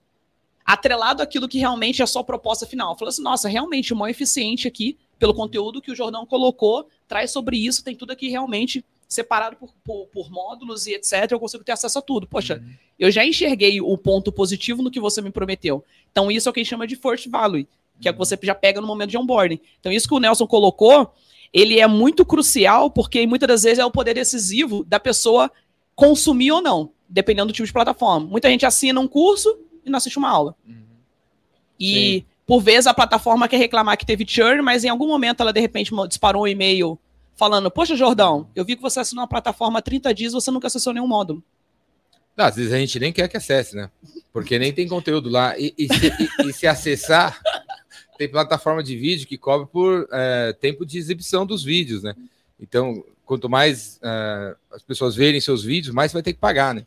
atrelado 0.68 1.24
àquilo 1.24 1.48
que 1.48 1.58
realmente 1.58 2.02
é 2.02 2.04
a 2.04 2.08
sua 2.08 2.26
proposta 2.26 2.66
final. 2.66 2.98
Falou 2.98 3.08
assim, 3.08 3.24
nossa, 3.24 3.48
realmente 3.48 3.94
o 3.94 3.96
mais 3.96 4.12
eficiente 4.12 4.68
aqui, 4.68 4.98
pelo 5.18 5.34
conteúdo 5.34 5.82
que 5.82 5.90
o 5.90 5.96
Jordão 5.96 6.26
colocou, 6.26 6.90
traz 7.08 7.32
sobre 7.32 7.58
isso, 7.58 7.86
tem 7.86 7.96
tudo 7.96 8.12
aqui 8.12 8.28
realmente 8.28 8.84
separado 9.08 9.56
por, 9.56 9.74
por, 9.82 10.08
por 10.08 10.30
módulos 10.30 10.86
e 10.86 10.94
etc. 10.94 11.32
Eu 11.32 11.40
consigo 11.40 11.64
ter 11.64 11.72
acesso 11.72 11.98
a 11.98 12.02
tudo. 12.02 12.28
Poxa, 12.28 12.62
uhum. 12.62 12.74
eu 13.00 13.10
já 13.10 13.26
enxerguei 13.26 13.80
o 13.80 13.98
ponto 13.98 14.30
positivo 14.30 14.84
no 14.84 14.92
que 14.92 15.00
você 15.00 15.22
me 15.22 15.32
prometeu. 15.32 15.86
Então, 16.12 16.30
isso 16.30 16.50
é 16.50 16.52
o 16.52 16.54
que 16.54 16.60
a 16.60 16.64
gente 16.64 16.70
chama 16.70 16.86
de 16.86 16.98
first 16.98 17.30
value, 17.30 17.66
que 18.02 18.10
é 18.10 18.12
o 18.12 18.14
que 18.14 18.20
você 18.20 18.38
já 18.44 18.54
pega 18.54 18.82
no 18.82 18.88
momento 18.88 19.12
de 19.12 19.18
onboarding. 19.18 19.62
Então, 19.80 19.90
isso 19.90 20.06
que 20.06 20.14
o 20.14 20.20
Nelson 20.20 20.46
colocou, 20.46 21.14
ele 21.54 21.80
é 21.80 21.88
muito 21.88 22.26
crucial, 22.26 22.92
porque 22.92 23.26
muitas 23.26 23.48
das 23.48 23.64
vezes 23.64 23.80
é 23.80 23.86
o 23.86 23.92
poder 23.92 24.16
decisivo 24.16 24.84
da 24.84 25.00
pessoa 25.00 25.50
consumir 25.96 26.52
ou 26.52 26.62
não, 26.62 26.92
dependendo 27.08 27.48
do 27.48 27.56
tipo 27.56 27.66
de 27.66 27.72
plataforma. 27.72 28.28
Muita 28.28 28.50
gente 28.50 28.66
assina 28.66 29.00
um 29.00 29.08
curso, 29.08 29.58
e 29.88 29.92
não 29.92 29.98
assiste 29.98 30.18
uma 30.18 30.30
aula. 30.30 30.56
Uhum. 30.68 30.84
E, 31.80 32.20
Sim. 32.20 32.26
por 32.46 32.62
vezes, 32.62 32.88
a 32.88 32.94
plataforma 32.94 33.48
quer 33.48 33.58
reclamar 33.58 33.98
que 33.98 34.06
teve 34.06 34.26
churn, 34.28 34.62
mas 34.62 34.84
em 34.84 34.90
algum 34.90 35.08
momento 35.08 35.42
ela, 35.42 35.54
de 35.54 35.60
repente, 35.60 35.92
disparou 36.08 36.44
um 36.44 36.48
e-mail 36.48 37.00
falando: 37.36 37.72
Poxa, 37.72 37.96
Jordão, 37.96 38.50
eu 38.56 38.66
vi 38.66 38.76
que 38.76 38.82
você 38.82 39.00
assinou 39.00 39.22
uma 39.22 39.28
plataforma 39.28 39.80
há 39.80 39.82
30 39.82 40.14
dias 40.14 40.34
e 40.34 40.36
você 40.36 40.52
nunca 40.52 40.68
acessou 40.68 40.94
nenhum 40.94 41.08
módulo. 41.08 41.44
Não, 42.36 42.46
às 42.46 42.56
vezes 42.56 42.72
a 42.72 42.78
gente 42.78 43.00
nem 43.00 43.12
quer 43.12 43.28
que 43.28 43.38
acesse, 43.38 43.76
né? 43.76 43.90
Porque 44.32 44.60
nem 44.60 44.72
tem 44.72 44.88
conteúdo 44.88 45.30
lá. 45.30 45.58
E, 45.58 45.74
e, 45.76 45.88
se, 45.88 46.08
e, 46.08 46.50
e 46.50 46.54
se, 46.54 46.68
acessar, 46.68 47.42
tem 48.18 48.30
plataforma 48.30 48.84
de 48.84 48.96
vídeo 48.96 49.28
que 49.28 49.38
cobra 49.38 49.66
por 49.66 50.08
é, 50.12 50.54
tempo 50.54 50.86
de 50.86 51.00
exibição 51.00 51.46
dos 51.46 51.64
vídeos, 51.64 52.04
né? 52.04 52.16
Então, 52.60 53.04
quanto 53.26 53.50
mais 53.50 54.00
é, 54.04 54.56
as 54.72 54.84
pessoas 54.84 55.16
verem 55.16 55.42
seus 55.42 55.64
vídeos, 55.64 55.94
mais 55.94 56.12
você 56.12 56.18
vai 56.18 56.24
ter 56.24 56.34
que 56.34 56.40
pagar, 56.40 56.76
né? 56.76 56.86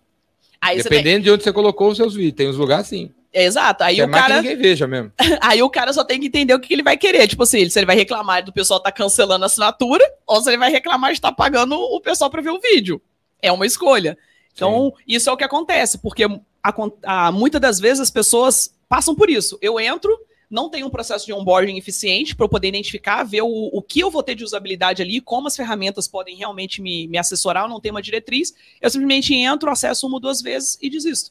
Aí 0.61 0.83
Dependendo 0.83 1.17
tem... 1.17 1.23
de 1.23 1.31
onde 1.31 1.43
você 1.43 1.53
colocou 1.53 1.91
os 1.91 1.97
seus 1.97 2.15
vídeos. 2.15 2.35
Tem 2.35 2.49
uns 2.49 2.57
lugares 2.57 2.87
sim. 2.87 3.11
Exato. 3.33 3.85
Aí 3.85 4.01
o 4.01 4.05
é 4.05 4.09
cara. 4.09 4.37
Que 4.37 4.43
ninguém 4.43 4.57
veja 4.57 4.87
mesmo. 4.87 5.13
Aí 5.41 5.63
o 5.63 5.71
cara 5.71 5.93
só 5.93 6.05
tem 6.05 6.21
que 6.21 6.27
entender 6.27 6.53
o 6.53 6.61
que 6.61 6.75
ele 6.75 6.83
vai 6.83 6.97
querer. 6.97 7.27
Tipo 7.29 7.45
assim, 7.45 7.69
se 7.69 7.79
ele 7.79 7.87
vai 7.87 7.97
reclamar 7.97 8.45
do 8.45 8.53
pessoal 8.53 8.81
tá 8.81 8.91
cancelando 8.91 9.45
a 9.45 9.47
assinatura, 9.47 10.05
ou 10.27 10.43
se 10.43 10.51
ele 10.51 10.59
vai 10.59 10.71
reclamar 10.71 11.13
de 11.13 11.19
estar 11.19 11.31
tá 11.31 11.35
pagando 11.35 11.77
o 11.77 12.01
pessoal 12.01 12.31
para 12.31 12.43
ver 12.43 12.51
o 12.51 12.61
vídeo. 12.61 13.01
É 13.41 13.51
uma 13.51 13.67
escolha. 13.67 14.19
Então, 14.53 14.93
Sim. 14.97 15.03
isso 15.07 15.31
é 15.31 15.33
o 15.33 15.37
que 15.37 15.45
acontece, 15.45 15.99
porque 15.99 16.25
a, 16.25 16.75
a, 17.05 17.33
muitas 17.33 17.61
das 17.61 17.79
vezes 17.79 18.01
as 18.01 18.11
pessoas 18.11 18.75
passam 18.89 19.15
por 19.15 19.31
isso. 19.31 19.59
Eu 19.63 19.79
entro, 19.81 20.19
não 20.51 20.69
tem 20.69 20.83
um 20.83 20.91
processo 20.91 21.25
de 21.25 21.33
onboarding 21.33 21.77
eficiente 21.77 22.35
para 22.35 22.45
eu 22.45 22.49
poder 22.49 22.69
identificar, 22.69 23.23
ver 23.23 23.43
o, 23.43 23.71
o 23.73 23.81
que 23.81 24.01
eu 24.01 24.11
vou 24.11 24.23
ter 24.23 24.35
de 24.35 24.43
usabilidade 24.43 25.01
ali, 25.01 25.21
como 25.21 25.47
as 25.47 25.55
ferramentas 25.55 26.09
podem 26.09 26.37
realmente 26.37 26.83
me, 26.83 27.07
me 27.07 27.17
assessorar, 27.17 27.65
eu 27.65 27.69
não 27.69 27.81
tenho 27.81 27.95
uma 27.95 28.03
diretriz, 28.03 28.53
eu 28.81 28.91
simplesmente 28.91 29.33
entro, 29.33 29.71
acesso 29.71 30.07
uma 30.09 30.17
ou 30.17 30.21
duas 30.21 30.43
vezes 30.43 30.77
e 30.83 30.91
desisto. 30.91 31.31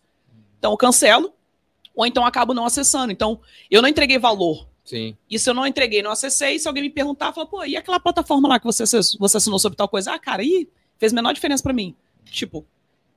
Então, 0.57 0.71
eu 0.71 0.77
cancelo, 0.77 1.33
ou 1.93 2.05
então 2.05 2.25
acabo 2.25 2.53
não 2.53 2.65
acessando. 2.65 3.11
Então, 3.11 3.41
eu 3.69 3.81
não 3.81 3.89
entreguei 3.89 4.17
valor. 4.17 4.67
Sim. 4.85 5.15
E 5.29 5.37
se 5.37 5.49
eu 5.49 5.53
não 5.53 5.67
entreguei, 5.67 6.01
não 6.01 6.11
acessei, 6.11 6.57
se 6.57 6.67
alguém 6.67 6.83
me 6.83 6.89
perguntar, 6.89 7.33
fala, 7.33 7.45
pô, 7.45 7.63
e 7.65 7.75
aquela 7.75 7.99
plataforma 7.99 8.47
lá 8.47 8.59
que 8.59 8.65
você, 8.65 8.83
você 8.85 9.37
assinou 9.37 9.59
sobre 9.59 9.75
tal 9.75 9.87
coisa? 9.87 10.13
Ah, 10.13 10.19
cara, 10.19 10.41
aí 10.41 10.67
fez 10.97 11.11
a 11.11 11.15
menor 11.15 11.33
diferença 11.33 11.61
pra 11.61 11.73
mim. 11.73 11.93
Tipo, 12.25 12.65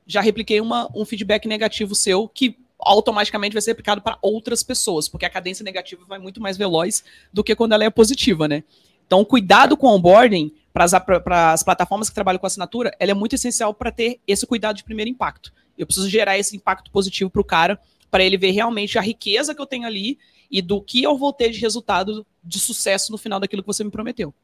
já 0.07 0.21
repliquei 0.21 0.61
uma, 0.61 0.91
um 0.95 1.05
feedback 1.05 1.47
negativo 1.47 1.95
seu 1.95 2.29
que 2.29 2.57
automaticamente 2.85 3.53
vai 3.53 3.62
ser 3.62 3.72
aplicado 3.72 4.01
para 4.03 4.18
outras 4.20 4.62
pessoas, 4.62 5.09
porque 5.09 5.24
a 5.24 5.30
cadência 5.30 5.62
negativa 5.62 6.05
vai 6.07 6.18
muito 6.18 6.41
mais 6.41 6.57
veloz 6.57 7.05
do 7.33 7.43
que 7.45 7.55
quando 7.55 7.72
ela 7.72 7.85
é 7.85 7.91
positiva, 7.91 8.47
né? 8.49 8.64
Então, 9.07 9.24
cuidado 9.24 9.76
com 9.76 9.87
o 9.89 9.95
onboarding 9.95 10.53
para 10.72 11.53
as 11.53 11.62
plataformas 11.62 12.09
que 12.09 12.14
trabalham 12.14 12.39
com 12.39 12.47
assinatura, 12.47 12.95
ela 12.99 13.11
é 13.11 13.14
muito 13.14 13.35
essencial 13.35 13.74
para 13.74 13.93
ter 13.93 14.20
esse 14.26 14.47
cuidado 14.47 14.76
de 14.76 14.85
primeiro 14.85 15.11
impacto. 15.11 15.53
Eu 15.76 15.87
preciso 15.87 16.09
gerar 16.09 16.39
esse 16.39 16.57
impacto 16.57 16.91
positivo 16.91 17.28
para 17.28 17.41
o 17.41 17.45
cara, 17.45 17.78
para 18.11 18.24
ele 18.24 18.39
ver 18.39 18.53
realmente 18.53 18.99
a 18.99 19.03
riqueza 19.03 19.55
que 19.55 19.61
eu 19.61 19.66
tenho 19.66 19.87
ali 19.87 20.18
e 20.51 20.62
do 20.62 20.80
que 20.80 21.03
eu 21.03 21.16
vou 21.16 21.33
ter 21.33 21.51
de 21.51 21.61
resultado 21.61 22.26
de 22.43 22.59
sucesso 22.59 23.12
no 23.12 23.18
final 23.18 23.39
daquilo 23.41 23.62
que 23.62 23.66
você 23.66 23.85
me 23.85 23.91
prometeu. 23.91 24.35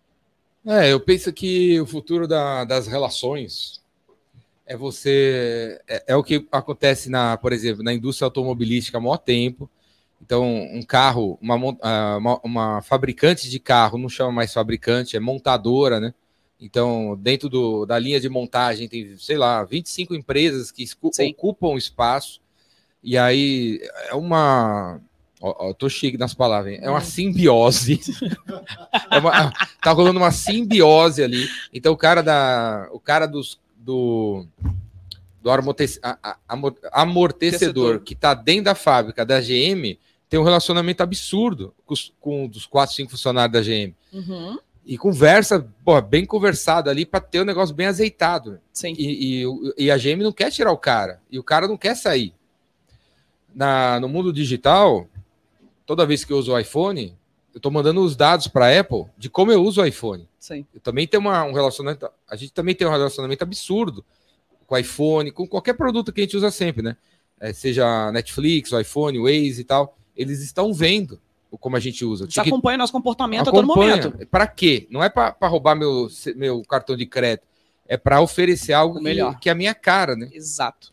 É, 0.66 0.92
eu 0.92 1.00
penso 1.00 1.32
que 1.32 1.80
o 1.80 1.86
futuro 1.86 2.26
da- 2.28 2.64
das 2.64 2.86
relações 2.86 3.80
é 4.68 4.76
você. 4.76 5.80
É, 5.88 6.04
é 6.08 6.16
o 6.16 6.22
que 6.22 6.46
acontece, 6.52 7.08
na, 7.10 7.36
por 7.38 7.52
exemplo, 7.52 7.82
na 7.82 7.92
indústria 7.92 8.26
automobilística 8.26 8.98
há 8.98 9.00
maior 9.00 9.16
tempo. 9.16 9.68
Então, 10.20 10.44
um 10.44 10.82
carro, 10.82 11.38
uma, 11.40 11.76
ah, 11.80 12.16
uma, 12.18 12.40
uma 12.42 12.82
fabricante 12.82 13.48
de 13.48 13.58
carro 13.58 13.96
não 13.98 14.08
chama 14.08 14.30
mais 14.30 14.52
fabricante, 14.52 15.16
é 15.16 15.20
montadora, 15.20 15.98
né? 15.98 16.12
Então, 16.60 17.16
dentro 17.20 17.48
do, 17.48 17.86
da 17.86 17.98
linha 17.98 18.20
de 18.20 18.28
montagem, 18.28 18.88
tem, 18.88 19.16
sei 19.16 19.38
lá, 19.38 19.64
25 19.64 20.14
empresas 20.14 20.70
que 20.70 20.84
Sim. 20.86 21.30
ocupam 21.30 21.76
espaço. 21.76 22.40
E 23.02 23.16
aí 23.16 23.80
é 24.08 24.14
uma. 24.14 25.00
Ó, 25.40 25.68
ó, 25.68 25.72
tô 25.72 25.88
chique 25.88 26.18
nas 26.18 26.34
palavras, 26.34 26.74
hein? 26.74 26.80
É 26.82 26.90
uma 26.90 27.00
simbiose. 27.00 28.00
É 29.10 29.18
uma- 29.18 29.52
tá 29.82 29.92
rolando 29.92 30.18
uma 30.18 30.30
simbiose 30.30 31.22
ali. 31.22 31.48
Então, 31.72 31.92
o 31.92 31.96
cara 31.96 32.22
da. 32.22 32.88
O 32.92 33.00
cara 33.00 33.26
dos, 33.26 33.58
do. 33.78 34.46
Do 35.40 35.50
amortecedor 36.92 38.00
que 38.00 38.14
tá 38.14 38.34
dentro 38.34 38.64
da 38.64 38.74
fábrica 38.74 39.24
da 39.24 39.40
GM 39.40 39.96
tem 40.28 40.38
um 40.38 40.42
relacionamento 40.42 41.02
absurdo 41.02 41.74
com 41.86 41.94
os, 41.94 42.12
com 42.20 42.46
os 42.46 42.66
quatro, 42.66 42.94
cinco 42.94 43.10
funcionários 43.10 43.52
da 43.52 43.60
GM. 43.60 43.94
Uhum. 44.12 44.58
E 44.84 44.96
conversa, 44.96 45.66
pô, 45.84 46.00
bem 46.00 46.24
conversado 46.24 46.90
ali 46.90 47.06
para 47.06 47.20
ter 47.20 47.40
o 47.40 47.44
negócio 47.44 47.74
bem 47.74 47.86
azeitado. 47.86 48.58
Sim. 48.72 48.94
E, 48.98 49.44
e 49.44 49.84
e 49.84 49.90
a 49.90 49.96
GM 49.96 50.22
não 50.22 50.32
quer 50.32 50.50
tirar 50.50 50.72
o 50.72 50.78
cara. 50.78 51.20
E 51.30 51.38
o 51.38 51.42
cara 51.42 51.68
não 51.68 51.76
quer 51.76 51.94
sair. 51.94 52.34
Na, 53.54 53.98
no 54.00 54.08
mundo 54.08 54.32
digital, 54.32 55.06
toda 55.84 56.06
vez 56.06 56.24
que 56.24 56.32
eu 56.32 56.38
uso 56.38 56.52
o 56.52 56.58
iPhone, 56.58 57.17
eu 57.58 57.60
estou 57.60 57.72
mandando 57.72 58.00
os 58.02 58.14
dados 58.16 58.46
para 58.46 58.66
a 58.66 58.80
Apple 58.80 59.04
de 59.18 59.28
como 59.28 59.50
eu 59.52 59.62
uso 59.62 59.82
o 59.82 59.86
iPhone. 59.86 60.28
Sim. 60.38 60.64
Eu 60.72 60.80
também 60.80 61.06
tenho 61.06 61.20
uma- 61.20 61.42
um 61.44 61.52
relacionamento. 61.52 62.08
A 62.30 62.36
gente 62.36 62.52
também 62.52 62.74
tem 62.74 62.86
um 62.86 62.90
relacionamento 62.90 63.42
absurdo 63.42 64.04
com 64.66 64.74
o 64.74 64.78
iPhone, 64.78 65.30
com 65.32 65.46
qualquer 65.46 65.74
produto 65.74 66.12
que 66.12 66.20
a 66.20 66.24
gente 66.24 66.36
usa 66.36 66.50
sempre, 66.50 66.82
né? 66.82 66.96
É, 67.40 67.52
seja 67.52 68.10
Netflix, 68.12 68.72
o 68.72 68.80
iPhone, 68.80 69.18
o 69.18 69.22
Waze 69.24 69.60
e 69.60 69.64
tal. 69.64 69.96
Eles 70.16 70.40
estão 70.40 70.72
vendo 70.72 71.20
o 71.50 71.58
como 71.58 71.76
a 71.76 71.80
gente 71.80 72.04
usa. 72.04 72.26
Você 72.30 72.40
acompanha 72.40 72.78
nosso 72.78 72.92
comportamento 72.92 73.48
a 73.48 73.52
todo 73.52 73.66
momento. 73.66 74.26
Para 74.26 74.46
quê? 74.46 74.86
Não 74.90 75.02
é 75.02 75.08
para 75.08 75.34
roubar 75.42 75.74
meu, 75.74 76.08
meu 76.36 76.62
cartão 76.62 76.96
de 76.96 77.06
crédito. 77.06 77.46
É 77.86 77.96
para 77.96 78.20
oferecer 78.20 78.72
algo 78.72 79.00
melhor. 79.00 79.34
que, 79.34 79.40
que 79.42 79.48
é 79.48 79.52
a 79.52 79.54
minha 79.54 79.74
cara, 79.74 80.14
né? 80.14 80.28
Exato. 80.32 80.92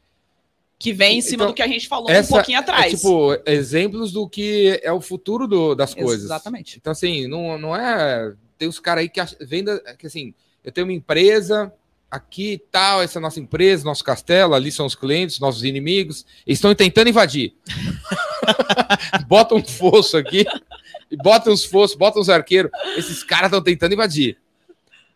Que 0.78 0.92
vem 0.92 1.20
em 1.20 1.22
cima 1.22 1.44
Então, 1.44 1.48
do 1.48 1.54
que 1.54 1.62
a 1.62 1.68
gente 1.68 1.88
falou 1.88 2.10
Essa 2.10 2.34
um 2.34 2.38
pouquinho 2.38 2.60
atrás. 2.60 2.94
É, 2.94 2.96
tipo, 2.98 3.38
exemplos 3.46 4.12
do 4.12 4.28
que 4.28 4.80
é 4.84 4.92
o 4.92 5.00
futuro 5.00 5.48
do- 5.48 5.74
das 5.74 5.94
coisas. 5.94 6.26
Exatamente. 6.26 6.78
Então, 6.78 6.92
assim, 6.92 7.28
não, 7.28 7.58
não 7.58 7.76
é. 7.76 8.34
Tem 8.58 8.68
os 8.68 8.80
caras 8.80 9.02
aí 9.04 9.10
que 9.10 9.22
venda. 9.46 9.80
Que 9.98 10.08
assim, 10.08 10.34
eu 10.64 10.72
tenho 10.72 10.86
uma 10.86 10.94
empresa, 10.94 11.72
aqui 12.12 12.54
e 12.54 12.58
tal, 12.58 13.02
essa 13.02 13.18
é 13.18 13.20
a 13.20 13.22
nossa 13.22 13.40
empresa, 13.40 13.86
nosso 13.86 14.04
castelo, 14.04 14.54
ali 14.54 14.72
são 14.72 14.86
os 14.86 14.96
clientes, 14.96 15.40
nossos 15.40 15.64
inimigos. 15.64 16.26
Eles 16.46 16.58
estão 16.58 16.74
tentando 16.76 17.10
invadir. 17.10 17.54
bota 19.28 19.56
um 19.56 19.64
fosso 19.64 20.18
aqui, 20.18 20.46
e 21.10 21.16
bota 21.18 21.50
uns 21.52 21.64
fossos, 21.64 21.96
bota 21.96 22.20
uns 22.20 22.30
arqueiros. 22.30 22.72
Esses 22.98 23.24
caras 23.24 23.48
estão 23.48 23.62
tentando 23.62 23.94
invadir. 23.94 24.38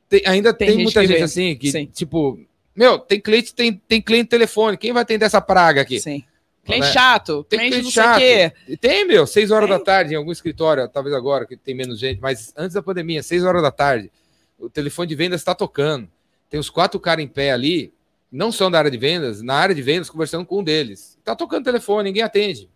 Tem- 0.08 0.24
ainda 0.26 0.54
Tem 0.54 0.68
tem, 0.68 0.76
gente 0.78 0.84
muita 0.84 1.02
gente 1.06 1.18
vê. 1.18 1.24
assim 1.24 1.56
que, 1.56 1.72
Sim. 1.72 1.86
tipo, 1.86 2.40
meu, 2.80 2.98
tem 2.98 3.20
cliente, 3.20 3.54
tem, 3.54 3.74
tem 3.74 4.02
cliente 4.02 4.30
telefone. 4.30 4.78
Quem 4.78 4.94
vai 4.94 5.04
atender 5.04 5.26
essa 5.26 5.42
praga 5.42 5.82
aqui? 5.82 6.00
Sim. 6.00 6.24
Cliente 6.64 6.86
Né? 6.88 6.92
chato, 6.94 7.44
Tem 7.44 7.60
cliente 7.60 7.72
cliente 7.82 7.86
não 7.86 7.92
sei 7.92 8.02
o 8.04 8.06
chato. 8.06 8.20
quê. 8.20 8.72
E 8.72 8.78
Tem, 8.78 9.06
meu, 9.06 9.28
seis 9.28 9.52
horas 9.52 9.68
Tem. 9.68 9.78
da 9.78 9.84
tarde 9.84 10.14
em 10.14 10.16
algum 10.18 10.32
escritório, 10.32 10.88
talvez 10.88 11.14
agora, 11.14 11.46
que 11.46 11.58
tem 11.58 11.76
menos 11.76 12.00
gente, 12.00 12.22
mas 12.22 12.54
antes 12.56 12.74
da 12.76 12.82
pandemia, 12.82 13.22
seis 13.22 13.44
horas 13.44 13.62
da 13.62 13.72
tarde, 13.72 14.10
o 14.58 14.70
telefone 14.70 15.08
de 15.10 15.16
vendas 15.16 15.42
está 15.42 15.54
tocando. 15.54 16.08
Tem 16.50 16.58
os 16.60 16.70
quatro 16.70 17.00
caras 17.00 17.24
em 17.24 17.28
pé 17.28 17.52
ali, 17.52 17.92
não 18.32 18.52
são 18.52 18.72
da 18.72 18.78
área 18.78 18.92
de 18.92 18.98
vendas, 18.98 19.42
na 19.42 19.56
área 19.56 19.76
de 19.76 19.82
vendas, 19.82 20.10
conversando 20.10 20.46
com 20.46 20.60
um 20.60 20.64
deles. 20.64 21.18
Tá 21.24 21.36
tocando 21.36 21.66
telefone, 21.66 22.04
ninguém 22.10 22.24
atende. 22.24 22.70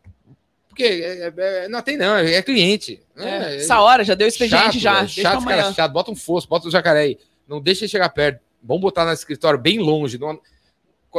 Porque 0.68 0.84
é- 0.84 1.28
é- 1.28 1.34
é- 1.66 1.68
não 1.70 1.78
atende, 1.80 2.00
não, 2.00 2.18
é 2.18 2.42
cliente. 2.42 3.00
É, 3.16 3.30
É, 3.30 3.56
Essa 3.58 3.80
hora 3.80 4.04
já 4.04 4.16
deu 4.16 4.28
expediente 4.28 4.64
chato, 4.64 4.80
já. 4.80 4.98
é 4.98 5.00
Deixa 5.02 5.22
chato, 5.22 5.38
amanhã. 5.38 5.62
cara 5.62 5.74
chato. 5.74 5.92
Bota 5.92 6.10
um 6.12 6.16
fosso, 6.16 6.48
bota 6.48 6.68
um 6.68 6.72
jacaré 6.72 7.00
aí. 7.02 7.18
Não 7.48 7.62
deixa 7.62 7.84
ele 7.86 7.90
chegar 7.90 8.10
perto. 8.10 8.42
Vamos 8.64 8.82
botar 8.82 9.06
no 9.06 9.12
escritório 9.12 9.60
bem 9.60 9.80
longe, 9.80 10.18
no, 10.18 10.42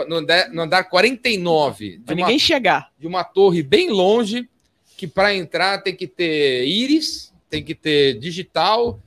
no 0.09 0.17
andar, 0.17 0.49
no 0.51 0.63
andar 0.63 0.85
49 0.85 1.99
de 1.99 1.99
Pra 2.05 2.15
uma 2.15 2.21
ninguém 2.23 2.39
chegar. 2.39 2.91
de 2.99 3.07
uma 3.07 3.23
torre 3.23 3.63
bem 3.63 3.91
longe, 3.91 4.49
que 4.97 5.07
para 5.07 5.35
entrar 5.35 5.79
tem 5.83 5.95
que 5.95 6.07
ter 6.07 6.67
íris, 6.67 7.33
tem 7.51 7.63
que 7.63 7.75
ter 7.75 8.15
digital, 8.19 8.99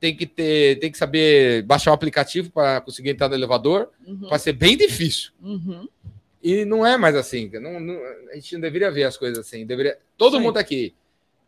tem 0.00 0.14
que 0.16 0.26
ter, 0.26 0.78
tem 0.80 0.90
que 0.90 0.98
saber 0.98 1.62
baixar 1.62 1.90
o 1.92 1.94
aplicativo 1.94 2.50
para 2.50 2.80
conseguir 2.80 3.10
entrar 3.10 3.28
no 3.28 3.34
elevador, 3.34 3.90
Uhum, 4.06 4.28
vai 4.28 4.38
ser 4.38 4.52
bem 4.52 4.76
difícil. 4.76 5.30
uhum. 5.42 5.88
E 6.42 6.64
não 6.66 6.84
é 6.86 6.98
mais 6.98 7.16
assim, 7.16 7.48
não, 7.58 7.80
não- 7.80 7.98
a 8.30 8.34
gente 8.34 8.52
não 8.54 8.60
deveria 8.60 8.90
ver 8.90 9.04
as 9.04 9.16
coisas 9.16 9.38
assim, 9.38 9.64
deveria, 9.64 9.98
todo 10.18 10.36
Sim. 10.36 10.42
mundo 10.42 10.58
aqui 10.58 10.94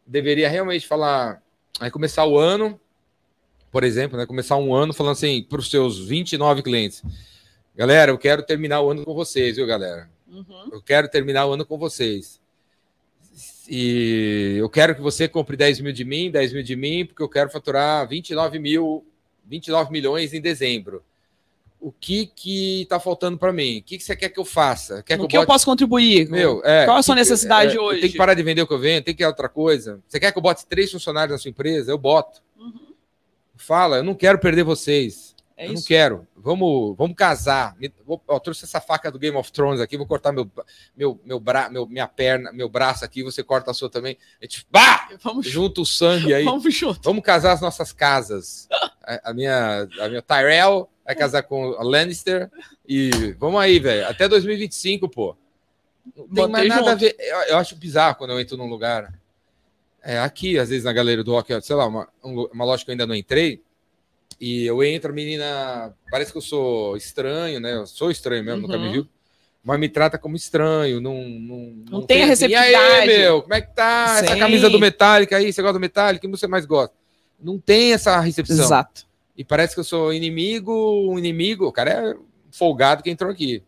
deveria 0.07 0.49
realmente 0.49 0.86
falar, 0.86 1.42
aí 1.78 1.90
começar 1.90 2.24
o 2.24 2.38
ano, 2.38 2.80
por 3.77 3.85
exemplo, 3.85 4.16
né, 4.16 4.24
começar 4.24 4.57
um 4.57 4.74
ano 4.74 4.95
falando 4.95 5.12
assim 5.12 5.43
para 5.43 5.61
os 5.61 5.70
seus 5.70 5.99
29 5.99 6.62
clientes. 6.62 7.03
Galera, 7.77 8.11
eu 8.11 8.16
quero 8.16 8.43
terminar 8.43 8.81
o 8.81 8.91
ano 8.91 9.05
com 9.05 9.12
vocês, 9.12 9.57
viu, 9.57 9.66
galera? 9.66 10.09
Uhum. 10.27 10.70
Eu 10.72 10.81
quero 10.81 11.11
terminar 11.11 11.45
o 11.45 11.53
ano 11.53 11.66
com 11.66 11.77
vocês. 11.77 12.41
E 13.68 14.57
eu 14.59 14.70
quero 14.70 14.95
que 14.95 15.03
você 15.03 15.29
compre 15.29 15.59
10 15.59 15.81
mil 15.81 15.93
de 15.93 16.07
mim, 16.07 16.31
10 16.31 16.55
mil 16.55 16.62
de 16.62 16.74
mim, 16.74 17.05
porque 17.05 17.22
eu 17.22 17.29
quero 17.29 17.51
faturar 17.51 18.09
29 18.09 18.59
mil, 18.59 19.05
29 19.45 19.93
milhões 19.93 20.33
em 20.33 20.41
dezembro. 20.41 21.05
O 21.79 21.93
que 21.93 22.31
que 22.35 22.87
tá 22.89 22.99
faltando 22.99 23.37
para 23.37 23.53
mim? 23.53 23.81
O 23.81 23.83
que, 23.83 23.99
que 23.99 24.05
você 24.05 24.16
quer 24.16 24.31
que 24.31 24.40
eu 24.40 24.44
faça? 24.47 25.03
Quer 25.03 25.19
No 25.19 25.24
que 25.24 25.32
que 25.32 25.36
eu 25.36 25.43
eu 25.43 25.47
bote... 25.47 25.53
posso 25.53 25.66
contribuir? 25.66 26.31
Meu, 26.31 26.62
é, 26.65 26.86
Qual 26.86 26.97
a 26.97 27.03
sua 27.03 27.15
que 27.15 27.20
que- 27.23 27.28
necessidade 27.28 27.77
é, 27.77 27.78
hoje? 27.78 28.01
Tem 28.01 28.11
que 28.11 28.16
parar 28.16 28.32
de 28.32 28.43
vender 28.43 28.62
o 28.62 28.66
que 28.66 28.73
eu 28.73 28.78
vendo, 28.78 29.05
tem 29.05 29.15
que 29.15 29.23
ir 29.23 29.27
outra 29.27 29.51
coisa. 29.51 30.01
Você 30.09 30.19
quer 30.19 30.32
que 30.32 30.39
eu 30.39 30.43
bote 30.43 30.65
três 30.65 30.90
funcionários 30.90 31.32
na 31.32 31.39
sua 31.39 31.51
empresa? 31.51 31.90
Eu 31.93 31.98
boto. 31.98 32.40
Uhum. 32.59 32.86
Fala, 33.57 33.97
eu 33.99 34.05
não 34.05 34.15
quero 34.15 34.39
perder 34.39 34.62
vocês. 34.62 35.35
É 35.59 35.65
eu 35.65 35.69
não 35.69 35.74
isso. 35.77 35.87
quero. 35.89 36.27
Vamos, 36.37 36.95
vamos 36.99 37.16
casar. 37.16 37.74
Me- 37.78 37.91
vou- 38.05 38.23
ó, 38.28 38.39
trouxe 38.39 38.65
essa 38.65 38.78
faca 38.78 39.11
do 39.11 39.19
Game 39.19 39.35
of 39.39 39.51
Thrones 39.51 39.81
aqui, 39.81 39.97
vou 39.97 40.07
cortar 40.07 40.31
meu, 40.31 40.51
meu, 40.95 41.19
meu, 41.24 41.41
bra, 41.41 41.70
meu 41.70 41.87
minha 41.87 42.07
perna, 42.07 42.53
meu 42.53 42.69
braço 42.69 43.05
aqui, 43.05 43.23
você 43.23 43.43
corta 43.43 43.70
a 43.70 43.74
sua 43.74 43.89
também. 43.89 44.19
A 44.41 44.45
gente, 44.45 44.66
bah! 44.70 45.09
Vamos, 45.23 45.47
Junta 45.47 45.81
o 45.81 45.87
sangue 45.87 46.35
aí. 46.35 46.45
vamos 46.45 46.74
junto. 46.74 47.01
Vamos 47.03 47.24
casar 47.24 47.53
as 47.53 47.61
nossas 47.62 47.91
casas. 47.91 48.69
A, 49.03 49.31
a 49.31 49.33
minha, 49.33 49.89
a 49.99 50.09
minha 50.09 50.20
Tyrell 50.20 50.91
vai 51.05 51.15
casar 51.15 51.43
com 51.45 51.73
a 51.78 51.83
Lannister 51.83 52.51
e 52.87 53.35
vamos 53.39 53.59
aí, 53.59 53.78
velho. 53.78 54.07
Até 54.09 54.28
2025, 54.28 55.09
pô. 55.09 55.35
Não 56.15 56.28
tem 56.28 56.49
mais 56.49 56.69
nada 56.69 56.83
a 56.83 56.91
junto. 56.91 57.01
ver. 57.01 57.16
Eu, 57.19 57.37
eu 57.45 57.57
acho 57.59 57.74
bizarro 57.77 58.16
quando 58.16 58.31
eu 58.31 58.39
entro 58.41 58.57
num 58.59 58.69
lugar. 58.69 59.12
É, 60.09 60.20
aqui, 60.20 60.57
às 60.57 60.69
vezes, 60.69 60.85
na 60.85 60.93
galeria 60.93 61.24
do 61.24 61.33
rock, 61.33 61.53
sei 61.62 61.74
lá, 61.74 61.85
uma, 61.87 62.09
um 62.23 62.45
uma 62.53 62.65
loja 62.65 62.85
que 62.85 62.91
eu 62.91 62.93
ainda 62.93 63.07
não 63.07 63.15
entrei. 63.15 63.61
E 64.41 64.65
eu 64.65 64.85
entro, 64.85 65.11
a 65.11 65.15
menina. 65.15 65.93
Parece 66.11 66.31
que 66.31 66.39
eu 66.39 66.43
sou 66.43 66.97
estranho, 66.97 67.59
né? 67.59 67.74
Eu 67.74 67.87
sou 67.87 68.11
estranho 68.11 68.45
mesmo, 68.45 68.62
nunca 68.62 68.78
me 68.78 68.87
Uhum. 68.87 68.93
viu. 68.93 69.09
Mas 69.65 69.81
me 69.81 69.89
trata 69.89 70.16
como 70.16 70.37
estranho, 70.37 71.01
não. 71.01 71.24
Não, 71.91 72.03
tem 72.03 72.23
a 72.23 72.33
assim, 72.33 72.47
E 72.47 72.55
aí, 72.55 72.70
receptividade." 72.73 73.07
meu, 73.09 73.43
como 73.43 73.55
é 73.55 73.61
que 73.61 73.74
tá? 73.74 74.19
Essa 74.23 74.35
Sim. 74.35 74.39
camisa 74.39 74.70
do 74.70 74.78
Metallica 74.78 75.37
aí, 75.39 75.53
você 75.53 75.61
gosta 75.61 75.73
do 75.73 75.81
Metallica? 75.81 76.20
Quem 76.20 76.31
você 76.31 76.47
mais 76.47 76.65
gosta? 76.65 76.95
Não 77.41 77.59
tem 77.59 77.93
essa 77.93 78.20
recepção. 78.20 78.65
Exato. 78.65 79.07
E 79.37 79.43
parece 79.45 79.74
que 79.74 79.81
eu 79.81 79.85
sou 79.85 80.12
inimigo, 80.15 80.73
um 81.11 81.19
inimigo. 81.19 81.66
O 81.66 81.73
cara 81.73 81.91
é 81.91 82.15
folgado 82.53 83.03
que 83.03 83.11
entrou 83.11 83.31
aqui. 83.31 83.61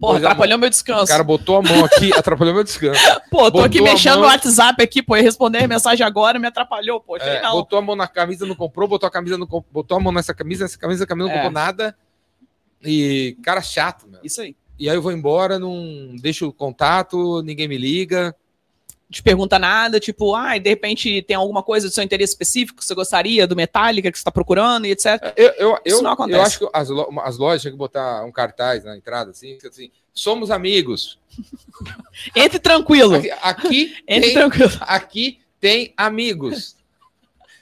Porra, 0.00 0.16
a 0.18 0.20
mão- 0.20 0.30
atrapalhou 0.30 0.58
meu 0.58 0.66
O 0.66 0.70
descanso. 0.70 1.06
cara 1.06 1.22
botou 1.22 1.56
a 1.58 1.62
mão 1.62 1.84
aqui, 1.84 2.12
atrapalhou 2.14 2.54
meu 2.54 2.64
descanso. 2.64 3.00
Pô, 3.30 3.50
tô 3.50 3.60
aqui 3.60 3.78
botou 3.78 3.90
a 3.90 3.94
mexendo 3.94 4.14
no 4.14 4.20
mão- 4.22 4.30
WhatsApp 4.30 4.82
aqui, 4.82 5.02
pô, 5.02 5.16
e 5.16 5.20
responder 5.22 5.66
mensagem 5.68 6.04
agora 6.06 6.38
me 6.38 6.46
atrapalhou, 6.46 7.00
pô. 7.00 7.16
É, 7.18 7.42
não. 7.42 7.52
botou 7.52 7.78
a 7.78 7.82
mão 7.82 7.94
na 7.94 8.08
camisa, 8.08 8.46
não 8.46 8.54
comprou, 8.54 8.88
botou 8.88 9.06
a 9.06 9.10
camisa, 9.10 9.36
não 9.38 9.46
comp- 9.46 9.66
botou 9.70 9.96
a 9.96 10.00
mão 10.00 10.12
nessa 10.12 10.32
camisa, 10.34 10.64
nessa 10.64 10.78
camisa, 10.78 11.04
a 11.04 11.06
camisa 11.06 11.28
não 11.28 11.32
É. 11.34 11.36
comprou 11.36 11.52
nada. 11.52 11.96
E 12.82 13.36
cara 13.42 13.60
chato, 13.62 14.06
meu. 14.08 14.20
Isso 14.22 14.40
aí. 14.40 14.56
E 14.78 14.90
aí 14.90 14.96
eu 14.96 15.02
vou 15.02 15.12
embora, 15.12 15.58
não 15.58 16.14
deixo 16.20 16.48
o 16.48 16.52
contato, 16.52 17.42
ninguém 17.42 17.68
me 17.68 17.78
liga. 17.78 18.34
Te 19.10 19.22
pergunta 19.22 19.58
nada, 19.58 20.00
tipo, 20.00 20.34
ah, 20.34 20.56
de 20.58 20.68
repente 20.68 21.22
tem 21.22 21.36
alguma 21.36 21.62
coisa 21.62 21.88
do 21.88 21.94
seu 21.94 22.02
interesse 22.02 22.32
específico 22.32 22.78
que 22.78 22.84
você 22.84 22.94
gostaria 22.94 23.46
do 23.46 23.54
Metallica 23.54 24.10
que 24.10 24.18
você 24.18 24.22
está 24.22 24.30
procurando 24.32 24.86
e 24.86 24.90
etc. 24.90 25.32
Eu, 25.36 25.52
eu, 25.58 25.78
Isso 25.84 25.98
eu, 25.98 26.02
não 26.02 26.10
acontece. 26.12 26.38
eu 26.38 26.42
acho 26.42 26.58
que 26.58 26.68
as, 26.72 26.88
lo- 26.88 27.20
as 27.22 27.36
lojas 27.38 27.62
tinham 27.62 27.72
que 27.72 27.78
botar 27.78 28.24
um 28.24 28.32
cartaz 28.32 28.82
na 28.84 28.96
entrada, 28.96 29.30
assim, 29.30 29.58
assim 29.68 29.90
somos 30.12 30.50
amigos. 30.50 31.18
Entre 32.34 32.58
tranquilo. 32.58 33.14
Aqui, 33.16 33.30
aqui 33.42 33.96
Entre 34.08 34.26
tem, 34.30 34.34
tranquilo. 34.34 34.72
aqui 34.80 35.38
tem 35.60 35.92
amigos. 35.96 36.76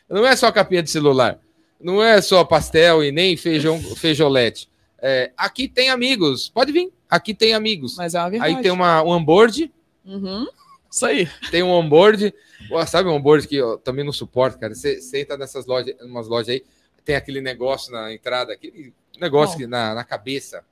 Não 0.09 0.27
é 0.27 0.35
só 0.37 0.51
capinha 0.53 0.83
de 0.83 0.91
celular. 0.91 1.39
Não 1.81 2.03
é 2.03 2.21
só 2.21 2.45
pastel 2.45 3.03
e 3.03 3.11
nem 3.11 3.37
feijão, 3.37 3.81
feijolete. 3.97 4.69
É, 5.01 5.33
aqui 5.37 5.67
tem 5.67 5.91
amigos. 5.91 6.49
Pode 6.49 6.71
vir. 6.71 6.93
Aqui 7.11 7.35
tem 7.35 7.55
amigos. 7.55 7.97
Mas 7.97 8.15
é 8.15 8.21
uma 8.21 8.31
verdade. 8.31 8.55
Aí 8.57 8.63
tem 8.63 8.71
uma, 8.71 9.03
um 9.03 9.09
onboard. 9.09 9.73
Uhum. 10.05 10.47
Isso 10.93 11.07
aí. 11.07 11.27
Tem 11.51 11.63
um 11.63 11.71
onboard. 11.71 12.35
Sabe 12.87 13.09
um 13.09 13.15
onboard 13.15 13.49
que 13.49 13.57
eu 13.57 13.79
também 13.79 14.05
não 14.05 14.13
suporto, 14.13 14.59
cara? 14.59 14.75
Você 14.75 15.01
você 15.01 15.23
entra 15.23 15.39
nessas 15.39 15.65
lojas, 15.65 15.95
umas 16.03 16.29
lojas 16.29 16.51
aí, 16.51 16.63
tem 17.03 17.17
aquele 17.17 17.41
negócio 17.41 17.91
na 17.91 18.13
entrada, 18.13 18.53
aquele 18.53 18.93
negócio 19.19 19.57
que 19.57 19.67
na, 19.67 19.95
na 19.95 20.05
cabeça. 20.05 20.63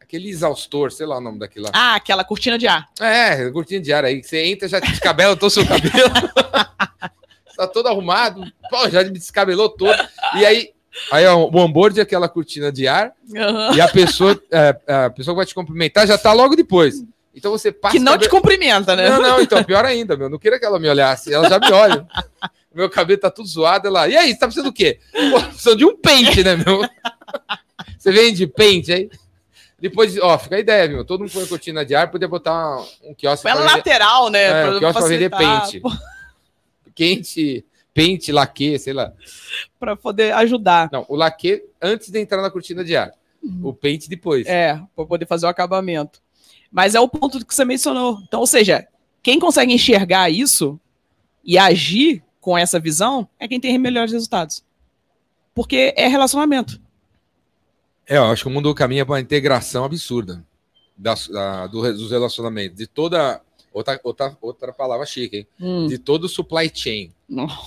Aquele 0.00 0.28
exaustor, 0.28 0.90
sei 0.90 1.06
lá 1.06 1.18
o 1.18 1.20
nome 1.20 1.38
daquilo 1.38 1.66
lá. 1.66 1.70
Ah, 1.72 1.94
aquela 1.94 2.24
cortina 2.24 2.58
de 2.58 2.66
ar. 2.66 2.88
É, 2.98 3.48
cortina 3.50 3.80
de 3.80 3.92
ar 3.92 4.04
aí. 4.04 4.22
Você 4.22 4.44
entra, 4.44 4.66
já 4.66 4.80
descabela 4.80 5.36
todo 5.36 5.48
o 5.48 5.52
seu 5.52 5.64
cabelo. 5.64 6.10
tá 7.56 7.68
todo 7.68 7.86
arrumado. 7.86 8.42
Pô, 8.70 8.88
já 8.88 9.04
me 9.04 9.10
descabelou 9.10 9.68
todo. 9.68 9.96
E 10.36 10.44
aí, 10.44 10.72
aí 11.12 11.26
ó, 11.26 11.36
o 11.36 11.56
onboard 11.58 12.00
é 12.00 12.02
aquela 12.02 12.28
cortina 12.28 12.72
de 12.72 12.88
ar. 12.88 13.12
Aham. 13.36 13.76
E 13.76 13.80
a 13.80 13.86
pessoa, 13.86 14.42
é, 14.50 14.76
a 15.04 15.10
pessoa 15.10 15.34
que 15.34 15.36
vai 15.36 15.46
te 15.46 15.54
cumprimentar 15.54 16.08
já 16.08 16.18
tá 16.18 16.32
logo 16.32 16.56
depois. 16.56 17.04
Então 17.40 17.50
você 17.52 17.72
passa. 17.72 17.96
Que 17.96 17.98
não 18.02 18.12
o 18.12 18.18
te 18.18 18.24
cabelo- 18.26 18.42
cumprimenta, 18.42 18.94
né? 18.94 19.08
Não, 19.08 19.20
não, 19.22 19.40
então, 19.40 19.64
pior 19.64 19.84
ainda, 19.84 20.14
meu. 20.16 20.28
Não 20.28 20.38
queria 20.38 20.58
que 20.58 20.64
ela 20.64 20.78
me 20.78 20.88
olhasse. 20.88 21.32
Ela 21.32 21.48
já 21.48 21.58
me 21.58 21.72
olha. 21.72 22.06
Meu 22.72 22.88
cabelo 22.88 23.18
tá 23.18 23.28
tudo 23.32 23.48
zoado. 23.48 23.88
Ela, 23.88 24.06
e 24.06 24.16
aí, 24.16 24.28
você 24.32 24.38
tá 24.38 24.46
precisando 24.46 24.66
do 24.70 24.72
quê? 24.72 25.00
Pô, 25.32 25.40
precisando 25.42 25.78
de 25.78 25.84
um 25.84 25.96
pente, 25.96 26.44
né, 26.44 26.54
meu? 26.54 26.82
Você 27.98 28.12
vende 28.12 28.46
pente 28.46 28.92
aí? 28.92 29.10
Depois, 29.80 30.16
ó, 30.18 30.38
fica 30.38 30.54
a 30.54 30.60
ideia, 30.60 30.86
viu? 30.86 31.04
Todo 31.04 31.20
mundo 31.20 31.32
põe 31.32 31.44
cortina 31.46 31.84
de 31.84 31.96
ar, 31.96 32.10
podia 32.12 32.28
botar 32.28 32.78
um, 32.78 33.10
um 33.10 33.14
quiosque 33.14 33.44
vender- 33.50 33.64
lateral, 33.64 34.30
né? 34.30 34.42
É, 34.44 34.62
pra, 34.66 34.76
o 34.76 34.78
quiosque 34.78 34.98
pra 35.00 35.08
vender 35.08 35.30
facilitar, 35.30 35.62
pente. 35.70 35.82
quente, 36.94 37.64
pente, 37.92 38.32
laque, 38.32 38.78
sei 38.78 38.92
lá. 38.92 39.12
Pra 39.78 39.96
poder 39.96 40.32
ajudar. 40.34 40.88
Não, 40.92 41.04
o 41.08 41.16
laque 41.16 41.64
antes 41.82 42.08
de 42.10 42.20
entrar 42.20 42.40
na 42.42 42.50
cortina 42.50 42.84
de 42.84 42.96
ar. 42.96 43.12
O 43.62 43.72
pente 43.72 44.08
depois. 44.08 44.46
É, 44.46 44.80
pra 44.94 45.04
poder 45.06 45.26
fazer 45.26 45.46
o 45.46 45.48
acabamento. 45.48 46.20
Mas 46.70 46.94
é 46.94 47.00
o 47.00 47.08
ponto 47.08 47.44
que 47.44 47.54
você 47.54 47.64
mencionou. 47.64 48.20
Então, 48.26 48.40
ou 48.40 48.46
seja, 48.46 48.86
quem 49.22 49.38
consegue 49.38 49.72
enxergar 49.72 50.30
isso 50.30 50.78
e 51.44 51.58
agir 51.58 52.22
com 52.40 52.56
essa 52.56 52.78
visão 52.78 53.28
é 53.38 53.48
quem 53.48 53.60
tem 53.60 53.76
melhores 53.78 54.12
resultados. 54.12 54.64
Porque 55.54 55.92
é 55.96 56.06
relacionamento. 56.06 56.80
É, 58.06 58.16
eu 58.16 58.24
acho 58.24 58.42
que 58.44 58.48
o 58.48 58.52
mundo 58.52 58.74
caminha 58.74 59.04
para 59.04 59.14
uma 59.14 59.20
integração 59.20 59.84
absurda 59.84 60.44
da, 60.96 61.14
da- 61.30 61.66
do- 61.66 61.92
dos 61.92 62.10
relacionamentos, 62.10 62.76
de 62.76 62.86
toda. 62.86 63.40
Outra, 63.72 64.00
outra, 64.02 64.36
outra 64.42 64.72
palavra 64.72 65.06
chique, 65.06 65.36
hein? 65.38 65.46
Hum. 65.60 65.86
De 65.86 65.96
todo 65.96 66.24
o 66.24 66.28
supply 66.28 66.70
chain. 66.74 67.12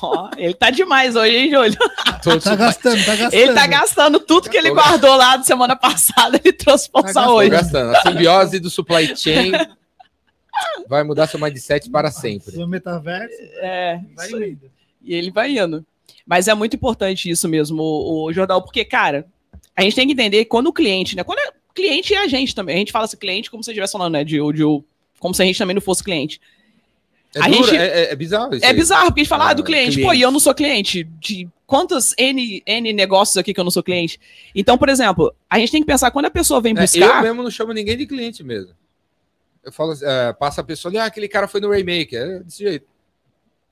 Ó, 0.02 0.30
ele 0.36 0.54
tá 0.54 0.70
demais 0.70 1.16
hoje, 1.16 1.34
hein, 1.36 1.50
Júlio? 1.50 1.78
Todo 2.22 2.42
Tá 2.42 2.52
supply- 2.52 2.58
gastando, 2.58 3.06
tá 3.06 3.16
gastando. 3.16 3.34
Ele 3.42 3.54
tá 3.54 3.68
gastando 3.68 4.20
tudo 4.20 4.50
que 4.50 4.58
ele 4.58 4.70
Tô 4.70 4.76
guardou 4.76 5.16
lá 5.16 5.38
da 5.38 5.44
semana 5.44 5.76
passada, 5.78 6.38
ele 6.44 6.52
trouxe 6.54 6.90
pra 6.92 7.04
Tá 7.04 7.10
usar 7.10 7.30
hoje. 7.30 7.50
gastando. 7.50 7.96
A 7.96 8.02
simbiose 8.02 8.60
do 8.60 8.70
supply 8.70 9.16
chain 9.16 9.52
vai 10.88 11.04
mudar 11.04 11.28
seu 11.28 11.40
mindset 11.40 11.90
para 11.90 12.12
sempre. 12.12 12.58
No 12.58 12.68
metaverso, 12.68 13.36
É, 13.62 14.00
vai 14.16 14.30
indo. 14.32 14.70
E 15.02 15.14
ele 15.14 15.32
vai 15.32 15.58
indo. 15.58 15.86
Mas 16.26 16.48
é 16.48 16.54
muito 16.54 16.76
importante 16.76 17.30
isso 17.30 17.48
mesmo, 17.48 17.82
o, 17.82 18.26
o 18.26 18.34
Jordão, 18.34 18.62
porque, 18.62 18.84
cara, 18.86 19.26
a 19.76 19.82
gente 19.82 19.96
tem 19.96 20.08
que 20.08 20.14
entender 20.14 20.46
quando 20.46 20.68
o 20.68 20.74
cliente, 20.74 21.16
né? 21.16 21.24
Quando 21.24 21.40
é 21.40 21.52
cliente 21.74 22.14
é 22.14 22.20
a 22.24 22.28
gente 22.28 22.54
também. 22.54 22.76
A 22.76 22.80
gente 22.80 22.92
fala 22.92 23.06
assim, 23.06 23.18
cliente 23.18 23.50
como 23.50 23.64
se 23.64 23.72
estivesse 23.72 23.94
falando, 23.94 24.14
né? 24.14 24.24
De, 24.24 24.38
de, 24.54 24.64
como 25.24 25.34
se 25.34 25.42
a 25.42 25.46
gente 25.46 25.58
também 25.58 25.74
não 25.74 25.82
fosse 25.82 26.04
cliente. 26.04 26.40
É, 27.36 27.40
A 27.42 27.48
duro, 27.48 27.64
gente- 27.64 27.78
é, 27.78 27.86
é- 27.88 28.12
é 28.12 28.16
bizarro 28.16 28.54
isso 28.56 28.64
É 28.64 28.68
aí. 28.68 28.74
bizarro, 28.76 29.06
porque 29.08 29.22
a 29.22 29.24
gente 29.24 29.30
fala, 29.30 29.50
ah, 29.50 29.54
do 29.54 29.64
cliente. 29.64 29.96
Pô, 29.96 30.10
cliente. 30.10 30.18
e 30.20 30.22
eu 30.22 30.30
não 30.30 30.40
sou 30.40 30.54
cliente. 30.54 31.04
De 31.20 31.48
quantos 31.66 32.14
N, 32.16 32.62
N 32.68 32.94
negócios 32.94 33.38
aqui 33.38 33.54
que 33.54 33.60
eu 33.60 33.64
não 33.64 33.72
sou 33.72 33.82
cliente? 33.82 34.20
Então, 34.54 34.78
por 34.78 34.88
exemplo, 34.90 35.34
a 35.50 35.58
gente 35.58 35.72
tem 35.72 35.82
que 35.82 35.88
pensar, 35.88 36.12
quando 36.12 36.26
a 36.26 36.30
pessoa 36.30 36.62
vem 36.62 36.74
É, 36.78 36.78
eu 36.78 36.82
buscar. 36.82 37.24
mesmo 37.24 37.42
não 37.42 37.50
chamo 37.50 37.74
ninguém 37.74 37.98
de 37.98 38.06
cliente 38.06 38.44
mesmo. 38.44 38.72
Eu 39.64 39.72
falo, 39.72 39.94
é, 40.04 40.34
passa 40.34 40.62
a 40.62 40.64
pessoa 40.64 40.92
ali, 40.92 40.98
ah, 41.00 41.06
aquele 41.06 41.28
cara 41.28 41.48
foi 41.48 41.60
no 41.62 41.70
Raymaker. 41.72 42.22
É 42.22 42.40
desse 42.42 42.60
jeito. 42.64 42.86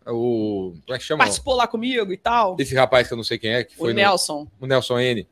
O. 0.07 0.73
Como 0.83 0.95
é 0.95 0.97
que 0.97 1.03
chama? 1.03 1.19
participou 1.19 1.53
lá 1.55 1.67
comigo 1.67 2.11
e 2.11 2.17
tal. 2.17 2.55
Esse 2.57 2.73
rapaz 2.73 3.07
que 3.07 3.13
eu 3.13 3.17
não 3.17 3.23
sei 3.23 3.37
quem 3.37 3.51
é, 3.53 3.63
que 3.63 3.75
O 3.75 3.77
foi 3.77 3.89
no, 3.93 3.97
Nelson. 3.97 4.47
o 4.59 4.65
Nelson 4.65 4.99
N. 4.99 5.27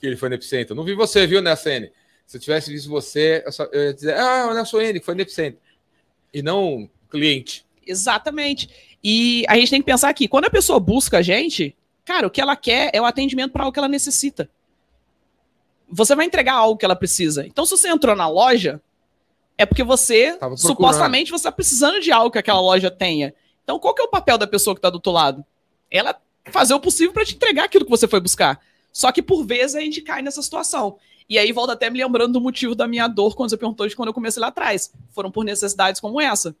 Que 0.00 0.06
ele 0.08 0.16
foi 0.16 0.28
no 0.28 0.34
Epicentro. 0.34 0.74
Não 0.74 0.82
vi 0.82 0.94
você, 0.94 1.26
viu, 1.28 1.40
Nelson 1.40 1.68
N? 1.68 1.92
Se 2.26 2.36
eu 2.36 2.40
tivesse 2.40 2.70
visto 2.72 2.88
você, 2.90 3.42
eu, 3.46 3.52
só- 3.52 3.68
eu 3.72 3.84
ia 3.84 3.94
dizer, 3.94 4.16
ah, 4.18 4.48
o 4.50 4.54
Nelson 4.54 4.80
N, 4.80 4.98
que 5.00 5.06
foi 5.06 5.14
no 5.14 5.20
Epicentro. 5.20 5.60
E 6.34 6.42
não 6.42 6.90
cliente. 7.08 7.64
Exatamente. 7.86 8.68
E 9.02 9.44
a 9.48 9.56
gente 9.56 9.70
tem 9.70 9.80
que 9.80 9.86
pensar 9.86 10.08
aqui, 10.08 10.26
quando 10.26 10.46
a 10.46 10.50
pessoa 10.50 10.80
busca 10.80 11.18
a 11.18 11.22
gente, 11.22 11.74
cara, 12.04 12.26
o 12.26 12.30
que 12.30 12.40
ela 12.40 12.56
quer 12.56 12.90
é 12.92 13.00
o 13.00 13.04
atendimento 13.04 13.52
para 13.52 13.62
algo 13.62 13.72
que 13.72 13.78
ela 13.78 13.88
necessita. 13.88 14.50
Você 15.88 16.16
vai 16.16 16.26
entregar 16.26 16.54
algo 16.54 16.76
que 16.76 16.84
ela 16.84 16.96
precisa. 16.96 17.46
Então, 17.46 17.64
se 17.64 17.70
você 17.70 17.88
entrou 17.88 18.16
na 18.16 18.28
loja, 18.28 18.80
é 19.56 19.64
porque 19.64 19.84
você, 19.84 20.36
supostamente, 20.74 21.30
você 21.30 21.36
está 21.36 21.52
precisando 21.52 22.00
de 22.00 22.10
algo 22.10 22.30
que 22.32 22.38
aquela 22.38 22.60
loja 22.60 22.90
tenha. 22.90 23.32
Então, 23.62 23.78
qual 23.78 23.94
que 23.94 24.02
é 24.02 24.04
o 24.04 24.08
papel 24.10 24.36
da 24.36 24.48
pessoa 24.48 24.74
que 24.74 24.78
está 24.80 24.90
do 24.90 24.96
outro 24.96 25.12
lado? 25.12 25.44
Ela 25.88 26.20
fazer 26.50 26.74
o 26.74 26.80
possível 26.80 27.12
para 27.12 27.24
te 27.24 27.36
entregar 27.36 27.64
aquilo 27.64 27.84
que 27.84 27.90
você 27.90 28.08
foi 28.08 28.18
buscar. 28.20 28.60
Só 28.92 29.12
que, 29.12 29.22
por 29.22 29.44
vezes, 29.44 29.76
a 29.76 29.80
gente 29.80 30.00
cai 30.00 30.22
nessa 30.22 30.42
situação. 30.42 30.98
E 31.28 31.38
aí, 31.38 31.50
volta 31.52 31.72
até 31.72 31.90
me 31.90 32.02
lembrando 32.02 32.34
do 32.34 32.40
motivo 32.40 32.74
da 32.74 32.86
minha 32.86 33.08
dor 33.08 33.34
quando 33.34 33.50
você 33.50 33.56
perguntou 33.56 33.86
de 33.88 33.96
quando 33.96 34.08
eu 34.08 34.14
comecei 34.14 34.40
lá 34.40 34.48
atrás. 34.48 34.92
Foram 35.10 35.30
por 35.30 35.44
necessidades 35.44 36.00
como 36.00 36.20
essa. 36.20 36.54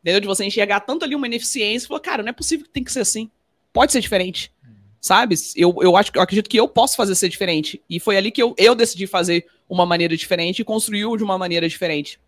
Entendeu? 0.00 0.20
De 0.20 0.26
você 0.26 0.44
enxergar 0.44 0.80
tanto 0.80 1.04
ali 1.04 1.14
uma 1.14 1.26
ineficiência 1.26 1.86
e 1.86 1.88
falar, 1.88 2.00
cara, 2.00 2.22
não 2.22 2.30
é 2.30 2.32
possível 2.32 2.66
que 2.66 2.72
tem 2.72 2.84
que 2.84 2.92
ser 2.92 3.00
assim. 3.00 3.30
Pode 3.72 3.92
ser 3.92 4.00
diferente. 4.00 4.52
Sabe? 5.00 5.34
Eu, 5.56 5.76
eu, 5.80 5.96
acho, 5.96 6.12
eu 6.14 6.22
acredito 6.22 6.48
que 6.48 6.56
eu 6.56 6.68
posso 6.68 6.96
fazer 6.96 7.14
ser 7.16 7.28
diferente. 7.28 7.82
E 7.90 7.98
foi 7.98 8.16
ali 8.16 8.30
que 8.30 8.42
eu, 8.42 8.54
eu 8.56 8.74
decidi 8.74 9.06
fazer 9.08 9.46
uma 9.68 9.84
maneira 9.84 10.16
diferente 10.16 10.60
e 10.60 10.64
construiu 10.64 11.16
de 11.16 11.24
uma 11.24 11.36
maneira 11.36 11.68
diferente. 11.68 12.20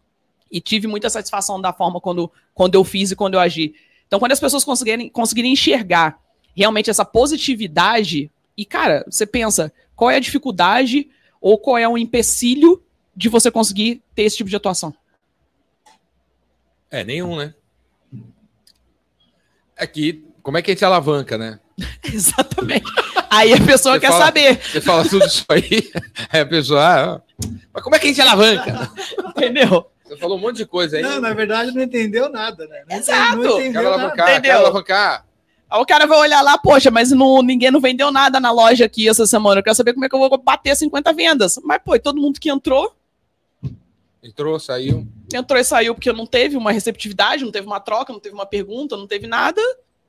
E 0.50 0.60
tive 0.60 0.88
muita 0.88 1.08
satisfação 1.08 1.60
da 1.60 1.72
forma 1.72 2.00
quando, 2.00 2.30
quando 2.52 2.74
eu 2.74 2.82
fiz 2.82 3.12
e 3.12 3.16
quando 3.16 3.34
eu 3.34 3.40
agi. 3.40 3.74
Então, 4.06 4.18
quando 4.18 4.32
as 4.32 4.40
pessoas 4.40 4.64
conseguirem, 4.64 5.08
conseguirem 5.08 5.52
enxergar 5.52 6.18
realmente 6.56 6.90
essa 6.90 7.04
positividade, 7.04 8.30
e, 8.56 8.64
cara, 8.64 9.04
você 9.08 9.26
pensa, 9.26 9.72
qual 9.96 10.10
é 10.10 10.16
a 10.16 10.20
dificuldade 10.20 11.08
ou 11.44 11.58
qual 11.58 11.76
é 11.76 11.86
o 11.86 11.98
empecilho 11.98 12.82
de 13.14 13.28
você 13.28 13.50
conseguir 13.50 14.02
ter 14.14 14.22
esse 14.22 14.38
tipo 14.38 14.48
de 14.48 14.56
atuação? 14.56 14.94
É, 16.90 17.04
nenhum, 17.04 17.36
né? 17.36 17.52
Aqui, 19.76 20.24
como 20.42 20.56
é 20.56 20.62
que 20.62 20.70
a 20.70 20.74
gente 20.74 20.84
alavanca, 20.86 21.36
né? 21.36 21.60
Exatamente. 22.02 22.90
Aí 23.28 23.52
a 23.52 23.60
pessoa 23.60 23.96
Você 23.96 24.00
quer 24.00 24.08
fala- 24.10 24.24
saber, 24.24 24.58
Você 24.62 24.80
fala 24.80 25.06
tudo 25.06 25.26
isso 25.26 25.44
aí, 25.50 25.90
aí 26.32 26.40
a 26.40 26.46
pessoa, 26.46 26.80
ah, 26.82 27.22
mas 27.74 27.82
como 27.82 27.94
é 27.94 27.98
que 27.98 28.06
a 28.06 28.08
gente 28.08 28.20
alavanca? 28.22 28.90
entendeu? 29.36 29.90
Você 30.04 30.16
falou 30.16 30.38
um 30.38 30.40
monte 30.40 30.56
de 30.56 30.66
coisa 30.66 30.96
aí. 30.96 31.02
Não, 31.02 31.20
na 31.20 31.34
verdade 31.34 31.72
não 31.72 31.82
entendeu 31.82 32.30
nada, 32.30 32.66
né? 32.68 32.84
Não 32.88 32.96
Exato. 32.96 33.36
Não 33.36 33.42
Quero 33.42 33.60
entendeu 33.60 33.86
alavancar, 33.88 34.16
nada. 34.16 34.24
quero 34.26 34.38
Entendeu? 34.38 34.58
alavancar. 34.60 35.26
Aí 35.74 35.80
o 35.80 35.84
cara 35.86 36.06
vai 36.06 36.16
olhar 36.20 36.40
lá, 36.40 36.56
poxa, 36.56 36.88
mas 36.88 37.10
não, 37.10 37.42
ninguém 37.42 37.68
não 37.68 37.80
vendeu 37.80 38.12
nada 38.12 38.38
na 38.38 38.52
loja 38.52 38.84
aqui 38.84 39.08
essa 39.08 39.26
semana. 39.26 39.58
Eu 39.58 39.64
quero 39.64 39.74
saber 39.74 39.92
como 39.92 40.04
é 40.04 40.08
que 40.08 40.14
eu 40.14 40.20
vou 40.20 40.38
bater 40.38 40.76
50 40.76 41.12
vendas. 41.12 41.58
Mas, 41.64 41.82
pô, 41.84 41.98
todo 41.98 42.20
mundo 42.20 42.38
que 42.38 42.48
entrou, 42.48 42.94
Entrou, 44.22 44.58
saiu. 44.60 45.04
entrou 45.34 45.58
e 45.58 45.64
saiu 45.64 45.94
porque 45.96 46.12
não 46.12 46.26
teve 46.26 46.56
uma 46.56 46.70
receptividade, 46.70 47.44
não 47.44 47.50
teve 47.50 47.66
uma 47.66 47.80
troca, 47.80 48.12
não 48.12 48.20
teve 48.20 48.36
uma 48.36 48.46
pergunta, 48.46 48.96
não 48.96 49.08
teve 49.08 49.26
nada. 49.26 49.60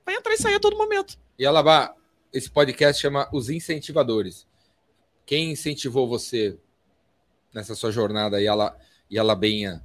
Vai 0.06 0.14
entrar 0.16 0.34
e 0.36 0.38
sair 0.38 0.54
a 0.54 0.60
todo 0.60 0.78
momento. 0.78 1.18
E 1.38 1.46
Alabá, 1.48 1.94
esse 2.32 2.50
podcast 2.50 3.02
chama 3.02 3.28
Os 3.34 3.50
Incentivadores. 3.50 4.46
Quem 5.26 5.52
incentivou 5.52 6.08
você 6.08 6.58
nessa 7.52 7.74
sua 7.74 7.92
jornada 7.92 8.40
e 8.40 8.46
ela 8.46 8.78
e 9.10 9.18
ela 9.18 9.36
benha 9.36 9.84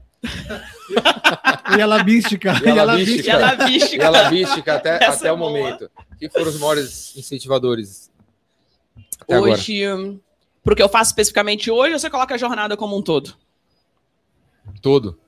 E 1.76 1.80
ela 1.80 2.02
mística. 2.04 2.52
E 2.64 2.68
ela 2.68 2.96
mística. 2.96 3.26
E 3.26 3.30
ela 3.30 3.70
e 3.70 4.00
ela 4.00 4.30
mística 4.30 4.74
até, 4.74 4.96
Essa 5.04 5.18
até 5.20 5.28
é 5.28 5.32
o 5.32 5.36
boa. 5.36 5.50
momento. 5.50 5.90
Quem 6.18 6.28
foram 6.28 6.48
os 6.48 6.58
maiores 6.58 7.16
incentivadores 7.16 8.10
até 9.20 9.36
agora? 9.36 9.52
Hoje, 9.52 9.88
hum, 9.88 10.20
pro 10.62 10.76
que 10.76 10.82
eu 10.82 10.88
faço 10.88 11.10
especificamente 11.10 11.70
hoje, 11.70 11.98
você 11.98 12.10
coloca 12.10 12.34
a 12.34 12.38
jornada 12.38 12.76
como 12.76 12.96
um 12.96 13.02
todo. 13.02 13.34
Todo. 14.82 15.18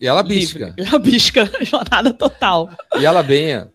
E 0.00 0.06
ela 0.06 0.22
mística. 0.22 0.74
Livre. 0.76 0.94
A 0.94 0.98
bisca, 0.98 1.50
jornada 1.62 2.12
total. 2.14 2.70
E 2.98 3.04
ela 3.04 3.22
benha. 3.22 3.72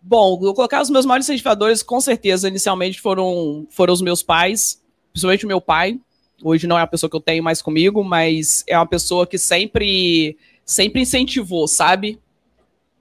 Bom, 0.00 0.34
eu 0.34 0.40
vou 0.40 0.54
colocar 0.54 0.80
os 0.80 0.88
meus 0.88 1.04
maiores 1.04 1.26
incentivadores, 1.28 1.82
com 1.82 2.00
certeza, 2.00 2.48
inicialmente 2.48 3.00
foram, 3.00 3.66
foram 3.70 3.92
os 3.92 4.00
meus 4.00 4.22
pais, 4.22 4.80
principalmente 5.12 5.44
o 5.44 5.48
meu 5.48 5.60
pai. 5.60 5.98
Hoje 6.42 6.66
não 6.66 6.78
é 6.78 6.82
a 6.82 6.86
pessoa 6.86 7.08
que 7.08 7.16
eu 7.16 7.20
tenho 7.20 7.42
mais 7.42 7.62
comigo, 7.62 8.04
mas 8.04 8.62
é 8.66 8.76
uma 8.76 8.86
pessoa 8.86 9.26
que 9.26 9.38
sempre, 9.38 10.36
sempre 10.64 11.00
incentivou, 11.00 11.66
sabe? 11.66 12.20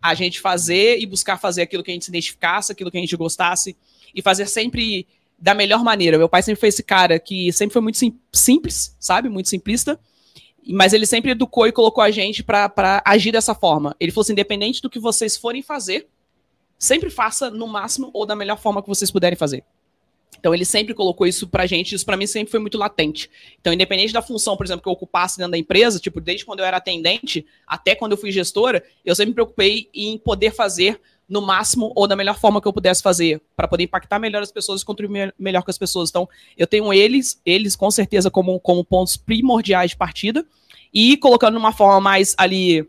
a 0.10 0.14
gente 0.14 0.40
fazer 0.40 1.00
e 1.00 1.06
buscar 1.06 1.38
fazer 1.38 1.64
aquilo 1.64 1.84
que 1.84 1.90
a 1.90 1.94
gente 1.94 2.06
se 2.06 2.12
identificasse, 2.12 2.72
aquilo 2.72 2.92
que 2.92 2.98
a 2.98 3.02
gente 3.02 3.16
gostasse, 3.16 3.76
e 4.14 4.22
fazer 4.22 4.48
sempre 4.48 5.08
da 5.38 5.54
melhor 5.54 5.84
maneira. 5.84 6.18
Meu 6.18 6.30
pai 6.30 6.44
sempre 6.44 6.60
foi 6.60 6.70
esse 6.70 6.84
cara 6.84 7.20
que 7.20 7.52
sempre 7.52 7.74
foi 7.74 7.82
muito 7.82 7.98
sim, 7.98 8.18
simples, 8.32 8.96
sabe? 9.00 9.30
Muito 9.30 9.50
simplista. 9.50 10.00
Mas 10.68 10.94
ele 10.94 11.06
sempre 11.06 11.32
educou 11.32 11.68
e 11.68 11.72
colocou 11.72 12.04
a 12.04 12.12
gente 12.12 12.44
para 12.44 13.02
agir 13.06 13.32
dessa 13.32 13.54
forma. 13.54 13.96
Ele 14.00 14.12
falou 14.12 14.24
assim: 14.24 14.34
independente 14.34 14.82
do 14.82 14.90
que 14.90 15.00
vocês 15.00 15.36
forem 15.38 15.62
fazer, 15.62 16.08
sempre 16.78 17.10
faça 17.10 17.50
no 17.50 17.68
máximo 17.68 18.10
ou 18.14 18.26
da 18.26 18.36
melhor 18.36 18.58
forma 18.60 18.82
que 18.82 18.90
vocês 18.90 19.12
puderem 19.12 19.38
fazer. 19.38 19.64
Então 20.40 20.54
ele 20.54 20.66
sempre 20.66 20.94
colocou 20.94 21.26
isso 21.26 21.48
pra 21.48 21.66
gente, 21.66 21.96
isso 21.96 22.06
para 22.06 22.16
mim 22.16 22.28
sempre 22.28 22.52
foi 22.52 22.60
muito 22.60 22.78
latente. 22.78 23.30
Então, 23.60 23.74
independente 23.74 24.14
da 24.14 24.22
função, 24.22 24.56
por 24.56 24.66
exemplo, 24.66 24.84
que 24.84 24.88
eu 24.88 24.94
ocupasse 24.94 25.38
dentro 25.38 25.52
da 25.52 25.58
empresa, 25.58 26.00
tipo, 26.00 26.22
desde 26.22 26.46
quando 26.46 26.60
eu 26.60 26.66
era 26.66 26.78
atendente 26.78 27.46
até 27.66 27.96
quando 27.96 28.12
eu 28.12 28.18
fui 28.18 28.32
gestora, 28.32 28.84
eu 29.04 29.16
sempre 29.16 29.30
me 29.30 29.34
preocupei 29.34 29.90
em 29.94 30.18
poder 30.20 30.52
fazer 30.52 31.02
no 31.28 31.42
máximo 31.42 31.92
ou 31.96 32.08
da 32.08 32.16
melhor 32.16 32.38
forma 32.38 32.62
que 32.62 32.68
eu 32.68 32.74
pudesse 32.74 33.02
fazer, 33.02 33.42
para 33.56 33.68
poder 33.68 33.86
impactar 33.86 34.20
melhor 34.20 34.44
as 34.44 34.52
pessoas 34.52 34.82
e 34.82 34.86
contribuir 34.86 35.34
melhor 35.40 35.64
com 35.64 35.72
as 35.72 35.78
pessoas. 35.78 36.10
Então, 36.10 36.30
eu 36.56 36.68
tenho 36.68 36.94
eles, 36.94 37.42
eles 37.44 37.76
com 37.76 37.90
certeza 37.90 38.30
como, 38.30 38.60
como 38.60 38.86
pontos 38.86 39.18
primordiais 39.18 39.92
de 39.92 39.98
partida, 39.98 40.46
e 40.94 41.18
colocando 41.18 41.58
uma 41.58 41.74
forma 41.74 42.00
mais 42.00 42.36
ali, 42.38 42.88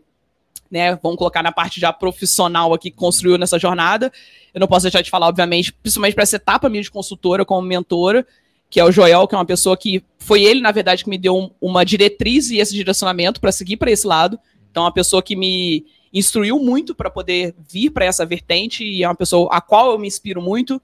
né, 0.69 0.95
vamos 1.01 1.17
colocar 1.17 1.41
na 1.41 1.51
parte 1.51 1.79
já 1.79 1.91
profissional 1.93 2.73
aqui 2.73 2.91
que 2.91 2.97
construiu 2.97 3.37
nessa 3.37 3.57
jornada. 3.57 4.11
Eu 4.53 4.59
não 4.59 4.67
posso 4.67 4.83
deixar 4.83 5.01
de 5.01 5.09
falar, 5.09 5.27
obviamente, 5.27 5.71
principalmente 5.71 6.13
para 6.13 6.23
essa 6.23 6.35
etapa 6.35 6.69
minha 6.69 6.83
de 6.83 6.91
consultora 6.91 7.45
como 7.45 7.61
mentora, 7.61 8.25
que 8.69 8.79
é 8.79 8.83
o 8.83 8.91
Joel, 8.91 9.27
que 9.27 9.35
é 9.35 9.37
uma 9.37 9.45
pessoa 9.45 9.77
que 9.77 10.03
foi 10.17 10.43
ele, 10.43 10.61
na 10.61 10.71
verdade, 10.71 11.03
que 11.03 11.09
me 11.09 11.17
deu 11.17 11.35
um, 11.35 11.49
uma 11.61 11.85
diretriz 11.85 12.49
e 12.49 12.57
esse 12.57 12.73
direcionamento 12.73 13.39
para 13.39 13.51
seguir 13.51 13.77
para 13.77 13.91
esse 13.91 14.05
lado. 14.05 14.39
Então, 14.69 14.83
uma 14.83 14.91
pessoa 14.91 15.23
que 15.23 15.35
me 15.35 15.85
instruiu 16.13 16.59
muito 16.59 16.95
para 16.95 17.09
poder 17.09 17.55
vir 17.69 17.91
para 17.91 18.05
essa 18.05 18.25
vertente 18.25 18.83
e 18.83 19.03
é 19.03 19.07
uma 19.07 19.15
pessoa 19.15 19.49
a 19.51 19.61
qual 19.61 19.91
eu 19.91 19.99
me 19.99 20.07
inspiro 20.07 20.41
muito 20.41 20.81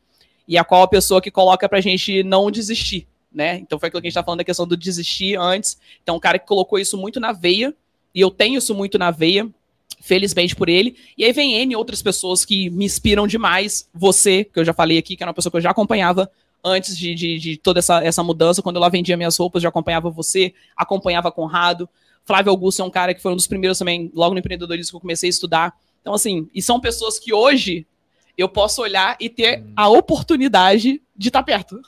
e 0.47 0.57
a 0.57 0.63
qual 0.63 0.81
é 0.81 0.83
a 0.85 0.87
pessoa 0.87 1.21
que 1.21 1.31
coloca 1.31 1.67
para 1.67 1.77
a 1.77 1.81
gente 1.81 2.23
não 2.23 2.51
desistir, 2.51 3.07
né? 3.31 3.57
Então 3.57 3.79
foi 3.79 3.87
aquilo 3.87 4.01
que 4.01 4.07
a 4.07 4.09
gente 4.09 4.13
está 4.13 4.23
falando 4.23 4.39
da 4.39 4.43
questão 4.43 4.67
do 4.67 4.75
desistir 4.75 5.37
antes. 5.37 5.77
Então, 6.01 6.15
um 6.15 6.19
cara 6.19 6.37
que 6.37 6.45
colocou 6.45 6.77
isso 6.77 6.97
muito 6.97 7.19
na 7.19 7.31
veia 7.31 7.73
e 8.13 8.21
eu 8.21 8.29
tenho 8.29 8.57
isso 8.57 8.75
muito 8.75 8.97
na 8.97 9.11
veia, 9.11 9.49
felizmente 10.03 10.53
por 10.53 10.67
ele. 10.67 10.97
E 11.17 11.23
aí 11.23 11.31
vem 11.31 11.53
N 11.61 11.77
outras 11.77 12.01
pessoas 12.01 12.43
que 12.43 12.69
me 12.69 12.83
inspiram 12.83 13.25
demais. 13.25 13.87
Você, 13.93 14.43
que 14.43 14.59
eu 14.59 14.65
já 14.65 14.73
falei 14.73 14.97
aqui, 14.97 15.15
que 15.15 15.23
era 15.23 15.29
uma 15.29 15.33
pessoa 15.33 15.49
que 15.49 15.57
eu 15.57 15.61
já 15.61 15.71
acompanhava 15.71 16.29
antes 16.61 16.97
de, 16.97 17.15
de, 17.15 17.39
de 17.39 17.57
toda 17.57 17.79
essa, 17.79 18.03
essa 18.03 18.21
mudança, 18.21 18.61
quando 18.61 18.75
eu 18.75 18.81
lá 18.81 18.89
vendia 18.89 19.15
minhas 19.15 19.37
roupas, 19.37 19.63
já 19.63 19.69
acompanhava 19.69 20.09
você, 20.09 20.53
acompanhava 20.75 21.31
Conrado. 21.31 21.87
Flávio 22.25 22.51
Augusto 22.51 22.81
é 22.81 22.85
um 22.85 22.89
cara 22.89 23.13
que 23.13 23.21
foi 23.21 23.31
um 23.31 23.35
dos 23.35 23.47
primeiros 23.47 23.77
também, 23.77 24.11
logo 24.13 24.33
no 24.33 24.39
empreendedorismo 24.39 24.91
que 24.91 24.95
eu 24.97 25.01
comecei 25.01 25.29
a 25.29 25.31
estudar. 25.31 25.73
Então, 26.01 26.13
assim, 26.13 26.49
e 26.53 26.61
são 26.61 26.81
pessoas 26.81 27.17
que 27.17 27.33
hoje 27.33 27.87
eu 28.37 28.49
posso 28.49 28.81
olhar 28.81 29.15
e 29.21 29.29
ter 29.29 29.63
a 29.73 29.87
oportunidade 29.87 31.01
de 31.15 31.29
estar 31.29 31.43
perto. 31.43 31.75
Uhum. 31.75 31.81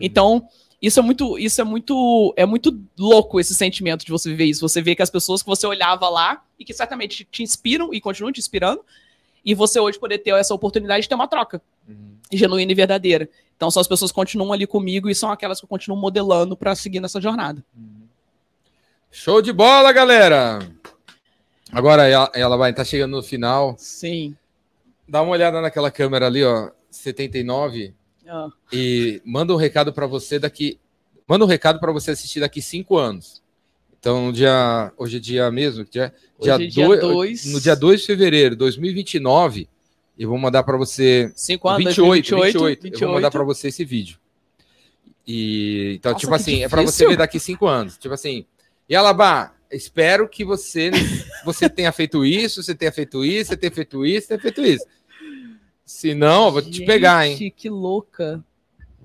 Então, 0.00 0.48
isso 0.80 1.00
é 1.00 1.02
muito, 1.02 1.38
isso 1.38 1.60
é 1.60 1.64
muito, 1.64 2.32
é 2.36 2.46
muito 2.46 2.80
louco 2.96 3.40
esse 3.40 3.54
sentimento 3.54 4.04
de 4.04 4.12
você 4.12 4.30
viver 4.30 4.44
isso. 4.44 4.66
Você 4.66 4.80
vê 4.80 4.94
que 4.94 5.02
as 5.02 5.10
pessoas 5.10 5.42
que 5.42 5.48
você 5.48 5.66
olhava 5.66 6.08
lá 6.08 6.42
e 6.58 6.64
que 6.64 6.72
certamente 6.72 7.26
te 7.30 7.42
inspiram 7.42 7.92
e 7.92 8.00
continuam 8.00 8.32
te 8.32 8.38
inspirando, 8.38 8.84
e 9.44 9.54
você 9.54 9.80
hoje 9.80 9.98
poder 9.98 10.18
ter 10.18 10.30
essa 10.34 10.54
oportunidade 10.54 11.02
de 11.02 11.08
ter 11.08 11.14
uma 11.14 11.26
troca 11.26 11.60
uhum. 11.88 12.16
genuína 12.32 12.70
e 12.70 12.74
verdadeira. 12.74 13.28
Então, 13.56 13.70
são 13.70 13.80
as 13.80 13.88
pessoas 13.88 14.12
que 14.12 14.14
continuam 14.14 14.52
ali 14.52 14.66
comigo 14.66 15.10
e 15.10 15.14
são 15.14 15.32
aquelas 15.32 15.58
que 15.58 15.64
eu 15.64 15.68
continuo 15.68 15.96
modelando 15.96 16.56
para 16.56 16.74
seguir 16.76 17.00
nessa 17.00 17.20
jornada. 17.20 17.64
Uhum. 17.76 18.06
Show 19.10 19.42
de 19.42 19.52
bola, 19.52 19.90
galera! 19.92 20.60
Agora 21.72 22.06
ela, 22.06 22.30
ela 22.34 22.56
vai 22.56 22.70
estar 22.70 22.84
tá 22.84 22.88
chegando 22.88 23.16
no 23.16 23.22
final. 23.22 23.74
Sim. 23.78 24.36
Dá 25.08 25.22
uma 25.22 25.32
olhada 25.32 25.60
naquela 25.60 25.90
câmera 25.90 26.26
ali, 26.26 26.44
ó, 26.44 26.70
79, 26.90 27.94
oh. 28.30 28.50
e 28.72 29.20
manda 29.24 29.52
um 29.52 29.56
recado 29.56 29.92
para 29.92 30.06
você 30.06 30.38
daqui. 30.38 30.78
Manda 31.26 31.44
um 31.44 31.48
recado 31.48 31.78
para 31.78 31.92
você 31.92 32.10
assistir 32.10 32.40
daqui 32.40 32.62
cinco 32.62 32.96
anos. 32.96 33.42
Então, 34.00 34.26
no 34.26 34.32
dia, 34.32 34.92
hoje 34.96 35.16
é 35.16 35.20
dia 35.20 35.50
mesmo, 35.50 35.84
dia, 35.84 36.12
dia, 36.40 36.54
é 36.54 36.58
dia 36.58 36.86
dois, 36.86 37.00
dois, 37.00 37.44
no 37.46 37.60
dia 37.60 37.74
2 37.74 38.00
de 38.00 38.06
fevereiro 38.06 38.50
de 38.54 38.58
2029, 38.60 39.68
eu 40.18 40.28
vou 40.28 40.38
mandar 40.38 40.62
para 40.62 40.76
você. 40.76 41.32
5 41.34 41.68
anos, 41.68 41.84
28, 41.84 42.14
28, 42.14 42.44
28, 42.44 42.82
28. 42.82 42.94
Eu 43.02 43.08
vou 43.08 43.16
mandar 43.16 43.30
para 43.30 43.44
você 43.44 43.68
esse 43.68 43.84
vídeo. 43.84 44.18
E 45.26 45.96
então, 45.96 46.12
Nossa, 46.12 46.20
tipo 46.20 46.34
assim, 46.34 46.44
difícil. 46.44 46.66
é 46.66 46.68
para 46.68 46.82
você 46.82 47.06
ver 47.06 47.16
daqui 47.16 47.38
cinco 47.38 47.66
anos. 47.66 47.98
Tipo 47.98 48.14
assim, 48.14 48.46
e 48.88 48.96
Alabá, 48.96 49.52
espero 49.70 50.28
que 50.28 50.44
você 50.44 50.90
você 51.44 51.68
tenha 51.68 51.92
feito 51.92 52.24
isso, 52.24 52.62
você 52.62 52.74
tenha 52.74 52.90
feito 52.90 53.24
isso, 53.24 53.50
você 53.50 53.56
tenha 53.56 53.70
feito 53.70 54.06
isso, 54.06 54.28
tenha 54.28 54.40
feito 54.40 54.64
isso. 54.64 54.86
Se 55.88 56.14
não, 56.14 56.44
eu 56.44 56.52
vou 56.52 56.60
Gente, 56.60 56.80
te 56.80 56.84
pegar, 56.84 57.26
hein? 57.26 57.50
Que 57.56 57.70
louca. 57.70 58.44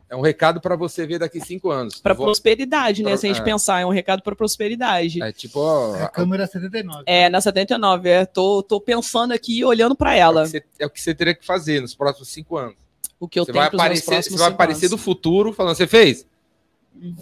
É 0.09 0.15
um 0.17 0.19
recado 0.19 0.59
para 0.59 0.75
você 0.75 1.07
ver 1.07 1.17
daqui 1.17 1.39
cinco 1.39 1.71
anos. 1.71 2.01
Para 2.01 2.13
vou... 2.13 2.25
prosperidade, 2.25 3.01
né? 3.01 3.11
Pra... 3.11 3.17
Se 3.17 3.25
a 3.25 3.29
gente 3.29 3.39
é. 3.39 3.43
pensar, 3.45 3.79
é 3.79 3.85
um 3.85 3.89
recado 3.89 4.21
para 4.21 4.35
prosperidade. 4.35 5.23
É 5.23 5.31
tipo. 5.31 5.61
Ó, 5.61 5.95
é 5.95 6.03
a 6.03 6.09
câmera 6.09 6.45
79. 6.45 7.03
É, 7.05 7.29
na 7.29 7.39
79. 7.39 8.09
É, 8.09 8.25
tô, 8.25 8.61
tô 8.61 8.81
pensando 8.81 9.31
aqui 9.31 9.59
e 9.59 9.63
olhando 9.63 9.95
para 9.95 10.13
ela. 10.13 10.41
É 10.41 10.43
o, 10.43 10.47
você, 10.47 10.63
é 10.79 10.85
o, 10.85 10.89
que 10.89 11.01
você 11.01 11.15
teria 11.15 11.33
que 11.33 11.45
fazer 11.45 11.81
nos 11.81 11.95
próximos 11.95 12.27
cinco 12.27 12.57
anos. 12.57 12.75
O 13.17 13.29
que 13.29 13.39
eu 13.39 13.45
você 13.45 13.53
tenho 13.53 13.63
vai 13.63 13.73
aparecer, 13.73 14.21
Você 14.21 14.37
vai 14.37 14.49
aparecer 14.49 14.87
anos. 14.87 14.91
do 14.91 14.97
futuro 14.97 15.53
falando, 15.53 15.75
você 15.75 15.87
fez? 15.87 16.27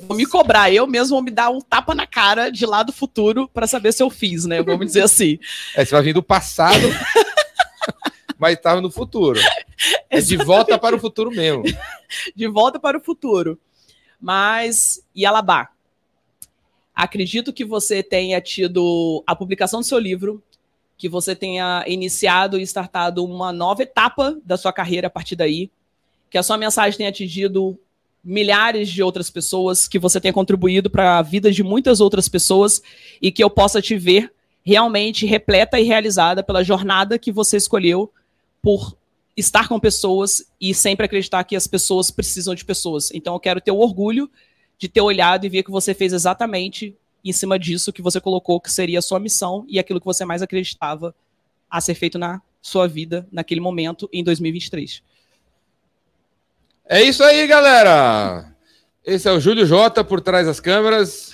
vou 0.07 0.17
me 0.17 0.25
cobrar, 0.25 0.71
eu 0.71 0.85
mesmo 0.85 1.15
vou 1.15 1.23
me 1.23 1.31
dar 1.31 1.49
um 1.49 1.61
tapa 1.61 1.95
na 1.95 2.05
cara 2.05 2.49
de 2.49 2.65
lá 2.65 2.83
do 2.83 2.91
futuro 2.91 3.47
para 3.47 3.67
saber 3.67 3.93
se 3.93 4.03
eu 4.03 4.09
fiz, 4.09 4.45
né? 4.45 4.61
Vamos 4.61 4.87
dizer 4.87 5.03
assim. 5.03 5.39
É, 5.75 5.85
você 5.85 5.91
vai 5.91 6.01
vir 6.01 6.13
do 6.13 6.23
passado, 6.23 6.81
mas 8.41 8.55
estava 8.55 8.81
no 8.81 8.89
futuro. 8.89 9.39
É 10.11 10.19
de 10.19 10.35
volta 10.35 10.77
para 10.77 10.95
o 10.95 10.99
futuro 10.99 11.31
mesmo. 11.31 11.63
De 12.35 12.45
volta 12.45 12.79
para 12.79 12.97
o 12.97 13.01
futuro. 13.01 13.57
Mas, 14.19 15.03
e 15.15 15.25
Alabá? 15.25 15.69
Acredito 16.93 17.53
que 17.53 17.65
você 17.65 18.03
tenha 18.03 18.39
tido 18.41 19.23
a 19.25 19.33
publicação 19.35 19.79
do 19.79 19.85
seu 19.85 19.97
livro, 19.97 20.43
que 20.97 21.07
você 21.07 21.33
tenha 21.33 21.83
iniciado 21.87 22.59
e 22.59 22.63
startado 22.63 23.23
uma 23.23 23.51
nova 23.51 23.83
etapa 23.83 24.37
da 24.45 24.57
sua 24.57 24.73
carreira 24.73 25.07
a 25.07 25.09
partir 25.09 25.35
daí, 25.35 25.71
que 26.29 26.37
a 26.37 26.43
sua 26.43 26.57
mensagem 26.57 26.97
tenha 26.97 27.09
atingido 27.09 27.79
milhares 28.23 28.89
de 28.89 29.01
outras 29.01 29.29
pessoas, 29.29 29.87
que 29.87 29.97
você 29.97 30.19
tenha 30.19 30.33
contribuído 30.33 30.89
para 30.89 31.17
a 31.17 31.21
vida 31.21 31.51
de 31.51 31.63
muitas 31.63 32.01
outras 32.01 32.27
pessoas 32.27 32.81
e 33.19 33.31
que 33.31 33.43
eu 33.43 33.49
possa 33.49 33.81
te 33.81 33.97
ver 33.97 34.31
realmente 34.63 35.25
repleta 35.25 35.79
e 35.79 35.83
realizada 35.83 36.43
pela 36.43 36.63
jornada 36.63 37.17
que 37.17 37.31
você 37.31 37.57
escolheu 37.57 38.11
por 38.61 38.97
estar 39.35 39.67
com 39.67 39.79
pessoas 39.79 40.45
e 40.59 40.73
sempre 40.73 41.05
acreditar 41.05 41.43
que 41.43 41.55
as 41.55 41.67
pessoas 41.67 42.11
precisam 42.11 42.53
de 42.53 42.65
pessoas. 42.65 43.11
Então 43.13 43.33
eu 43.33 43.39
quero 43.39 43.61
ter 43.61 43.71
o 43.71 43.79
orgulho 43.79 44.29
de 44.77 44.87
ter 44.87 45.01
olhado 45.01 45.45
e 45.45 45.49
ver 45.49 45.63
que 45.63 45.71
você 45.71 45.93
fez 45.93 46.13
exatamente 46.13 46.95
em 47.23 47.31
cima 47.31 47.57
disso 47.57 47.93
que 47.93 48.01
você 48.01 48.19
colocou 48.19 48.59
que 48.59 48.71
seria 48.71 48.99
a 48.99 49.01
sua 49.01 49.19
missão 49.19 49.65
e 49.67 49.79
aquilo 49.79 49.99
que 49.99 50.05
você 50.05 50.25
mais 50.25 50.41
acreditava 50.41 51.15
a 51.69 51.79
ser 51.79 51.93
feito 51.93 52.17
na 52.17 52.41
sua 52.61 52.87
vida 52.87 53.27
naquele 53.31 53.61
momento 53.61 54.09
em 54.11 54.23
2023. 54.23 55.03
É 56.85 57.01
isso 57.01 57.23
aí, 57.23 57.47
galera. 57.47 58.53
Esse 59.05 59.27
é 59.27 59.31
o 59.31 59.39
Júlio 59.39 59.65
J 59.65 60.03
por 60.03 60.19
trás 60.19 60.45
das 60.45 60.59
câmeras. 60.59 61.31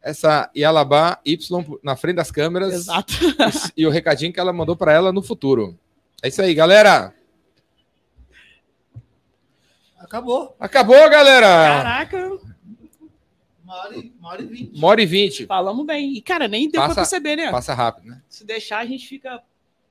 Essa 0.00 0.50
Yalabá 0.56 1.20
Y 1.24 1.78
na 1.82 1.96
frente 1.96 2.16
das 2.16 2.30
câmeras. 2.30 2.72
Exato. 2.72 3.12
E, 3.76 3.82
e 3.82 3.86
o 3.86 3.90
recadinho 3.90 4.32
que 4.32 4.40
ela 4.40 4.52
mandou 4.52 4.76
para 4.76 4.92
ela 4.92 5.12
no 5.12 5.22
futuro. 5.22 5.78
É 6.22 6.28
isso 6.28 6.42
aí, 6.42 6.52
galera. 6.54 7.14
Acabou. 9.98 10.56
Acabou, 10.58 11.08
galera. 11.10 11.46
Caraca. 11.46 12.38
Uma 13.62 13.76
hora, 13.76 13.96
e, 13.96 14.12
uma 14.18 14.28
hora 14.30 14.42
e 14.42 14.46
vinte. 14.46 14.78
Uma 14.78 14.88
hora 14.88 15.02
e 15.02 15.06
vinte. 15.06 15.46
Falamos 15.46 15.86
bem. 15.86 16.16
E, 16.16 16.22
cara, 16.22 16.48
nem 16.48 16.70
deu 16.70 16.80
passa, 16.80 16.94
pra 16.94 17.02
perceber, 17.02 17.36
né? 17.36 17.50
Passa 17.50 17.74
rápido, 17.74 18.08
né? 18.08 18.22
Se 18.28 18.44
deixar, 18.44 18.78
a 18.78 18.86
gente 18.86 19.06
fica 19.06 19.42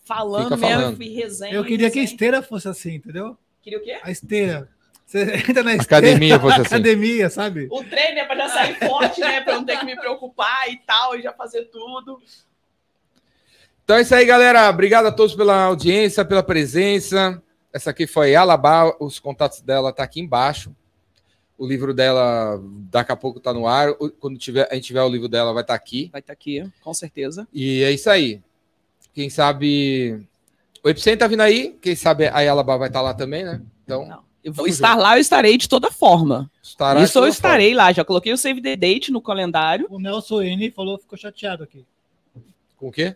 falando 0.03 0.55
fica 0.55 0.57
falando. 0.57 0.97
mesmo 0.97 1.03
e 1.03 1.09
resenha. 1.15 1.53
Eu 1.53 1.63
queria 1.63 1.91
que 1.91 1.99
a 1.99 2.03
esteira 2.03 2.41
fosse 2.41 2.67
assim, 2.67 2.95
entendeu? 2.95 3.37
Queria 3.61 3.79
o 3.79 3.83
quê? 3.83 3.99
A 4.01 4.09
esteira. 4.09 4.69
Você 5.05 5.21
entra 5.47 5.63
na 5.63 5.73
academia, 5.73 6.37
você 6.37 6.55
assim. 6.61 6.75
academia, 6.75 7.29
sabe? 7.29 7.67
O 7.71 7.83
treino 7.83 8.19
é 8.19 8.25
para 8.25 8.47
já 8.47 8.49
sair 8.49 8.75
forte, 8.79 9.21
né? 9.21 9.41
Para 9.41 9.53
não 9.53 9.65
ter 9.65 9.79
que 9.79 9.85
me 9.85 9.95
preocupar 9.95 10.69
e 10.69 10.77
tal, 10.77 11.15
e 11.15 11.21
já 11.21 11.31
fazer 11.31 11.65
tudo. 11.65 12.19
Então 13.87 13.95
é 13.95 14.01
isso 14.01 14.13
aí, 14.13 14.25
galera. 14.25 14.69
Obrigado 14.69 15.05
a 15.05 15.13
todos 15.13 15.33
pela 15.33 15.63
audiência, 15.63 16.25
pela 16.25 16.43
presença. 16.43 17.41
Essa 17.71 17.91
aqui 17.91 18.05
foi 18.05 18.35
Alabá, 18.35 18.93
os 18.99 19.17
contatos 19.17 19.61
dela 19.61 19.93
tá 19.93 20.03
aqui 20.03 20.19
embaixo. 20.19 20.75
O 21.57 21.65
livro 21.65 21.93
dela 21.93 22.61
daqui 22.91 23.13
a 23.13 23.15
pouco 23.15 23.39
tá 23.39 23.53
no 23.53 23.65
ar. 23.65 23.93
Quando 24.19 24.37
tiver, 24.37 24.67
a 24.69 24.75
gente 24.75 24.87
tiver 24.87 25.01
o 25.01 25.07
livro 25.07 25.29
dela, 25.29 25.53
vai 25.53 25.63
estar 25.63 25.73
tá 25.73 25.77
aqui. 25.77 26.09
Vai 26.11 26.19
estar 26.19 26.27
tá 26.27 26.37
aqui, 26.37 26.69
com 26.81 26.93
certeza. 26.93 27.47
E 27.53 27.81
é 27.81 27.89
isso 27.89 28.09
aí. 28.09 28.41
Quem 29.13 29.29
sabe. 29.29 30.21
O 30.83 30.89
Epicentro 30.89 31.19
tá 31.19 31.27
vindo 31.27 31.39
aí. 31.43 31.77
Quem 31.81 31.95
sabe 31.95 32.27
a 32.27 32.51
Alabá 32.51 32.75
vai 32.75 32.89
estar 32.89 32.99
tá 32.99 33.03
lá 33.03 33.13
também, 33.13 33.45
né? 33.45 33.61
Então. 33.85 34.05
Não. 34.05 34.21
Eu 34.43 34.51
vou 34.51 34.67
estar 34.67 34.91
junto. 34.91 35.01
lá, 35.01 35.15
eu 35.15 35.21
estarei 35.21 35.57
de 35.57 35.69
toda 35.69 35.89
forma. 35.89 36.51
Estará 36.61 37.01
Isso 37.01 37.19
eu 37.19 37.27
estarei 37.27 37.69
forma. 37.69 37.83
lá. 37.83 37.93
Já 37.93 38.03
coloquei 38.03 38.33
o 38.33 38.37
save 38.37 38.61
the 38.61 38.75
date 38.75 39.13
no 39.13 39.21
calendário. 39.21 39.87
O 39.89 39.97
Nelson 39.97 40.41
N 40.41 40.71
falou, 40.71 40.97
ficou 40.97 41.17
chateado 41.17 41.63
aqui. 41.63 41.85
Com 42.75 42.89
o 42.89 42.91
quê? 42.91 43.15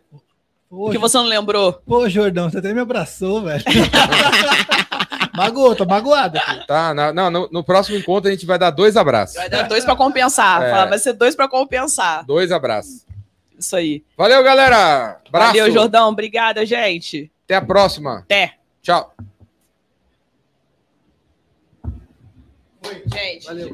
O 0.73 0.89
que 0.89 0.98
você 0.98 1.18
não 1.18 1.26
lembrou? 1.26 1.73
Pô, 1.85 2.07
Jordão, 2.07 2.49
você 2.49 2.60
até 2.60 2.73
me 2.73 2.80
abraçou, 2.80 3.41
velho. 3.43 3.61
Magoou, 5.35 5.76
tô 5.76 5.85
magoado. 5.85 6.38
aqui. 6.38 6.65
Tá, 6.65 6.93
na- 6.93 7.11
não, 7.11 7.30
no, 7.30 7.49
no 7.52 7.64
próximo 7.64 7.98
encontro 7.98 8.30
a 8.30 8.31
gente 8.34 8.45
vai 8.45 8.57
dar 8.57 8.69
dois 8.69 8.95
abraços. 8.95 9.35
Vai 9.35 9.49
dar 9.49 9.64
dois 9.64 9.84
pra 9.84 9.95
compensar. 9.98 10.61
É. 10.61 10.72
Fala, 10.72 10.85
vai 10.85 10.98
ser 10.99 11.14
dois 11.14 11.35
pra 11.35 11.48
compensar. 11.49 12.26
Dois 12.26 12.52
abraços. 12.53 13.06
Isso 13.60 13.76
aí. 13.76 14.03
Valeu, 14.18 14.41
galera. 14.43 15.19
Abraço. 15.27 15.48
Valeu, 15.57 15.72
Jordão. 15.72 16.10
Obrigada, 16.10 16.65
gente. 16.65 17.30
Até 17.45 17.56
a 17.56 17.61
próxima. 17.61 18.19
Até. 18.19 18.56
Tchau. 18.81 19.14
Gente. 23.14 23.45
Valeu. 23.45 23.69